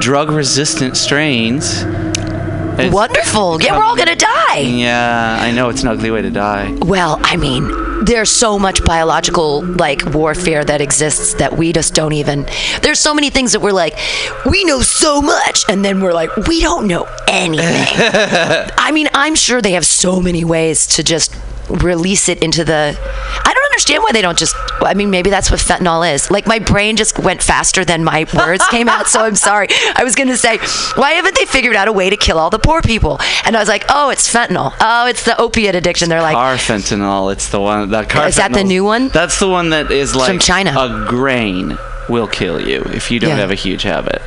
drug 0.00 0.30
resistant 0.30 0.96
strains. 0.96 1.82
It's- 1.82 2.92
Wonderful. 2.92 3.60
Yeah, 3.62 3.76
we're 3.76 3.82
all 3.84 3.96
gonna 3.96 4.14
die. 4.14 4.58
Yeah, 4.58 5.38
I 5.40 5.50
know 5.50 5.68
it's 5.68 5.82
an 5.82 5.88
ugly 5.88 6.10
way 6.12 6.22
to 6.22 6.30
die. 6.30 6.76
Well, 6.82 7.18
I 7.22 7.36
mean, 7.36 7.64
there's 8.02 8.30
so 8.30 8.58
much 8.58 8.84
biological 8.84 9.64
like 9.64 10.04
warfare 10.14 10.64
that 10.64 10.80
exists 10.80 11.34
that 11.34 11.56
we 11.56 11.72
just 11.72 11.94
don't 11.94 12.12
even. 12.12 12.46
There's 12.82 13.00
so 13.00 13.14
many 13.14 13.30
things 13.30 13.52
that 13.52 13.60
we're 13.60 13.72
like, 13.72 13.98
we 14.46 14.64
know 14.64 14.80
so 14.82 15.20
much, 15.20 15.64
and 15.68 15.84
then 15.84 16.00
we're 16.00 16.12
like, 16.12 16.34
we 16.48 16.60
don't 16.60 16.86
know 16.86 17.06
anything. 17.26 17.86
I 18.78 18.90
mean, 18.92 19.08
I'm 19.14 19.34
sure 19.34 19.60
they 19.60 19.72
have 19.72 19.86
so 19.86 20.20
many 20.20 20.44
ways 20.44 20.86
to 20.88 21.02
just 21.02 21.34
release 21.68 22.28
it 22.28 22.42
into 22.42 22.64
the. 22.64 22.96
I 22.98 23.52
understand 23.78 24.02
why 24.02 24.10
they 24.10 24.22
don't 24.22 24.36
just. 24.36 24.56
I 24.82 24.94
mean, 24.94 25.08
maybe 25.10 25.30
that's 25.30 25.50
what 25.52 25.60
fentanyl 25.60 26.02
is. 26.12 26.30
Like 26.32 26.48
my 26.48 26.58
brain 26.58 26.96
just 26.96 27.16
went 27.18 27.40
faster 27.42 27.84
than 27.84 28.02
my 28.02 28.26
words 28.34 28.66
came 28.68 28.88
out. 28.88 29.06
So 29.06 29.20
I'm 29.20 29.36
sorry. 29.36 29.68
I 29.94 30.02
was 30.02 30.16
gonna 30.16 30.36
say, 30.36 30.58
why 30.96 31.12
haven't 31.12 31.36
they 31.36 31.44
figured 31.44 31.76
out 31.76 31.86
a 31.86 31.92
way 31.92 32.10
to 32.10 32.16
kill 32.16 32.38
all 32.38 32.50
the 32.50 32.58
poor 32.58 32.82
people? 32.82 33.18
And 33.44 33.56
I 33.56 33.60
was 33.60 33.68
like, 33.68 33.84
oh, 33.88 34.10
it's 34.10 34.32
fentanyl. 34.32 34.74
Oh, 34.80 35.06
it's 35.06 35.24
the 35.24 35.40
opiate 35.40 35.76
addiction. 35.76 36.08
They're 36.08 36.22
like, 36.22 36.36
Carfentanil, 36.36 37.32
it's 37.32 37.50
the 37.50 37.60
one 37.60 37.88
that 37.90 38.08
car. 38.10 38.26
Is 38.26 38.36
that 38.36 38.52
the 38.52 38.64
new 38.64 38.82
one? 38.84 39.08
That's 39.08 39.38
the 39.38 39.48
one 39.48 39.70
that 39.70 39.92
is 39.92 40.16
like 40.16 40.28
from 40.28 40.40
China. 40.40 40.70
A 40.76 41.06
grain 41.08 41.78
will 42.08 42.26
kill 42.26 42.60
you 42.60 42.82
if 42.86 43.12
you 43.12 43.20
don't 43.20 43.30
Yeah. 43.30 43.36
have 43.36 43.52
a 43.52 43.54
huge 43.54 43.84
habit. 43.84 44.20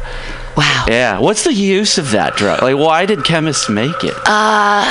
wow. 0.55 0.85
Yeah. 0.87 1.19
What's 1.19 1.43
the 1.43 1.53
use 1.53 1.97
of 1.97 2.11
that 2.11 2.35
drug? 2.37 2.61
Like, 2.61 2.77
why 2.77 3.05
did 3.05 3.25
chemists 3.25 3.67
make 3.69 4.03
it? 4.03 4.15
Uh, 4.25 4.85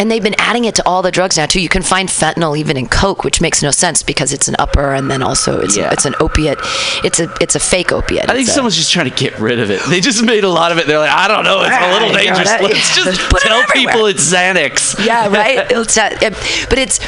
and 0.00 0.10
they've 0.10 0.22
been 0.22 0.34
adding 0.38 0.64
it 0.64 0.74
to 0.76 0.82
all 0.88 1.02
the 1.02 1.10
drugs 1.10 1.36
now 1.36 1.44
too. 1.44 1.60
You 1.60 1.68
can 1.68 1.82
find 1.82 2.08
fentanyl 2.08 2.56
even 2.58 2.78
in 2.78 2.88
Coke, 2.88 3.22
which 3.22 3.40
makes 3.42 3.62
no 3.62 3.70
sense 3.70 4.02
because 4.02 4.32
it's 4.32 4.48
an 4.48 4.56
upper 4.58 4.94
and 4.94 5.10
then 5.10 5.22
also 5.22 5.60
it's 5.60 5.76
Yeah. 5.76 5.92
it's 5.92 6.06
an 6.06 6.14
opiate. 6.20 6.58
It's 7.04 7.20
a 7.20 7.28
it's 7.40 7.54
a 7.54 7.60
fake 7.60 7.92
opiate. 7.92 8.24
I 8.30 8.32
think 8.32 8.40
It's 8.44 8.50
a- 8.50 8.54
someone's 8.54 8.76
just 8.76 8.90
trying 8.90 9.10
to 9.10 9.14
get 9.16 9.38
rid 9.38 9.60
of 9.60 9.70
it. 9.70 9.82
They 9.90 10.00
just 10.00 10.22
made 10.24 10.42
a 10.44 10.48
lot 10.48 10.72
of 10.72 10.78
it. 10.78 10.86
They're 10.86 10.98
like, 10.98 11.10
I 11.12 11.28
don't 11.28 11.44
know, 11.44 11.60
it's 11.62 11.76
a 11.76 11.92
little 11.92 12.12
dangerous. 12.14 12.48
that- 12.48 12.62
Let's 12.62 12.96
just 12.96 13.20
it 13.20 13.38
tell 13.42 13.60
everywhere." 13.60 13.92
people 13.92 14.06
it's 14.06 14.32
Xanax. 14.32 15.04
yeah, 15.04 15.28
right. 15.28 15.66
It's 15.70 15.96
a, 15.98 16.06
it- 16.24 16.66
but 16.70 16.78
it's. 16.78 16.98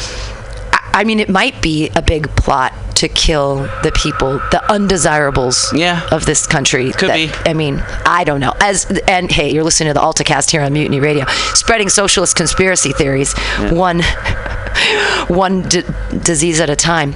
I 0.95 1.05
mean, 1.05 1.21
it 1.21 1.31
might 1.31 1.63
be 1.63 1.91
a 1.97 2.03
big 2.03 2.29
plot 2.37 2.75
to 3.03 3.09
kill 3.09 3.57
the 3.83 3.93
people, 3.95 4.39
the 4.51 4.63
undesirables 4.73 5.73
Yeah. 5.75 6.01
of 6.11 6.25
this 6.27 6.47
country. 6.47 6.91
Could 6.93 7.11
that- 7.11 7.15
be. 7.17 7.31
I 7.51 7.53
mean, 7.53 7.83
I 8.07 8.25
don't 8.25 8.41
know. 8.41 8.55
As 8.61 8.87
and 9.07 9.31
hey, 9.31 9.51
you're 9.53 9.65
listening 9.65 9.91
to 9.91 9.95
the 9.95 10.01
AltaCast 10.01 10.51
here 10.51 10.63
on 10.63 10.73
Mutiny 10.73 11.01
Radio, 11.01 11.25
spreading 11.55 11.89
socialist 11.89 12.35
conspiracy 12.37 12.93
theories, 12.93 13.33
one 13.71 14.01
one 15.29 15.63
d- 15.63 15.83
disease 16.23 16.61
at 16.61 16.71
a 16.71 16.77
time. 16.77 17.15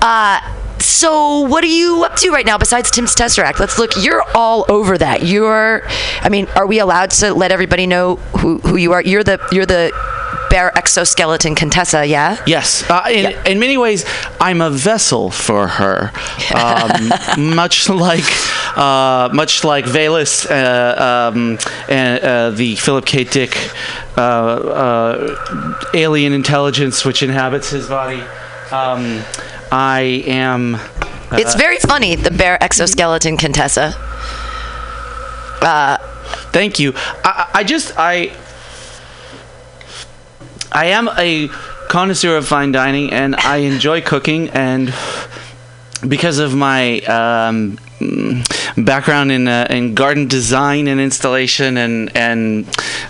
Uh, 0.00 0.40
so, 0.78 1.40
what 1.40 1.64
are 1.64 1.68
you 1.68 2.04
up 2.04 2.16
to 2.16 2.30
right 2.30 2.44
now 2.44 2.58
besides 2.58 2.90
Tim's 2.90 3.14
Tesseract? 3.14 3.58
Let's 3.58 3.78
look. 3.78 3.92
You're 4.02 4.22
all 4.34 4.64
over 4.68 4.98
that. 4.98 5.22
You're. 5.24 5.82
I 6.20 6.28
mean, 6.28 6.46
are 6.56 6.66
we 6.66 6.78
allowed 6.78 7.10
to 7.12 7.32
let 7.32 7.52
everybody 7.52 7.86
know 7.86 8.16
who, 8.38 8.58
who 8.58 8.76
you 8.76 8.92
are? 8.92 9.00
You're 9.02 9.24
the 9.24 9.38
you're 9.50 9.66
the 9.66 9.92
bear 10.54 10.70
exoskeleton 10.78 11.56
Contessa, 11.56 12.06
yeah? 12.06 12.36
Yes. 12.46 12.88
Uh, 12.88 13.02
in, 13.10 13.24
Yeah. 13.24 13.42
in 13.50 13.58
many 13.58 13.76
ways, 13.76 14.04
I'm 14.40 14.60
a 14.60 14.70
vessel 14.70 15.32
for 15.32 15.66
her. 15.66 16.12
Um, 16.54 17.10
much 17.56 17.88
like, 17.88 18.24
uh, 18.76 19.30
much 19.32 19.64
like 19.64 19.84
VALIS, 19.84 20.46
uh, 20.46 21.30
um, 21.34 21.58
and 21.88 22.24
uh, 22.24 22.50
the 22.50 22.76
Philip 22.76 23.04
K. 23.04 23.24
Dick 23.24 23.52
uh, 24.16 24.20
uh, 24.20 25.90
alien 25.92 26.32
intelligence 26.32 27.04
which 27.04 27.24
inhabits 27.24 27.70
his 27.70 27.88
body. 27.88 28.20
Um, 28.70 29.24
I 29.72 30.22
am. 30.28 30.78
it's 31.32 31.56
very 31.56 31.78
funny, 31.78 32.14
the 32.14 32.30
bear 32.30 32.62
exoskeleton 32.62 33.36
Contessa. 33.36 33.92
Uh, 35.60 35.96
Thank 36.52 36.78
you. 36.78 36.92
I, 37.24 37.50
I 37.54 37.64
just 37.64 37.92
I 37.98 38.30
I 40.74 40.86
am 40.86 41.08
a 41.16 41.48
connoisseur 41.88 42.36
of 42.36 42.48
fine 42.48 42.72
dining, 42.72 43.12
and 43.12 43.36
I 43.36 43.58
enjoy 43.58 44.00
cooking, 44.00 44.50
and 44.50 44.92
because 46.08 46.40
of 46.40 46.52
my 46.52 46.98
um, 47.02 47.78
background 48.76 49.30
in 49.30 49.46
uh, 49.46 49.68
in 49.70 49.94
garden 49.94 50.26
design 50.26 50.88
and 50.88 51.00
installation 51.00 51.76
and 51.76 52.16
and 52.16 52.66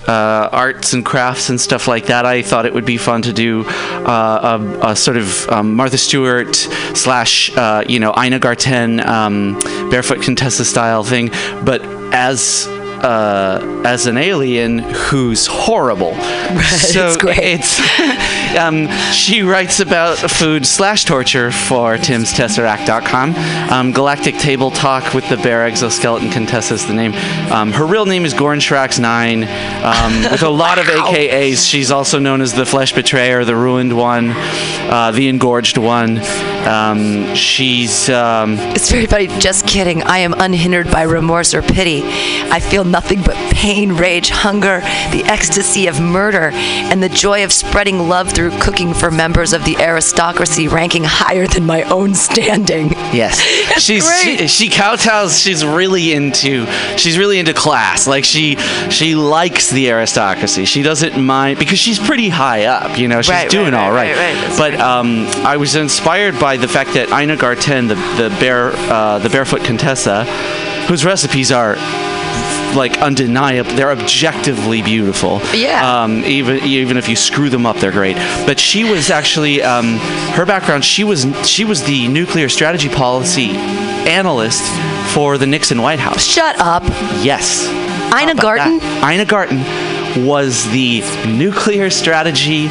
uh, 0.06 0.50
arts 0.52 0.92
and 0.92 1.06
crafts 1.06 1.48
and 1.48 1.58
stuff 1.58 1.88
like 1.88 2.06
that, 2.06 2.26
I 2.26 2.42
thought 2.42 2.66
it 2.66 2.74
would 2.74 2.84
be 2.84 2.98
fun 2.98 3.22
to 3.22 3.32
do 3.32 3.64
uh, 3.66 4.58
a, 4.82 4.88
a 4.90 4.96
sort 4.96 5.16
of 5.16 5.48
um, 5.48 5.74
Martha 5.74 5.96
Stewart 5.96 6.54
slash 6.54 7.50
uh, 7.56 7.82
you 7.88 7.98
know 7.98 8.12
Ina 8.14 8.40
Garten 8.40 9.00
um, 9.00 9.58
barefoot 9.90 10.20
Contessa 10.20 10.66
style 10.66 11.02
thing, 11.02 11.30
but 11.64 11.80
as 12.12 12.68
uh, 13.04 13.82
as 13.84 14.06
an 14.06 14.16
alien 14.16 14.78
who's 14.78 15.46
horrible. 15.46 16.14
so 16.14 17.08
It's 17.08 17.16
great. 17.18 17.38
It's 17.38 17.78
um, 18.54 18.88
she 19.12 19.42
writes 19.42 19.80
about 19.80 20.18
food 20.18 20.66
slash 20.66 21.04
torture 21.04 21.50
for 21.50 21.96
timstesseract.com. 21.96 23.34
Um, 23.70 23.92
Galactic 23.92 24.36
Table 24.38 24.70
Talk 24.70 25.14
with 25.14 25.28
the 25.28 25.36
Bear 25.36 25.64
Exoskeleton 25.64 26.30
Contessa 26.30 26.74
is 26.74 26.86
the 26.86 26.94
name. 26.94 27.14
Um, 27.50 27.72
her 27.72 27.86
real 27.86 28.06
name 28.06 28.24
is 28.24 28.34
Gorn 28.34 28.58
Shrax 28.58 28.98
9, 28.98 29.44
um, 29.44 30.32
with 30.32 30.42
a 30.42 30.48
lot 30.64 30.78
of 30.78 30.86
AKAs. 30.86 31.68
She's 31.68 31.90
also 31.90 32.18
known 32.18 32.40
as 32.40 32.52
the 32.54 32.66
Flesh 32.66 32.92
Betrayer, 32.92 33.44
the 33.44 33.56
Ruined 33.56 33.96
One, 33.96 34.30
uh, 34.34 35.12
the 35.14 35.28
Engorged 35.28 35.78
One. 35.78 36.18
Um, 36.66 37.34
she's. 37.34 38.08
Um, 38.08 38.54
It's 38.58 38.90
very 38.90 39.06
funny. 39.06 39.26
Just 39.38 39.66
kidding. 39.66 40.02
I 40.02 40.18
am 40.18 40.34
unhindered 40.34 40.90
by 40.90 41.02
remorse 41.02 41.54
or 41.54 41.62
pity. 41.62 42.02
I 42.04 42.60
feel 42.60 42.84
nothing 42.84 43.22
but 43.22 43.34
pain, 43.52 43.92
rage, 43.92 44.30
hunger, 44.30 44.80
the 45.10 45.22
ecstasy 45.26 45.86
of 45.86 46.00
murder, 46.00 46.50
and 46.52 47.02
the 47.02 47.08
joy 47.08 47.44
of 47.44 47.52
spreading 47.52 48.08
love 48.08 48.32
through 48.32 48.43
cooking 48.60 48.94
for 48.94 49.10
members 49.10 49.52
of 49.52 49.64
the 49.64 49.76
aristocracy 49.78 50.68
ranking 50.68 51.04
higher 51.04 51.46
than 51.46 51.66
my 51.66 51.82
own 51.84 52.14
standing. 52.14 52.90
Yes, 53.12 53.40
she's 53.78 54.04
she, 54.22 54.46
she 54.48 54.68
kowtows. 54.68 55.38
She's 55.40 55.64
really 55.64 56.12
into 56.12 56.66
she's 56.96 57.18
really 57.18 57.38
into 57.38 57.54
class. 57.54 58.06
Like 58.06 58.24
she 58.24 58.56
she 58.90 59.14
likes 59.14 59.70
the 59.70 59.90
aristocracy. 59.90 60.64
She 60.64 60.82
doesn't 60.82 61.22
mind 61.22 61.58
because 61.58 61.78
she's 61.78 61.98
pretty 61.98 62.28
high 62.28 62.64
up. 62.64 62.98
You 62.98 63.08
know, 63.08 63.22
she's 63.22 63.30
Right, 63.30 63.50
doing 63.50 63.72
right, 63.74 63.86
all 63.86 63.92
right, 63.92 64.16
right. 64.16 64.54
But 64.56 64.80
um, 64.80 65.26
I 65.44 65.56
was 65.56 65.74
inspired 65.74 66.38
by 66.38 66.56
the 66.56 66.68
fact 66.68 66.94
that 66.94 67.08
Ina 67.10 67.36
Garten, 67.36 67.88
the 67.88 67.94
the 67.94 68.36
bear 68.40 68.72
uh, 68.74 69.18
the 69.18 69.28
barefoot 69.28 69.62
Contessa, 69.64 70.24
whose 70.88 71.04
recipes 71.04 71.50
are 71.50 71.76
like 72.74 72.98
undeniable. 72.98 73.72
They're 73.74 73.90
objectively 73.90 74.82
beautiful. 74.82 75.40
Yeah. 75.52 76.02
Um, 76.02 76.24
even 76.24 76.58
even 76.64 76.96
if 76.96 77.08
you 77.08 77.16
screw 77.16 77.50
them 77.50 77.66
up, 77.66 77.76
they're 77.76 77.92
great. 77.92 78.16
But 78.46 78.58
she 78.58 78.84
was 78.84 79.10
actually 79.10 79.62
um, 79.62 79.98
her 80.34 80.44
background. 80.46 80.84
She 80.84 81.04
was 81.04 81.26
she 81.48 81.64
was 81.64 81.82
the 81.84 82.08
nuclear 82.08 82.48
strategy 82.48 82.88
policy 82.88 83.50
analyst 84.06 84.62
for 85.12 85.38
the 85.38 85.46
Nixon 85.46 85.80
White 85.80 86.00
House. 86.00 86.24
Shut 86.24 86.56
up. 86.58 86.82
Yes. 87.22 87.66
Ina 88.14 88.34
Garten? 88.34 88.78
That. 88.78 89.14
Ina 89.14 89.24
Garten 89.24 90.26
was 90.26 90.68
the 90.70 91.00
nuclear 91.26 91.90
strategy 91.90 92.68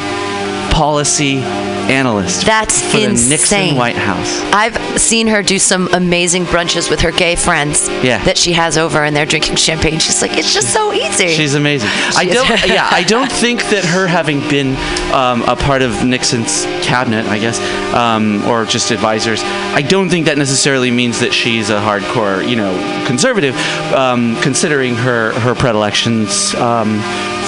policy 0.74 1.36
analyst 1.84 2.44
That's 2.46 2.80
for 2.82 2.98
the 2.98 3.08
Nixon. 3.28 3.76
White 3.76 3.94
House. 3.94 4.40
I've 4.52 4.76
seen 5.00 5.28
her 5.28 5.42
do 5.42 5.58
some 5.58 5.88
amazing 5.92 6.46
brunches 6.46 6.90
with 6.90 7.00
her 7.02 7.12
gay 7.12 7.36
friends 7.36 7.88
Yeah. 8.02 8.24
that 8.24 8.36
she 8.36 8.52
has 8.54 8.76
over 8.76 9.04
and 9.04 9.14
they're 9.14 9.26
drinking 9.26 9.56
champagne. 9.56 9.98
She's 10.00 10.20
like, 10.20 10.36
it's 10.36 10.52
just 10.52 10.72
so 10.72 10.92
easy. 10.92 11.28
She's 11.28 11.54
amazing. 11.54 11.90
I 12.16 12.24
She 12.24 12.30
is. 12.30 12.34
don't. 12.34 12.48
yeah, 12.68 12.88
I 12.90 13.04
don't 13.04 13.30
think 13.30 13.60
that 13.68 13.84
her 13.84 14.06
having 14.08 14.40
been 14.48 14.74
um, 15.12 15.42
a 15.42 15.54
part 15.54 15.82
of 15.82 16.04
Nixon's 16.04 16.64
cabinet, 16.84 17.26
I 17.26 17.38
guess, 17.38 17.60
um, 17.94 18.42
or 18.48 18.64
just 18.64 18.90
advisors, 18.90 19.40
I 19.44 19.82
don't 19.82 20.08
think 20.08 20.26
that 20.26 20.38
necessarily 20.38 20.90
means 20.90 21.20
that 21.20 21.32
she's 21.32 21.70
a 21.70 21.78
hardcore, 21.78 22.46
you 22.48 22.56
know, 22.56 22.72
conservative. 23.06 23.54
Um, 23.94 24.36
considering 24.42 24.94
her 24.96 25.32
her 25.40 25.54
predilections 25.54 26.54
um, 26.56 26.98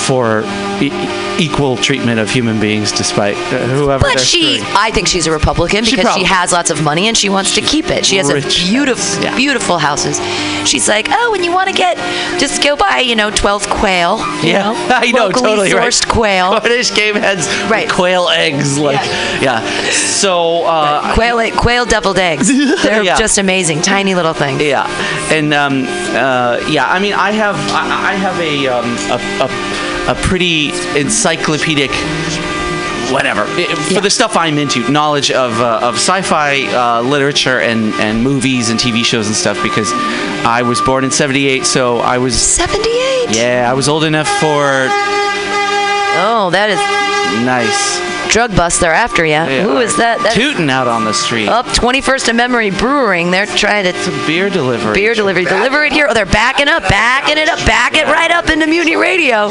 for 0.07 0.43
e- 0.81 0.93
equal 1.39 1.77
treatment 1.77 2.19
of 2.20 2.31
human 2.31 2.59
beings, 2.61 2.93
despite 2.93 3.36
uh, 3.36 3.59
whoever. 3.69 4.03
But 4.03 4.20
she, 4.20 4.59
screwing. 4.59 4.77
I 4.77 4.90
think 4.90 5.09
she's 5.09 5.27
a 5.27 5.31
Republican 5.31 5.85
She 5.85 5.97
because 5.97 6.15
she 6.15 6.24
has 6.24 6.53
lots 6.53 6.70
of 6.70 6.82
money 6.82 7.09
and 7.09 7.16
she 7.16 7.28
wants 7.28 7.55
to 7.55 7.61
keep 7.61 7.86
it. 7.90 8.05
She 8.07 8.16
has 8.16 8.28
a 8.31 8.40
beautiful, 8.40 9.36
beautiful 9.36 9.78
houses. 9.78 10.19
She's 10.69 10.89
like, 10.89 11.09
oh, 11.11 11.31
when 11.32 11.44
you 11.44 11.53
want 11.53 11.69
to 11.69 11.74
get, 11.74 11.97
just 12.40 12.62
go 12.62 12.77
buy, 12.77 13.01
you 13.01 13.15
know, 13.16 13.31
12 13.31 13.69
quail. 13.69 14.19
You 14.43 14.51
Yeah, 14.53 14.73
know, 14.73 14.74
I 14.90 15.11
know 15.11 15.27
locally 15.27 15.43
totally 15.51 15.73
right. 15.74 15.93
sourced 15.93 16.09
quail. 16.09 16.61
Cornish 16.61 16.94
game 16.94 17.15
heads, 17.15 17.47
right? 17.70 17.89
Quail 17.90 18.28
eggs, 18.28 18.78
like 18.78 19.01
yeah. 19.40 19.61
So 19.90 20.65
uh, 20.65 21.15
Quail, 21.15 21.51
quail 21.57 21.85
deviled 21.85 22.19
eggs. 22.19 22.48
They're 22.82 23.03
Yeah. 23.03 23.16
just 23.19 23.39
amazing, 23.39 23.82
tiny 23.82 24.15
little 24.15 24.32
things. 24.35 24.61
Yeah, 24.62 24.86
and 25.32 25.53
um, 25.55 25.85
uh, 26.15 26.61
yeah, 26.69 26.86
I 26.89 26.98
mean, 26.98 27.12
I 27.12 27.31
have 27.32 27.57
I, 27.70 28.11
I 28.11 28.15
have 28.15 28.39
a, 28.40 28.66
um, 28.69 28.97
a, 29.11 29.44
a 29.44 29.95
a 30.09 30.15
pretty 30.15 30.70
encyclopedic. 30.99 31.91
Whatever 33.12 33.45
for 33.95 34.01
the 34.01 34.11
stuff 34.11 34.37
I'm 34.37 34.59
into, 34.59 34.91
knowledge 34.91 35.31
of 35.31 35.61
uh, 35.61 35.78
of 35.81 35.95
sci-fi 35.95 36.62
uh, 36.74 37.03
literature 37.03 37.61
and 37.61 37.95
and 37.95 38.24
movies 38.24 38.69
and 38.69 38.81
TV 38.81 39.05
shows 39.05 39.28
and 39.28 39.37
stuff. 39.37 39.62
Because 39.62 39.93
I 40.45 40.62
was 40.62 40.81
born 40.81 41.05
in 41.05 41.12
'78, 41.12 41.65
so 41.66 41.99
I 41.99 42.19
was 42.19 42.37
78. 42.37 43.28
Yeah, 43.31 43.69
I 43.70 43.74
was 43.74 43.89
old 43.89 44.03
enough 44.03 44.27
for 44.27 44.89
Oh, 46.19 46.49
that 46.51 46.70
is 46.70 46.81
nice. 47.45 48.16
Drug 48.31 48.55
bust. 48.57 48.81
They're 48.81 48.93
after 48.93 49.24
you. 49.24 49.36
Who 49.62 49.78
is 49.78 49.97
that? 49.97 50.20
That's 50.23 50.35
Tooting 50.35 50.70
out 50.70 50.89
on 50.89 51.05
the 51.05 51.12
street. 51.15 51.48
up 51.48 51.66
21st 51.66 52.28
and 52.28 52.36
Memory 52.36 52.70
Brewing. 52.70 53.31
They're 53.31 53.47
trying 53.47 53.85
to 53.85 53.90
It's 53.90 54.07
a 54.09 54.27
beer 54.27 54.51
delivery. 54.51 54.94
beer 54.94 55.15
delivery. 55.15 55.44
Deliver 55.44 55.85
it 55.85 55.93
here. 55.93 56.07
Oh, 56.11 56.15
they're 56.15 56.27
backing 56.27 56.69
up, 56.69 56.82
backing 56.89 57.39
it 57.39 57.48
up, 57.48 57.59
back 57.66 57.94
it 57.94 58.07
right 58.07 58.31
up 58.31 58.48
into 58.51 58.66
Mutiny 58.66 58.97
Radio. 58.97 59.51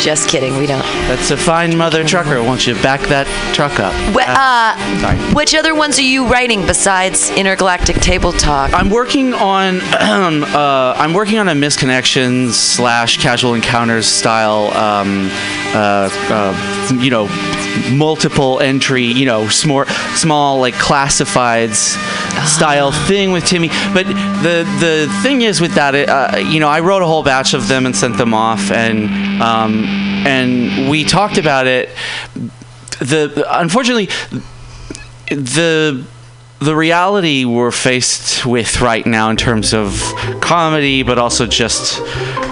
Just 0.00 0.28
kidding. 0.28 0.56
We 0.58 0.66
don't. 0.66 0.82
That's 1.08 1.30
a 1.30 1.36
fine 1.36 1.76
mother 1.76 2.04
trucker. 2.04 2.42
Won't 2.42 2.66
you 2.66 2.74
back 2.82 3.00
that 3.08 3.26
truck 3.54 3.78
up? 3.78 3.92
Wh- 4.12 4.26
uh, 4.28 5.00
sorry. 5.00 5.16
which 5.34 5.54
other 5.54 5.74
ones 5.74 5.98
are 5.98 6.02
you 6.02 6.26
writing 6.26 6.66
besides 6.66 7.30
Intergalactic 7.30 7.96
Table 7.96 8.32
Talk? 8.32 8.72
I'm 8.74 8.90
working 8.90 9.32
on 9.34 9.80
uh, 9.82 10.94
I'm 10.98 11.12
working 11.14 11.38
on 11.38 11.48
a 11.48 11.52
misconnections 11.52 12.50
slash 12.52 13.18
casual 13.18 13.54
encounters 13.54 14.06
style 14.06 14.66
um, 14.76 15.28
uh, 15.74 16.08
uh, 16.28 16.92
you 17.00 17.10
know 17.10 17.26
multiple 17.92 18.60
entry 18.60 19.04
you 19.04 19.26
know 19.26 19.48
small 19.48 19.84
small 20.14 20.60
like 20.60 20.74
classifieds 20.74 21.96
style 22.46 22.92
thing 22.92 23.32
with 23.32 23.44
Timmy. 23.44 23.68
But 23.92 24.06
the 24.06 24.66
the 24.80 25.20
thing 25.22 25.42
is 25.42 25.60
with 25.60 25.74
that 25.74 25.94
uh, 25.94 26.38
you 26.38 26.60
know 26.60 26.68
I 26.68 26.80
wrote 26.80 27.02
a 27.02 27.06
whole 27.06 27.22
batch 27.22 27.54
of 27.54 27.68
them 27.68 27.86
and 27.86 27.94
sent 27.94 28.18
them 28.18 28.34
off 28.34 28.70
and 28.70 29.42
um, 29.42 29.84
and 30.26 30.90
we 30.90 31.04
talked 31.04 31.38
about 31.38 31.66
it. 31.66 31.88
The 33.00 33.46
unfortunately 33.50 34.08
the 35.28 36.04
the 36.64 36.74
reality 36.74 37.44
we're 37.44 37.70
faced 37.70 38.46
with 38.46 38.80
right 38.80 39.04
now 39.06 39.30
in 39.30 39.36
terms 39.36 39.72
of 39.74 40.00
comedy, 40.40 41.02
but 41.02 41.18
also 41.18 41.46
just 41.46 42.00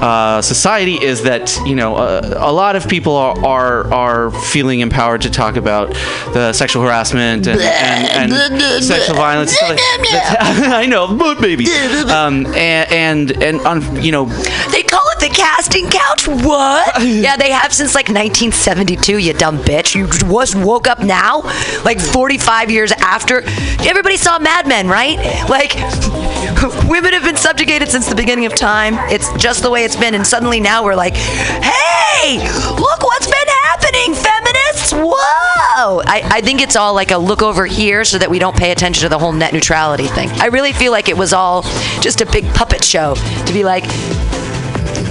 uh, 0.03 0.43
society, 0.43 0.95
is 1.03 1.23
that 1.23 1.57
you 1.67 1.75
know 1.75 1.97
uh, 1.97 2.35
a 2.39 2.53
lot 2.53 2.77
of 2.77 2.89
people 2.89 3.17
are, 3.17 3.39
are 3.45 3.93
are 3.93 4.31
feeling 4.31 4.81
empowered 4.81 5.23
to 5.23 5.31
talk 5.31 5.57
about 5.57 5.91
the 6.35 6.53
sexual 6.53 6.83
harassment 6.83 7.47
and, 7.47 7.61
and, 7.61 8.33
and 8.33 8.85
sexual 8.85 9.17
violence. 9.17 9.51
and 9.63 9.79
stuff 9.79 10.03
like- 10.11 10.13
I 10.83 10.87
know, 10.87 11.17
but 11.17 11.41
baby, 11.41 11.67
um, 12.09 12.47
and 12.55 12.93
and, 12.93 13.43
and 13.43 13.61
on, 13.63 14.03
you 14.03 14.13
know 14.13 14.27
They 14.71 14.83
call 14.83 15.02
the 15.23 15.29
casting 15.29 15.89
couch. 15.89 16.27
What? 16.27 17.03
yeah, 17.03 17.37
they 17.37 17.53
have 17.53 17.73
since 17.73 17.95
like 17.95 18.09
1972. 18.09 19.19
You 19.19 19.33
dumb 19.33 19.59
bitch. 19.59 19.95
You 19.95 20.09
just 20.09 20.57
woke 20.57 20.89
up 20.89 21.01
now, 21.01 21.43
like 21.85 22.01
45 22.01 22.71
years 22.71 22.93
after. 22.93 23.43
Everybody 23.87 24.17
saw 24.17 24.41
Mad 24.41 24.67
Men, 24.67 24.89
right? 24.89 25.19
Like, 25.49 25.75
women 26.89 27.13
have 27.13 27.23
been 27.23 27.37
subjugated 27.37 27.89
since 27.89 28.09
the 28.09 28.17
beginning 28.17 28.47
of 28.47 28.55
time. 28.55 28.95
It's 29.13 29.33
just 29.35 29.63
the 29.63 29.71
way 29.71 29.85
it's 29.85 29.97
been, 29.97 30.15
and 30.15 30.27
suddenly 30.27 30.59
now 30.59 30.85
we're 30.85 30.97
like, 30.97 31.15
hey, 31.15 32.39
look 32.71 33.03
what's 33.03 33.27
been 33.27 33.49
happening, 33.63 34.15
feminists. 34.15 34.93
Whoa! 34.93 36.03
I, 36.05 36.23
I 36.25 36.41
think 36.41 36.61
it's 36.61 36.75
all 36.75 36.95
like 36.95 37.13
a 37.13 37.19
look 37.19 37.43
over 37.43 37.65
here 37.65 38.05
so 38.05 38.19
that 38.19 38.29
we 38.29 38.41
don't 38.41 38.57
pay 38.57 38.73
attention 38.73 39.03
to 39.03 39.09
the 39.09 39.19
whole 39.19 39.33
net 39.33 39.53
neutrality 39.53 40.09
thing. 40.09 40.29
I 40.41 40.47
really 40.47 40.73
feel 40.73 40.91
like 40.91 41.09
it 41.09 41.17
was 41.17 41.33
all 41.33 41.63
just 42.01 42.21
a 42.21 42.27
big 42.27 42.45
puppet 42.55 42.85
show 42.85 43.15
to 43.15 43.53
be 43.53 43.63
like, 43.63 43.85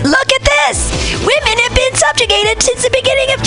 Look 0.03 0.32
at 0.34 0.41
this! 0.44 1.11
Women 1.19 1.57
have 1.60 1.76
been 1.76 1.95
subjugated 1.95 2.61
since 2.64 2.84
the 2.84 2.90
beginning 2.90 3.34
of. 3.34 3.41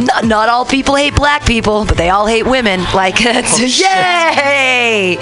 Not, 0.00 0.24
not 0.24 0.48
all 0.48 0.64
people 0.64 0.94
hate 0.96 1.14
black 1.14 1.44
people, 1.44 1.84
but 1.84 1.96
they 1.96 2.08
all 2.08 2.26
hate 2.26 2.46
women. 2.46 2.80
Like, 2.94 3.18
that's, 3.22 3.60
yay! 3.60 5.18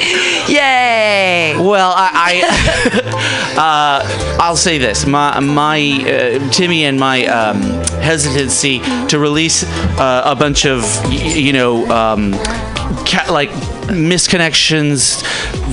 Yay! 0.49 1.57
Well, 1.59 1.93
I, 1.97 2.11
I 2.15 3.57
uh, 4.37 4.37
I'll 4.41 4.57
say 4.57 4.79
this: 4.79 5.07
my 5.07 5.39
my 5.41 5.79
uh, 5.79 6.51
Timmy 6.51 6.85
and 6.85 6.99
my 6.99 7.27
um, 7.27 7.61
hesitancy 8.01 8.81
to 9.09 9.19
release 9.19 9.65
uh, 9.99 10.23
a 10.25 10.37
bunch 10.37 10.65
of 10.67 10.85
you 11.13 11.53
know 11.53 11.87
um, 11.91 12.33
ca- 13.05 13.27
like 13.31 13.51
misconnections 13.89 15.23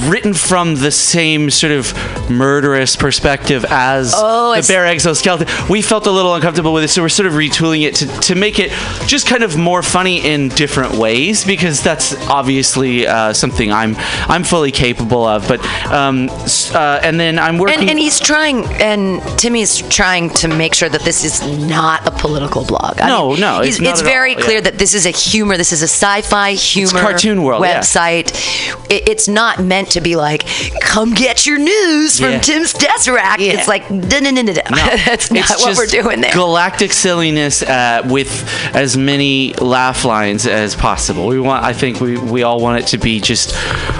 written 0.09 0.33
from 0.33 0.75
the 0.75 0.91
same 0.91 1.49
sort 1.49 1.71
of 1.71 1.93
murderous 2.29 2.95
perspective 2.95 3.65
as 3.69 4.13
Oh, 4.15 4.55
the 4.59 4.65
bare 4.67 4.85
exoskeleton. 4.85 5.47
We 5.69 5.81
felt 5.81 6.07
a 6.07 6.11
little 6.11 6.33
uncomfortable 6.33 6.73
with 6.73 6.83
it, 6.83 6.87
so 6.89 7.01
we're 7.01 7.09
sort 7.09 7.27
of 7.27 7.33
retooling 7.33 7.83
it 7.83 7.95
to, 7.95 8.07
to 8.21 8.35
make 8.35 8.59
it 8.59 8.71
just 9.07 9.27
kind 9.27 9.43
of 9.43 9.57
more 9.57 9.81
funny 9.83 10.25
in 10.25 10.49
different 10.49 10.93
ways 10.93 11.45
because 11.45 11.81
that's 11.83 12.15
obviously 12.29 13.07
uh, 13.07 13.33
something 13.33 13.71
I'm 13.71 13.95
I'm 14.27 14.43
fully 14.43 14.71
capable 14.71 15.25
of. 15.25 15.47
But 15.47 15.63
um, 15.91 16.29
uh, 16.73 16.99
and 17.03 17.19
then 17.19 17.39
I'm 17.39 17.57
working. 17.57 17.81
And, 17.81 17.89
and 17.91 17.99
he's 17.99 18.19
trying, 18.19 18.65
and 18.81 19.21
Timmy's 19.37 19.81
trying 19.89 20.29
to 20.31 20.47
make 20.47 20.73
sure 20.73 20.89
that 20.89 21.01
this 21.01 21.23
is 21.23 21.41
not 21.67 22.05
a 22.07 22.11
political 22.11 22.65
blog. 22.65 22.99
I 23.01 23.07
No, 23.07 23.31
mean, 23.31 23.41
no, 23.41 23.61
it's 23.61 23.79
it's 23.79 24.01
very 24.01 24.35
all, 24.35 24.41
clear 24.41 24.57
yeah. 24.57 24.61
that 24.61 24.77
this 24.77 24.93
is 24.93 25.05
a 25.05 25.11
humor. 25.11 25.57
This 25.57 25.71
is 25.71 25.81
a 25.81 25.87
sci-fi 25.87 26.53
humor 26.53 26.99
cartoon 26.99 27.43
world, 27.43 27.63
yeah. 27.63 27.81
Website. 28.05 28.85
It, 28.89 29.07
it's 29.09 29.27
not 29.27 29.63
meant 29.63 29.91
to 29.91 30.01
be 30.01 30.15
like, 30.15 30.45
come 30.81 31.13
get 31.13 31.45
your 31.45 31.57
news 31.57 32.19
from 32.19 32.31
Yeah. 32.31 32.39
Tim's 32.39 32.73
Tesseract. 32.73 33.39
Yeah. 33.39 33.53
It's 33.53 33.67
like, 33.67 33.89
no. 33.89 33.99
That's 35.05 35.31
not 35.31 35.49
It's 35.49 35.61
what 35.63 35.77
we're 35.77 35.85
doing 35.87 36.21
there. 36.21 36.33
Galactic 36.33 36.93
silliness 36.93 37.63
uh, 37.63 38.01
with 38.05 38.47
as 38.75 38.95
many 38.97 39.53
laugh 39.55 40.05
lines 40.05 40.45
as 40.45 40.75
possible. 40.75 41.27
We 41.27 41.39
want, 41.39 41.63
I 41.63 41.73
think, 41.73 41.99
we, 41.99 42.17
we 42.17 42.43
all 42.43 42.59
want 42.59 42.83
it 42.83 42.87
to 42.89 42.97
be 42.97 43.19
just 43.19 43.55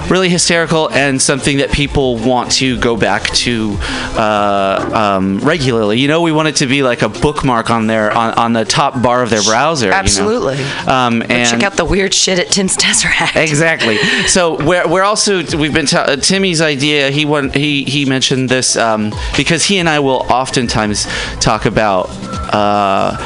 really 0.10 0.30
hysterical 0.30 0.90
and 0.92 1.22
something 1.22 1.58
that 1.58 1.72
people 1.72 2.18
want 2.18 2.52
to 2.54 2.80
go 2.80 2.96
back 2.96 3.24
to 3.34 3.76
uh, 4.16 5.16
um, 5.18 5.40
regularly. 5.40 6.00
You 6.00 6.08
know, 6.08 6.22
we 6.22 6.32
want 6.32 6.48
it 6.48 6.58
to 6.58 6.68
be 6.68 6.84
like 6.84 7.02
a 7.02 7.10
bookmark 7.10 7.70
on 7.70 7.88
their 7.88 8.12
on, 8.12 8.34
on 8.34 8.54
the 8.54 8.66
top 8.66 9.02
bar 9.02 9.24
of 9.24 9.30
their 9.30 9.42
browser. 9.44 9.88
you 9.88 9.92
know? 9.92 9.98
Absolutely. 9.98 10.64
Um, 10.88 11.22
and 11.24 11.50
Check 11.50 11.64
out 11.64 11.76
the 11.78 11.86
weird 11.86 12.14
shit 12.14 12.40
at 12.40 12.50
Tim's 12.50 12.78
Tesseract. 12.78 13.36
exactly. 13.42 13.95
So 14.28 14.56
we're, 14.66 14.88
we're 14.88 15.04
also 15.04 15.44
we've 15.58 15.74
been 15.74 15.86
ta- 15.86 16.06
uh, 16.08 16.16
Timmy's 16.16 16.62
idea. 16.62 17.12
He 17.12 17.26
won, 17.26 17.50
he 17.52 17.84
he 17.84 18.06
mentioned 18.06 18.50
this 18.50 18.76
um, 18.76 19.14
because 19.38 19.66
he 19.66 19.78
and 19.78 19.88
I 19.90 20.00
will 20.00 20.26
oftentimes 20.30 21.06
talk 21.40 21.66
about. 21.66 22.10
Uh, 22.54 23.18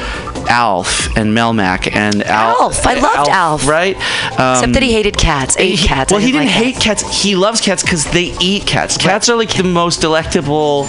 Alf 0.50 1.16
and 1.16 1.38
Melmac 1.38 1.94
and 1.96 2.24
Al- 2.24 2.60
Alf, 2.64 2.88
I 2.88 2.96
loved 2.96 3.30
Alf. 3.30 3.68
right? 3.68 3.96
Um, 4.40 4.56
Except 4.56 4.74
that 4.74 4.82
he 4.84 4.92
hated 4.94 5.16
cats, 5.16 5.56
ate 5.60 5.78
he- 5.78 5.86
cats. 5.88 6.12
Well, 6.12 6.22
I 6.22 6.26
he 6.26 6.32
didn't 6.32 6.48
like 6.48 6.56
hate 6.56 6.76
cats. 6.78 7.22
He 7.22 7.36
loves 7.36 7.62
cats 7.62 7.84
because 7.84 8.06
they 8.12 8.34
eat 8.42 8.66
cats. 8.66 8.98
Cats 8.98 9.30
are 9.30 9.36
like 9.36 9.54
the 9.56 9.64
most 9.64 10.02
delectable 10.02 10.86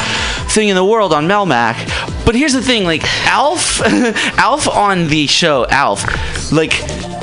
thing 0.54 0.68
in 0.70 0.76
the 0.76 0.84
world 0.84 1.12
on 1.12 1.26
Melmac. 1.28 1.76
But 2.24 2.36
here's 2.36 2.54
the 2.54 2.62
thing: 2.62 2.84
like 2.84 3.02
Alf, 3.26 3.80
Alf 4.38 4.66
on 4.68 5.08
the 5.08 5.26
show, 5.26 5.66
Alf, 5.68 6.04
like 6.52 6.70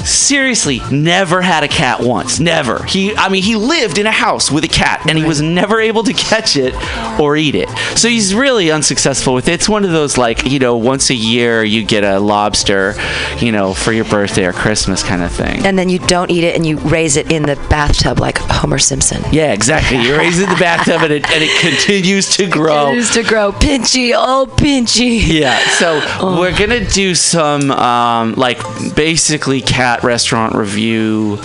seriously 0.06 0.82
never 0.91 1.41
had 1.41 1.64
a 1.64 1.68
cat 1.68 1.99
once 1.99 2.40
never 2.40 2.84
he 2.84 3.15
i 3.18 3.30
mean 3.30 3.44
he 3.44 3.56
lived 3.56 3.98
in 3.98 4.06
a 4.06 4.11
house 4.11 4.52
with 4.52 4.64
a 4.64 4.68
cat 4.68 5.06
and 5.10 5.18
he 5.18 5.24
was 5.24 5.41
never 5.41 5.80
able 5.80 6.03
to 6.03 6.14
catch 6.14 6.56
it 6.57 6.74
or 7.19 7.36
eat 7.36 7.56
it 7.56 7.69
so 7.98 8.07
he's 8.07 8.34
really 8.36 8.72
unsuccessful 8.72 9.34
with 9.34 9.48
it 9.48 9.53
it's 9.53 9.69
one 9.69 9.84
of 9.84 9.91
those 9.91 10.18
like 10.18 10.45
you 10.45 10.60
know 10.60 10.76
once 10.78 11.10
a 11.10 11.15
year 11.15 11.64
you 11.64 11.84
get 11.84 12.03
a 12.03 12.19
lobster 12.19 12.94
you 13.40 13.52
know 13.52 13.74
for 13.74 13.91
your 13.91 14.06
birthday 14.06 14.45
or 14.45 14.53
christmas 14.53 15.03
kind 15.03 15.22
of 15.24 15.32
thing 15.32 15.65
And 15.65 15.78
then 15.78 15.90
you 15.90 15.99
don't 15.99 16.30
eat 16.32 16.44
it 16.44 16.56
and 16.56 16.65
you 16.65 16.78
raise 16.80 17.18
it 17.18 17.32
in 17.32 17.44
the 17.44 17.56
bathtub 17.69 18.19
like 18.19 18.38
Homer 18.38 18.78
Simpson. 18.80 19.22
yeah, 19.32 19.53
exactly. 19.53 19.98
You 19.98 20.18
raise 20.18 20.40
it 20.40 20.44
in 20.44 20.49
the 20.49 20.56
bathtub 20.60 21.02
and 21.02 21.11
it, 21.14 21.30
and 21.30 21.44
it 21.44 21.52
continues 21.60 22.30
to 22.38 22.48
grow. 22.49 22.86
Continues 22.86 23.11
to 23.11 23.24
grow. 23.24 23.52
Pinchy, 23.52 24.14
oh 24.15 24.48
pinchy. 24.57 25.19
Yeah, 25.26 25.57
so 25.80 25.99
we're 26.40 26.57
gonna 26.57 26.86
do 26.90 27.14
some 27.15 27.72
um, 27.72 28.34
like 28.36 28.60
basically 28.95 29.61
cat 29.61 29.86
restaurant 30.03 30.55
review 30.55 31.38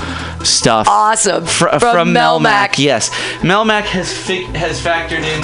stuff. 0.45 0.87
Awesome. 0.89 1.45
Fr- 1.47 1.69
From 1.69 1.81
from, 1.81 2.09
Melmac. 2.15 2.71
Melmac. 2.71 2.79
Yes, 2.79 3.11
Melmac 3.41 3.85
has 3.85 4.13
fi- 4.13 4.45
has 4.57 4.81
factored 4.81 5.23
in. 5.25 5.43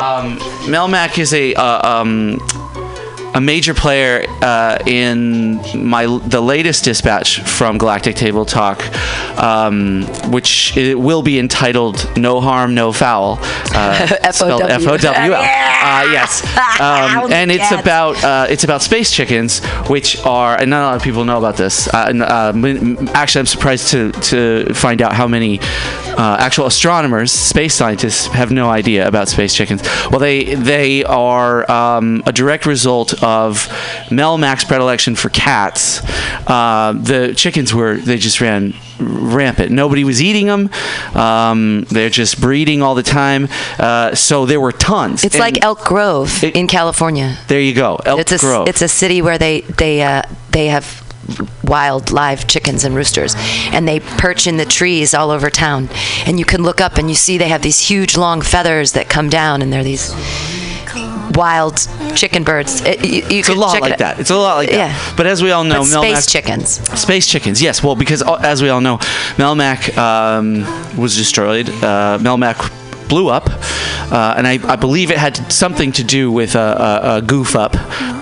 Um, 0.00 0.38
Melmac 0.66 1.18
is 1.18 1.32
a 1.34 1.54
uh, 1.54 2.00
um, 2.00 2.38
a 3.34 3.40
major 3.40 3.74
player 3.74 4.24
uh, 4.42 4.78
in 4.86 5.56
my 5.74 6.06
the 6.06 6.40
latest 6.40 6.84
dispatch 6.84 7.40
from 7.40 7.78
Galactic 7.78 8.16
Table 8.16 8.44
Talk, 8.44 8.82
um, 9.38 10.04
which 10.30 10.76
it 10.76 10.98
will 10.98 11.22
be 11.22 11.38
entitled 11.38 12.10
"No 12.16 12.40
Harm, 12.40 12.74
No 12.74 12.92
Foul," 12.92 13.38
uh, 13.74 14.06
spelled 14.32 14.62
F-O-W. 14.62 14.88
F-O-W-L. 14.88 15.68
Uh, 15.82 16.08
yes, 16.12 16.44
um, 16.80 17.32
and 17.32 17.50
it's 17.50 17.72
about 17.72 18.22
uh, 18.22 18.46
it's 18.48 18.62
about 18.62 18.82
space 18.82 19.10
chickens, 19.10 19.64
which 19.88 20.16
are 20.24 20.56
and 20.56 20.70
not 20.70 20.82
a 20.82 20.86
lot 20.86 20.96
of 20.96 21.02
people 21.02 21.24
know 21.24 21.38
about 21.38 21.56
this. 21.56 21.88
Uh, 21.88 22.06
and, 22.08 22.22
uh, 22.22 22.52
actually, 23.14 23.40
I'm 23.40 23.46
surprised 23.46 23.88
to 23.88 24.12
to 24.12 24.72
find 24.74 25.02
out 25.02 25.12
how 25.12 25.26
many 25.26 25.58
uh, 26.16 26.36
actual 26.38 26.66
astronomers, 26.66 27.32
space 27.32 27.74
scientists, 27.74 28.26
have 28.28 28.52
no 28.52 28.70
idea 28.70 29.08
about 29.08 29.28
space 29.28 29.54
chickens. 29.54 29.82
Well, 30.08 30.20
they 30.20 30.54
they 30.54 31.02
are 31.02 31.68
um, 31.68 32.22
a 32.26 32.32
direct 32.32 32.64
result 32.64 33.21
of 33.22 33.68
Melmac's 34.10 34.64
predilection 34.64 35.14
for 35.14 35.28
cats. 35.30 36.00
Uh, 36.46 36.92
the 36.96 37.34
chickens 37.36 37.72
were 37.72 37.96
they 37.96 38.16
just 38.18 38.40
ran 38.40 38.74
rampant. 38.98 39.70
Nobody 39.72 40.04
was 40.04 40.20
eating 40.22 40.46
them. 40.46 40.70
Um, 41.14 41.84
they're 41.90 42.10
just 42.10 42.40
breeding 42.40 42.82
all 42.82 42.94
the 42.94 43.02
time. 43.02 43.48
Uh, 43.78 44.14
so 44.14 44.46
there 44.46 44.60
were 44.60 44.72
tons. 44.72 45.24
It's 45.24 45.34
And 45.34 45.40
like 45.40 45.62
Elk 45.64 45.84
Grove 45.84 46.42
in 46.44 46.66
California. 46.66 47.38
there 47.48 47.60
you 47.60 47.74
go, 47.74 47.96
Elk 48.04 48.20
it's 48.20 48.32
a 48.32 48.38
Grove. 48.38 48.68
it's 48.68 48.82
a 48.82 48.88
city 48.88 49.22
where 49.22 49.38
they 49.38 49.62
they 49.62 50.02
uh, 50.02 50.22
they 50.50 50.66
have 50.68 51.02
wild 51.64 52.10
live 52.10 52.46
chickens 52.48 52.84
and 52.84 52.94
roosters 52.96 53.34
and 53.72 53.86
they 53.86 54.00
perch 54.00 54.46
in 54.48 54.56
the 54.56 54.64
trees 54.64 55.14
all 55.14 55.30
over 55.30 55.48
town 55.48 55.88
and 56.26 56.38
you 56.38 56.44
can 56.44 56.62
look 56.64 56.80
up 56.80 56.98
and 56.98 57.08
you 57.08 57.14
see 57.14 57.38
they 57.38 57.48
have 57.48 57.62
these 57.62 57.78
huge 57.78 58.16
long 58.16 58.42
feathers 58.42 58.92
that 58.92 59.08
come 59.08 59.30
down 59.30 59.62
and 59.62 59.72
they're 59.72 59.84
these 59.84 60.12
wild 61.34 61.88
chicken 62.14 62.44
birds 62.44 62.80
it, 62.82 63.04
you, 63.04 63.22
you 63.28 63.38
it's 63.40 63.48
a 63.48 63.54
lot 63.54 63.80
like 63.80 63.98
that. 63.98 64.18
It's 64.20 64.30
a 64.30 64.36
lot 64.36 64.56
like 64.56 64.70
that. 64.70 64.76
Yeah. 64.76 65.14
But 65.16 65.26
as 65.26 65.42
we 65.42 65.50
all 65.50 65.64
know, 65.64 65.80
but 65.80 65.84
space 65.84 66.26
Melmac- 66.26 66.30
chickens 66.30 67.00
Space 67.00 67.26
chickens, 67.26 67.62
yes. 67.62 67.82
Well, 67.82 67.96
because 67.96 68.22
uh, 68.22 68.34
as 68.42 68.62
we 68.62 68.68
all 68.68 68.80
know, 68.80 68.98
Melmac 69.36 69.96
um, 69.96 70.64
was 70.96 71.16
destroyed. 71.16 71.68
Uh, 71.68 72.18
Melmac 72.20 72.81
blew 73.12 73.28
up, 73.28 73.46
uh, 74.10 74.34
and 74.36 74.46
I, 74.46 74.54
I 74.74 74.76
believe 74.76 75.10
it 75.10 75.18
had 75.18 75.36
something 75.52 75.92
to 75.92 76.04
do 76.18 76.32
with 76.32 76.54
a, 76.54 76.68
a, 76.88 77.16
a 77.16 77.22
goof 77.22 77.54
up 77.54 77.72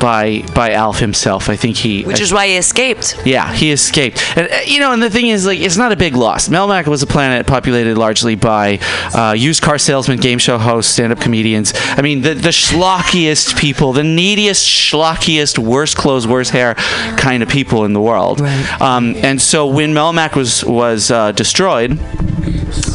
by 0.01 0.43
by 0.55 0.73
Alf 0.73 0.99
himself. 0.99 1.49
I 1.49 1.57
think 1.57 1.77
he. 1.77 2.03
which 2.03 2.21
is 2.21 2.33
why 2.33 2.49
he 2.49 2.57
escaped 2.57 3.07
Yeah, 3.25 3.47
he 3.53 3.71
escaped. 3.71 4.19
And 4.37 4.51
uh, 4.51 4.57
you 4.67 4.81
know, 4.81 4.93
and 4.93 5.01
the 5.01 5.11
thing 5.11 5.29
is, 5.29 5.47
like, 5.47 5.61
it's 5.61 5.77
not 5.77 5.93
a 5.93 5.97
big 5.97 6.15
loss. 6.17 6.49
Melmac 6.49 6.87
was 6.89 7.03
a 7.03 7.07
planet 7.07 7.47
populated 7.47 7.97
largely 7.97 8.35
by 8.35 8.81
uh, 9.15 9.35
used 9.49 9.63
car 9.63 9.79
salesmen, 9.79 10.19
game 10.19 10.39
show 10.39 10.59
hosts, 10.59 10.93
stand-up 10.93 11.21
comedians. 11.21 11.73
I 11.99 12.03
mean, 12.03 12.23
the 12.23 12.35
the 12.35 12.53
schlockiest 12.65 13.57
people, 13.57 13.93
the 13.93 14.03
neediest, 14.03 14.67
schlockiest, 14.67 15.59
worst 15.59 15.97
clothes, 15.97 16.27
worst 16.27 16.51
hair 16.51 16.75
kind 17.17 17.43
of 17.45 17.49
people 17.49 17.85
in 17.85 17.93
the 17.93 18.01
world. 18.01 18.41
Right. 18.41 18.81
Um, 18.81 19.15
and 19.23 19.41
so 19.41 19.67
when 19.67 19.91
Melmac 19.93 20.35
was 20.35 20.65
was 20.65 21.11
uh, 21.11 21.31
destroyed, 21.33 21.99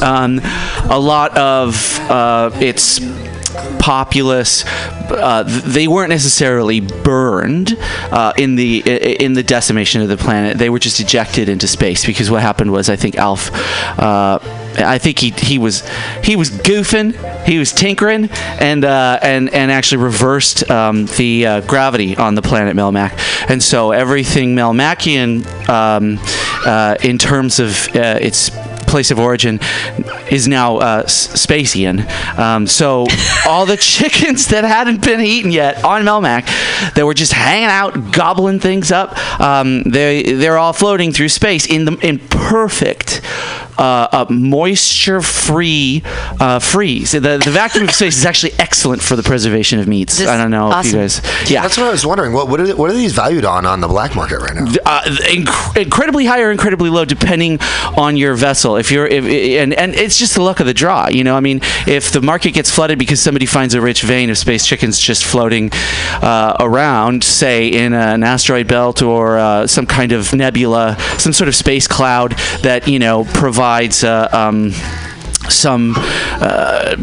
um, 0.01 0.39
a 0.89 0.99
lot 0.99 1.37
of 1.37 1.99
uh, 2.09 2.51
its 2.55 2.99
populace 3.79 4.65
uh, 5.11 5.43
they 5.43 5.87
weren't 5.87 6.09
necessarily 6.09 6.79
burned 6.79 7.77
uh, 8.11 8.33
in 8.37 8.55
the 8.55 8.79
in 9.23 9.33
the 9.33 9.43
decimation 9.43 10.01
of 10.01 10.07
the 10.07 10.17
planet. 10.17 10.57
They 10.57 10.69
were 10.69 10.79
just 10.79 10.99
ejected 10.99 11.49
into 11.49 11.67
space 11.67 12.05
because 12.05 12.31
what 12.31 12.41
happened 12.41 12.71
was 12.71 12.89
I 12.89 12.95
think 12.95 13.15
Alf 13.15 13.51
uh, 13.99 14.39
I 14.77 14.97
think 14.97 15.19
he 15.19 15.29
he 15.31 15.57
was 15.57 15.87
he 16.23 16.35
was 16.35 16.49
goofing 16.49 17.13
he 17.45 17.59
was 17.59 17.71
tinkering 17.71 18.29
and 18.59 18.83
uh, 18.83 19.19
and 19.21 19.53
and 19.53 19.71
actually 19.71 20.03
reversed 20.03 20.69
um, 20.69 21.05
the 21.17 21.45
uh, 21.45 21.61
gravity 21.61 22.15
on 22.17 22.35
the 22.35 22.41
planet 22.41 22.75
Melmac. 22.75 23.13
And 23.49 23.61
so 23.61 23.91
everything 23.91 24.55
Melmacian 24.55 25.45
um, 25.69 26.19
uh, 26.65 26.95
in 27.03 27.17
terms 27.17 27.59
of 27.59 27.87
its 27.95 28.49
place 28.95 29.11
of 29.11 29.19
origin 29.19 29.59
is 30.31 30.47
now 30.47 30.77
uh, 30.77 31.03
Spacian. 31.03 32.07
Um, 32.39 32.65
so 32.65 33.05
all 33.45 33.65
the 33.65 33.75
chickens 33.75 34.47
that 34.47 34.63
hadn't 34.63 35.03
been 35.03 35.19
eaten 35.19 35.51
yet 35.51 35.83
on 35.83 36.03
Melmac, 36.03 36.45
that 36.93 37.05
were 37.05 37.13
just 37.13 37.33
hanging 37.33 37.67
out, 37.67 38.13
gobbling 38.13 38.61
things 38.61 38.93
up, 38.93 39.17
um, 39.41 39.83
they 39.83 40.23
they're 40.23 40.57
all 40.57 40.71
floating 40.71 41.11
through 41.11 41.27
space 41.27 41.65
in 41.65 41.83
the 41.83 41.97
in 41.97 42.19
perfect. 42.19 43.19
Uh, 43.77 44.07
uh, 44.11 44.25
moisture-free 44.29 46.01
uh, 46.39 46.59
freeze. 46.59 47.11
The, 47.11 47.19
the 47.19 47.51
vacuum 47.51 47.83
of 47.85 47.91
space 47.91 48.17
is 48.17 48.25
actually 48.25 48.53
excellent 48.57 49.01
for 49.01 49.15
the 49.15 49.23
preservation 49.23 49.79
of 49.79 49.87
meats. 49.87 50.17
This- 50.17 50.27
I 50.27 50.37
don't 50.37 50.51
know 50.51 50.71
if 50.79 50.85
you 50.85 50.93
guys. 50.93 51.21
Yeah, 51.49 51.61
That's 51.61 51.77
what 51.77 51.87
I 51.87 51.91
was 51.91 52.05
wondering. 52.05 52.33
What 52.33 52.47
what 52.49 52.59
are, 52.61 52.75
what 52.75 52.89
are 52.89 52.93
these 52.93 53.13
valued 53.13 53.43
on 53.45 53.65
on 53.65 53.81
the 53.81 53.87
black 53.87 54.15
market 54.15 54.39
right 54.39 54.55
now? 54.55 54.65
uh, 54.85 55.01
inc- 55.03 55.81
incredibly 55.81 56.25
high 56.25 56.41
or 56.41 56.51
incredibly 56.51 56.89
low 56.89 57.05
depending 57.05 57.59
on 57.97 58.15
your 58.17 58.33
vessel 58.35 58.77
if 58.77 58.91
you're 58.91 59.05
if, 59.07 59.23
and 59.25 59.73
and 59.73 59.93
it's 59.95 60.17
just 60.17 60.35
the 60.35 60.41
luck 60.41 60.59
of 60.59 60.65
the 60.65 60.73
draw 60.73 61.07
you 61.07 61.23
know 61.23 61.35
i 61.35 61.39
mean 61.39 61.59
if 61.87 62.11
the 62.11 62.21
market 62.21 62.51
gets 62.51 62.69
flooded 62.71 62.97
because 62.99 63.19
somebody 63.21 63.45
finds 63.45 63.73
a 63.73 63.81
rich 63.81 64.01
vein 64.03 64.29
of 64.29 64.37
space 64.37 64.65
chickens 64.65 64.99
just 64.99 65.23
floating 65.25 65.69
uh, 66.21 66.55
around 66.59 67.23
say 67.23 67.67
in 67.67 67.93
an 67.93 68.23
asteroid 68.23 68.67
belt 68.67 69.01
or 69.01 69.37
uh, 69.37 69.67
some 69.67 69.85
kind 69.85 70.11
of 70.11 70.33
nebula 70.33 70.95
some 71.17 71.33
sort 71.33 71.47
of 71.47 71.55
space 71.55 71.87
cloud 71.87 72.31
that 72.61 72.87
you 72.87 72.99
know 72.99 73.23
provides 73.33 73.64
uh, 74.03 74.29
um, 74.31 74.71
some 75.49 75.93
uh, 75.97 76.95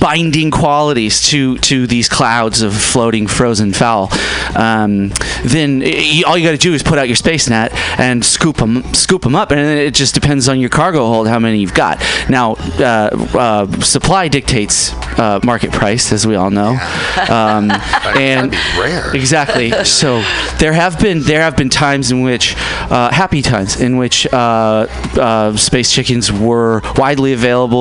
binding 0.00 0.50
qualities 0.50 1.22
to 1.28 1.58
to 1.58 1.86
these 1.86 2.08
clouds 2.08 2.62
of 2.62 2.74
floating 2.74 3.26
frozen 3.26 3.72
fowl, 3.72 4.08
um, 4.56 5.12
then 5.44 5.80
y 5.80 6.22
all 6.26 6.36
you 6.38 6.44
got 6.44 6.52
to 6.52 6.58
do 6.58 6.74
is 6.74 6.82
put 6.82 6.98
out 6.98 7.08
your 7.08 7.16
space 7.16 7.48
net 7.48 7.72
and 7.98 8.24
scoop 8.24 8.56
them 8.56 8.82
scoop 8.94 9.22
them 9.22 9.34
up, 9.34 9.50
and 9.50 9.60
it 9.60 9.94
just 9.94 10.14
depends 10.14 10.48
on 10.48 10.60
your 10.60 10.70
cargo 10.70 11.06
hold 11.06 11.28
how 11.28 11.38
many 11.38 11.58
you've 11.58 11.74
got. 11.74 11.98
Now, 12.28 12.54
uh, 12.78 13.10
uh, 13.34 13.80
supply 13.80 14.28
dictates 14.28 14.92
uh, 15.18 15.40
market 15.42 15.72
price, 15.72 16.12
as 16.12 16.26
we 16.26 16.34
all 16.36 16.50
know, 16.50 16.78
um, 17.30 17.70
and 18.16 18.54
exactly. 19.14 19.70
So 19.84 20.22
there 20.58 20.72
have 20.72 20.98
been 20.98 21.22
there 21.22 21.40
have 21.40 21.56
been 21.56 21.70
times 21.70 22.10
in 22.10 22.22
which 22.22 22.54
uh, 22.90 23.10
happy 23.12 23.42
times 23.42 23.80
in 23.80 23.96
which 23.96 24.26
uh, 24.32 24.86
uh, 25.18 25.56
space 25.56 25.90
chickens 25.92 26.32
were 26.32 26.80
widely 26.96 27.32
available, 27.32 27.73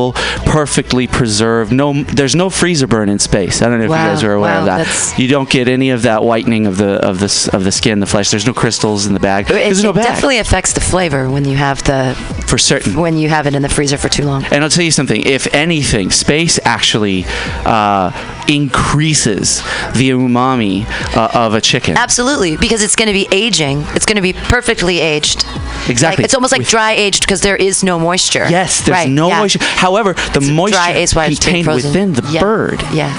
perfectly 0.46 1.08
preserved. 1.08 1.72
No, 1.72 1.94
there's 2.04 2.36
no 2.36 2.50
freezer 2.50 2.88
burn 2.88 3.10
in 3.10 3.20
space. 3.20 3.62
I 3.62 3.70
don't 3.70 3.78
know 3.80 3.86
if 3.86 3.92
Wow, 3.92 4.04
you 4.06 4.12
guys 4.16 4.24
are 4.24 4.34
aware 4.34 4.52
wow, 4.56 4.60
of 4.62 4.66
that. 4.88 5.14
You 5.20 5.28
don't 5.28 5.50
get 5.50 5.68
any 5.68 5.92
of 5.92 6.02
that 6.04 6.24
whitening 6.24 6.66
of 6.68 6.78
the 6.78 6.94
of 7.08 7.20
the 7.20 7.50
of 7.54 7.64
the 7.64 7.72
skin, 7.72 8.00
the 8.00 8.06
flesh. 8.06 8.32
There's 8.32 8.46
no 8.48 8.54
crystals 8.54 9.06
in 9.06 9.14
the 9.14 9.20
bag. 9.20 9.50
It, 9.50 9.54
There's 9.54 9.84
no 9.84 9.92
it 9.92 9.96
bag 9.96 10.06
definitely 10.06 10.40
affects 10.40 10.74
the 10.74 10.82
flavor 10.82 11.30
when 11.30 11.46
you 11.46 11.56
have 11.58 11.84
the 11.84 12.16
for 12.48 12.58
certain. 12.58 12.96
when 12.96 13.18
you 13.18 13.30
have 13.30 13.46
it 13.48 13.54
in 13.56 13.62
the 13.62 13.70
freezer 13.70 13.98
for 13.98 14.10
too 14.10 14.24
long. 14.26 14.44
And 14.52 14.64
I'll 14.64 14.70
tell 14.70 14.84
you 14.84 14.92
something. 14.92 15.22
If 15.26 15.54
anything, 15.54 16.10
space 16.12 16.60
actually 16.66 17.26
uh, 17.66 18.12
increases 18.48 19.62
the 19.96 20.10
umami 20.12 20.86
uh, 21.16 21.30
of 21.34 21.54
a 21.54 21.62
chicken. 21.62 21.98
Absolutely, 21.98 22.58
because 22.58 22.82
it's 22.84 22.96
going 22.96 23.08
to 23.08 23.14
be 23.14 23.28
aging. 23.32 23.84
It's 23.96 24.06
going 24.06 24.16
to 24.18 24.22
be 24.22 24.34
perfectly 24.34 25.00
aged. 25.00 25.46
Exactly. 25.90 26.22
Like, 26.22 26.26
it's 26.26 26.34
almost 26.34 26.52
like 26.52 26.60
With- 26.60 26.70
dry 26.70 26.92
aged 26.94 27.22
because 27.24 27.42
there 27.42 27.56
is 27.58 27.84
no 27.84 28.00
moisture. 28.00 28.48
Yes, 28.50 28.80
there's 28.86 28.90
Right, 28.98 29.10
no 29.10 29.28
yeah. 29.30 29.40
moisture. 29.40 29.60
However, 29.88 30.14
the 30.14 30.40
It's 30.42 30.50
moisture 30.50 30.78
dry 30.78 30.92
it's 31.04 31.14
contained 31.14 31.68
within 31.68 32.14
the 32.14 32.24
Yeah. 32.32 32.40
bird, 32.40 32.80
Yeah. 32.94 33.12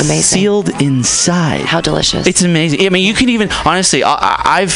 Amazing. 0.00 0.22
sealed 0.22 0.68
inside. 0.82 1.62
How 1.72 1.80
delicious. 1.80 2.26
It's 2.26 2.42
amazing. 2.42 2.84
I 2.86 2.88
mean, 2.90 3.06
you 3.06 3.14
can 3.14 3.28
even 3.28 3.48
honestly. 3.64 4.02
I, 4.02 4.12
I- 4.14 4.42
I've 4.60 4.74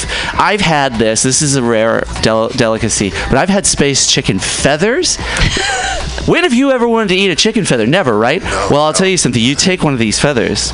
I've 0.50 0.60
had 0.60 0.94
this. 1.04 1.22
This 1.22 1.40
is 1.42 1.56
a 1.56 1.62
rare 1.62 2.04
del- 2.22 2.48
delicacy, 2.48 3.10
but 3.30 3.36
I've 3.40 3.48
had 3.48 3.64
space 3.66 4.06
chicken 4.14 4.38
feathers. 4.38 5.16
when 6.26 6.42
have 6.44 6.52
you 6.54 6.70
ever 6.70 6.86
wanted 6.88 7.08
to 7.08 7.16
eat 7.16 7.30
a 7.30 7.36
chicken 7.36 7.64
feather? 7.64 7.86
Never, 7.86 8.16
right? 8.18 8.42
well, 8.70 8.82
I'll 8.82 8.92
tell 8.92 9.06
you 9.08 9.16
something. 9.16 9.40
You 9.42 9.54
take 9.54 9.82
one 9.82 9.92
of 9.94 9.98
these 9.98 10.18
feathers, 10.20 10.72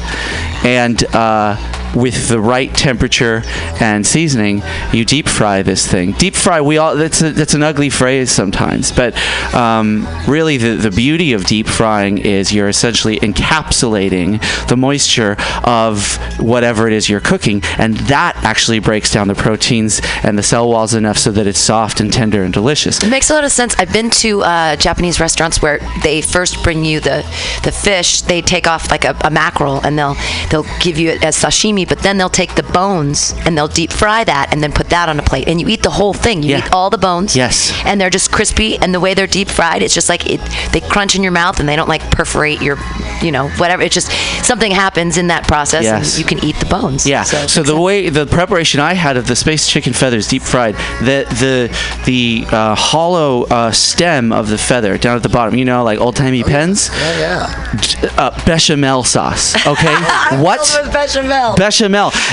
and 0.65 1.03
uh, 1.15 1.57
with 1.95 2.29
the 2.29 2.41
right 2.41 2.75
temperature 2.75 3.43
and 3.81 4.07
seasoning, 4.07 4.63
you 4.93 5.05
deep 5.05 5.29
fry 5.29 5.63
this 5.63 5.87
thing. 5.87 6.13
Deep 6.13 6.35
fry. 6.35 6.61
We 6.61 6.79
all. 6.79 6.97
That's 6.97 7.23
a, 7.23 7.33
that's 7.33 7.55
an 7.55 7.63
ugly 7.63 7.91
phrase 7.91 8.31
sometimes, 8.31 8.93
but 8.93 9.15
um, 9.55 10.07
really, 10.27 10.57
the 10.57 10.77
the 10.77 10.91
beauty 10.91 11.33
of 11.33 11.45
deep 11.45 11.67
frying 11.67 12.19
is 12.19 12.53
you're 12.53 12.69
essentially 12.69 13.19
encapsulating 13.21 14.41
the 14.69 14.77
moisture 14.77 15.37
of 15.65 16.17
whatever 16.39 16.87
it 16.87 16.93
is 16.93 17.09
you're 17.09 17.21
cooking, 17.21 17.63
and 17.79 17.97
that 18.09 18.37
actually 18.45 18.79
breaks 18.79 19.13
down 19.13 19.29
the 19.29 19.35
proteins 19.35 20.01
and 20.23 20.39
the 20.39 20.43
cell 20.43 20.69
walls 20.69 20.95
enough 20.95 21.19
so 21.19 21.31
that 21.33 21.47
it's 21.47 21.59
soft 21.59 22.01
and 22.01 22.13
tender 22.13 22.43
and 22.43 22.53
delicious. 22.53 23.03
It 23.03 23.11
makes 23.11 23.31
a 23.31 23.35
lot 23.35 23.45
of 23.45 23.53
sense. 23.53 23.75
I've 23.79 23.93
been 23.93 24.11
to 24.11 24.43
uh, 24.43 24.77
Japanese 24.77 25.21
restaurants 25.21 25.63
where 25.63 25.81
they 26.03 26.21
first 26.23 26.63
bring 26.63 26.85
you 26.85 27.01
the, 27.01 27.25
the 27.65 27.73
fish. 27.73 28.23
They 28.23 28.43
take 28.43 28.67
off 28.67 28.91
like 28.91 29.05
a, 29.05 29.17
a 29.25 29.31
mackerel 29.31 29.81
and 29.85 29.99
they'll 29.99 30.17
they'll 30.51 30.67
give 30.81 30.99
you 30.99 31.11
it 31.11 31.25
as 31.25 31.37
sashimi, 31.37 31.82
but 31.85 31.99
then 32.01 32.19
they'll 32.19 32.29
take 32.29 32.55
the 32.55 32.63
bones 32.63 33.35
and 33.45 33.57
they'll 33.57 33.69
deep 33.69 33.93
fry 33.93 34.25
that 34.25 34.53
and 34.53 34.63
then 34.63 34.73
put 34.73 34.89
that 34.91 35.09
on 35.09 35.19
a 35.19 35.23
plate. 35.23 35.49
And 35.49 35.61
you 35.61 35.69
eat 35.69 35.83
the 35.83 35.91
whole 35.91 36.13
thing. 36.15 36.43
You 36.43 36.51
Yeah. 36.57 36.59
eat 36.67 36.73
all 36.73 36.91
the 36.91 36.99
bones. 36.99 37.35
Yes. 37.37 37.73
And 37.85 38.01
they're 38.01 38.11
just 38.11 38.31
crispy. 38.33 38.79
And 38.79 38.95
the 38.95 39.01
way 39.01 39.15
they're 39.15 39.27
deep 39.27 39.49
fried, 39.49 39.83
it's 39.83 39.95
just 39.95 40.09
like 40.09 40.27
it. 40.29 40.41
They 40.73 40.81
crunch 40.81 41.15
in 41.15 41.23
your 41.23 41.33
mouth 41.33 41.61
and 41.61 41.69
they 41.69 41.77
don't 41.77 41.89
like 41.89 42.03
perforate 42.11 42.61
your, 42.63 42.79
you 43.23 43.33
know, 43.33 43.49
whatever. 43.51 43.83
It's 43.83 43.95
just 43.95 44.11
something 44.45 44.73
happens 44.73 45.17
in 45.19 45.27
that 45.29 45.47
process 45.47 45.85
Yes. 45.85 46.11
and 46.15 46.19
you 46.19 46.25
can 46.25 46.45
eat 46.45 46.57
the 46.59 46.67
bones. 46.67 47.07
Yeah. 47.07 47.23
So, 47.25 47.47
So, 47.47 47.63
the 47.63 47.79
way 47.81 48.09
the 48.09 48.27
preparation 48.27 48.81
I 48.81 48.95
had 48.95 49.17
of 49.17 49.27
the 49.27 49.37
space 49.37 49.67
chicken 49.69 49.93
feathers 49.93 50.27
deep 50.29 50.43
fried, 50.43 50.75
the 51.01 51.27
the 51.43 51.71
the 52.05 52.47
uh, 52.51 52.75
hollow 52.75 53.45
uh, 53.45 53.71
stem 53.73 54.33
of 54.33 54.49
the 54.49 54.59
feather 54.59 54.99
down 54.99 55.17
at 55.17 55.23
the 55.23 55.29
bottom, 55.29 55.55
you 55.55 55.65
know, 55.65 55.83
like 55.85 55.99
old 56.01 56.17
timey 56.17 56.43
pens. 56.43 56.91
Yeah, 57.19 57.19
yeah. 57.19 58.11
Uh, 58.19 58.31
bechamel 58.45 59.05
sauce. 59.05 59.55
Okay. 59.67 59.95
what? 60.43 60.61
bechamel. 60.93 61.55
Bechamel. 61.57 61.72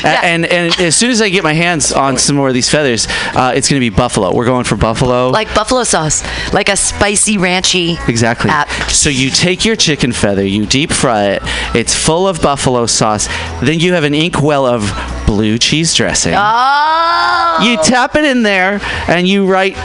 A- 0.03 0.07
And, 0.25 0.45
and 0.45 0.77
as 0.79 0.95
soon 0.95 1.09
as 1.11 1.21
I 1.21 1.29
get 1.29 1.43
my 1.43 1.53
hands 1.53 1.91
on 1.91 2.17
some 2.17 2.35
more 2.35 2.47
of 2.47 2.53
these 2.53 2.69
feathers, 2.69 3.07
uh, 3.35 3.53
it's 3.55 3.69
going 3.69 3.79
to 3.81 3.89
be 3.89 3.95
buffalo. 3.95 4.33
We're 4.33 4.45
going 4.45 4.63
for 4.65 4.75
buffalo. 4.75 5.29
like 5.29 5.53
buffalo 5.55 5.83
sauce, 5.83 6.23
like 6.53 6.69
a 6.69 6.75
spicy, 6.75 7.37
ranchy. 7.37 7.97
Exactly. 8.07 8.49
app. 8.51 8.69
So 8.89 9.09
you 9.09 9.29
take 9.29 9.65
your 9.65 9.75
chicken 9.75 10.11
feather, 10.11 10.43
you 10.45 10.65
deep 10.65 10.91
fry 10.91 11.25
it. 11.29 11.41
It's 11.75 11.93
full 11.95 12.27
of 12.27 12.41
buffalo 12.41 12.85
sauce. 12.85 13.27
Then 13.61 13.79
you 13.79 13.93
have 13.93 14.03
an 14.03 14.13
inkwell 14.13 14.65
of 14.65 14.91
blue 15.25 15.57
cheese 15.57 15.93
dressing. 15.93 16.33
Oh. 16.35 17.59
You 17.61 17.77
tap 17.83 18.15
it 18.15 18.23
in 18.25 18.43
there, 18.43 18.79
and 19.07 19.27
you 19.27 19.45
write 19.45 19.75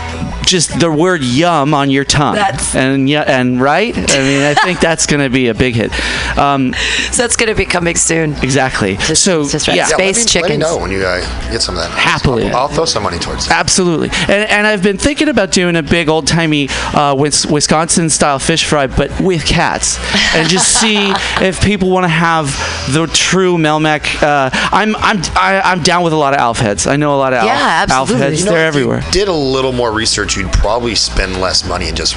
just 0.46 0.78
the 0.78 0.90
word 0.92 1.22
"yum" 1.24 1.72
on 1.74 1.90
your 1.90 2.04
tongue. 2.04 2.34
That's- 2.34 2.74
and 2.74 3.08
yeah, 3.08 3.22
and 3.22 3.60
right. 3.60 3.96
I 3.96 4.18
mean, 4.18 4.42
I 4.42 4.54
think 4.54 4.78
that's 4.88 5.06
going 5.06 5.22
to 5.22 5.30
be 5.30 5.48
a 5.48 5.54
big 5.54 5.74
hit. 5.74 5.90
Um, 6.38 6.74
So 7.10 7.22
that's 7.22 7.36
going 7.36 7.48
to 7.48 7.54
be 7.54 7.64
coming 7.64 7.96
soon. 7.96 8.34
exactly. 8.42 8.96
Just- 8.96 9.22
so 9.24 9.43
just 9.52 9.68
right. 9.68 9.76
yeah, 9.76 9.88
Yeah, 9.88 9.96
Space 9.96 10.34
let 10.34 10.42
me, 10.44 10.48
Let 10.48 10.50
me 10.50 10.56
know 10.58 10.78
when 10.78 10.90
you 10.90 11.02
uh, 11.04 11.20
get 11.50 11.62
some 11.62 11.76
of 11.76 11.82
that. 11.82 11.90
Happily. 11.90 12.48
I'll, 12.48 12.56
I'll 12.56 12.68
throw 12.68 12.84
some 12.84 13.02
money 13.02 13.18
towards 13.18 13.46
it. 13.46 13.52
Absolutely, 13.52 14.08
and, 14.12 14.50
and 14.50 14.66
I've 14.66 14.82
been 14.82 14.98
thinking 14.98 15.28
about 15.28 15.50
doing 15.52 15.76
a 15.76 15.82
big 15.82 16.08
old 16.08 16.26
timey 16.26 16.68
uh, 16.94 17.14
Wisconsin 17.18 18.10
style 18.10 18.38
fish 18.38 18.64
fry, 18.64 18.86
but 18.86 19.10
with 19.20 19.44
cats, 19.44 19.98
and 20.34 20.48
just 20.48 20.68
see 20.80 21.12
if 21.40 21.60
people 21.62 21.90
want 21.90 22.04
to 22.04 22.08
have 22.08 22.46
the 22.92 23.06
true 23.12 23.56
Melmac. 23.56 24.22
Uh, 24.22 24.50
I'm 24.52 24.94
I'm 24.96 25.18
I, 25.36 25.60
I'm 25.64 25.82
down 25.82 26.02
with 26.02 26.12
a 26.12 26.16
lot 26.16 26.34
of 26.34 26.40
alf 26.40 26.58
heads. 26.58 26.86
I 26.86 26.96
know 26.96 27.14
a 27.14 27.18
lot 27.18 27.32
of 27.32 27.44
Yeah, 27.44 27.86
alf, 27.88 27.90
alf 27.90 28.08
heads. 28.10 28.40
You 28.40 28.46
know, 28.46 28.52
They're 28.52 28.68
if 28.68 28.74
you 28.74 28.80
everywhere. 28.92 29.02
did 29.12 29.28
a 29.28 29.32
little 29.32 29.72
more 29.72 29.92
research, 29.92 30.36
you'd 30.36 30.52
probably 30.52 30.94
spend 30.94 31.40
less 31.40 31.66
money 31.66 31.88
and 31.88 31.96
just 31.96 32.16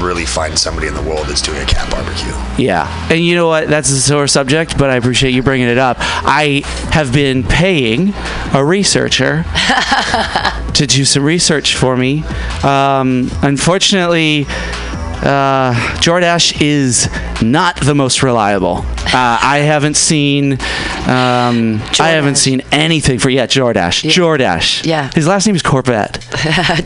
really 0.00 0.24
find 0.26 0.58
somebody 0.58 0.86
in 0.88 0.94
the 0.94 1.02
world 1.02 1.26
that's 1.26 1.42
doing 1.42 1.58
a 1.62 1.66
cat 1.66 1.90
barbecue. 1.90 2.32
Yeah, 2.62 2.88
and 3.10 3.20
you 3.24 3.34
know 3.34 3.48
what? 3.48 3.68
That's 3.68 3.90
a 3.90 4.00
sore 4.00 4.26
subject, 4.26 4.76
but 4.78 4.90
I 4.90 4.96
appreciate 4.96 5.32
you 5.32 5.42
bringing 5.42 5.68
it 5.68 5.78
up. 5.78 5.96
I 6.00 6.62
have 6.92 7.12
been 7.12 7.42
paying 7.42 8.14
a 8.52 8.64
researcher 8.64 9.44
to 10.74 10.86
do 10.86 11.04
some 11.04 11.22
research 11.22 11.76
for 11.76 11.96
me. 11.96 12.24
Um, 12.62 13.30
unfortunately, 13.42 14.46
uh, 15.24 15.74
Jordash 16.00 16.60
is 16.60 17.08
not 17.42 17.80
the 17.80 17.94
most 17.94 18.22
reliable. 18.22 18.84
Uh, 19.06 19.38
I 19.40 19.58
haven't 19.64 19.96
seen. 19.96 20.54
Um, 20.54 21.80
I 22.00 22.10
haven't 22.10 22.36
seen 22.36 22.62
anything 22.72 23.18
for 23.18 23.30
yeah, 23.30 23.46
Jordash. 23.46 24.02
Jordash. 24.10 24.84
Yeah. 24.84 25.10
His 25.14 25.26
last 25.26 25.46
name 25.46 25.54
is 25.54 25.62
Corvette. 25.62 26.14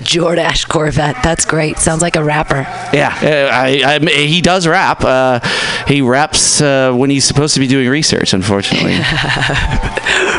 Jordash 0.04 0.68
Corvette. 0.68 1.16
That's 1.22 1.44
great. 1.44 1.78
Sounds 1.78 2.02
like 2.02 2.16
a 2.16 2.24
rapper. 2.24 2.66
Yeah, 2.92 3.16
uh, 3.22 3.54
I, 3.54 3.96
I, 3.96 3.98
he 4.26 4.40
does 4.40 4.66
rap. 4.66 5.04
Uh, 5.04 5.40
he 5.86 6.02
raps 6.02 6.60
uh, 6.60 6.92
when 6.92 7.10
he's 7.10 7.24
supposed 7.24 7.54
to 7.54 7.60
be 7.60 7.66
doing 7.66 7.88
research. 7.88 8.32
Unfortunately, 8.34 8.92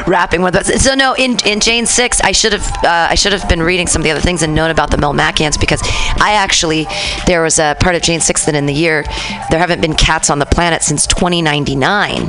rapping 0.07 0.41
with 0.41 0.55
us. 0.55 0.67
So 0.83 0.95
no, 0.95 1.13
in 1.13 1.37
in 1.45 1.59
Jane 1.59 1.85
six, 1.85 2.21
I 2.21 2.31
should 2.31 2.53
have 2.53 2.67
uh, 2.83 3.07
I 3.09 3.15
should 3.15 3.33
have 3.33 3.47
been 3.49 3.61
reading 3.61 3.87
some 3.87 4.01
of 4.01 4.03
the 4.03 4.11
other 4.11 4.21
things 4.21 4.41
and 4.41 4.53
known 4.55 4.71
about 4.71 4.91
the 4.91 4.97
Melmacians 4.97 5.59
because 5.59 5.81
I 6.19 6.33
actually 6.37 6.87
there 7.25 7.41
was 7.41 7.59
a 7.59 7.75
part 7.79 7.95
of 7.95 8.01
Jane 8.01 8.19
six 8.19 8.45
that 8.45 8.55
in 8.55 8.65
the 8.65 8.73
year 8.73 9.03
there 9.49 9.59
haven't 9.59 9.81
been 9.81 9.95
cats 9.95 10.29
on 10.29 10.39
the 10.39 10.45
planet 10.45 10.81
since 10.81 11.05
2099 11.07 12.25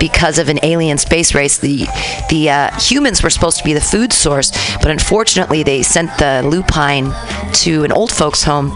because 0.00 0.38
of 0.38 0.48
an 0.48 0.58
alien 0.62 0.98
space 0.98 1.34
race. 1.34 1.58
The 1.58 1.86
the 2.30 2.50
uh, 2.50 2.78
humans 2.80 3.22
were 3.22 3.30
supposed 3.30 3.58
to 3.58 3.64
be 3.64 3.72
the 3.72 3.80
food 3.80 4.12
source, 4.12 4.50
but 4.82 4.90
unfortunately 4.90 5.62
they 5.62 5.82
sent 5.82 6.10
the 6.18 6.42
lupine 6.44 7.12
to 7.54 7.84
an 7.84 7.92
old 7.92 8.12
folks 8.12 8.42
home 8.42 8.70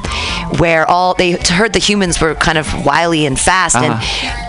where 0.58 0.88
all 0.88 1.14
they 1.14 1.32
heard 1.32 1.72
the 1.72 1.78
humans 1.78 2.20
were 2.20 2.34
kind 2.34 2.56
of 2.56 2.66
wily 2.86 3.26
and 3.26 3.38
fast 3.38 3.76
and 3.76 3.92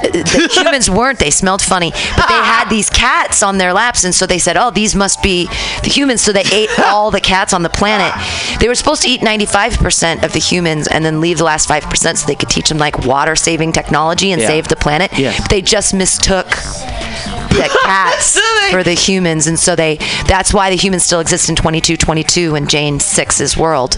the 0.03 0.49
humans 0.53 0.89
weren't 0.97 1.19
they 1.19 1.29
smelled 1.31 1.61
funny 1.61 1.89
but 2.15 2.27
they 2.27 2.33
had 2.35 2.69
these 2.69 2.89
cats 2.89 3.43
on 3.43 3.57
their 3.57 3.73
laps 3.73 4.03
and 4.03 4.13
so 4.15 4.25
they 4.25 4.37
said 4.37 4.55
oh 4.55 4.71
these 4.71 4.95
must 4.95 5.21
be 5.21 5.45
the 5.83 5.89
humans 5.89 6.21
so 6.21 6.31
they 6.31 6.43
ate 6.53 6.69
all 6.85 7.11
the 7.11 7.19
cats 7.19 7.53
on 7.53 7.63
the 7.63 7.69
planet 7.69 8.13
they 8.61 8.67
were 8.67 8.75
supposed 8.75 9.01
to 9.01 9.09
eat 9.09 9.19
95% 9.21 10.23
of 10.23 10.31
the 10.33 10.39
humans 10.39 10.87
and 10.87 11.03
then 11.03 11.19
leave 11.19 11.37
the 11.37 11.43
last 11.43 11.67
5% 11.67 12.17
so 12.17 12.27
they 12.27 12.35
could 12.35 12.49
teach 12.49 12.69
them 12.69 12.77
like 12.77 13.05
water 13.05 13.35
saving 13.35 13.71
technology 13.71 14.31
and 14.31 14.41
Yeah. 14.41 14.47
save 14.47 14.67
the 14.67 14.75
planet 14.75 15.11
Yeah. 15.17 15.33
but 15.37 15.49
they 15.49 15.61
just 15.61 15.93
mistook 15.93 16.47
yeah 16.51 17.38
the 17.49 17.69
cats 17.83 18.39
for 18.71 18.83
the 18.83 18.93
humans, 18.93 19.47
and 19.47 19.59
so 19.59 19.75
they 19.75 19.97
that's 20.27 20.53
why 20.53 20.69
the 20.69 20.75
humans 20.75 21.03
still 21.03 21.19
exist 21.19 21.49
in 21.49 21.55
2222 21.55 22.55
in 22.55 22.67
Jane 22.67 22.99
Six's 22.99 23.57
world. 23.57 23.93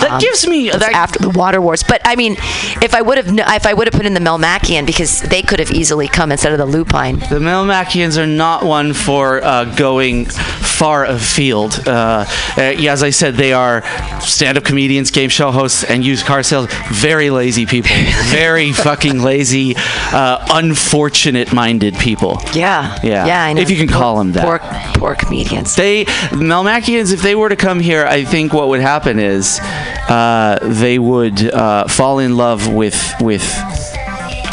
That 0.00 0.20
gives 0.20 0.46
me 0.46 0.70
That's 0.70 0.94
after 0.94 1.18
the 1.18 1.30
Water 1.30 1.60
Wars. 1.60 1.82
But 1.82 2.00
I 2.04 2.16
mean, 2.16 2.36
if 2.82 2.94
I 2.94 3.02
would 3.02 3.16
have 3.18 3.28
if 3.28 3.66
I 3.66 3.74
would 3.74 3.86
have 3.86 3.94
put 3.94 4.06
in 4.06 4.14
the 4.14 4.20
Melmacian 4.20 4.86
because 4.86 5.20
they 5.22 5.42
could 5.42 5.58
have 5.58 5.70
easily 5.70 6.08
come 6.08 6.32
instead 6.32 6.52
of 6.52 6.58
the 6.58 6.66
Lupine. 6.66 7.18
The 7.18 7.38
Melmacians 7.38 8.18
are 8.18 8.26
not 8.26 8.64
one 8.64 8.92
for 8.92 9.42
uh, 9.42 9.64
going 9.76 10.26
far 10.26 11.04
afield. 11.04 11.86
Uh, 11.86 12.24
uh, 12.56 12.74
yeah, 12.78 12.92
as 12.92 13.02
I 13.02 13.10
said, 13.10 13.34
they 13.34 13.52
are 13.52 13.82
stand-up 14.20 14.64
comedians, 14.64 15.10
game 15.10 15.28
show 15.28 15.50
hosts, 15.50 15.84
and 15.84 16.02
used 16.02 16.24
car 16.24 16.42
sales. 16.42 16.68
Very 16.90 17.28
lazy 17.28 17.66
people. 17.66 17.90
Very 18.28 18.72
fucking 18.72 19.22
lazy, 19.22 19.74
uh, 19.76 20.46
unfortunate-minded 20.50 21.96
people. 21.96 22.40
Yeah. 22.54 22.89
Yeah. 23.02 23.26
Yeah, 23.26 23.44
I 23.44 23.52
know. 23.52 23.60
If 23.60 23.70
you 23.70 23.76
can 23.76 23.88
call 23.88 24.18
them 24.18 24.32
that. 24.32 24.44
Poor, 24.44 24.58
poor 24.94 25.14
comedians. 25.14 25.74
They 25.76 26.04
Melmacians, 26.04 27.12
if 27.12 27.22
they 27.22 27.34
were 27.34 27.48
to 27.48 27.56
come 27.56 27.80
here, 27.80 28.04
I 28.06 28.24
think 28.24 28.52
what 28.52 28.68
would 28.68 28.80
happen 28.80 29.18
is 29.18 29.58
uh, 30.08 30.58
they 30.62 30.98
would 30.98 31.42
uh, 31.52 31.86
fall 31.88 32.18
in 32.18 32.36
love 32.36 32.68
with 32.72 33.14
with 33.20 33.42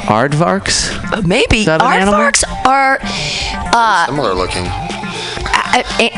aardvarks. 0.07 1.26
Maybe 1.26 1.65
that 1.65 1.81
an 1.81 2.01
animal? 2.01 2.31
are 2.65 2.99
uh, 3.01 4.05
Similar 4.07 4.34
looking. 4.34 4.86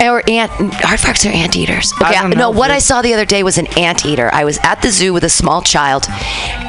Or 0.01 0.23
ant 0.29 0.51
aardvarks 0.51 1.25
are 1.29 1.33
anteaters. 1.33 1.93
I 1.99 2.09
Okay, 2.11 2.19
don't 2.21 2.37
no. 2.37 2.49
What 2.49 2.71
I 2.71 2.79
saw 2.79 3.01
the 3.01 3.13
other 3.13 3.25
day 3.25 3.43
was 3.43 3.57
an 3.57 3.67
anteater. 3.77 4.29
I 4.33 4.43
was 4.43 4.57
at 4.63 4.81
the 4.81 4.89
zoo 4.91 5.13
with 5.13 5.23
a 5.23 5.29
small 5.29 5.61
child, 5.61 6.05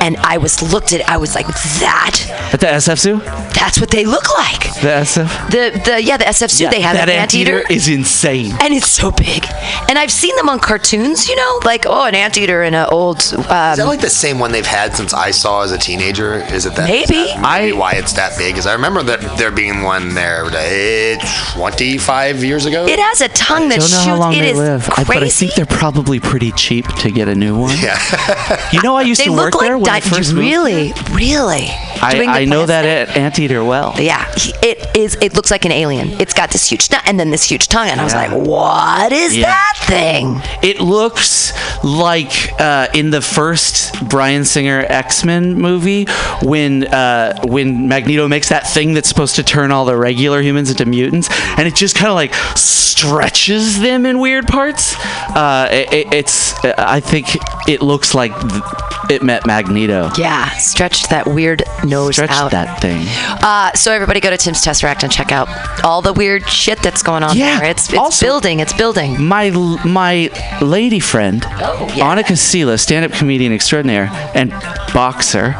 and 0.00 0.16
I 0.18 0.38
was 0.38 0.62
looked 0.72 0.92
at. 0.92 1.08
I 1.08 1.16
was 1.16 1.34
like, 1.34 1.46
that. 1.46 2.16
At 2.52 2.60
the 2.60 2.66
SF 2.66 2.98
Zoo, 2.98 3.16
That's 3.54 3.80
what 3.80 3.90
they 3.90 4.04
look 4.04 4.28
like. 4.38 4.60
the 4.82 5.02
SF. 5.04 5.50
The 5.50 5.80
the 5.84 6.02
yeah 6.02 6.16
the 6.16 6.24
SF 6.24 6.50
zoo 6.50 6.68
they 6.70 6.80
have 6.80 6.96
that 6.96 7.08
an 7.08 7.16
anteater. 7.16 7.62
is 7.70 7.88
insane. 7.88 8.52
and 8.60 8.74
it's 8.74 8.88
so 8.90 9.10
big, 9.10 9.44
and 9.88 9.98
I've 9.98 10.10
seen 10.12 10.34
them 10.36 10.48
on 10.48 10.58
cartoons. 10.58 11.28
You 11.28 11.36
know, 11.36 11.60
like 11.64 11.84
oh, 11.86 12.04
an 12.04 12.14
anteater 12.14 12.62
in 12.62 12.74
an 12.74 12.86
old. 12.90 13.18
Is 13.20 13.32
Um, 13.34 13.44
that 13.46 13.84
like 13.86 14.00
the 14.00 14.10
same 14.10 14.38
one 14.38 14.52
they've 14.52 14.66
had 14.66 14.94
since 14.96 15.12
I 15.14 15.30
saw 15.30 15.62
as 15.62 15.72
a 15.72 15.78
teenager? 15.78 16.34
Is 16.52 16.66
it 16.66 16.74
that? 16.76 16.88
Maybe. 16.88 17.14
Is 17.16 17.34
that 17.34 17.42
maybe 17.60 17.72
why 17.76 17.92
it's 17.92 18.12
that 18.14 18.36
big? 18.38 18.54
Because 18.54 18.66
I 18.66 18.72
remember 18.72 19.02
that 19.04 19.20
there 19.38 19.50
being 19.50 19.82
one 19.82 20.14
there 20.14 20.44
uh, 20.46 21.54
25 21.54 22.42
years 22.44 22.66
ago. 22.66 22.69
It 22.72 22.98
has 22.98 23.20
a 23.20 23.28
tongue 23.28 23.68
that 23.70 23.80
shoots. 23.82 23.94
I 23.94 23.96
don't 23.96 23.96
know 23.96 23.96
shoots. 23.96 24.06
how 24.06 24.16
long 24.18 24.34
it 24.34 24.40
they 24.40 24.52
live, 24.54 24.88
I- 24.96 25.04
but 25.04 25.22
I 25.22 25.28
think 25.28 25.54
they're 25.54 25.66
probably 25.66 26.20
pretty 26.20 26.52
cheap 26.52 26.86
to 26.86 27.10
get 27.10 27.28
a 27.28 27.34
new 27.34 27.58
one. 27.58 27.76
Yeah. 27.78 27.98
You 28.72 28.80
know, 28.82 28.94
I 28.96 29.02
used 29.02 29.20
they 29.20 29.24
to 29.24 29.32
work 29.32 29.54
look 29.54 29.62
there 29.62 29.76
like 29.78 29.82
when 29.82 29.90
I 29.94 30.00
di- 30.00 30.08
first 30.16 30.32
moved. 30.32 30.46
really, 30.46 30.92
really. 31.12 31.66
I, 32.02 32.12
Doing 32.14 32.28
I 32.28 32.44
know 32.44 32.66
that 32.66 32.84
plastic. 32.84 33.16
at 33.16 33.22
anteater 33.22 33.64
well. 33.64 33.94
Yeah, 33.98 34.24
it 34.62 34.96
is. 34.96 35.16
It 35.20 35.34
looks 35.34 35.50
like 35.50 35.64
an 35.64 35.72
alien. 35.72 36.10
It's 36.20 36.32
got 36.32 36.50
this 36.50 36.68
huge 36.70 36.90
nut 36.90 37.02
and 37.04 37.18
then 37.18 37.30
this 37.30 37.42
huge 37.44 37.66
tongue, 37.68 37.88
and 37.88 38.00
I 38.00 38.04
was 38.04 38.14
like, 38.14 38.30
"What 38.30 39.12
is 39.12 39.36
Yeah. 39.36 39.46
that 39.46 39.74
thing?" 39.82 40.40
It 40.62 40.80
looks 40.80 41.52
like 41.84 42.52
uh, 42.60 42.88
in 42.94 43.10
the 43.10 43.20
first 43.20 44.08
Bryan 44.08 44.44
Singer 44.44 44.84
X 44.88 45.24
Men 45.24 45.54
movie 45.54 46.04
when 46.42 46.86
uh, 46.86 47.38
when 47.44 47.88
Magneto 47.88 48.28
makes 48.28 48.48
that 48.50 48.66
thing 48.68 48.94
that's 48.94 49.08
supposed 49.08 49.36
to 49.36 49.42
turn 49.42 49.70
all 49.72 49.84
the 49.84 49.96
regular 49.96 50.40
humans 50.42 50.70
into 50.70 50.86
mutants, 50.86 51.28
and 51.58 51.66
it 51.66 51.74
just 51.74 51.96
kind 51.96 52.08
of 52.08 52.14
like 52.14 52.32
stretches 52.60 53.80
them 53.80 54.04
in 54.06 54.18
weird 54.18 54.46
parts. 54.46 54.94
Uh, 55.34 55.68
it, 55.70 55.92
it- 55.92 56.12
it's 56.14 56.54
I 56.64 57.00
think 57.00 57.26
it 57.68 57.82
looks 57.82 58.14
like 58.14 58.32
th- 58.40 58.62
it 59.10 59.22
met 59.22 59.46
Magneto. 59.46 60.10
Yeah, 60.16 60.48
stretched 60.58 61.10
that 61.10 61.26
weird 61.26 61.62
nose 61.84 62.14
Stretched 62.16 62.32
out. 62.32 62.50
that 62.52 62.80
thing. 62.80 63.04
Uh, 63.42 63.72
so 63.74 63.90
everybody 63.92 64.20
go 64.20 64.30
to 64.30 64.36
Tim's 64.36 64.60
Tesseract 64.64 65.02
and 65.02 65.10
check 65.10 65.32
out 65.32 65.48
all 65.84 66.00
the 66.02 66.12
weird 66.12 66.48
shit 66.48 66.78
that's 66.82 67.02
going 67.02 67.22
on 67.22 67.36
Yeah, 67.36 67.58
there. 67.60 67.70
It's 67.70 67.88
it's 67.88 67.98
also- 67.98 68.26
building. 68.26 68.60
It's 68.60 68.72
building. 68.72 69.20
My 69.22 69.50
my 69.84 70.30
lady 70.60 71.00
friend, 71.00 71.42
Oh, 71.46 71.92
yeah. 71.96 72.14
Annika 72.14 72.36
Sela, 72.36 72.78
stand-up 72.78 73.12
comedian 73.12 73.52
extraordinaire 73.52 74.08
and 74.34 74.50
boxer, 74.92 75.54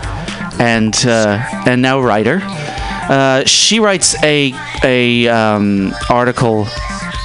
and 0.61 0.95
uh, 1.07 1.43
and 1.67 1.81
now 1.83 2.01
writer. 2.01 2.41
Uh, 3.11 3.45
she 3.45 3.81
writes 3.81 4.15
a 4.23 4.55
a 4.85 5.27
um, 5.29 5.93
article, 6.09 6.67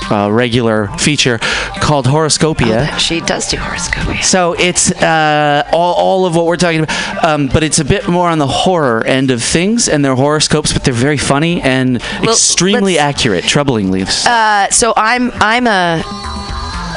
uh, 0.10 0.30
regular 0.32 0.88
feature 0.98 1.38
called 1.80 2.08
Horoscopia. 2.08 2.98
She 2.98 3.22
does 3.22 3.48
do 3.50 3.58
horoscope. 3.58 4.24
So 4.24 4.54
it's 4.54 4.92
uh, 4.92 5.64
all, 5.72 5.94
all 5.94 6.26
of 6.26 6.36
what 6.36 6.46
we're 6.46 6.58
talking 6.58 6.82
about, 6.82 7.24
um, 7.24 7.48
but 7.48 7.62
it's 7.64 7.78
a 7.80 7.86
bit 7.86 8.08
more 8.08 8.28
on 8.30 8.40
the 8.40 8.48
horror 8.48 9.06
end 9.06 9.30
of 9.30 9.44
things, 9.44 9.88
and 9.88 10.04
they're 10.04 10.16
horoscopes, 10.16 10.74
but 10.74 10.84
they're 10.84 10.94
very 10.94 11.18
funny 11.18 11.62
and 11.62 12.02
Well, 12.22 12.32
extremely 12.32 12.98
accurate, 12.98 13.44
troublingly. 13.44 14.04
Uh, 14.26 14.70
so 14.72 14.94
I'm 14.98 15.32
I'm 15.36 15.68
a 15.68 16.04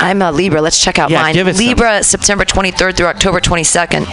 I'm 0.00 0.22
a 0.22 0.30
Libra. 0.32 0.60
Let's 0.60 0.82
check 0.82 0.98
out 0.98 1.10
Yeah, 1.10 1.22
mine. 1.22 1.34
give 1.34 1.48
it 1.48 1.56
some. 1.56 1.66
Libra, 1.66 2.02
September 2.02 2.44
23rd 2.44 2.96
through 2.96 3.06
October 3.06 3.40
22nd. 3.40 4.04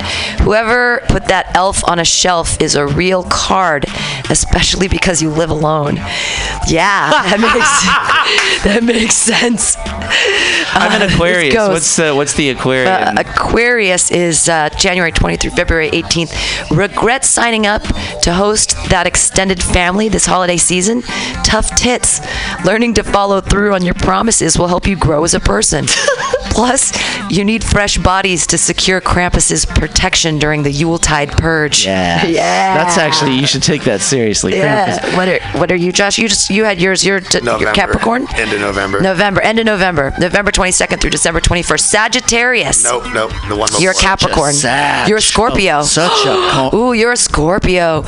Whoever 0.41 1.01
put 1.09 1.27
that 1.27 1.55
elf 1.55 1.83
on 1.87 1.99
a 1.99 2.05
shelf 2.05 2.59
is 2.61 2.75
a 2.75 2.85
real 2.87 3.23
card, 3.23 3.85
especially 4.29 4.87
because 4.87 5.21
you 5.21 5.29
live 5.29 5.49
alone. 5.49 5.95
Yeah, 6.67 7.09
that 7.11 7.39
makes 7.39 8.63
that 8.63 8.83
makes 8.83 9.15
sense. 9.15 9.75
I'm 10.73 11.01
an 11.01 11.09
Uh, 11.09 11.13
Aquarius. 11.13 11.53
goes- 11.53 11.69
What's 11.69 11.95
the 11.95 12.13
what's 12.15 12.33
the 12.33 12.49
Aquarius? 12.49 12.89
Uh, 12.89 13.13
Aquarius 13.17 14.11
is 14.11 14.49
uh, 14.49 14.69
January 14.77 15.11
20th 15.11 15.41
through 15.41 15.51
February 15.51 15.89
18th. 15.91 16.75
Regret 16.75 17.23
signing 17.25 17.65
up 17.67 17.81
to 18.21 18.33
host 18.33 18.75
that 18.89 19.05
extended 19.07 19.61
family 19.61 20.09
this 20.09 20.25
holiday 20.25 20.57
season? 20.57 21.01
Tough 21.43 21.75
tits. 21.75 22.19
Learning 22.65 22.93
to 22.95 23.03
follow 23.03 23.41
through 23.41 23.73
on 23.73 23.83
your 23.83 23.93
promises 23.95 24.57
will 24.57 24.67
help 24.67 24.87
you 24.87 24.95
grow 24.95 25.23
as 25.23 25.33
a 25.33 25.39
person. 25.39 25.74
Plus, 26.55 26.93
you 27.29 27.43
need 27.43 27.63
fresh 27.65 27.97
bodies 27.97 28.47
to 28.47 28.57
secure 28.57 29.01
Krampus's 29.01 29.65
protection 29.65 30.39
during 30.39 30.63
the 30.63 30.71
Yuletide 30.71 31.31
purge. 31.37 31.85
yeah, 31.85 32.25
Yeah. 32.25 32.75
That's 32.77 32.97
actually 32.97 33.35
you 33.35 33.45
should 33.45 33.61
take 33.63 33.83
that 33.83 33.99
seriously. 33.99 34.53
Krampus. 34.53 35.01
Yeah. 35.03 35.17
What 35.17 35.27
are 35.27 35.57
what 35.59 35.71
are 35.71 35.75
you, 35.75 35.91
Josh? 35.91 36.17
You 36.17 36.29
just 36.29 36.49
you 36.49 36.63
had 36.63 36.79
yours. 36.79 37.03
You're, 37.05 37.19
t- 37.19 37.39
you're 37.43 37.73
Capricorn. 37.73 38.25
End 38.35 38.53
of 38.53 38.61
November. 38.61 39.01
November. 39.01 39.41
End 39.41 39.59
of 39.59 39.65
November. 39.65 40.13
November 40.17 40.51
22nd 40.51 41.01
through 41.01 41.09
December 41.09 41.41
21st. 41.41 41.79
Sagittarius. 41.81 42.83
Nope, 42.85 43.03
nope. 43.13 43.31
The 43.49 43.55
one 43.55 43.67
before. 43.67 43.81
You're 43.81 43.91
a 43.91 43.95
Capricorn. 43.95 44.53
Sag. 44.53 45.09
You're 45.09 45.17
a 45.17 45.21
Scorpio. 45.21 45.79
Oh, 45.79 45.83
such 45.83 46.25
a 46.25 46.35
co- 46.51 46.69
Ooh, 46.73 46.93
you're 46.93 47.11
a 47.11 47.17
Scorpio. 47.17 48.05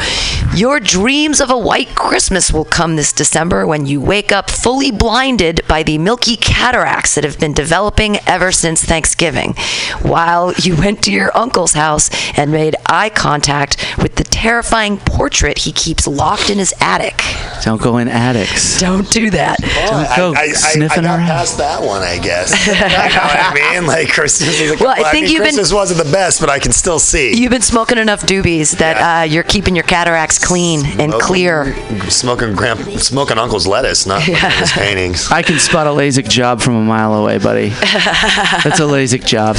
Your 0.56 0.80
dreams 0.80 1.42
of 1.42 1.50
a 1.50 1.58
white 1.58 1.94
Christmas 1.96 2.54
will 2.54 2.66
come 2.66 2.96
this 2.96 3.12
December 3.12 3.68
when 3.68 3.86
you 3.86 4.00
wake 4.00 4.32
up 4.32 4.50
fully 4.50 4.90
blinded 4.92 5.62
by 5.68 5.84
the 5.84 5.98
milky 5.98 6.38
cataracts 6.38 7.16
that 7.16 7.24
have 7.26 7.38
been 7.40 7.54
developing 7.58 8.18
ever 8.28 8.52
since 8.52 8.86
Thanksgiving, 8.86 9.56
while 10.02 10.54
you 10.54 10.76
went 10.78 11.02
to 11.04 11.12
your 11.12 11.36
uncle's 11.36 11.74
house 11.74 12.10
and 12.38 12.52
made 12.52 12.76
eye 12.86 13.10
contact 13.10 13.84
with 13.98 14.16
the 14.16 14.24
terrifying 14.24 14.98
portrait 15.00 15.58
he 15.60 15.72
keeps 15.72 16.06
locked 16.08 16.50
in 16.50 16.60
his 16.60 16.74
attic. 16.80 17.22
Don't 17.64 17.82
go 17.82 17.98
in 17.98 18.08
attics. 18.08 18.80
Don't 18.80 19.10
do 19.10 19.30
that. 19.32 19.58
Don't 19.60 20.16
go 20.16 20.34
I, 20.34 20.38
I, 20.38 20.42
I, 20.42 20.44
I 20.44 20.54
sniffing 20.54 21.04
got 21.04 21.18
around. 21.18 21.28
past 21.28 21.58
that 21.58 21.82
one, 21.82 22.02
I 22.04 22.20
guess. 22.20 22.52
you 22.68 22.74
know 22.74 22.80
what 22.80 22.92
I 22.94 23.54
mean? 23.80 23.88
Like 23.88 24.10
Christmas 24.10 24.60
is 24.62 24.72
a 24.72 24.76
Well, 24.84 24.90
I 24.92 24.98
couple- 24.98 25.12
think 25.12 25.26
mean, 25.26 25.34
you've 25.34 25.44
been- 25.44 25.58
wasn't 25.76 26.02
the 26.06 26.12
best, 26.12 26.40
but 26.40 26.50
I 26.50 26.60
can 26.60 26.72
still 26.72 27.00
see. 27.00 27.36
You've 27.36 27.50
been 27.52 27.62
smoking 27.64 27.98
enough 27.98 28.22
doobies 28.22 28.78
that 28.78 28.98
Yeah. 28.98 29.20
uh, 29.20 29.24
you're 29.24 29.44
keeping 29.44 29.76
your 29.76 29.84
cataracts 29.84 30.38
clean 30.38 30.86
and 31.00 31.12
clear. 31.14 31.76
Smoking 32.10 32.54
grand, 32.56 32.80
smoking 33.02 33.38
Uncle's 33.40 33.66
lettuce, 33.68 34.06
not 34.06 34.20
looking 34.28 34.36
at 34.36 34.54
his 34.54 34.72
paintings. 34.72 35.32
I 35.32 35.42
can 35.42 35.60
spot 35.60 35.88
a 35.88 35.90
LASIK 35.90 36.30
job 36.30 36.62
from 36.62 36.76
a 36.76 36.82
mile 36.82 37.14
away, 37.16 37.38
buddy. 37.48 37.70
That's 37.70 38.80
a 38.82 38.84
LASIK 38.84 39.26
job. 39.26 39.56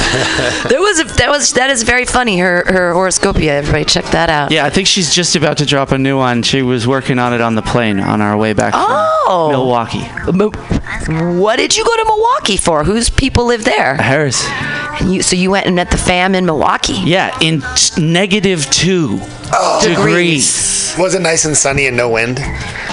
There 0.69 0.79
was 0.79 0.99
a, 0.99 1.05
that 1.17 1.29
was 1.29 1.53
that 1.53 1.71
is 1.71 1.81
very 1.81 2.05
funny. 2.05 2.37
Her 2.37 2.63
her 2.67 2.93
horoscopia. 2.93 3.57
Everybody 3.57 3.83
check 3.85 4.05
that 4.11 4.29
out. 4.29 4.51
Yeah, 4.51 4.65
I 4.65 4.69
think 4.69 4.85
she's 4.87 5.13
just 5.13 5.35
about 5.35 5.57
to 5.57 5.65
drop 5.65 5.91
a 5.91 5.97
new 5.97 6.15
one. 6.17 6.43
She 6.43 6.61
was 6.61 6.85
working 6.87 7.17
on 7.17 7.33
it 7.33 7.41
on 7.41 7.55
the 7.55 7.63
plane 7.63 7.99
on 7.99 8.21
our 8.21 8.37
way 8.37 8.53
back 8.53 8.73
Oh. 8.75 9.47
from 9.49 9.51
Milwaukee. 9.57 10.05
Mo- 10.31 10.51
What 11.41 11.55
did 11.57 11.75
you 11.75 11.83
go 11.83 11.95
to 11.97 12.05
Milwaukee 12.05 12.57
for? 12.57 12.83
Whose 12.83 13.09
people 13.09 13.45
live 13.45 13.63
there? 13.65 13.95
Harris. 13.95 14.39
You, 15.01 15.21
so 15.23 15.35
you 15.35 15.49
went 15.49 15.65
and 15.65 15.75
met 15.75 15.89
the 15.91 15.97
fam 15.97 16.35
in 16.35 16.45
Milwaukee. 16.45 17.01
Yeah, 17.05 17.35
in 17.41 17.61
t- 17.75 18.01
negative 18.01 18.69
two 18.69 19.17
oh. 19.53 19.81
degrees. 19.87 20.93
Was 20.99 21.15
it 21.15 21.21
nice 21.21 21.45
and 21.45 21.55
sunny 21.55 21.87
and 21.87 21.95
no 21.95 22.09
wind? 22.09 22.37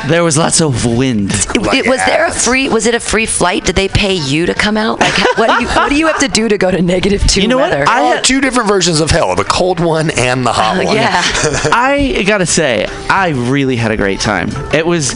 There 0.06 0.22
was 0.22 0.38
lots 0.38 0.60
of 0.60 0.84
wind. 0.86 1.30
It- 1.32 1.86
it- 1.86 1.88
was 1.88 2.00
there 2.06 2.26
a 2.26 2.30
free? 2.32 2.68
Was 2.68 2.86
it 2.86 2.94
a 2.94 3.00
free 3.00 3.26
flight? 3.26 3.64
Did 3.64 3.74
they 3.74 3.88
pay 3.88 4.14
you 4.14 4.46
to 4.46 4.54
come 4.54 4.76
out? 4.76 4.85
Like, 4.94 5.38
what 5.38 5.58
do 5.58 5.64
you 5.64 5.68
what 5.68 5.88
do 5.90 5.96
you 5.96 6.06
have 6.06 6.18
to 6.20 6.28
do 6.28 6.48
to 6.48 6.58
go 6.58 6.70
to 6.70 6.80
negative 6.80 7.26
two 7.26 7.42
You 7.42 7.48
know 7.48 7.58
what? 7.58 7.72
I 7.72 8.00
had 8.00 8.24
two 8.24 8.40
different 8.40 8.68
versions 8.68 9.00
of 9.00 9.10
hell: 9.10 9.34
the 9.34 9.44
cold 9.44 9.80
one 9.80 10.10
and 10.10 10.46
the 10.46 10.52
hot 10.52 10.76
one. 10.84 10.88
Uh, 10.88 11.00
yeah. 11.00 11.22
I 11.72 12.24
gotta 12.26 12.46
say, 12.46 12.86
I 13.08 13.30
really 13.30 13.76
had 13.76 13.90
a 13.90 13.96
great 13.96 14.20
time. 14.20 14.48
It 14.72 14.86
was, 14.86 15.14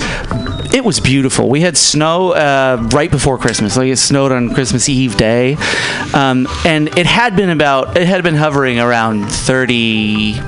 it 0.75 0.85
was 0.85 1.01
beautiful. 1.01 1.49
We 1.49 1.61
had 1.61 1.77
snow 1.77 2.33
uh, 2.33 2.89
right 2.93 3.11
before 3.11 3.39
Christmas. 3.39 3.77
Like 3.77 3.89
it 3.89 3.97
snowed 3.97 4.33
on 4.33 4.55
Christmas 4.55 4.89
Eve 4.89 5.17
day, 5.17 5.57
um, 6.15 6.47
and 6.65 6.89
it 6.99 7.07
had 7.07 7.37
been 7.37 7.51
about, 7.51 7.97
it 7.97 8.07
had 8.07 8.23
been 8.23 8.35
hovering 8.35 8.81
around 8.81 9.31
thirty 9.31 10.41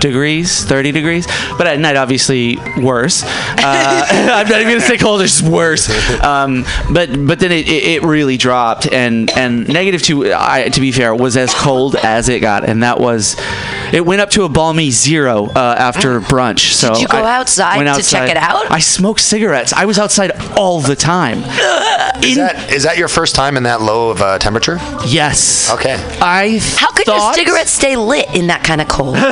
degrees, 0.00 0.64
30 0.64 0.92
degrees. 0.92 1.26
But 1.58 1.66
at 1.66 1.78
night, 1.78 1.96
obviously 1.96 2.58
worse. 2.80 3.22
Uh, 3.24 4.06
I'm 4.10 4.48
not 4.48 4.60
even 4.60 4.74
gonna 4.74 4.80
say 4.80 4.98
cold; 4.98 5.20
it's 5.22 5.40
just 5.40 5.50
worse. 5.50 5.88
Um, 6.22 6.64
but 6.92 7.26
but 7.26 7.38
then 7.40 7.52
it, 7.52 7.68
it, 7.68 7.84
it 7.84 8.02
really 8.02 8.36
dropped, 8.36 8.90
and 8.92 9.30
and 9.36 9.68
negative 9.68 10.02
two. 10.02 10.32
I, 10.34 10.68
to 10.68 10.80
be 10.80 10.92
fair, 10.92 11.14
was 11.14 11.36
as 11.36 11.54
cold 11.54 11.96
as 11.96 12.28
it 12.28 12.40
got, 12.40 12.64
and 12.68 12.82
that 12.82 13.00
was. 13.00 13.36
It 13.92 14.04
went 14.04 14.20
up 14.20 14.30
to 14.30 14.42
a 14.42 14.48
balmy 14.48 14.90
zero 14.90 15.46
uh, 15.46 15.76
after 15.78 16.20
brunch. 16.20 16.72
So 16.72 16.94
Did 16.94 17.02
you 17.02 17.08
go 17.08 17.18
I 17.18 17.36
outside 17.36 17.84
to 17.84 18.02
check 18.02 18.28
it 18.28 18.36
out? 18.36 18.70
I 18.70 18.80
smoked 18.80 19.20
cigarettes. 19.20 19.72
I 19.72 19.84
was 19.84 19.96
outside 19.98 20.32
all 20.56 20.80
the 20.80 20.96
time. 20.96 21.38
Is 22.22 22.36
that 22.36 22.72
is 22.72 22.82
that 22.82 22.96
your 22.98 23.08
first 23.08 23.34
time 23.34 23.56
in 23.56 23.62
that 23.64 23.80
low 23.80 24.10
of 24.10 24.20
a 24.20 24.38
temperature? 24.38 24.78
Yes. 25.06 25.70
Okay. 25.72 25.94
I 26.20 26.58
How 26.76 26.90
could 26.90 27.06
thought, 27.06 27.36
your 27.36 27.44
cigarette 27.44 27.68
stay 27.68 27.96
lit 27.96 28.34
in 28.34 28.48
that 28.48 28.64
kind 28.64 28.80
of 28.80 28.88
cold? 28.88 29.16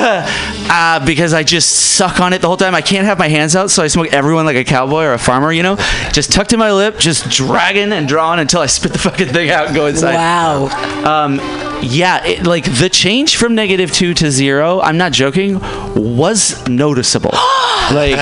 Uh, 0.67 1.05
because 1.05 1.33
I 1.33 1.43
just 1.43 1.69
suck 1.95 2.19
on 2.19 2.33
it 2.33 2.41
the 2.41 2.47
whole 2.47 2.57
time. 2.57 2.73
I 2.73 2.81
can't 2.81 3.05
have 3.05 3.19
my 3.19 3.27
hands 3.27 3.55
out, 3.55 3.69
so 3.69 3.83
I 3.83 3.87
smoke 3.87 4.07
everyone 4.13 4.45
like 4.45 4.55
a 4.55 4.63
cowboy 4.63 5.03
or 5.03 5.13
a 5.13 5.17
farmer, 5.17 5.51
you 5.51 5.63
know? 5.63 5.75
Just 6.11 6.31
tucked 6.31 6.53
in 6.53 6.59
my 6.59 6.71
lip, 6.71 6.97
just 6.97 7.29
dragging 7.29 7.91
and 7.91 8.07
drawing 8.07 8.39
until 8.39 8.61
I 8.61 8.65
spit 8.65 8.93
the 8.93 8.99
fucking 9.05 9.27
thing 9.27 9.49
out 9.49 9.67
and 9.67 9.75
go 9.75 9.85
inside. 9.87 10.15
Wow. 10.15 10.65
Um, 11.05 11.39
yeah, 11.81 12.25
it, 12.25 12.45
like 12.47 12.65
the 12.65 12.89
change 12.89 13.37
from 13.37 13.53
negative 13.53 13.91
two 13.91 14.13
to 14.15 14.31
zero, 14.31 14.81
I'm 14.81 14.97
not 14.97 15.11
joking, 15.11 15.59
was 15.95 16.67
noticeable. 16.67 17.31
like, 17.93 18.17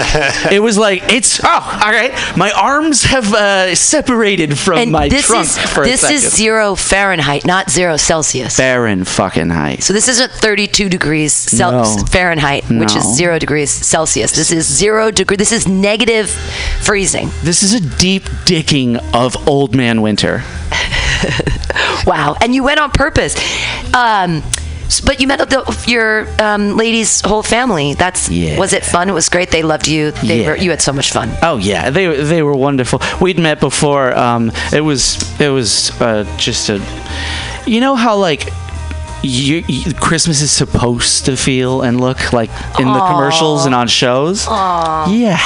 it 0.52 0.62
was 0.62 0.78
like, 0.78 1.14
it's, 1.14 1.40
oh, 1.44 1.80
all 1.84 1.92
right. 1.92 2.12
My 2.36 2.52
arms 2.52 3.04
have 3.04 3.34
uh, 3.34 3.74
separated 3.76 4.58
from 4.58 4.80
And 4.80 4.92
my 4.92 5.08
this 5.08 5.28
trunk 5.28 5.46
is 5.46 5.58
for 5.58 5.84
a 5.84 5.86
this 5.86 6.02
second. 6.02 6.16
is 6.18 6.36
zero 6.36 6.76
Fahrenheit, 6.76 7.46
not 7.46 7.70
zero 7.70 7.96
Celsius. 7.96 8.58
Fahrenheit 8.58 9.08
fucking 9.14 9.50
height. 9.50 9.84
So 9.84 9.94
this 9.94 10.08
isn't 10.08 10.32
32 10.32 10.90
degrees 10.90 11.34
Celsius. 11.34 11.98
No. 11.98 12.06
Fahrenheit, 12.06 12.33
which 12.40 12.96
is 12.96 13.16
zero 13.16 13.40
degrees 13.40 13.70
Celsius. 13.72 14.32
This 14.32 14.52
is 14.52 14.66
zero 14.68 15.12
degree. 15.12 15.38
This 15.38 15.52
is 15.52 15.68
negative 15.68 16.30
freezing. 16.82 17.30
This 17.44 17.64
is 17.64 17.74
a 17.74 17.80
deep 17.98 18.24
dicking 18.46 18.98
of 19.14 19.48
old 19.48 19.76
man 19.76 20.02
winter. 20.02 20.44
Wow. 22.06 22.36
And 22.42 22.54
you 22.54 22.64
went 22.64 22.80
on 22.80 22.92
purpose. 22.92 23.34
Um, 23.94 24.44
but 25.06 25.20
you 25.22 25.28
met 25.28 25.40
the, 25.40 25.84
your 25.88 26.28
um, 26.42 26.76
lady's 26.76 27.22
whole 27.22 27.42
family. 27.44 27.94
That's 27.94 28.30
Yeah. 28.30 28.60
was 28.60 28.74
it 28.74 28.84
fun? 28.86 29.10
It 29.10 29.14
was 29.14 29.30
great. 29.30 29.50
They 29.50 29.64
loved 29.64 29.88
you. 29.88 30.12
They 30.12 30.42
Yeah. 30.42 30.50
were, 30.50 30.58
you 30.58 30.70
had 30.70 30.82
so 30.82 30.92
much 30.94 31.12
fun. 31.12 31.32
Oh 31.42 31.58
yeah, 31.58 31.90
they 31.90 32.08
they 32.24 32.44
were 32.44 32.54
wonderful. 32.56 33.02
We'd 33.22 33.40
met 33.40 33.60
before. 33.60 34.16
Um, 34.18 34.52
it 34.74 34.82
was 34.82 35.18
it 35.40 35.48
was 35.50 35.92
uh, 36.02 36.26
just 36.38 36.70
a, 36.70 36.82
you 37.66 37.80
know 37.80 37.96
how 37.96 38.18
like. 38.18 38.50
You, 39.24 39.64
you, 39.68 39.94
Christmas 39.94 40.42
is 40.42 40.52
supposed 40.52 41.26
to 41.26 41.38
feel 41.38 41.82
and 41.82 42.00
look 42.02 42.34
like 42.34 42.50
in 42.80 42.86
the 42.86 43.00
commercials 43.08 43.66
and 43.66 43.74
on 43.74 43.88
shows. 43.88 44.46
Yeah, 45.10 45.38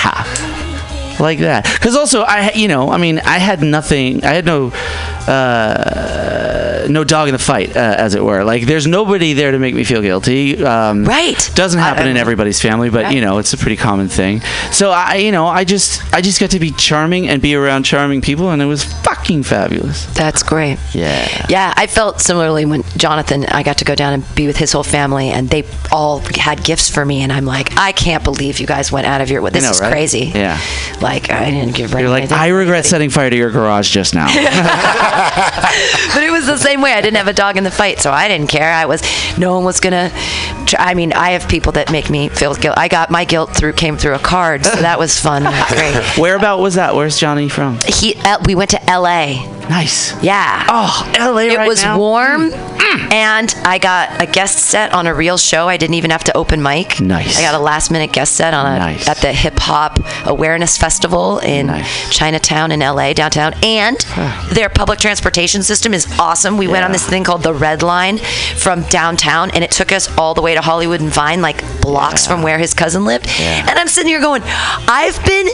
like 1.19 1.39
that. 1.39 1.63
Because 1.71 1.95
also, 1.95 2.21
I 2.21 2.51
you 2.53 2.67
know, 2.67 2.89
I 2.89 2.97
mean, 2.97 3.19
I 3.19 3.37
had 3.37 3.61
nothing. 3.61 4.23
I 4.23 4.33
had 4.33 4.45
no 4.45 4.71
uh, 5.27 6.87
no 6.89 7.03
dog 7.03 7.27
in 7.27 7.33
the 7.33 7.39
fight, 7.39 7.75
uh, 7.75 7.95
as 7.97 8.15
it 8.15 8.23
were. 8.23 8.43
Like, 8.43 8.63
there's 8.63 8.87
nobody 8.87 9.33
there 9.33 9.51
to 9.51 9.59
make 9.59 9.75
me 9.75 9.83
feel 9.83 10.01
guilty. 10.01 10.63
Um, 10.63 11.03
Right. 11.05 11.49
Doesn't 11.55 11.79
happen 11.79 12.07
I- 12.07 12.09
in 12.09 12.17
everybody's 12.17 12.61
family, 12.61 12.89
but 12.89 13.13
you 13.13 13.21
know, 13.21 13.37
it's 13.37 13.53
a 13.53 13.57
pretty 13.57 13.77
common 13.77 14.07
thing. 14.07 14.41
So 14.71 14.91
I, 14.91 15.15
you 15.15 15.31
know, 15.31 15.45
I 15.47 15.63
just 15.63 16.01
I 16.13 16.21
just 16.21 16.39
got 16.39 16.51
to 16.51 16.59
be 16.59 16.71
charming 16.71 17.27
and 17.29 17.41
be 17.41 17.55
around 17.55 17.83
charming 17.83 18.21
people, 18.21 18.49
and 18.51 18.61
it 18.61 18.65
was 18.65 18.85
fucking 19.27 19.43
fabulous. 19.43 20.05
That's 20.13 20.41
great. 20.41 20.77
Yeah. 20.93 21.45
Yeah, 21.49 21.73
I 21.75 21.87
felt 21.87 22.21
similarly 22.21 22.65
when 22.65 22.83
Jonathan, 22.95 23.45
I 23.45 23.61
got 23.61 23.79
to 23.79 23.85
go 23.85 23.93
down 23.93 24.13
and 24.13 24.35
be 24.35 24.47
with 24.47 24.55
his 24.55 24.71
whole 24.71 24.83
family, 24.83 25.29
and 25.29 25.49
they 25.49 25.65
all 25.91 26.19
had 26.19 26.63
gifts 26.63 26.89
for 26.89 27.03
me, 27.03 27.21
and 27.21 27.31
I'm 27.33 27.45
like, 27.45 27.75
I 27.77 27.91
can't 27.91 28.23
believe 28.23 28.59
you 28.59 28.67
guys 28.67 28.89
went 28.89 29.05
out 29.05 29.19
of 29.19 29.29
your. 29.29 29.47
This 29.49 29.63
know, 29.63 29.71
is 29.71 29.81
right? 29.81 29.91
crazy. 29.91 30.31
Yeah. 30.33 30.59
Like 31.01 31.29
I 31.29 31.51
didn't 31.51 31.75
give. 31.75 31.91
You're 31.91 32.09
like, 32.09 32.31
I 32.31 32.47
regret 32.49 32.85
setting 32.85 33.09
fire 33.09 33.29
to 33.29 33.35
your 33.35 33.51
garage 33.51 33.89
just 33.89 34.15
now. 34.15 34.27
but 36.13 36.23
it 36.23 36.31
was 36.31 36.45
the 36.45 36.57
same 36.57 36.81
way. 36.81 36.93
I 36.93 37.01
didn't 37.01 37.17
have 37.17 37.27
a 37.27 37.33
dog 37.33 37.57
in 37.57 37.63
the 37.63 37.71
fight, 37.71 37.99
so 37.99 38.11
I 38.11 38.27
didn't 38.29 38.47
care. 38.47 38.71
I 38.71 38.85
was, 38.85 39.01
no 39.37 39.55
one 39.55 39.65
was 39.65 39.79
gonna. 39.79 40.11
I 40.77 40.93
mean, 40.93 41.13
I 41.13 41.31
have 41.31 41.49
people 41.49 41.73
that 41.73 41.91
make 41.91 42.09
me 42.09 42.29
feel 42.29 42.55
guilt. 42.55 42.77
I 42.77 42.87
got 42.87 43.09
my 43.09 43.25
guilt 43.25 43.55
through 43.55 43.73
came 43.73 43.97
through 43.97 44.15
a 44.15 44.19
card, 44.19 44.65
so 44.65 44.75
that 44.75 44.99
was 44.99 45.19
fun. 45.19 45.43
Great. 45.69 45.95
Where 46.17 46.35
about 46.35 46.59
was 46.59 46.75
that? 46.75 46.95
Where's 46.95 47.17
Johnny 47.17 47.49
from? 47.49 47.79
He, 47.85 48.15
uh, 48.15 48.39
we 48.45 48.55
went 48.55 48.71
to 48.71 48.89
L.A 48.89 49.16
play. 49.17 49.56
Nice. 49.69 50.21
Yeah. 50.23 50.65
Oh, 50.69 51.11
LA 51.19 51.37
It 51.53 51.57
right 51.57 51.67
was 51.67 51.83
now? 51.83 51.97
warm, 51.97 52.51
mm. 52.51 53.11
and 53.11 53.53
I 53.65 53.77
got 53.79 54.21
a 54.21 54.25
guest 54.25 54.59
set 54.59 54.93
on 54.93 55.07
a 55.07 55.13
real 55.13 55.37
show. 55.37 55.67
I 55.67 55.77
didn't 55.77 55.95
even 55.95 56.11
have 56.11 56.23
to 56.25 56.37
open 56.37 56.61
mic. 56.61 56.99
Nice. 57.01 57.37
I 57.37 57.41
got 57.41 57.53
a 57.53 57.59
last 57.59 57.91
minute 57.91 58.11
guest 58.13 58.35
set 58.35 58.53
on 58.53 58.65
a 58.65 58.79
Nice. 58.79 59.07
at 59.07 59.17
the 59.17 59.33
Hip 59.33 59.57
Hop 59.59 59.99
Awareness 60.25 60.77
Festival 60.77 61.39
in 61.39 61.67
Nice. 61.67 62.09
Chinatown 62.15 62.71
in 62.71 62.79
LA 62.79 63.13
downtown, 63.13 63.53
and 63.63 63.97
their 64.53 64.69
public 64.69 64.99
transportation 64.99 65.63
system 65.63 65.93
is 65.93 66.07
awesome. 66.19 66.57
We 66.57 66.67
went 66.67 66.85
on 66.85 66.91
this 66.91 67.07
thing 67.07 67.23
called 67.23 67.43
the 67.43 67.53
Red 67.53 67.83
Line 67.83 68.17
from 68.57 68.83
downtown, 68.83 69.51
and 69.51 69.63
it 69.63 69.71
took 69.71 69.91
us 69.91 70.15
all 70.17 70.33
the 70.33 70.41
way 70.41 70.53
to 70.55 70.61
Hollywood 70.61 71.01
and 71.01 71.09
Vine, 71.09 71.41
like 71.41 71.61
blocks 71.81 72.25
from 72.25 72.41
where 72.41 72.57
his 72.57 72.73
cousin 72.73 73.05
lived. 73.05 73.27
Yeah. 73.39 73.65
And 73.69 73.77
I'm 73.77 73.87
sitting 73.87 74.09
here 74.09 74.21
going, 74.21 74.41
I've 74.45 75.23
been 75.25 75.47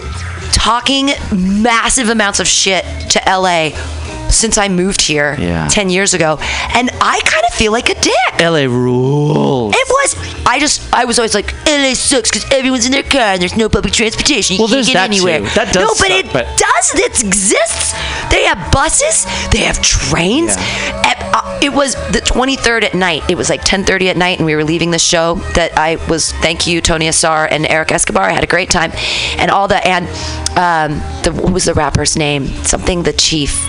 talking 0.51 1.09
massive 1.31 2.09
amounts 2.09 2.39
of 2.39 2.47
shit 2.47 2.85
to 3.09 3.21
LA 3.27 3.69
Okay 4.05 4.22
since 4.33 4.57
I 4.57 4.67
moved 4.67 5.01
here 5.01 5.35
Yeah. 5.39 5.67
10 5.69 5.89
years 5.89 6.13
ago, 6.13 6.37
and 6.73 6.89
I 7.01 7.19
kind 7.25 7.45
of 7.49 7.53
feel 7.53 7.71
like 7.71 7.89
a 7.89 7.95
dick. 7.95 8.13
LA 8.39 8.65
rules. 8.65 9.73
It 9.75 9.87
was. 9.87 10.15
I 10.45 10.59
just. 10.59 10.81
I 10.93 11.05
was 11.05 11.17
always 11.19 11.33
like, 11.33 11.53
LA 11.67 11.93
sucks 11.93 12.29
because 12.31 12.45
everyone's 12.51 12.85
in 12.85 12.91
their 12.91 13.03
car 13.03 13.33
and 13.33 13.41
there's 13.41 13.55
no 13.55 13.69
public 13.69 13.93
transportation. 13.93 14.55
You 14.55 14.61
Well, 14.61 14.67
can't 14.67 14.75
there's 14.77 14.87
get 14.87 14.93
that 14.95 15.09
anywhere. 15.09 15.39
too. 15.39 15.45
That 15.55 15.73
does 15.73 15.83
No, 15.83 15.87
but 15.99 16.07
suck, 16.09 16.11
it 16.25 16.33
but- 16.33 16.47
does. 16.57 16.93
It 16.95 17.23
exists. 17.23 17.93
They 18.29 18.43
have 18.45 18.71
buses. 18.71 19.25
They 19.51 19.59
have 19.59 19.81
trains. 19.81 20.55
At- 20.57 21.19
uh, 21.33 21.59
it 21.61 21.73
was 21.73 21.95
the 22.11 22.19
23rd 22.21 22.83
at 22.83 22.93
night. 22.93 23.23
It 23.29 23.35
was 23.35 23.49
like 23.49 23.63
10:30 23.63 24.09
at 24.09 24.17
night, 24.17 24.37
and 24.39 24.45
we 24.45 24.55
were 24.55 24.63
leaving 24.63 24.91
the 24.91 24.99
show. 24.99 25.35
That 25.55 25.77
I 25.77 25.95
was. 26.07 26.31
Thank 26.41 26.67
you, 26.67 26.81
Tony 26.81 27.07
Asar 27.07 27.47
and 27.49 27.65
Eric 27.69 27.91
Escobar. 27.91 28.23
I 28.23 28.33
had 28.33 28.43
a 28.43 28.47
great 28.47 28.69
time, 28.69 28.91
and 29.37 29.49
all 29.49 29.67
the 29.67 29.85
and 29.87 30.05
um, 30.57 30.99
the 31.23 31.31
what 31.33 31.53
was 31.53 31.65
the 31.65 31.73
rapper's 31.73 32.15
name? 32.17 32.47
Something 32.63 33.03
the 33.03 33.13
chief. 33.13 33.65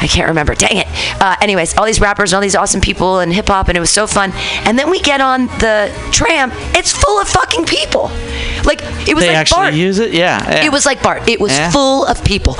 I 0.00 0.06
can't 0.06 0.28
remember. 0.28 0.54
Dang 0.54 0.76
it. 0.78 0.86
Uh, 1.20 1.36
anyways, 1.40 1.76
all 1.76 1.84
these 1.84 2.00
rappers 2.00 2.32
and 2.32 2.36
all 2.36 2.42
these 2.42 2.54
awesome 2.56 2.80
people 2.80 3.18
and 3.20 3.32
hip 3.32 3.48
hop, 3.48 3.68
and 3.68 3.76
it 3.76 3.80
was 3.80 3.90
so 3.90 4.06
fun. 4.06 4.32
And 4.64 4.78
then 4.78 4.90
we 4.90 5.00
get 5.00 5.20
on 5.20 5.46
the 5.58 5.92
tram. 6.12 6.50
It's 6.74 6.92
full 6.92 7.20
of 7.20 7.28
fucking 7.28 7.64
people. 7.64 8.10
Like 8.64 8.80
it 9.08 9.14
was 9.14 9.24
They 9.24 9.28
like 9.28 9.36
actually 9.36 9.56
Bart. 9.56 9.74
use 9.74 9.98
it? 9.98 10.12
Yeah. 10.12 10.42
yeah. 10.50 10.64
It 10.66 10.72
was 10.72 10.86
like 10.86 11.02
Bart. 11.02 11.28
It 11.28 11.40
was 11.40 11.52
Yeah. 11.52 11.70
full 11.70 12.04
of 12.06 12.22
people, 12.24 12.56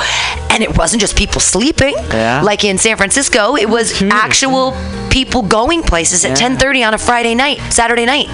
and 0.50 0.62
it 0.62 0.76
wasn't 0.76 1.00
just 1.00 1.16
people 1.16 1.40
sleeping. 1.40 1.94
Yeah. 2.10 2.40
Like 2.42 2.64
in 2.64 2.78
San 2.78 2.96
Francisco, 2.96 3.56
it 3.56 3.68
was 3.68 4.00
actual 4.02 4.76
people 5.10 5.42
going 5.42 5.82
places 5.82 6.24
at 6.24 6.30
Yeah. 6.40 6.48
10:30 6.48 6.82
on 6.86 6.94
a 6.94 6.98
Friday 6.98 7.34
night, 7.34 7.60
Saturday 7.70 8.04
night, 8.06 8.28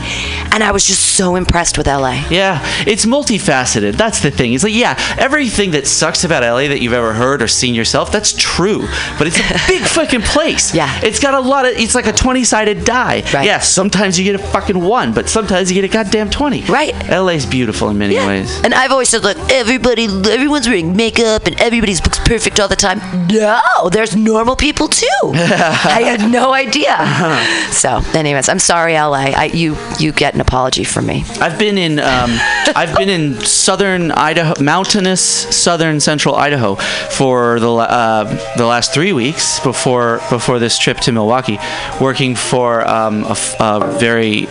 and 0.53 0.63
I 0.65 0.71
was 0.73 0.85
just 0.85 1.14
so 1.17 1.37
impressed 1.37 1.79
with 1.79 1.87
LA. 1.87 2.25
Yeah, 2.31 2.61
it's 2.87 3.07
multifaceted. 3.07 3.97
That's 3.97 4.21
the 4.21 4.31
thing. 4.31 4.53
It's 4.53 4.65
like, 4.65 4.75
yeah, 4.75 4.97
everything 5.19 5.73
that 5.73 5.87
sucks 5.87 6.25
about 6.25 6.43
LA 6.43 6.69
that 6.69 6.81
you've 6.81 6.93
ever 6.93 7.13
heard 7.13 7.43
or 7.43 7.49
seen 7.49 7.75
yourself, 7.75 8.11
that's 8.13 8.33
true. 8.33 8.87
But 9.19 9.27
it's 9.29 9.39
a 9.39 9.43
big 9.69 9.83
fucking 9.83 10.23
place. 10.23 10.75
Yeah. 10.75 10.91
It's 11.03 11.21
got 11.21 11.35
a 11.35 11.41
lot 11.41 11.65
of, 11.67 11.73
it's 11.77 11.95
like 11.95 12.07
a 12.07 12.13
20 12.13 12.45
sided 12.45 12.85
die. 12.85 13.23
Right. 13.33 13.47
Yeah, 13.47 13.61
sometimes 13.61 14.19
you 14.19 14.25
get 14.25 14.35
a 14.41 14.45
fucking 14.45 14.81
one, 14.81 15.13
but 15.13 15.29
sometimes 15.29 15.71
you 15.71 15.81
get 15.81 15.89
a 15.89 15.93
goddamn 15.93 16.31
20. 16.31 16.63
Right. 16.65 16.95
LA's 17.11 17.47
beautiful 17.47 17.89
in 17.91 17.99
many 17.99 18.15
Yeah. 18.15 18.27
ways. 18.27 18.61
And 18.65 18.75
I've 18.75 18.91
always 18.93 19.09
said, 19.09 19.23
look, 19.23 19.37
everybody, 19.51 20.05
everyone's 20.05 20.67
wearing 20.69 20.97
makeup 20.97 21.47
and 21.47 21.61
everybody's 21.61 22.03
looks 22.05 22.19
perfect 22.19 22.61
all 22.61 22.69
the 22.69 22.77
time. 22.77 23.01
No, 23.29 23.61
there's 23.91 24.15
normal 24.17 24.57
people 24.57 24.89
too. 24.89 25.07
I 25.35 26.03
had 26.05 26.31
no 26.31 26.53
idea. 26.53 26.95
Uh-huh. 26.99 27.71
So, 27.73 28.01
anyways, 28.19 28.49
I'm 28.49 28.59
sorry, 28.59 28.95
LA. 28.95 29.33
I, 29.37 29.45
you, 29.53 29.77
you 29.99 30.13
get 30.13 30.35
an 30.35 30.41
apology 30.41 30.85
from 30.85 31.04
me. 31.07 31.25
I've 31.41 31.59
been 31.59 31.79
in 31.79 31.99
um, 31.99 32.31
I've 32.77 32.97
been 32.97 33.09
in 33.09 33.41
southern 33.41 34.11
Idaho, 34.13 34.55
mountainous 34.63 35.21
southern 35.23 36.01
central 36.01 36.35
Idaho 36.35 36.75
for 36.75 37.61
the 37.61 37.71
uh, 37.73 38.57
the 38.57 38.67
last 38.67 38.93
three 38.93 39.13
weeks 39.13 39.61
before 39.61 40.21
before 40.31 40.59
this 40.59 40.79
trip 40.79 40.99
to 41.01 41.13
Milwaukee, 41.13 41.59
working 42.01 42.35
for 42.35 42.87
um, 42.87 43.25
a, 43.25 43.37
a 43.61 43.97
very 43.99 44.47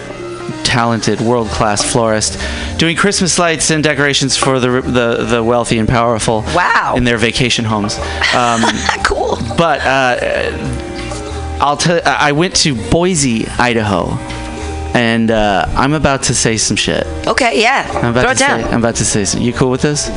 talented 0.63 1.21
world 1.21 1.47
class 1.49 1.83
florist, 1.83 2.39
doing 2.79 2.95
Christmas 2.95 3.37
lights 3.37 3.69
and 3.71 3.83
decorations 3.83 4.35
for 4.37 4.59
the 4.59 4.81
the, 4.81 5.25
the 5.25 5.43
wealthy 5.43 5.77
and 5.77 5.87
powerful. 5.87 6.41
Wow. 6.55 6.95
In 6.97 7.03
their 7.03 7.17
vacation 7.17 7.65
homes. 7.65 7.97
Um, 8.35 8.61
cool. 9.03 9.37
but 9.57 9.81
uh, 9.81 11.57
I'll 11.61 11.77
tell. 11.77 12.01
I 12.05 12.31
went 12.31 12.55
to 12.57 12.75
Boise, 12.89 13.47
Idaho, 13.47 14.17
and 14.93 15.31
uh, 15.31 15.65
I'm 15.69 15.93
about 15.93 16.23
to 16.23 16.35
say 16.35 16.57
some 16.57 16.77
shit. 16.77 17.05
Okay, 17.27 17.61
yeah. 17.61 17.89
I'm 17.93 18.11
about 18.11 18.21
Throw 18.21 18.23
to 18.23 18.31
it 18.31 18.37
down. 18.39 18.61
say. 18.63 18.69
I'm 18.69 18.79
about 18.79 18.95
to 18.95 19.05
say 19.05 19.25
some. 19.25 19.41
You 19.41 19.53
cool 19.53 19.71
with 19.71 19.81
this? 19.81 20.09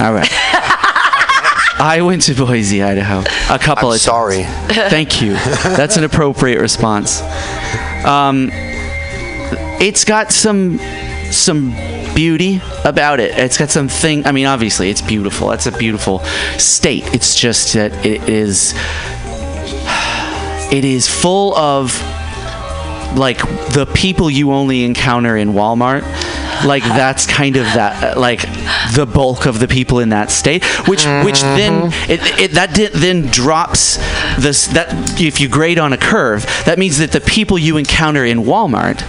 All 0.00 0.12
right. 0.12 0.28
I 1.82 2.02
went 2.02 2.22
to 2.22 2.34
Boise, 2.34 2.82
Idaho, 2.82 3.20
a 3.52 3.58
couple 3.58 3.88
I'm 3.88 3.94
of 3.94 4.00
sorry. 4.00 4.42
Thank 4.68 5.22
you. 5.22 5.32
That's 5.64 5.96
an 5.96 6.04
appropriate 6.04 6.60
response. 6.60 7.22
Um, 8.04 8.50
it's 9.80 10.04
got 10.04 10.30
some 10.30 10.78
some 11.30 11.70
beauty 12.14 12.60
about 12.84 13.18
it. 13.20 13.38
It's 13.38 13.56
got 13.56 13.70
something. 13.70 14.26
I 14.26 14.32
mean, 14.32 14.44
obviously, 14.44 14.90
it's 14.90 15.00
beautiful. 15.00 15.48
That's 15.48 15.66
a 15.66 15.72
beautiful 15.72 16.18
state. 16.58 17.14
It's 17.14 17.34
just 17.34 17.72
that 17.72 18.04
it 18.04 18.28
is. 18.28 18.74
It 20.70 20.84
is 20.84 21.08
full 21.08 21.54
of 21.56 21.92
like 23.16 23.38
the 23.72 23.90
people 23.94 24.30
you 24.30 24.52
only 24.52 24.84
encounter 24.84 25.36
in 25.36 25.52
Walmart. 25.52 26.02
Like 26.64 26.82
that's 27.00 27.26
kind 27.26 27.56
of 27.56 27.64
that 27.64 28.18
like 28.18 28.42
the 28.94 29.06
bulk 29.06 29.46
of 29.46 29.58
the 29.60 29.68
people 29.68 29.98
in 30.00 30.10
that 30.10 30.30
state, 30.30 30.64
which 30.86 31.04
which 31.24 31.40
then 31.42 31.90
it, 32.08 32.20
it 32.40 32.50
that 32.52 32.74
di- 32.74 32.88
then 32.88 33.26
drops 33.26 33.96
this 34.38 34.66
that 34.68 35.20
if 35.20 35.40
you 35.40 35.48
grade 35.48 35.78
on 35.78 35.92
a 35.92 35.96
curve, 35.98 36.44
that 36.66 36.78
means 36.78 36.98
that 36.98 37.12
the 37.12 37.20
people 37.20 37.58
you 37.58 37.76
encounter 37.78 38.24
in 38.24 38.40
Walmart, 38.44 39.02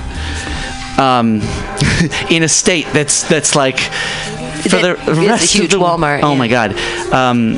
um, 0.98 1.42
in 2.30 2.44
a 2.44 2.48
state 2.50 2.88
that's 2.94 3.24
that's 3.28 3.56
like 3.56 3.80
for 3.80 4.70
the 4.78 4.94
That 4.94 5.10
is 5.10 5.18
a 5.18 5.22
rest 5.28 5.54
huge 5.54 5.74
of 5.74 5.80
the 5.80 5.86
Walmart, 5.86 6.22
Oh 6.24 6.32
yeah. 6.34 6.38
my 6.38 6.48
god, 6.48 6.72
um, 7.12 7.58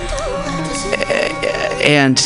and 1.83 2.17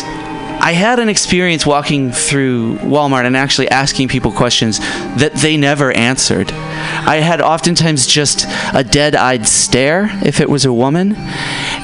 I 0.68 0.74
had 0.74 1.00
an 1.00 1.08
experience 1.08 1.66
walking 1.66 2.12
through 2.12 2.76
Walmart 2.80 3.26
and 3.26 3.38
actually 3.38 3.70
asking 3.70 4.10
people 4.10 4.34
questions 4.34 4.80
that 5.16 5.32
they 5.36 5.56
never 5.56 5.94
answered. 5.94 6.52
I 6.52 7.22
had 7.22 7.40
oftentimes 7.40 8.06
just 8.06 8.46
a 8.74 8.84
dead-eyed 8.84 9.48
stare 9.48 10.10
if 10.26 10.42
it 10.42 10.50
was 10.50 10.66
a 10.66 10.74
woman, 10.74 11.16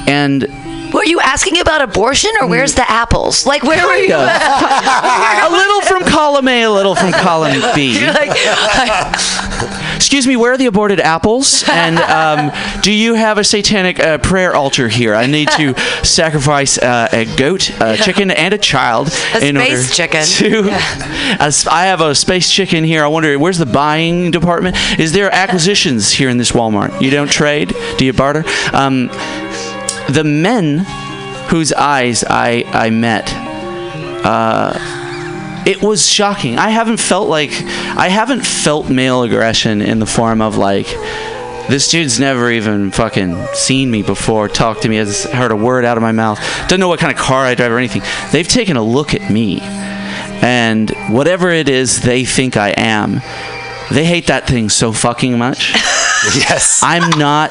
and 0.06 0.42
Were 0.92 1.02
you 1.02 1.18
asking 1.20 1.60
about 1.60 1.80
abortion 1.80 2.30
or 2.42 2.46
where's 2.46 2.72
mm. 2.72 2.76
the 2.76 2.90
apples? 2.90 3.46
Like, 3.46 3.62
where 3.62 3.86
were 3.86 3.96
you? 3.96 4.14
a 4.14 5.48
little 5.50 5.80
from 5.80 6.04
column 6.04 6.46
A, 6.46 6.64
a 6.64 6.70
little 6.70 6.94
from 6.94 7.12
column 7.12 7.62
B. 7.74 7.98
You're 8.00 8.12
like, 8.12 8.36
Excuse 9.96 10.26
me, 10.26 10.36
where 10.36 10.52
are 10.52 10.56
the 10.58 10.66
aborted 10.66 11.00
apples? 11.00 11.64
And 11.68 11.98
um, 11.98 12.52
do 12.82 12.92
you 12.92 13.14
have 13.14 13.38
a 13.38 13.44
satanic 13.44 13.98
uh, 14.00 14.18
prayer 14.18 14.54
altar 14.54 14.88
here? 14.88 15.14
I 15.14 15.26
need 15.26 15.48
to 15.56 15.74
sacrifice 16.04 16.78
uh, 16.78 17.08
a 17.12 17.24
goat, 17.36 17.70
a 17.80 17.96
chicken, 17.96 18.30
and 18.30 18.52
a 18.54 18.58
child. 18.58 19.08
A 19.34 19.46
in 19.46 19.56
order 19.56 19.76
space 19.82 19.96
chicken. 19.96 20.24
To, 20.24 20.68
a 20.68 21.46
s- 21.48 21.66
I 21.66 21.86
have 21.86 22.00
a 22.00 22.14
space 22.14 22.50
chicken 22.50 22.84
here. 22.84 23.04
I 23.04 23.08
wonder, 23.08 23.38
where's 23.38 23.58
the 23.58 23.66
buying 23.66 24.30
department? 24.30 24.76
Is 24.98 25.12
there 25.12 25.32
acquisitions 25.32 26.10
here 26.12 26.28
in 26.28 26.36
this 26.38 26.52
Walmart? 26.52 27.00
You 27.00 27.10
don't 27.10 27.30
trade? 27.30 27.74
Do 27.98 28.04
you 28.04 28.12
barter? 28.12 28.44
Um, 28.72 29.08
the 30.08 30.22
men 30.24 30.78
whose 31.48 31.72
eyes 31.72 32.24
I, 32.24 32.64
I 32.72 32.90
met, 32.90 33.32
uh, 34.24 34.78
it 35.66 35.82
was 35.82 36.06
shocking. 36.06 36.58
I 36.58 36.70
haven't 36.70 36.98
felt 36.98 37.28
like 37.28 37.50
I 37.52 38.08
haven't 38.08 38.44
felt 38.44 38.90
male 38.90 39.22
aggression 39.22 39.80
in 39.80 39.98
the 39.98 40.06
form 40.06 40.40
of 40.40 40.56
like 40.56 40.86
this 41.68 41.90
dude's 41.90 42.20
never 42.20 42.50
even 42.50 42.90
fucking 42.90 43.46
seen 43.54 43.90
me 43.90 44.02
before, 44.02 44.48
talked 44.48 44.82
to 44.82 44.88
me, 44.88 44.96
has 44.96 45.24
heard 45.24 45.50
a 45.50 45.56
word 45.56 45.84
out 45.84 45.96
of 45.96 46.02
my 46.02 46.12
mouth, 46.12 46.38
doesn't 46.62 46.80
know 46.80 46.88
what 46.88 47.00
kind 47.00 47.10
of 47.10 47.18
car 47.18 47.44
I 47.44 47.54
drive 47.54 47.72
or 47.72 47.78
anything. 47.78 48.02
They've 48.32 48.46
taken 48.46 48.76
a 48.76 48.82
look 48.82 49.14
at 49.14 49.30
me, 49.30 49.60
and 50.42 50.90
whatever 51.08 51.48
it 51.48 51.70
is 51.70 52.02
they 52.02 52.26
think 52.26 52.58
I 52.58 52.74
am, 52.76 53.22
they 53.90 54.04
hate 54.04 54.26
that 54.26 54.46
thing 54.46 54.68
so 54.68 54.92
fucking 54.92 55.38
much. 55.38 55.72
yes. 56.34 56.80
I'm 56.82 57.18
not. 57.18 57.50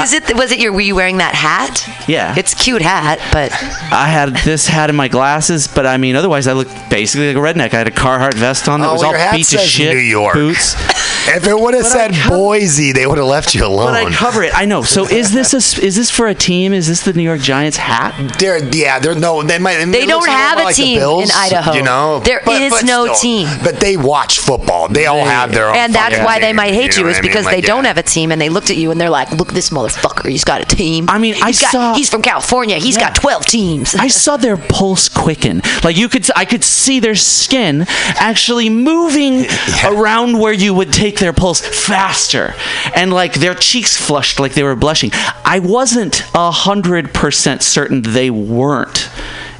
Is 0.00 0.12
it? 0.12 0.36
Was 0.36 0.52
it 0.52 0.58
your? 0.58 0.72
Were 0.72 0.80
you 0.80 0.94
wearing 0.94 1.18
that 1.18 1.34
hat? 1.34 1.86
Yeah. 2.08 2.34
It's 2.36 2.52
a 2.52 2.56
cute 2.56 2.82
hat, 2.82 3.18
but 3.32 3.52
I 3.92 4.08
had 4.08 4.30
this 4.44 4.66
hat 4.66 4.90
in 4.90 4.96
my 4.96 5.08
glasses, 5.08 5.68
but 5.68 5.86
I 5.86 5.96
mean, 5.96 6.16
otherwise, 6.16 6.46
I 6.46 6.52
looked 6.52 6.72
basically 6.90 7.32
like 7.32 7.36
a 7.36 7.40
redneck. 7.46 7.74
I 7.74 7.78
had 7.78 7.88
a 7.88 7.92
Carhartt 7.92 8.34
vest 8.34 8.68
on 8.68 8.80
that 8.80 8.88
Oh, 8.88 8.92
was 8.94 9.02
all 9.02 9.10
your 9.10 9.18
hat 9.18 9.34
beat 9.34 9.46
to 9.48 9.58
shit. 9.58 9.92
New 9.94 10.00
York. 10.00 10.34
Boots. 10.34 10.74
If 11.28 11.46
it 11.46 11.58
would 11.58 11.74
have 11.74 11.84
But 11.84 11.92
I 11.92 12.10
said 12.12 12.28
Boise, 12.28 12.92
they 12.92 13.06
would 13.06 13.18
have 13.18 13.26
left 13.26 13.54
you 13.54 13.64
alone. 13.64 13.92
But 13.92 14.06
I 14.06 14.10
cover 14.12 14.42
it. 14.42 14.52
I 14.54 14.64
know. 14.64 14.82
So 14.82 15.06
is 15.06 15.32
this 15.32 15.52
a, 15.54 15.84
is 15.84 15.96
this 15.96 16.10
for 16.10 16.26
a 16.26 16.34
team? 16.34 16.72
Is 16.72 16.88
this 16.88 17.02
the 17.02 17.12
New 17.12 17.22
York 17.22 17.40
Giants 17.40 17.76
hat? 17.76 18.14
They're 18.38 18.62
yeah, 18.74 18.98
they're 18.98 19.14
no. 19.14 19.42
They 19.42 19.58
might. 19.58 19.84
They 19.84 20.06
don't 20.06 20.28
have 20.28 20.58
a 20.58 20.64
like 20.64 20.76
the 20.76 20.82
team 20.82 21.00
in 21.00 21.28
Idaho. 21.34 21.72
You 21.72 21.82
know, 21.82 22.20
There 22.20 22.42
There 22.44 22.62
is 22.62 22.72
is 22.72 22.84
no 22.84 23.14
team. 23.14 23.48
But 23.62 23.80
they 23.80 23.96
watch 23.96 24.40
football. 24.40 24.88
They 24.88 25.06
all 25.06 25.24
have 25.24 25.52
their 25.52 25.68
own. 25.68 25.76
and 25.76 25.94
that's 25.94 26.14
fucking 26.14 26.24
why 26.24 26.40
they 26.40 26.52
might 26.52 26.74
hate 26.74 26.92
know 26.92 26.98
you, 26.98 27.04
what 27.04 27.10
is 27.12 27.18
I 27.18 27.22
because 27.22 27.44
Like, 27.44 27.54
they 27.56 27.60
don't 27.60 27.84
have 27.84 27.98
a 27.98 28.02
team, 28.02 28.32
and 28.32 28.40
they 28.40 28.48
looked 28.48 28.70
at 28.70 28.76
you 28.76 28.90
and 28.90 29.00
they're 29.00 29.10
like, 29.10 29.30
"Look, 29.32 29.52
this 29.52 29.70
motherfucker, 29.70 30.28
he's 30.28 30.44
got 30.44 30.60
a 30.60 30.64
team. 30.64 31.06
I 31.08 31.18
mean, 31.18 31.34
I 31.36 31.52
got, 31.52 31.54
saw- 31.72 31.94
he's 31.94 32.10
from 32.10 32.22
California. 32.22 32.78
He's 32.78 32.96
got 32.98 33.14
12 33.14 33.46
teams. 33.46 33.94
I 33.94 34.08
saw 34.08 34.36
their 34.36 34.56
pulse 34.56 35.08
quicken. 35.08 35.62
Like 35.84 35.96
you 35.96 36.08
could, 36.08 36.28
I 36.36 36.44
could 36.44 36.64
see 36.64 37.00
their 37.00 37.14
skin 37.14 37.84
actually 37.88 38.68
moving 38.70 39.46
around 39.84 40.38
where 40.38 40.52
you 40.52 40.74
would 40.74 40.92
take 40.92 41.11
their 41.16 41.32
pulse 41.32 41.60
faster, 41.60 42.54
and 42.94 43.12
like 43.12 43.34
their 43.34 43.54
cheeks 43.54 43.96
flushed 43.96 44.40
like 44.40 44.54
they 44.54 44.62
were 44.62 44.76
blushing. 44.76 45.10
I 45.44 45.60
wasn't 45.60 46.22
a 46.34 46.50
hundred 46.50 47.12
percent 47.14 47.62
certain 47.62 48.02
they 48.02 48.30
weren't 48.30 49.10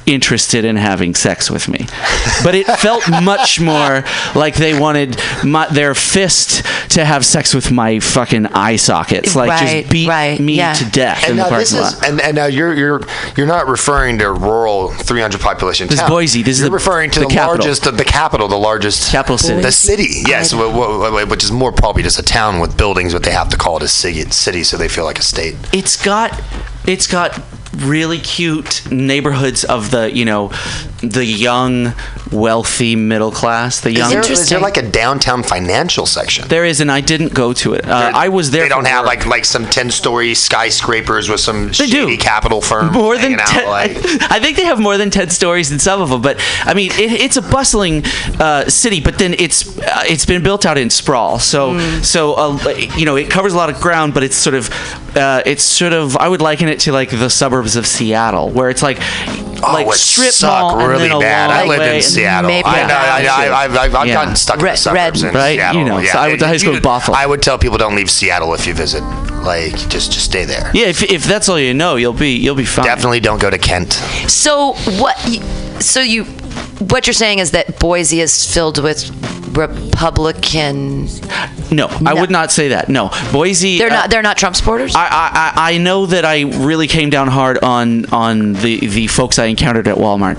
interested 0.05 0.65
in 0.65 0.75
having 0.75 1.15
sex 1.15 1.49
with 1.49 1.67
me, 1.69 1.79
but 2.43 2.55
it 2.55 2.65
felt 2.79 3.03
much 3.23 3.59
more 3.59 4.03
like 4.35 4.55
they 4.55 4.77
wanted 4.77 5.17
my, 5.43 5.67
their 5.67 5.95
fist 5.95 6.65
to 6.91 7.05
have 7.05 7.25
sex 7.25 7.53
with 7.53 7.71
my 7.71 7.99
fucking 7.99 8.47
eye 8.47 8.75
sockets, 8.75 9.35
like 9.35 9.49
Right, 9.49 9.81
just 9.83 9.91
beat 9.91 10.07
right, 10.09 10.39
me 10.39 10.55
yeah. 10.57 10.73
to 10.73 10.85
death 10.91 11.23
in 11.23 11.31
And 11.31 11.39
the 11.39 11.43
now 11.43 11.49
parking 11.49 11.59
this 11.59 11.73
lot. 11.73 11.93
is, 11.93 12.03
and, 12.09 12.21
and 12.21 12.35
now 12.35 12.45
you're 12.45 12.73
you're 12.73 13.01
you're 13.37 13.47
not 13.47 13.67
referring 13.67 14.19
to 14.19 14.31
rural 14.31 14.89
300 14.89 15.39
population. 15.39 15.87
This 15.87 15.95
is 15.95 15.99
town. 16.01 16.09
Boise. 16.09 16.43
This 16.43 16.55
is 16.57 16.61
you're 16.61 16.69
the- 16.69 16.73
referring 16.75 17.09
to 17.11 17.19
the 17.21 17.25
the, 17.27 17.33
capital. 17.33 17.65
largest, 17.65 17.97
the 17.97 18.03
capital, 18.05 18.47
the 18.47 18.57
largest 18.57 19.11
Capital 19.11 19.37
city. 19.37 19.61
the 19.61 19.71
city. 19.71 20.07
Yes, 20.27 20.51
wh- 20.51 20.57
wh- 20.57 21.23
wh- 21.25 21.29
which 21.29 21.43
is 21.43 21.51
more 21.51 21.71
probably 21.71 22.03
just 22.03 22.19
a 22.19 22.23
town 22.23 22.59
with 22.59 22.75
buildings, 22.77 23.13
but 23.13 23.23
they 23.23 23.31
have 23.31 23.49
to 23.49 23.57
call 23.57 23.77
it 23.77 23.83
a 23.83 23.87
city, 23.87 24.21
city 24.31 24.63
so 24.63 24.77
they 24.77 24.87
feel 24.87 25.05
like 25.05 25.19
a 25.19 25.23
state. 25.23 25.55
it's 25.71 26.01
got 26.03 26.39
it's 26.85 27.07
got 27.07 27.39
really 27.77 28.19
cute 28.19 28.89
neighborhoods 28.91 29.63
of 29.63 29.89
the 29.91 30.11
you 30.15 30.25
know 30.25 30.51
the 31.01 31.25
young 31.25 31.93
wealthy 32.31 32.95
middle 32.95 33.31
class 33.31 33.81
the 33.81 33.89
Is 33.89 33.97
young 33.97 34.09
there, 34.11 34.31
is 34.31 34.49
there 34.49 34.59
like 34.59 34.77
a 34.77 34.87
downtown 34.89 35.43
financial 35.43 36.05
section? 36.05 36.47
there 36.47 36.65
is 36.65 36.81
and 36.81 36.91
i 36.91 37.01
didn't 37.01 37.33
go 37.33 37.51
to 37.53 37.73
it 37.73 37.85
uh, 37.87 38.11
i 38.13 38.29
was 38.29 38.51
there 38.51 38.63
They 38.63 38.69
don't 38.69 38.85
have 38.87 39.05
work. 39.05 39.17
like 39.17 39.25
like 39.25 39.45
some 39.45 39.65
10 39.65 39.91
story 39.91 40.33
skyscrapers 40.33 41.29
with 41.29 41.39
some 41.39 41.67
They 41.67 41.87
do. 41.87 42.05
shady 42.05 42.17
capital 42.17 42.61
firm 42.61 42.91
more 42.93 43.17
than 43.17 43.39
out, 43.39 43.47
10, 43.47 43.67
like 43.67 43.91
I 44.31 44.39
think 44.39 44.57
they 44.57 44.65
have 44.65 44.79
more 44.79 44.97
than 44.97 45.09
10 45.09 45.29
stories 45.29 45.71
in 45.71 45.79
some 45.79 46.01
of 46.01 46.09
them 46.09 46.21
but 46.21 46.37
i 46.65 46.73
mean 46.73 46.91
it, 46.93 47.11
it's 47.11 47.37
a 47.37 47.41
bustling 47.41 48.03
uh, 48.39 48.69
city 48.69 49.01
but 49.01 49.17
then 49.17 49.33
it's 49.39 49.77
uh, 49.79 50.03
it's 50.07 50.25
been 50.25 50.43
built 50.43 50.65
out 50.65 50.77
in 50.77 50.89
sprawl 50.89 51.39
so 51.39 51.63
Mm. 51.73 52.03
so 52.03 52.33
uh, 52.33 52.69
you 52.97 53.05
know 53.05 53.15
it 53.15 53.29
covers 53.29 53.53
a 53.53 53.57
lot 53.57 53.69
of 53.69 53.79
ground 53.81 54.13
but 54.13 54.21
it's 54.21 54.35
sort 54.35 54.53
of 54.53 54.69
uh, 55.17 55.41
it's 55.45 55.63
sort 55.63 55.93
of 55.93 56.15
i 56.17 56.27
would 56.27 56.41
liken 56.41 56.67
it 56.67 56.79
to 56.81 56.91
like 56.91 57.09
the 57.09 57.29
suburbs 57.63 57.75
of 57.75 57.87
seattle 57.87 58.49
where 58.49 58.69
it's 58.69 58.81
like 58.83 58.97
oh, 58.99 59.71
like 59.73 59.87
oh, 59.87 59.91
it 59.91 59.95
strip 59.97 60.31
suck 60.31 60.49
mall 60.49 60.79
and 60.79 60.87
really 60.89 61.07
then 61.07 61.17
a 61.17 61.19
bad. 61.19 61.49
I 61.49 61.65
lived 61.65 61.95
in 61.95 62.01
Seattle. 62.01 62.49
maybe 62.49 62.65
I 62.65 62.87
know. 62.87 62.93
I, 62.93 63.23
I, 63.23 63.63
I, 63.63 63.63
I've, 63.63 63.95
I've 63.95 64.07
Yeah. 64.07 64.13
gotten 64.13 64.35
stuck 64.35 64.59
in 64.59 64.65
the 64.65 64.75
suburbs 64.75 65.23
red- 65.23 65.29
in 65.29 65.35
Right, 65.35 65.55
Seattle. 65.57 65.81
you 65.81 65.87
know, 65.87 65.97
Yeah. 65.99 66.11
so 66.13 66.19
I 66.19 66.27
went 66.27 66.39
to 66.39 66.47
high 66.47 66.57
school 66.57 66.71
You- 66.71 66.77
in 66.77 66.83
Bothell. 66.83 67.13
I 67.15 67.25
would 67.25 67.41
tell 67.41 67.57
people 67.57 67.77
don't 67.77 67.95
leave 67.95 68.09
Seattle 68.11 68.53
if 68.53 68.67
you 68.67 68.73
visit. 68.73 69.01
Like, 69.43 69.73
just 69.89 70.11
just 70.11 70.25
stay 70.25 70.45
there. 70.45 70.69
Yeah, 70.73 70.87
if, 70.87 71.03
if 71.03 71.23
that's 71.25 71.49
all 71.49 71.59
you 71.59 71.73
know, 71.73 71.95
you'll 71.97 72.13
be 72.13 72.35
you'll 72.37 72.55
be 72.55 72.65
fine. 72.65 72.85
Definitely 72.85 73.19
don't 73.19 73.41
go 73.41 73.49
to 73.49 73.57
Kent. 73.57 73.93
So 74.27 74.73
what? 74.99 75.17
So 75.81 75.99
you, 76.01 76.25
what 76.79 77.07
you're 77.07 77.13
saying 77.13 77.39
is 77.39 77.51
that 77.51 77.79
Boise 77.79 78.21
is 78.21 78.53
filled 78.53 78.81
with 78.81 79.09
Republican. 79.55 81.07
No, 81.71 81.87
I 82.05 82.13
would 82.13 82.31
not 82.31 82.51
say 82.51 82.69
that. 82.69 82.89
No, 82.89 83.09
Boise. 83.31 83.77
They're 83.77 83.87
uh, 83.87 83.93
not. 83.93 84.09
They're 84.09 84.21
not 84.21 84.37
Trump 84.37 84.55
supporters. 84.55 84.95
I, 84.95 85.05
I, 85.05 85.07
I 85.09 85.73
I 85.73 85.77
know 85.77 86.05
that 86.05 86.25
I 86.25 86.41
really 86.41 86.87
came 86.87 87.09
down 87.09 87.27
hard 87.27 87.63
on 87.63 88.05
on 88.13 88.53
the, 88.53 88.79
the 88.87 89.07
folks 89.07 89.39
I 89.39 89.45
encountered 89.45 89.87
at 89.87 89.97
Walmart. 89.97 90.37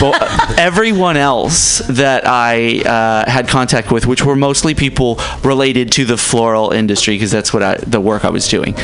But 0.00 0.58
everyone 0.58 1.16
else 1.16 1.78
that 1.88 2.26
I 2.26 2.80
uh, 2.80 3.30
had 3.30 3.48
contact 3.48 3.92
with, 3.92 4.06
which 4.06 4.24
were 4.24 4.36
mostly 4.36 4.74
people 4.74 5.20
related 5.42 5.92
to 5.92 6.04
the 6.04 6.16
floral 6.16 6.72
industry, 6.72 7.14
because 7.14 7.30
that's 7.30 7.52
what 7.52 7.62
I, 7.62 7.76
the 7.76 8.00
work 8.00 8.24
I 8.24 8.30
was 8.30 8.48
doing. 8.48 8.74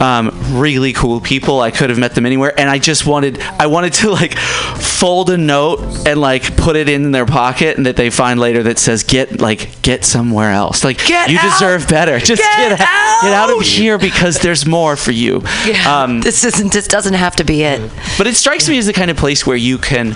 Um, 0.00 0.30
really 0.52 0.92
cool 0.92 1.20
people. 1.20 1.60
I 1.60 1.70
could 1.70 1.90
have 1.90 1.98
met 1.98 2.14
them 2.14 2.26
anywhere, 2.26 2.58
and 2.58 2.68
I 2.68 2.78
just 2.78 3.06
wanted 3.06 3.40
I 3.40 3.66
wanted 3.66 3.94
to 3.94 4.10
like 4.10 4.36
fold 4.38 5.30
a 5.30 5.38
note 5.38 6.06
and 6.06 6.19
like 6.20 6.56
put 6.56 6.76
it 6.76 6.88
in 6.88 7.10
their 7.12 7.26
pocket, 7.26 7.76
and 7.76 7.86
that 7.86 7.96
they 7.96 8.10
find 8.10 8.38
later 8.38 8.62
that 8.64 8.78
says 8.78 9.02
get 9.02 9.40
like 9.40 9.80
get 9.82 10.04
somewhere 10.04 10.50
else. 10.52 10.84
Like 10.84 10.98
Get 11.06 11.30
you 11.30 11.38
out! 11.38 11.58
deserve 11.58 11.88
better. 11.88 12.18
Just 12.18 12.42
Get 12.42 12.70
get, 12.70 12.80
out! 12.80 13.22
get 13.22 13.32
out 13.32 13.50
of 13.50 13.62
here 13.62 13.98
because 13.98 14.38
there's 14.38 14.66
more 14.66 14.96
for 14.96 15.10
you. 15.12 15.42
Um, 15.86 16.20
this 16.20 16.44
isn't. 16.44 16.72
This 16.72 16.86
doesn't 16.86 17.14
have 17.14 17.36
to 17.36 17.44
be 17.44 17.62
it. 17.62 17.80
but 18.18 18.26
it 18.26 18.36
strikes 18.36 18.68
me 18.68 18.78
as 18.78 18.86
the 18.86 18.92
kind 18.92 19.10
of 19.10 19.16
place 19.16 19.46
where 19.46 19.56
you 19.56 19.78
can 19.78 20.14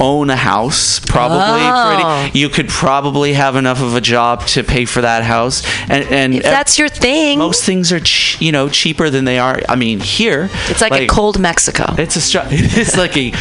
own 0.00 0.30
a 0.30 0.36
house, 0.36 0.98
probably. 1.00 1.38
Oh. 1.62 2.20
Pretty, 2.24 2.38
you 2.38 2.48
could 2.48 2.68
probably 2.68 3.32
have 3.34 3.56
enough 3.56 3.82
of 3.82 3.94
a 3.94 4.00
job 4.00 4.46
to 4.48 4.62
pay 4.64 4.84
for 4.84 5.00
that 5.02 5.24
house, 5.24 5.62
and 5.90 6.04
and 6.10 6.34
If 6.34 6.42
that's 6.42 6.78
your 6.78 6.88
thing. 6.88 7.38
most 7.38 7.64
things 7.64 7.92
are 7.92 8.00
ch- 8.00 8.40
you 8.40 8.52
know 8.52 8.68
cheaper 8.68 9.10
than 9.10 9.24
they 9.24 9.38
are 9.38 9.60
I 9.68 9.76
mean, 9.76 10.00
here 10.00 10.48
It's 10.68 10.80
like, 10.80 10.92
a 10.92 11.06
cold 11.06 11.38
Mexico. 11.38 11.94
It's 11.98 12.16
a 12.16 12.20
str- 12.20 12.38
It's 12.50 12.96
like 12.96 13.16
a 13.16 13.32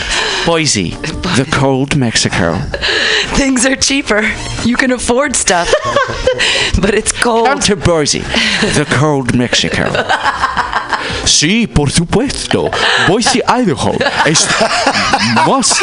Boise, 0.45 0.91
the 0.91 1.47
cold 1.51 1.95
Mexico. 1.99 2.55
Things 3.35 3.65
are 3.65 3.75
cheaper. 3.75 4.21
You 4.63 4.75
can 4.77 4.91
afford 4.91 5.35
stuff, 5.35 5.71
but 6.81 6.93
it's 6.93 7.11
cold. 7.11 7.47
Come 7.47 7.59
to 7.59 7.75
Boise, 7.75 8.19
the 8.19 8.85
cold 8.89 9.35
Mexico. 9.35 9.85
Sí, 11.25 11.67
por 11.67 11.91
supuesto. 11.91 12.71
Boise, 13.07 13.41
Idaho. 13.47 13.93
Es 14.25 14.47
must. 15.45 15.81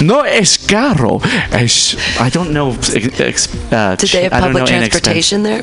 No 0.00 0.22
es 0.24 0.58
caro. 0.58 1.20
Es, 1.52 1.96
I 2.18 2.30
don't 2.30 2.50
know. 2.50 2.70
Ex, 3.18 3.48
uh, 3.72 3.96
Did 3.96 4.08
they 4.10 4.22
have 4.24 4.32
I 4.32 4.40
don't 4.40 4.52
know 4.52 4.60
public 4.60 4.66
transportation 4.66 5.42
there? 5.42 5.62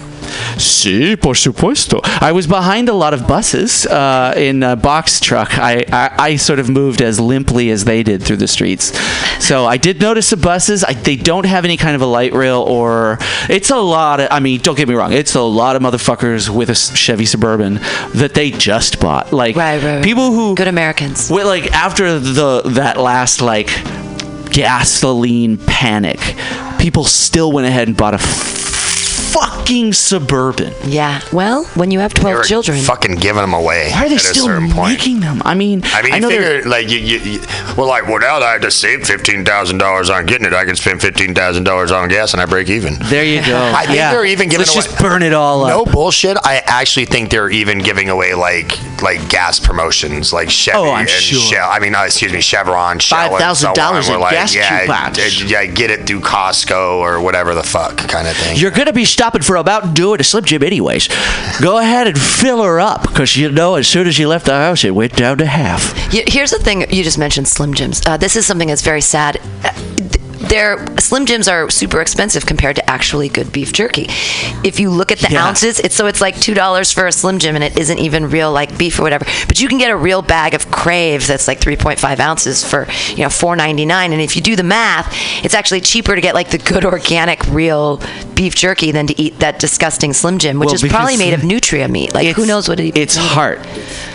Sí, 0.57 1.15
por 1.19 1.35
supuesto. 1.35 1.99
I 2.21 2.31
was 2.31 2.47
behind 2.47 2.89
a 2.89 2.93
lot 2.93 3.13
of 3.13 3.27
buses 3.27 3.85
uh, 3.85 4.33
in 4.35 4.63
a 4.63 4.75
box 4.75 5.19
truck. 5.19 5.57
I, 5.57 5.85
I, 5.91 6.11
I 6.31 6.35
sort 6.37 6.59
of 6.59 6.69
moved 6.69 7.01
as 7.01 7.19
limply 7.19 7.69
as 7.71 7.85
they 7.85 8.03
did 8.03 8.23
through 8.23 8.37
the 8.37 8.47
streets. 8.47 8.97
So 9.39 9.65
I 9.65 9.77
did 9.77 9.99
notice 10.01 10.29
the 10.29 10.37
buses. 10.37 10.83
I, 10.83 10.93
they 10.93 11.15
don't 11.15 11.45
have 11.45 11.65
any 11.65 11.77
kind 11.77 11.95
of 11.95 12.01
a 12.01 12.05
light 12.05 12.33
rail 12.33 12.61
or. 12.61 13.17
It's 13.49 13.69
a 13.69 13.77
lot 13.77 14.19
of. 14.19 14.27
I 14.31 14.39
mean, 14.39 14.59
don't 14.61 14.75
get 14.77 14.87
me 14.87 14.95
wrong. 14.95 15.13
It's 15.13 15.35
a 15.35 15.41
lot 15.41 15.75
of 15.75 15.81
motherfuckers 15.81 16.49
with 16.49 16.69
a 16.69 16.75
Chevy 16.75 17.25
Suburban 17.25 17.75
that 18.15 18.33
they 18.33 18.51
just 18.51 18.99
bought. 18.99 19.31
Like 19.31 19.55
Right, 19.55 19.81
right, 19.81 19.95
right. 19.95 20.03
people 20.03 20.31
who 20.31 20.55
Good 20.55 20.67
Americans. 20.67 21.29
well, 21.29 21.47
like 21.47 21.71
after 21.73 22.19
the 22.19 22.61
that 22.65 22.97
last 22.97 23.41
like 23.41 23.67
gasoline 24.51 25.57
panic, 25.57 26.19
people 26.79 27.03
still 27.03 27.51
went 27.51 27.67
ahead 27.67 27.87
and 27.87 27.95
bought 27.95 28.13
a 28.13 28.17
fucking 29.67 29.91
suburban. 29.93 30.73
Yeah. 30.85 31.19
Well, 31.33 31.65
when 31.75 31.91
you 31.91 31.99
have 31.99 32.13
12 32.13 32.33
They 32.33 32.37
were 32.37 32.43
children. 32.43 32.79
fucking 32.79 33.15
giving 33.15 33.41
them 33.41 33.53
away. 33.53 33.89
Why 33.91 34.05
are 34.05 34.09
they 34.09 34.15
at 34.15 34.21
a 34.21 34.25
still 34.25 34.45
certain 34.45 34.71
point. 34.71 34.97
making 34.97 35.19
them? 35.19 35.41
I 35.43 35.55
mean, 35.55 35.81
I 35.85 36.01
mean, 36.03 36.13
you 36.13 36.19
know 36.21 36.29
they're- 36.29 36.53
figure 36.61 36.69
like 36.69 36.89
you, 36.89 36.99
you, 36.99 37.17
you, 37.19 37.39
well, 37.75 37.87
like 37.87 38.07
well 38.07 38.19
now 38.19 38.39
that 38.39 38.43
I 38.47 38.51
have 38.53 38.61
to 38.61 38.71
save 38.71 39.05
fifteen 39.05 39.43
thousand 39.43 39.79
dollars 39.79 40.09
on 40.09 40.25
getting 40.25 40.47
it, 40.47 40.53
I 40.53 40.63
can 40.63 40.75
spend 40.77 41.01
fifteen 41.01 41.33
thousand 41.35 41.65
dollars 41.65 41.91
on 41.91 42.07
gas 42.07 42.31
and 42.33 42.41
I 42.41 42.45
break 42.45 42.69
even. 42.69 42.95
There 43.09 43.25
you 43.25 43.45
go. 43.45 43.57
I 43.61 43.85
think 43.85 43.97
Yeah. 43.97 44.11
they're 44.11 44.25
even 44.25 44.47
giving 44.49 44.65
Let's 44.65 44.73
away. 44.75 44.85
just 44.85 44.99
burn 44.99 45.21
it 45.21 45.33
all 45.33 45.65
No 45.67 45.81
up. 45.81 45.87
No 45.87 45.91
bullshit. 45.91 46.37
I 46.43 46.61
actually 46.65 47.05
think 47.05 47.29
they're 47.29 47.49
even 47.49 47.79
giving 47.79 48.09
away 48.09 48.33
like 48.35 48.77
like 49.01 49.27
gas 49.29 49.59
promotions, 49.59 50.31
like 50.33 50.49
Chevy 50.49 50.77
Oh, 50.77 50.91
I'm 50.91 51.01
and 51.01 51.09
sure. 51.09 51.39
Shell. 51.39 51.69
I 51.69 51.79
mean, 51.79 51.93
uh, 51.93 52.03
excuse 52.03 52.31
me, 52.33 52.41
Chevron, 52.41 52.99
Shell, 52.99 53.35
and 53.35 53.57
so 53.57 53.67
on, 53.69 53.75
$5,000 53.75 54.07
were 54.09 54.15
in 54.15 54.21
like, 54.21 54.31
gas 54.31 54.55
yeah, 54.55 54.85
coupons. 54.85 55.43
yeah, 55.51 55.65
get 55.65 55.91
it 55.91 56.07
through 56.07 56.21
Costco 56.21 56.95
or 56.97 57.19
whatever 57.21 57.53
the 57.53 57.63
fuck 57.63 57.97
kind 57.97 58.27
of 58.27 58.35
thing. 58.35 58.57
You're 58.57 58.71
gonna 58.71 58.93
be 58.93 59.05
stopping 59.05 59.41
for 59.43 59.56
about 59.59 59.93
do 59.93 60.13
it 60.13 60.21
a 60.21 60.23
Slim 60.23 60.45
Jim 60.45 60.63
anyways. 60.63 61.09
Go 61.61 61.77
ahead 61.79 62.07
and 62.07 62.19
fill 62.19 62.63
her 62.63 62.79
up, 62.79 63.01
because 63.03 63.35
you 63.35 63.51
know 63.51 63.75
as 63.75 63.87
soon 63.87 64.07
as 64.07 64.17
you 64.17 64.27
left 64.27 64.45
the 64.45 64.53
house, 64.53 64.83
it 64.83 64.91
went 64.91 65.15
down 65.15 65.37
to 65.39 65.45
half. 65.45 65.93
Here's 66.11 66.51
the 66.51 66.59
thing 66.59 66.81
you 66.91 67.03
just 67.03 67.17
mentioned 67.17 67.47
Slim 67.47 67.73
Jims. 67.73 68.01
Uh, 68.05 68.17
this 68.17 68.35
is 68.35 68.45
something 68.45 68.67
that's 68.67 68.81
very 68.81 69.01
sad. 69.01 69.39
Uh, 69.63 69.71
th- 70.47 70.49
They're, 70.49 70.85
Slim 70.99 71.25
Jims 71.25 71.47
are 71.47 71.69
super 71.69 72.01
expensive 72.01 72.45
compared 72.45 72.75
to 72.77 72.89
actually 72.89 73.29
good 73.29 73.51
beef 73.51 73.71
jerky. 73.73 74.05
If 74.63 74.79
you 74.79 74.89
look 74.89 75.11
at 75.11 75.19
the 75.19 75.29
Yeah. 75.31 75.45
ounces, 75.47 75.79
it's 75.79 75.95
so 75.95 76.07
it's 76.07 76.21
like 76.21 76.39
two 76.39 76.53
dollars 76.53 76.91
for 76.91 77.05
a 77.07 77.11
Slim 77.11 77.39
Jim, 77.39 77.55
and 77.55 77.63
it 77.63 77.77
isn't 77.77 77.97
even 77.99 78.29
real 78.29 78.51
like 78.51 78.77
beef 78.77 78.99
or 78.99 79.03
whatever. 79.03 79.25
But 79.47 79.59
you 79.61 79.67
can 79.67 79.77
get 79.77 79.91
a 79.91 79.95
real 79.95 80.21
bag 80.21 80.53
of 80.53 80.69
Krave 80.71 81.25
that's 81.27 81.47
like 81.47 81.59
3.5 81.59 82.19
ounces 82.19 82.63
for 82.63 82.87
you 83.11 83.23
know 83.23 83.29
4.99. 83.29 84.11
And 84.13 84.21
if 84.21 84.35
you 84.35 84.41
do 84.41 84.55
the 84.55 84.63
math, 84.63 85.13
it's 85.43 85.53
actually 85.53 85.81
cheaper 85.81 86.15
to 86.15 86.21
get 86.21 86.33
like 86.35 86.49
the 86.49 86.57
good 86.57 86.83
organic 86.93 87.45
real 87.47 88.01
beef 88.35 88.55
jerky 88.55 88.91
than 88.91 89.07
to 89.07 89.19
eat 89.21 89.39
that 89.39 89.59
disgusting 89.59 90.13
Slim 90.13 90.37
Jim, 90.37 90.59
which 90.59 90.67
Well, 90.67 90.75
is 90.75 90.83
probably 90.83 91.17
made 91.17 91.33
of 91.33 91.43
nutria 91.43 91.87
meat. 91.87 92.13
Like 92.13 92.35
who 92.35 92.45
knows 92.45 92.67
what 92.69 92.79
it 92.79 92.95
It's 92.97 93.15
heart. 93.15 93.59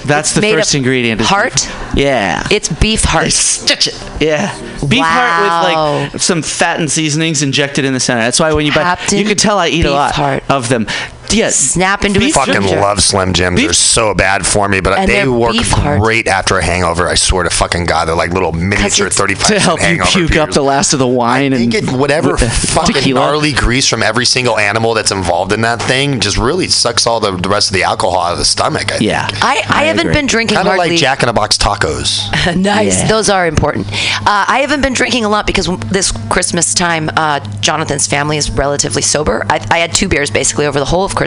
That's 0.04 0.30
It's 0.30 0.40
the 0.40 0.52
first 0.52 0.74
ingredient. 0.74 1.20
heart? 1.20 1.68
Yeah. 1.94 2.42
It's 2.50 2.68
beef 2.68 3.04
heart. 3.04 3.32
Stitch 3.32 3.86
it. 3.88 4.02
Yeah. 4.20 4.52
Beef 4.86 5.00
Wow. 5.00 5.06
heart 5.08 6.02
with 6.02 6.12
like 6.12 6.21
some 6.22 6.42
fat 6.42 6.80
and 6.80 6.90
seasonings 6.90 7.42
injected 7.42 7.84
in 7.84 7.92
the 7.92 8.00
center. 8.00 8.22
That's 8.22 8.40
why 8.40 8.52
when 8.52 8.66
you 8.66 8.72
buy, 8.72 8.82
Captain 8.82 9.18
you 9.18 9.24
can 9.24 9.36
tell 9.36 9.58
I 9.58 9.68
eat 9.68 9.84
a 9.84 9.90
lot 9.90 10.18
of 10.50 10.68
them. 10.68 10.86
Yes. 11.34 11.56
Snap 11.56 12.04
into 12.04 12.18
a 12.18 12.20
Beef 12.20 12.34
fucking 12.34 12.54
Slim 12.62 12.80
love 12.80 13.02
Slim 13.02 13.32
Jims. 13.32 13.56
Beef- 13.56 13.66
They're 13.66 13.72
so 13.74 14.14
bad 14.14 14.46
for 14.46 14.68
me, 14.68 14.80
but 14.80 14.98
And 14.98 15.08
they 15.10 15.26
work 15.26 15.52
beef 15.52 15.70
heart. 15.70 16.00
great 16.00 16.28
after 16.28 16.58
a 16.58 16.64
hangover. 16.64 17.08
I 17.08 17.14
swear 17.14 17.44
to 17.44 17.50
fucking 17.50 17.86
God, 17.86 18.06
they're 18.08 18.14
like 18.14 18.32
little 18.32 18.52
miniature 18.52 19.06
it's- 19.06 19.16
35 19.16 19.46
to 19.48 19.60
help 19.60 19.80
you 19.80 19.86
hangover 19.86 20.10
puke 20.10 20.36
up 20.36 20.50
the 20.50 20.62
last 20.62 20.92
of 20.92 20.98
the 20.98 21.06
wine 21.06 21.52
I 21.54 21.58
think 21.58 21.74
and 21.74 21.88
it, 21.88 21.94
whatever 21.94 22.32
with 22.32 22.40
the 22.40 22.50
fucking 22.50 22.94
tequila. 22.96 23.20
gnarly 23.20 23.52
grease 23.52 23.88
from 23.88 24.02
every 24.02 24.26
single 24.26 24.58
animal 24.58 24.94
that's 24.94 25.10
involved 25.10 25.52
in 25.52 25.62
that 25.62 25.80
thing 25.82 26.20
just 26.20 26.36
really 26.38 26.68
sucks 26.68 27.06
all 27.06 27.20
the, 27.20 27.32
the 27.32 27.48
rest 27.48 27.70
of 27.70 27.74
the 27.74 27.82
alcohol 27.84 28.18
out 28.20 28.32
of 28.32 28.38
the 28.38 28.44
stomach. 28.44 28.92
I 28.92 28.98
Yeah. 28.98 29.28
I, 29.32 29.62
I, 29.68 29.84
haven't 29.84 30.00
agree. 30.08 30.14
been 30.14 30.26
drinking 30.26 30.56
Kind 30.56 30.68
of 30.68 30.74
hardly. 30.74 30.90
like 30.90 30.98
Jack 30.98 31.22
in 31.22 31.28
a 31.28 31.32
Box 31.32 31.56
tacos. 31.56 32.56
nice. 32.56 33.00
Yeah. 33.00 33.08
Those 33.08 33.28
are 33.30 33.46
important. 33.46 33.86
Uh, 33.92 34.44
I 34.48 34.58
haven't 34.60 34.82
been 34.82 34.92
drinking 34.94 35.24
a 35.24 35.28
lot 35.28 35.46
because 35.46 35.68
this 35.90 36.12
Christmas 36.30 36.74
time, 36.74 37.10
uh, 37.16 37.40
Jonathan's 37.60 38.06
family 38.06 38.36
is 38.36 38.50
relatively 38.50 39.02
sober. 39.02 39.44
I, 39.48 39.64
I 39.70 39.78
had 39.78 39.92
two 39.94 40.08
beers 40.08 40.30
basically 40.30 40.66
over 40.66 40.78
the 40.78 40.84
whole 40.84 41.04
of 41.04 41.14
Christmas, 41.14 41.21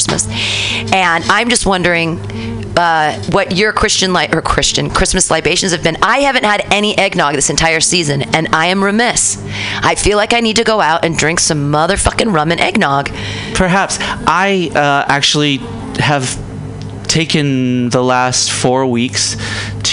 and 0.94 1.24
I'm 1.26 1.50
just 1.50 1.66
wondering 1.66 2.20
uh, 2.78 3.22
what 3.32 3.56
your 3.56 3.72
Christian 3.72 4.14
li- 4.14 4.28
or 4.32 4.42
Christian 4.42 4.90
Christmas 4.90 5.32
libations 5.32 5.72
have 5.72 5.84
been. 5.84 5.98
I 6.02 6.20
haven't 6.20 6.44
had 6.44 6.62
any 6.72 6.98
eggnog 6.98 7.36
this 7.36 7.50
entire 7.50 7.80
season, 7.80 8.24
and 8.36 8.50
I 8.54 8.68
am 8.68 8.84
remiss. 8.84 9.42
I 9.82 9.96
feel 9.96 10.18
like 10.18 10.34
I 10.34 10.42
need 10.42 10.58
to 10.58 10.64
go 10.64 10.82
out 10.82 11.06
and 11.06 11.18
drink 11.18 11.40
some 11.40 11.72
motherfucking 11.72 12.34
rum 12.34 12.52
and 12.52 12.60
eggnog. 12.60 13.12
Perhaps 13.54 13.98
I 14.02 14.72
uh, 14.76 15.06
actually 15.08 15.58
have 16.00 16.38
taken 17.08 17.90
the 17.90 18.04
last 18.04 18.52
four 18.52 18.86
weeks 18.86 19.38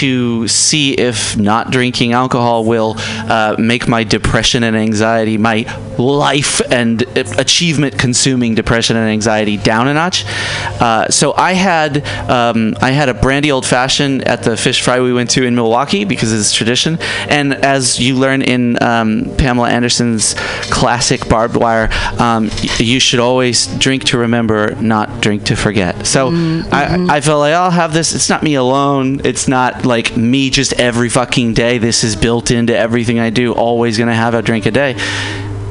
to 0.03 0.45
see 0.49 0.91
if 0.91 1.37
not 1.37 1.71
drinking 1.71 2.11
alcohol 2.11 2.65
will 2.65 2.95
uh, 2.97 3.55
make 3.57 3.87
my 3.87 4.03
depression 4.03 4.63
and 4.63 4.75
anxiety, 4.75 5.37
my 5.37 5.63
life 5.97 6.59
and 6.69 7.03
achievement 7.39 7.97
consuming 7.97 8.53
depression 8.53 8.97
and 8.97 9.09
anxiety 9.09 9.55
down 9.55 9.87
a 9.87 9.93
notch. 9.93 10.25
Uh, 10.27 11.07
so 11.07 11.33
I 11.37 11.53
had 11.53 12.05
um, 12.29 12.75
I 12.81 12.91
had 12.91 13.07
a 13.07 13.13
brandy 13.13 13.49
old 13.49 13.65
fashioned 13.65 14.23
at 14.23 14.43
the 14.43 14.57
fish 14.57 14.81
fry 14.81 14.99
we 14.99 15.13
went 15.13 15.29
to 15.31 15.45
in 15.45 15.55
Milwaukee 15.55 16.03
because 16.03 16.33
it's 16.33 16.53
tradition. 16.53 16.97
And 17.29 17.53
as 17.53 17.97
you 17.97 18.15
learn 18.15 18.41
in 18.41 18.81
um, 18.83 19.33
Pamela 19.37 19.69
Anderson's 19.69 20.35
classic 20.69 21.29
Barb 21.29 21.55
Wire, 21.55 21.89
um, 22.19 22.49
you 22.77 22.99
should 22.99 23.21
always 23.21 23.67
drink 23.77 24.03
to 24.05 24.17
remember, 24.17 24.75
not 24.81 25.21
drink 25.21 25.45
to 25.45 25.55
forget. 25.55 26.05
So 26.05 26.29
I, 26.73 27.07
I 27.09 27.21
felt 27.21 27.39
like 27.39 27.53
I'll 27.53 27.71
have 27.71 27.93
this. 27.93 28.13
It's 28.13 28.29
not 28.29 28.43
me 28.43 28.55
alone. 28.55 29.21
It's 29.23 29.47
not 29.47 29.85
like 29.85 29.92
me 30.17 30.49
just 30.49 30.73
every 30.73 31.09
fucking 31.09 31.53
day. 31.53 31.77
This 31.77 32.03
is 32.03 32.15
built 32.15 32.51
into 32.51 32.75
everything 32.75 33.19
I 33.19 33.29
do. 33.29 33.53
Always 33.53 33.97
gonna 33.97 34.15
have 34.15 34.33
a 34.33 34.41
drink 34.41 34.65
a 34.65 34.71
day. 34.71 34.97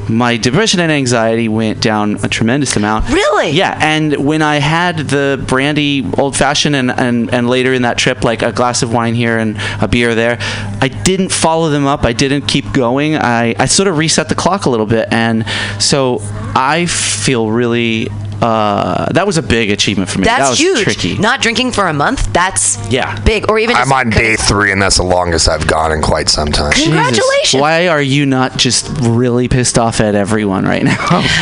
My 0.09 0.35
depression 0.37 0.79
and 0.81 0.91
anxiety 0.91 1.47
went 1.47 1.81
down 1.81 2.17
a 2.23 2.27
tremendous 2.27 2.75
amount. 2.75 3.09
Really? 3.09 3.51
Yeah, 3.51 3.77
and 3.81 4.13
when 4.17 4.41
I 4.41 4.57
had 4.57 4.97
the 4.97 5.43
brandy 5.47 6.05
old 6.17 6.35
fashioned 6.35 6.75
and, 6.75 6.91
and, 6.91 7.33
and 7.33 7.49
later 7.49 7.73
in 7.73 7.83
that 7.83 7.97
trip, 7.97 8.23
like 8.23 8.41
a 8.41 8.51
glass 8.51 8.83
of 8.83 8.93
wine 8.93 9.15
here 9.15 9.37
and 9.37 9.57
a 9.81 9.87
beer 9.87 10.13
there, 10.13 10.37
I 10.81 10.89
didn't 10.89 11.31
follow 11.31 11.69
them 11.69 11.87
up. 11.87 12.03
I 12.03 12.13
didn't 12.13 12.47
keep 12.47 12.73
going. 12.73 13.15
I, 13.15 13.55
I 13.57 13.65
sort 13.65 13.87
of 13.87 13.97
reset 13.97 14.27
the 14.29 14.35
clock 14.35 14.65
a 14.65 14.69
little 14.69 14.85
bit. 14.85 15.07
And 15.11 15.45
so 15.79 16.19
I 16.53 16.85
feel 16.85 17.49
really. 17.49 18.09
Uh, 18.43 19.07
that 19.13 19.25
was 19.25 19.37
a 19.37 19.41
big 19.41 19.71
achievement 19.71 20.09
for 20.09 20.19
me. 20.19 20.25
That's 20.25 20.43
that 20.43 20.49
was 20.49 20.59
huge. 20.59 20.83
tricky. 20.83 21.17
Not 21.17 21.41
drinking 21.41 21.71
for 21.71 21.87
a 21.87 21.93
month. 21.93 22.31
That's 22.33 22.77
Yeah. 22.89 23.17
big. 23.21 23.49
Or 23.49 23.57
even 23.57 23.75
I'm 23.75 23.91
on 23.93 24.09
day 24.09 24.35
three, 24.35 24.71
and 24.71 24.81
that's 24.81 24.97
the 24.97 25.03
longest 25.03 25.47
I've 25.47 25.65
gone 25.65 25.91
in 25.93 26.01
quite 26.01 26.27
some 26.29 26.51
time. 26.51 26.73
Jesus. 26.73 26.87
Congratulations. 26.89 27.61
Why 27.61 27.87
are 27.87 28.01
you 28.01 28.25
not 28.25 28.57
just 28.57 28.89
really 29.01 29.47
pissed 29.47 29.79
off 29.79 30.01
at 30.01 30.13
everyone 30.15 30.65
right 30.65 30.83
now? 30.83 31.23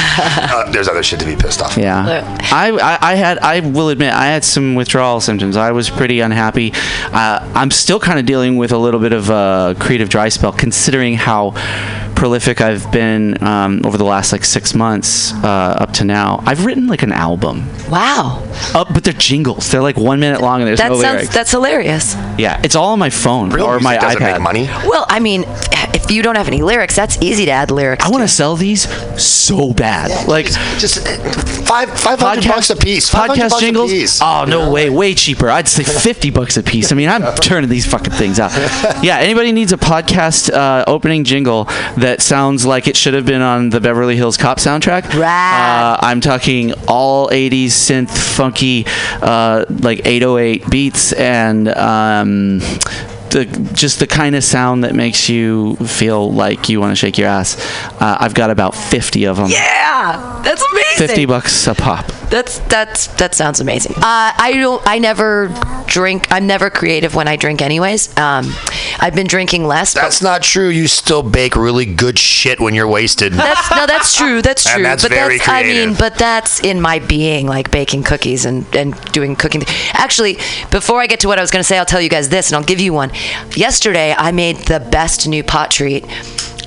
Uh, 0.52 0.70
there's 0.72 0.88
other 0.88 1.02
shit 1.02 1.20
to 1.20 1.26
be 1.26 1.36
pissed 1.36 1.62
off. 1.62 1.78
Yeah, 1.78 2.04
I, 2.52 2.72
I, 2.72 3.12
I 3.12 3.16
had 3.16 3.40
I 3.40 3.62
will 3.62 3.90
admit 3.90 4.14
I 4.14 4.26
had 4.26 4.44
some 4.44 4.76
withdrawal 4.76 5.22
symptoms. 5.22 5.56
I 5.56 5.72
was 5.72 5.90
pretty 5.90 6.20
unhappy. 6.20 6.74
Uh, 7.12 7.40
I'm 7.56 7.72
still 7.72 8.00
kind 8.00 8.20
of 8.20 8.26
dealing 8.26 8.58
with 8.58 8.72
a 8.72 8.78
little 8.78 9.00
bit 9.00 9.14
of 9.14 9.30
a 9.30 9.76
creative 9.80 10.10
dry 10.10 10.30
spell, 10.30 10.52
considering 10.52 11.16
how 11.16 11.52
prolific 12.22 12.62
I've 12.62 12.92
been 12.92 13.42
um, 13.44 13.82
over 13.84 13.98
the 13.98 14.04
last 14.06 14.32
like 14.32 14.46
six 14.46 14.76
months 14.76 15.34
uh, 15.44 15.48
up 15.80 15.92
to 15.94 16.04
now. 16.06 16.44
I've 16.46 16.68
written 16.68 16.86
like 16.86 17.02
an 17.02 17.12
album, 17.12 17.68
Wow. 17.90 18.44
uh, 18.76 18.86
but 18.94 19.04
they're 19.04 19.12
jingles. 19.14 19.72
They're 19.72 19.82
like 19.82 19.98
one 19.98 20.20
minute 20.20 20.40
long 20.40 20.62
and 20.62 20.68
there's 20.68 20.78
That 20.78 20.92
no 20.92 21.02
sounds 21.02 21.16
lyrics. 21.16 21.34
that's 21.34 21.50
hilarious. 21.50 22.14
yeah, 22.38 22.62
it's 22.64 22.76
all 22.76 22.90
on 22.94 23.00
my 23.00 23.10
phone 23.10 23.50
Real 23.50 23.66
or 23.66 23.80
music 23.80 23.84
my 23.86 23.98
doesn't 23.98 24.22
iPad. 24.22 24.34
make 24.34 24.42
money. 24.42 24.66
Well, 24.88 25.08
I 25.10 25.20
mean, 25.20 25.46
if 25.48 25.92
if 26.12 26.12
you 26.12 26.22
don't 26.24 26.36
have 26.36 26.48
any 26.48 26.62
lyrics, 26.62 26.96
that's 26.96 27.18
easy 27.22 27.46
to 27.46 27.52
add 27.52 27.70
lyrics. 27.72 28.04
I 28.06 28.10
want 28.10 28.22
to 28.24 28.28
sell 28.28 28.56
these 28.56 28.82
so 29.22 29.74
bad. 29.74 30.28
like 30.28 30.46
just 30.78 31.06
five 31.68 31.90
five 32.00 32.20
hundred 32.20 32.48
bucks 32.48 32.70
a 32.70 32.76
piece. 32.76 33.10
Podcast 33.10 33.50
bucks 33.50 33.54
a 33.56 33.60
jingles. 33.62 33.92
piece. 33.92 34.22
Oh 34.22 34.46
no 34.48 34.72
way, 34.72 34.90
way 34.90 35.14
cheaper. 35.16 35.50
I'd 35.50 35.68
say 35.68 35.84
fifty 35.84 36.30
bucks 36.30 36.56
a 36.58 36.64
piece. 36.64 36.92
I 36.92 36.96
mean, 36.96 37.10
I'm 37.10 37.24
turning 37.38 37.70
these 37.70 37.86
fucking 37.86 38.14
things 38.14 38.40
out. 38.40 38.52
Yeah, 39.02 39.18
anybody 39.18 39.52
needs 39.52 39.72
a 39.72 39.78
podcast 39.78 40.52
uh, 40.54 40.84
opening 40.86 41.24
jingle 41.24 41.64
that 41.98 42.11
sounds 42.20 42.66
like 42.66 42.88
it 42.88 42.98
should 42.98 43.14
have 43.14 43.28
been 43.28 43.44
on 43.44 43.70
the 43.70 43.80
Beverly 43.80 44.16
Hills 44.16 44.38
Cop 44.38 44.58
soundtrack. 44.58 45.14
Uh, 45.94 45.98
I'm 46.02 46.20
talking 46.20 46.74
all 46.88 47.30
'80s 47.30 47.68
synth, 47.68 48.10
funky, 48.10 48.86
uh, 49.22 49.66
like 49.70 50.02
808 50.06 50.70
beats 50.70 51.14
and. 51.14 51.68
Um, 51.70 52.62
the, 53.32 53.46
just 53.74 54.00
the 54.00 54.08
kind 54.08 54.36
of 54.36 54.44
sound 54.44 54.84
that 54.84 54.94
makes 54.96 55.30
you 55.30 55.76
feel 55.78 56.32
like 56.32 56.70
you 56.70 56.80
want 56.80 56.92
to 56.92 56.96
shake 56.96 57.18
your 57.18 57.28
ass. 57.28 57.58
Uh, 58.02 58.18
I've 58.20 58.34
got 58.34 58.50
about 58.50 58.76
50 58.76 59.26
of 59.26 59.38
them. 59.38 59.50
Yeah, 59.50 60.42
that's 60.44 60.64
amazing. 60.72 61.08
50 61.08 61.26
bucks 61.26 61.68
a 61.68 61.76
pop. 61.76 62.06
That's 62.32 62.60
that's 62.60 63.08
that 63.18 63.36
sounds 63.36 63.60
amazing. 63.60 63.94
Uh, 63.98 64.02
I 64.38 64.54
don't. 64.56 64.82
I 64.88 65.00
never 65.00 65.50
drink. 65.88 66.32
I'm 66.32 66.48
never 66.48 66.70
creative 66.70 67.14
when 67.14 67.28
I 67.28 67.36
drink, 67.36 67.62
anyways. 67.62 68.18
Um, 68.18 68.54
I've 69.00 69.14
been 69.16 69.28
drinking 69.28 69.66
less. 69.68 69.94
but- 69.94 70.02
That's 70.04 70.22
not 70.22 70.42
true. 70.42 70.70
You 70.70 70.88
still 70.88 71.24
bake 71.24 71.58
really 71.58 71.86
good 71.86 72.18
shit 72.18 72.62
when 72.62 72.74
you're 72.74 72.88
wasted. 72.88 73.34
That's 73.34 73.70
no, 73.72 73.86
that's 73.86 74.16
true. 74.16 74.42
That's 74.42 74.64
true. 74.64 74.72
And 74.72 74.78
true. 74.80 74.84
that's 74.84 75.04
but 75.04 75.12
very 75.12 75.38
that's 75.40 75.50
I 75.50 75.64
mean, 75.64 75.94
but 75.96 76.16
that's 76.18 76.62
in 76.62 76.80
my 76.80 77.00
being, 77.00 77.48
like 77.48 77.70
baking 77.70 78.04
cookies 78.04 78.46
and 78.46 78.66
and 78.74 78.96
doing 79.12 79.36
cooking. 79.36 79.64
Actually, 79.92 80.36
before 80.72 81.02
I 81.02 81.08
get 81.08 81.20
to 81.22 81.28
what 81.28 81.38
I 81.38 81.42
was 81.42 81.52
going 81.52 81.60
to 81.60 81.68
say, 81.68 81.78
I'll 81.78 81.86
tell 81.86 82.00
you 82.00 82.08
guys 82.10 82.30
this, 82.30 82.48
and 82.50 82.56
I'll 82.56 82.64
give 82.64 82.80
you 82.80 82.94
one. 82.94 83.12
Yesterday, 83.56 84.14
I 84.18 84.32
made 84.32 84.58
the 84.58 84.80
best 84.80 85.28
new 85.28 85.44
pot 85.44 85.72
treat. 85.72 86.06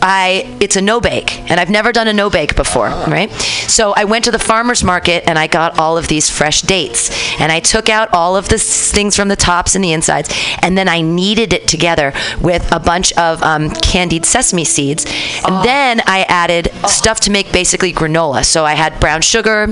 I 0.06 0.54
it's 0.60 0.76
a 0.76 0.82
no 0.82 1.00
bake, 1.00 1.40
and 1.50 1.58
I've 1.58 1.70
never 1.70 1.90
done 1.90 2.08
a 2.08 2.12
no 2.12 2.28
bake 2.28 2.56
before, 2.56 2.88
right? 2.88 3.30
So 3.30 3.94
I 3.96 4.04
went 4.04 4.26
to 4.26 4.30
the 4.30 4.38
farmers 4.38 4.84
market 4.84 5.24
and 5.26 5.38
I 5.38 5.46
got 5.46 5.78
all 5.78 5.96
of 5.96 6.08
these 6.08 6.28
fresh 6.28 6.60
dates, 6.60 7.10
and 7.40 7.50
I 7.50 7.60
took 7.60 7.88
out 7.88 8.12
all 8.12 8.36
of 8.36 8.50
the 8.50 8.58
things 8.58 9.16
from 9.16 9.28
the 9.28 9.36
tops 9.36 9.74
and 9.74 9.82
the 9.82 9.92
insides, 9.92 10.28
and 10.60 10.76
then 10.76 10.88
I 10.88 11.00
kneaded 11.00 11.54
it 11.54 11.66
together 11.66 12.12
with 12.42 12.70
a 12.70 12.78
bunch 12.78 13.14
of 13.14 13.42
um, 13.42 13.70
candied 13.70 14.26
sesame 14.26 14.64
seeds, 14.64 15.06
and 15.46 15.64
then 15.64 16.02
I 16.06 16.26
added 16.28 16.70
stuff 16.86 17.20
to 17.20 17.30
make 17.30 17.50
basically 17.50 17.92
granola. 17.92 18.44
So 18.44 18.66
I 18.66 18.74
had 18.74 19.00
brown 19.00 19.22
sugar 19.22 19.68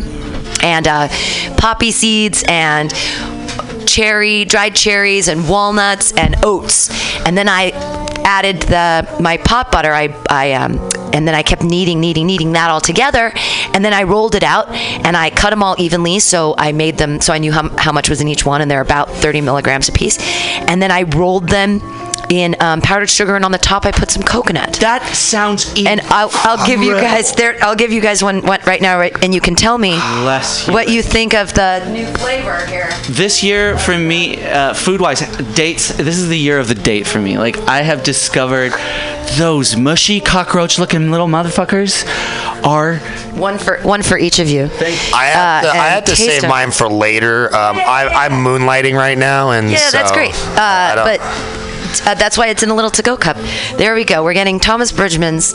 and 0.62 0.88
uh, 0.88 1.08
poppy 1.58 1.90
seeds 1.90 2.42
and 2.48 2.90
cherry, 3.92 4.44
dried 4.44 4.74
cherries, 4.74 5.28
and 5.28 5.48
walnuts 5.48 6.12
and 6.12 6.34
oats. 6.42 6.88
And 7.26 7.36
then 7.36 7.48
I 7.48 7.70
added 8.24 8.62
the 8.62 9.16
my 9.20 9.36
pot 9.36 9.70
butter. 9.70 9.92
I 9.92 10.14
I 10.30 10.52
um 10.52 10.72
and 11.12 11.28
then 11.28 11.34
I 11.34 11.42
kept 11.42 11.62
kneading, 11.62 12.00
kneading, 12.00 12.26
kneading 12.26 12.52
that 12.52 12.70
all 12.70 12.80
together. 12.80 13.32
And 13.74 13.84
then 13.84 13.92
I 13.92 14.04
rolled 14.04 14.34
it 14.34 14.42
out 14.42 14.70
and 14.70 15.14
I 15.14 15.28
cut 15.28 15.50
them 15.50 15.62
all 15.62 15.76
evenly. 15.78 16.18
So 16.20 16.54
I 16.56 16.72
made 16.72 16.96
them 16.96 17.20
so 17.20 17.34
I 17.34 17.38
knew 17.38 17.52
how, 17.52 17.68
how 17.76 17.92
much 17.92 18.08
was 18.08 18.20
in 18.22 18.28
each 18.28 18.46
one, 18.46 18.62
and 18.62 18.70
they're 18.70 18.80
about 18.80 19.10
30 19.10 19.42
milligrams 19.42 19.88
a 19.88 19.92
piece. 19.92 20.18
And 20.68 20.80
then 20.80 20.90
I 20.90 21.02
rolled 21.02 21.48
them 21.48 21.80
in 22.40 22.56
um, 22.60 22.80
powdered 22.80 23.10
sugar, 23.10 23.36
and 23.36 23.44
on 23.44 23.52
the 23.52 23.58
top 23.58 23.84
I 23.84 23.90
put 23.92 24.10
some 24.10 24.22
coconut. 24.22 24.74
That 24.80 25.02
sounds. 25.14 25.72
And 25.76 26.00
I'll, 26.06 26.30
I'll 26.32 26.66
give 26.66 26.80
you 26.82 26.94
guys 26.94 27.32
there. 27.34 27.56
I'll 27.62 27.76
give 27.76 27.92
you 27.92 28.00
guys 28.00 28.22
one, 28.22 28.42
one 28.42 28.60
right 28.66 28.80
now, 28.80 28.98
right, 28.98 29.12
and 29.22 29.34
you 29.34 29.40
can 29.40 29.54
tell 29.54 29.76
me 29.78 29.90
Bless 30.22 30.66
you. 30.66 30.72
what 30.72 30.88
you 30.88 31.02
think 31.02 31.34
of 31.34 31.52
the 31.54 31.84
new 31.92 32.06
flavor 32.18 32.64
here. 32.66 32.90
This 33.10 33.42
year 33.42 33.76
for 33.78 33.96
me, 33.96 34.42
uh, 34.44 34.72
food 34.74 35.00
wise, 35.00 35.20
dates, 35.54 35.88
this 35.96 36.18
is 36.18 36.28
the 36.28 36.38
year 36.38 36.58
of 36.58 36.68
the 36.68 36.74
date 36.74 37.06
for 37.06 37.18
me. 37.20 37.38
Like, 37.38 37.58
I 37.68 37.82
have 37.82 38.02
discovered 38.02 38.72
those 39.36 39.76
mushy 39.76 40.20
cockroach 40.20 40.78
looking 40.78 41.10
little 41.10 41.26
motherfuckers 41.28 42.04
are. 42.64 42.96
One 43.32 43.56
for 43.58 43.78
one 43.80 44.02
for 44.02 44.18
each 44.18 44.38
of 44.40 44.48
you. 44.48 44.64
I 44.64 45.24
have 45.26 45.64
Uh, 45.64 45.66
to, 45.66 45.68
I 45.72 45.86
and 45.86 45.94
have 45.94 46.04
to 46.04 46.16
save 46.16 46.42
them. 46.42 46.50
mine 46.50 46.70
for 46.70 46.86
later. 46.88 47.46
Um, 47.46 47.76
I, 47.78 48.08
I'm 48.12 48.32
moonlighting 48.44 48.94
right 48.94 49.16
now, 49.16 49.50
and 49.52 49.70
Yeah, 49.70 49.90
that's 49.90 50.10
so 50.10 50.14
great. 50.14 50.34
I 50.58 50.92
Uh, 50.92 50.94
don't- 50.96 51.04
but 51.18 51.71
uh, 52.00 52.14
that's 52.14 52.38
why 52.38 52.48
it's 52.48 52.62
in 52.62 52.70
a 52.70 52.74
little 52.74 52.90
to-go 52.90 53.16
cup. 53.16 53.36
There 53.76 53.94
we 53.94 54.04
go. 54.04 54.24
We're 54.24 54.34
getting 54.34 54.58
Thomas 54.58 54.92
Bridgman's. 54.92 55.54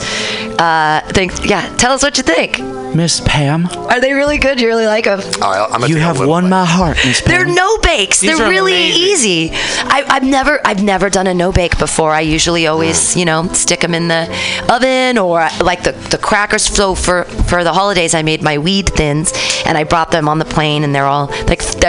Uh, 0.59 1.01
thing. 1.09 1.29
Yeah, 1.43 1.61
tell 1.77 1.91
us 1.91 2.01
what 2.03 2.17
you 2.17 2.23
think. 2.23 2.59
Miss 2.95 3.21
Pam, 3.25 3.67
Are 3.67 3.99
they 4.01 4.13
really 4.13 4.37
good? 4.37 4.59
You 4.59 4.67
really 4.67 4.87
like 4.87 5.03
them? 5.03 5.19
Oh, 5.41 5.85
you 5.85 5.97
have 5.97 6.25
won 6.25 6.49
my 6.49 6.65
heart, 6.65 6.97
Miss 7.05 7.21
Pam. 7.21 7.29
They're 7.29 7.53
no 7.53 7.77
bakes. 7.79 8.21
These 8.21 8.37
They're 8.37 8.49
really 8.49 8.73
amazing. 8.73 9.31
easy. 9.31 9.49
I, 9.83 10.03
I've 10.07 10.23
never, 10.23 10.59
I've 10.65 10.81
never 10.81 11.09
done 11.09 11.27
a 11.27 11.33
no 11.33 11.51
bake 11.51 11.77
before. 11.77 12.11
I 12.11 12.21
usually 12.21 12.65
always, 12.65 13.15
you 13.15 13.25
know, 13.25 13.47
stick 13.49 13.81
them 13.81 13.93
in 13.93 14.07
the 14.07 14.23
oven 14.69 15.17
or 15.19 15.47
like 15.61 15.83
the, 15.83 15.91
the 16.09 16.17
crackers. 16.17 16.63
So 16.63 16.95
for 16.95 17.25
for 17.25 17.63
the 17.63 17.73
holidays, 17.73 18.15
I 18.15 18.23
made 18.23 18.41
my 18.41 18.57
weed 18.57 18.89
thins 18.89 19.31
and 19.65 19.77
I 19.77 19.83
brought 19.83 20.11
them 20.11 20.27
on 20.27 20.39
the 20.39 20.45
plane, 20.45 20.83
and 20.83 20.95
they're 20.95 21.05
all 21.05 21.27
like 21.47 21.61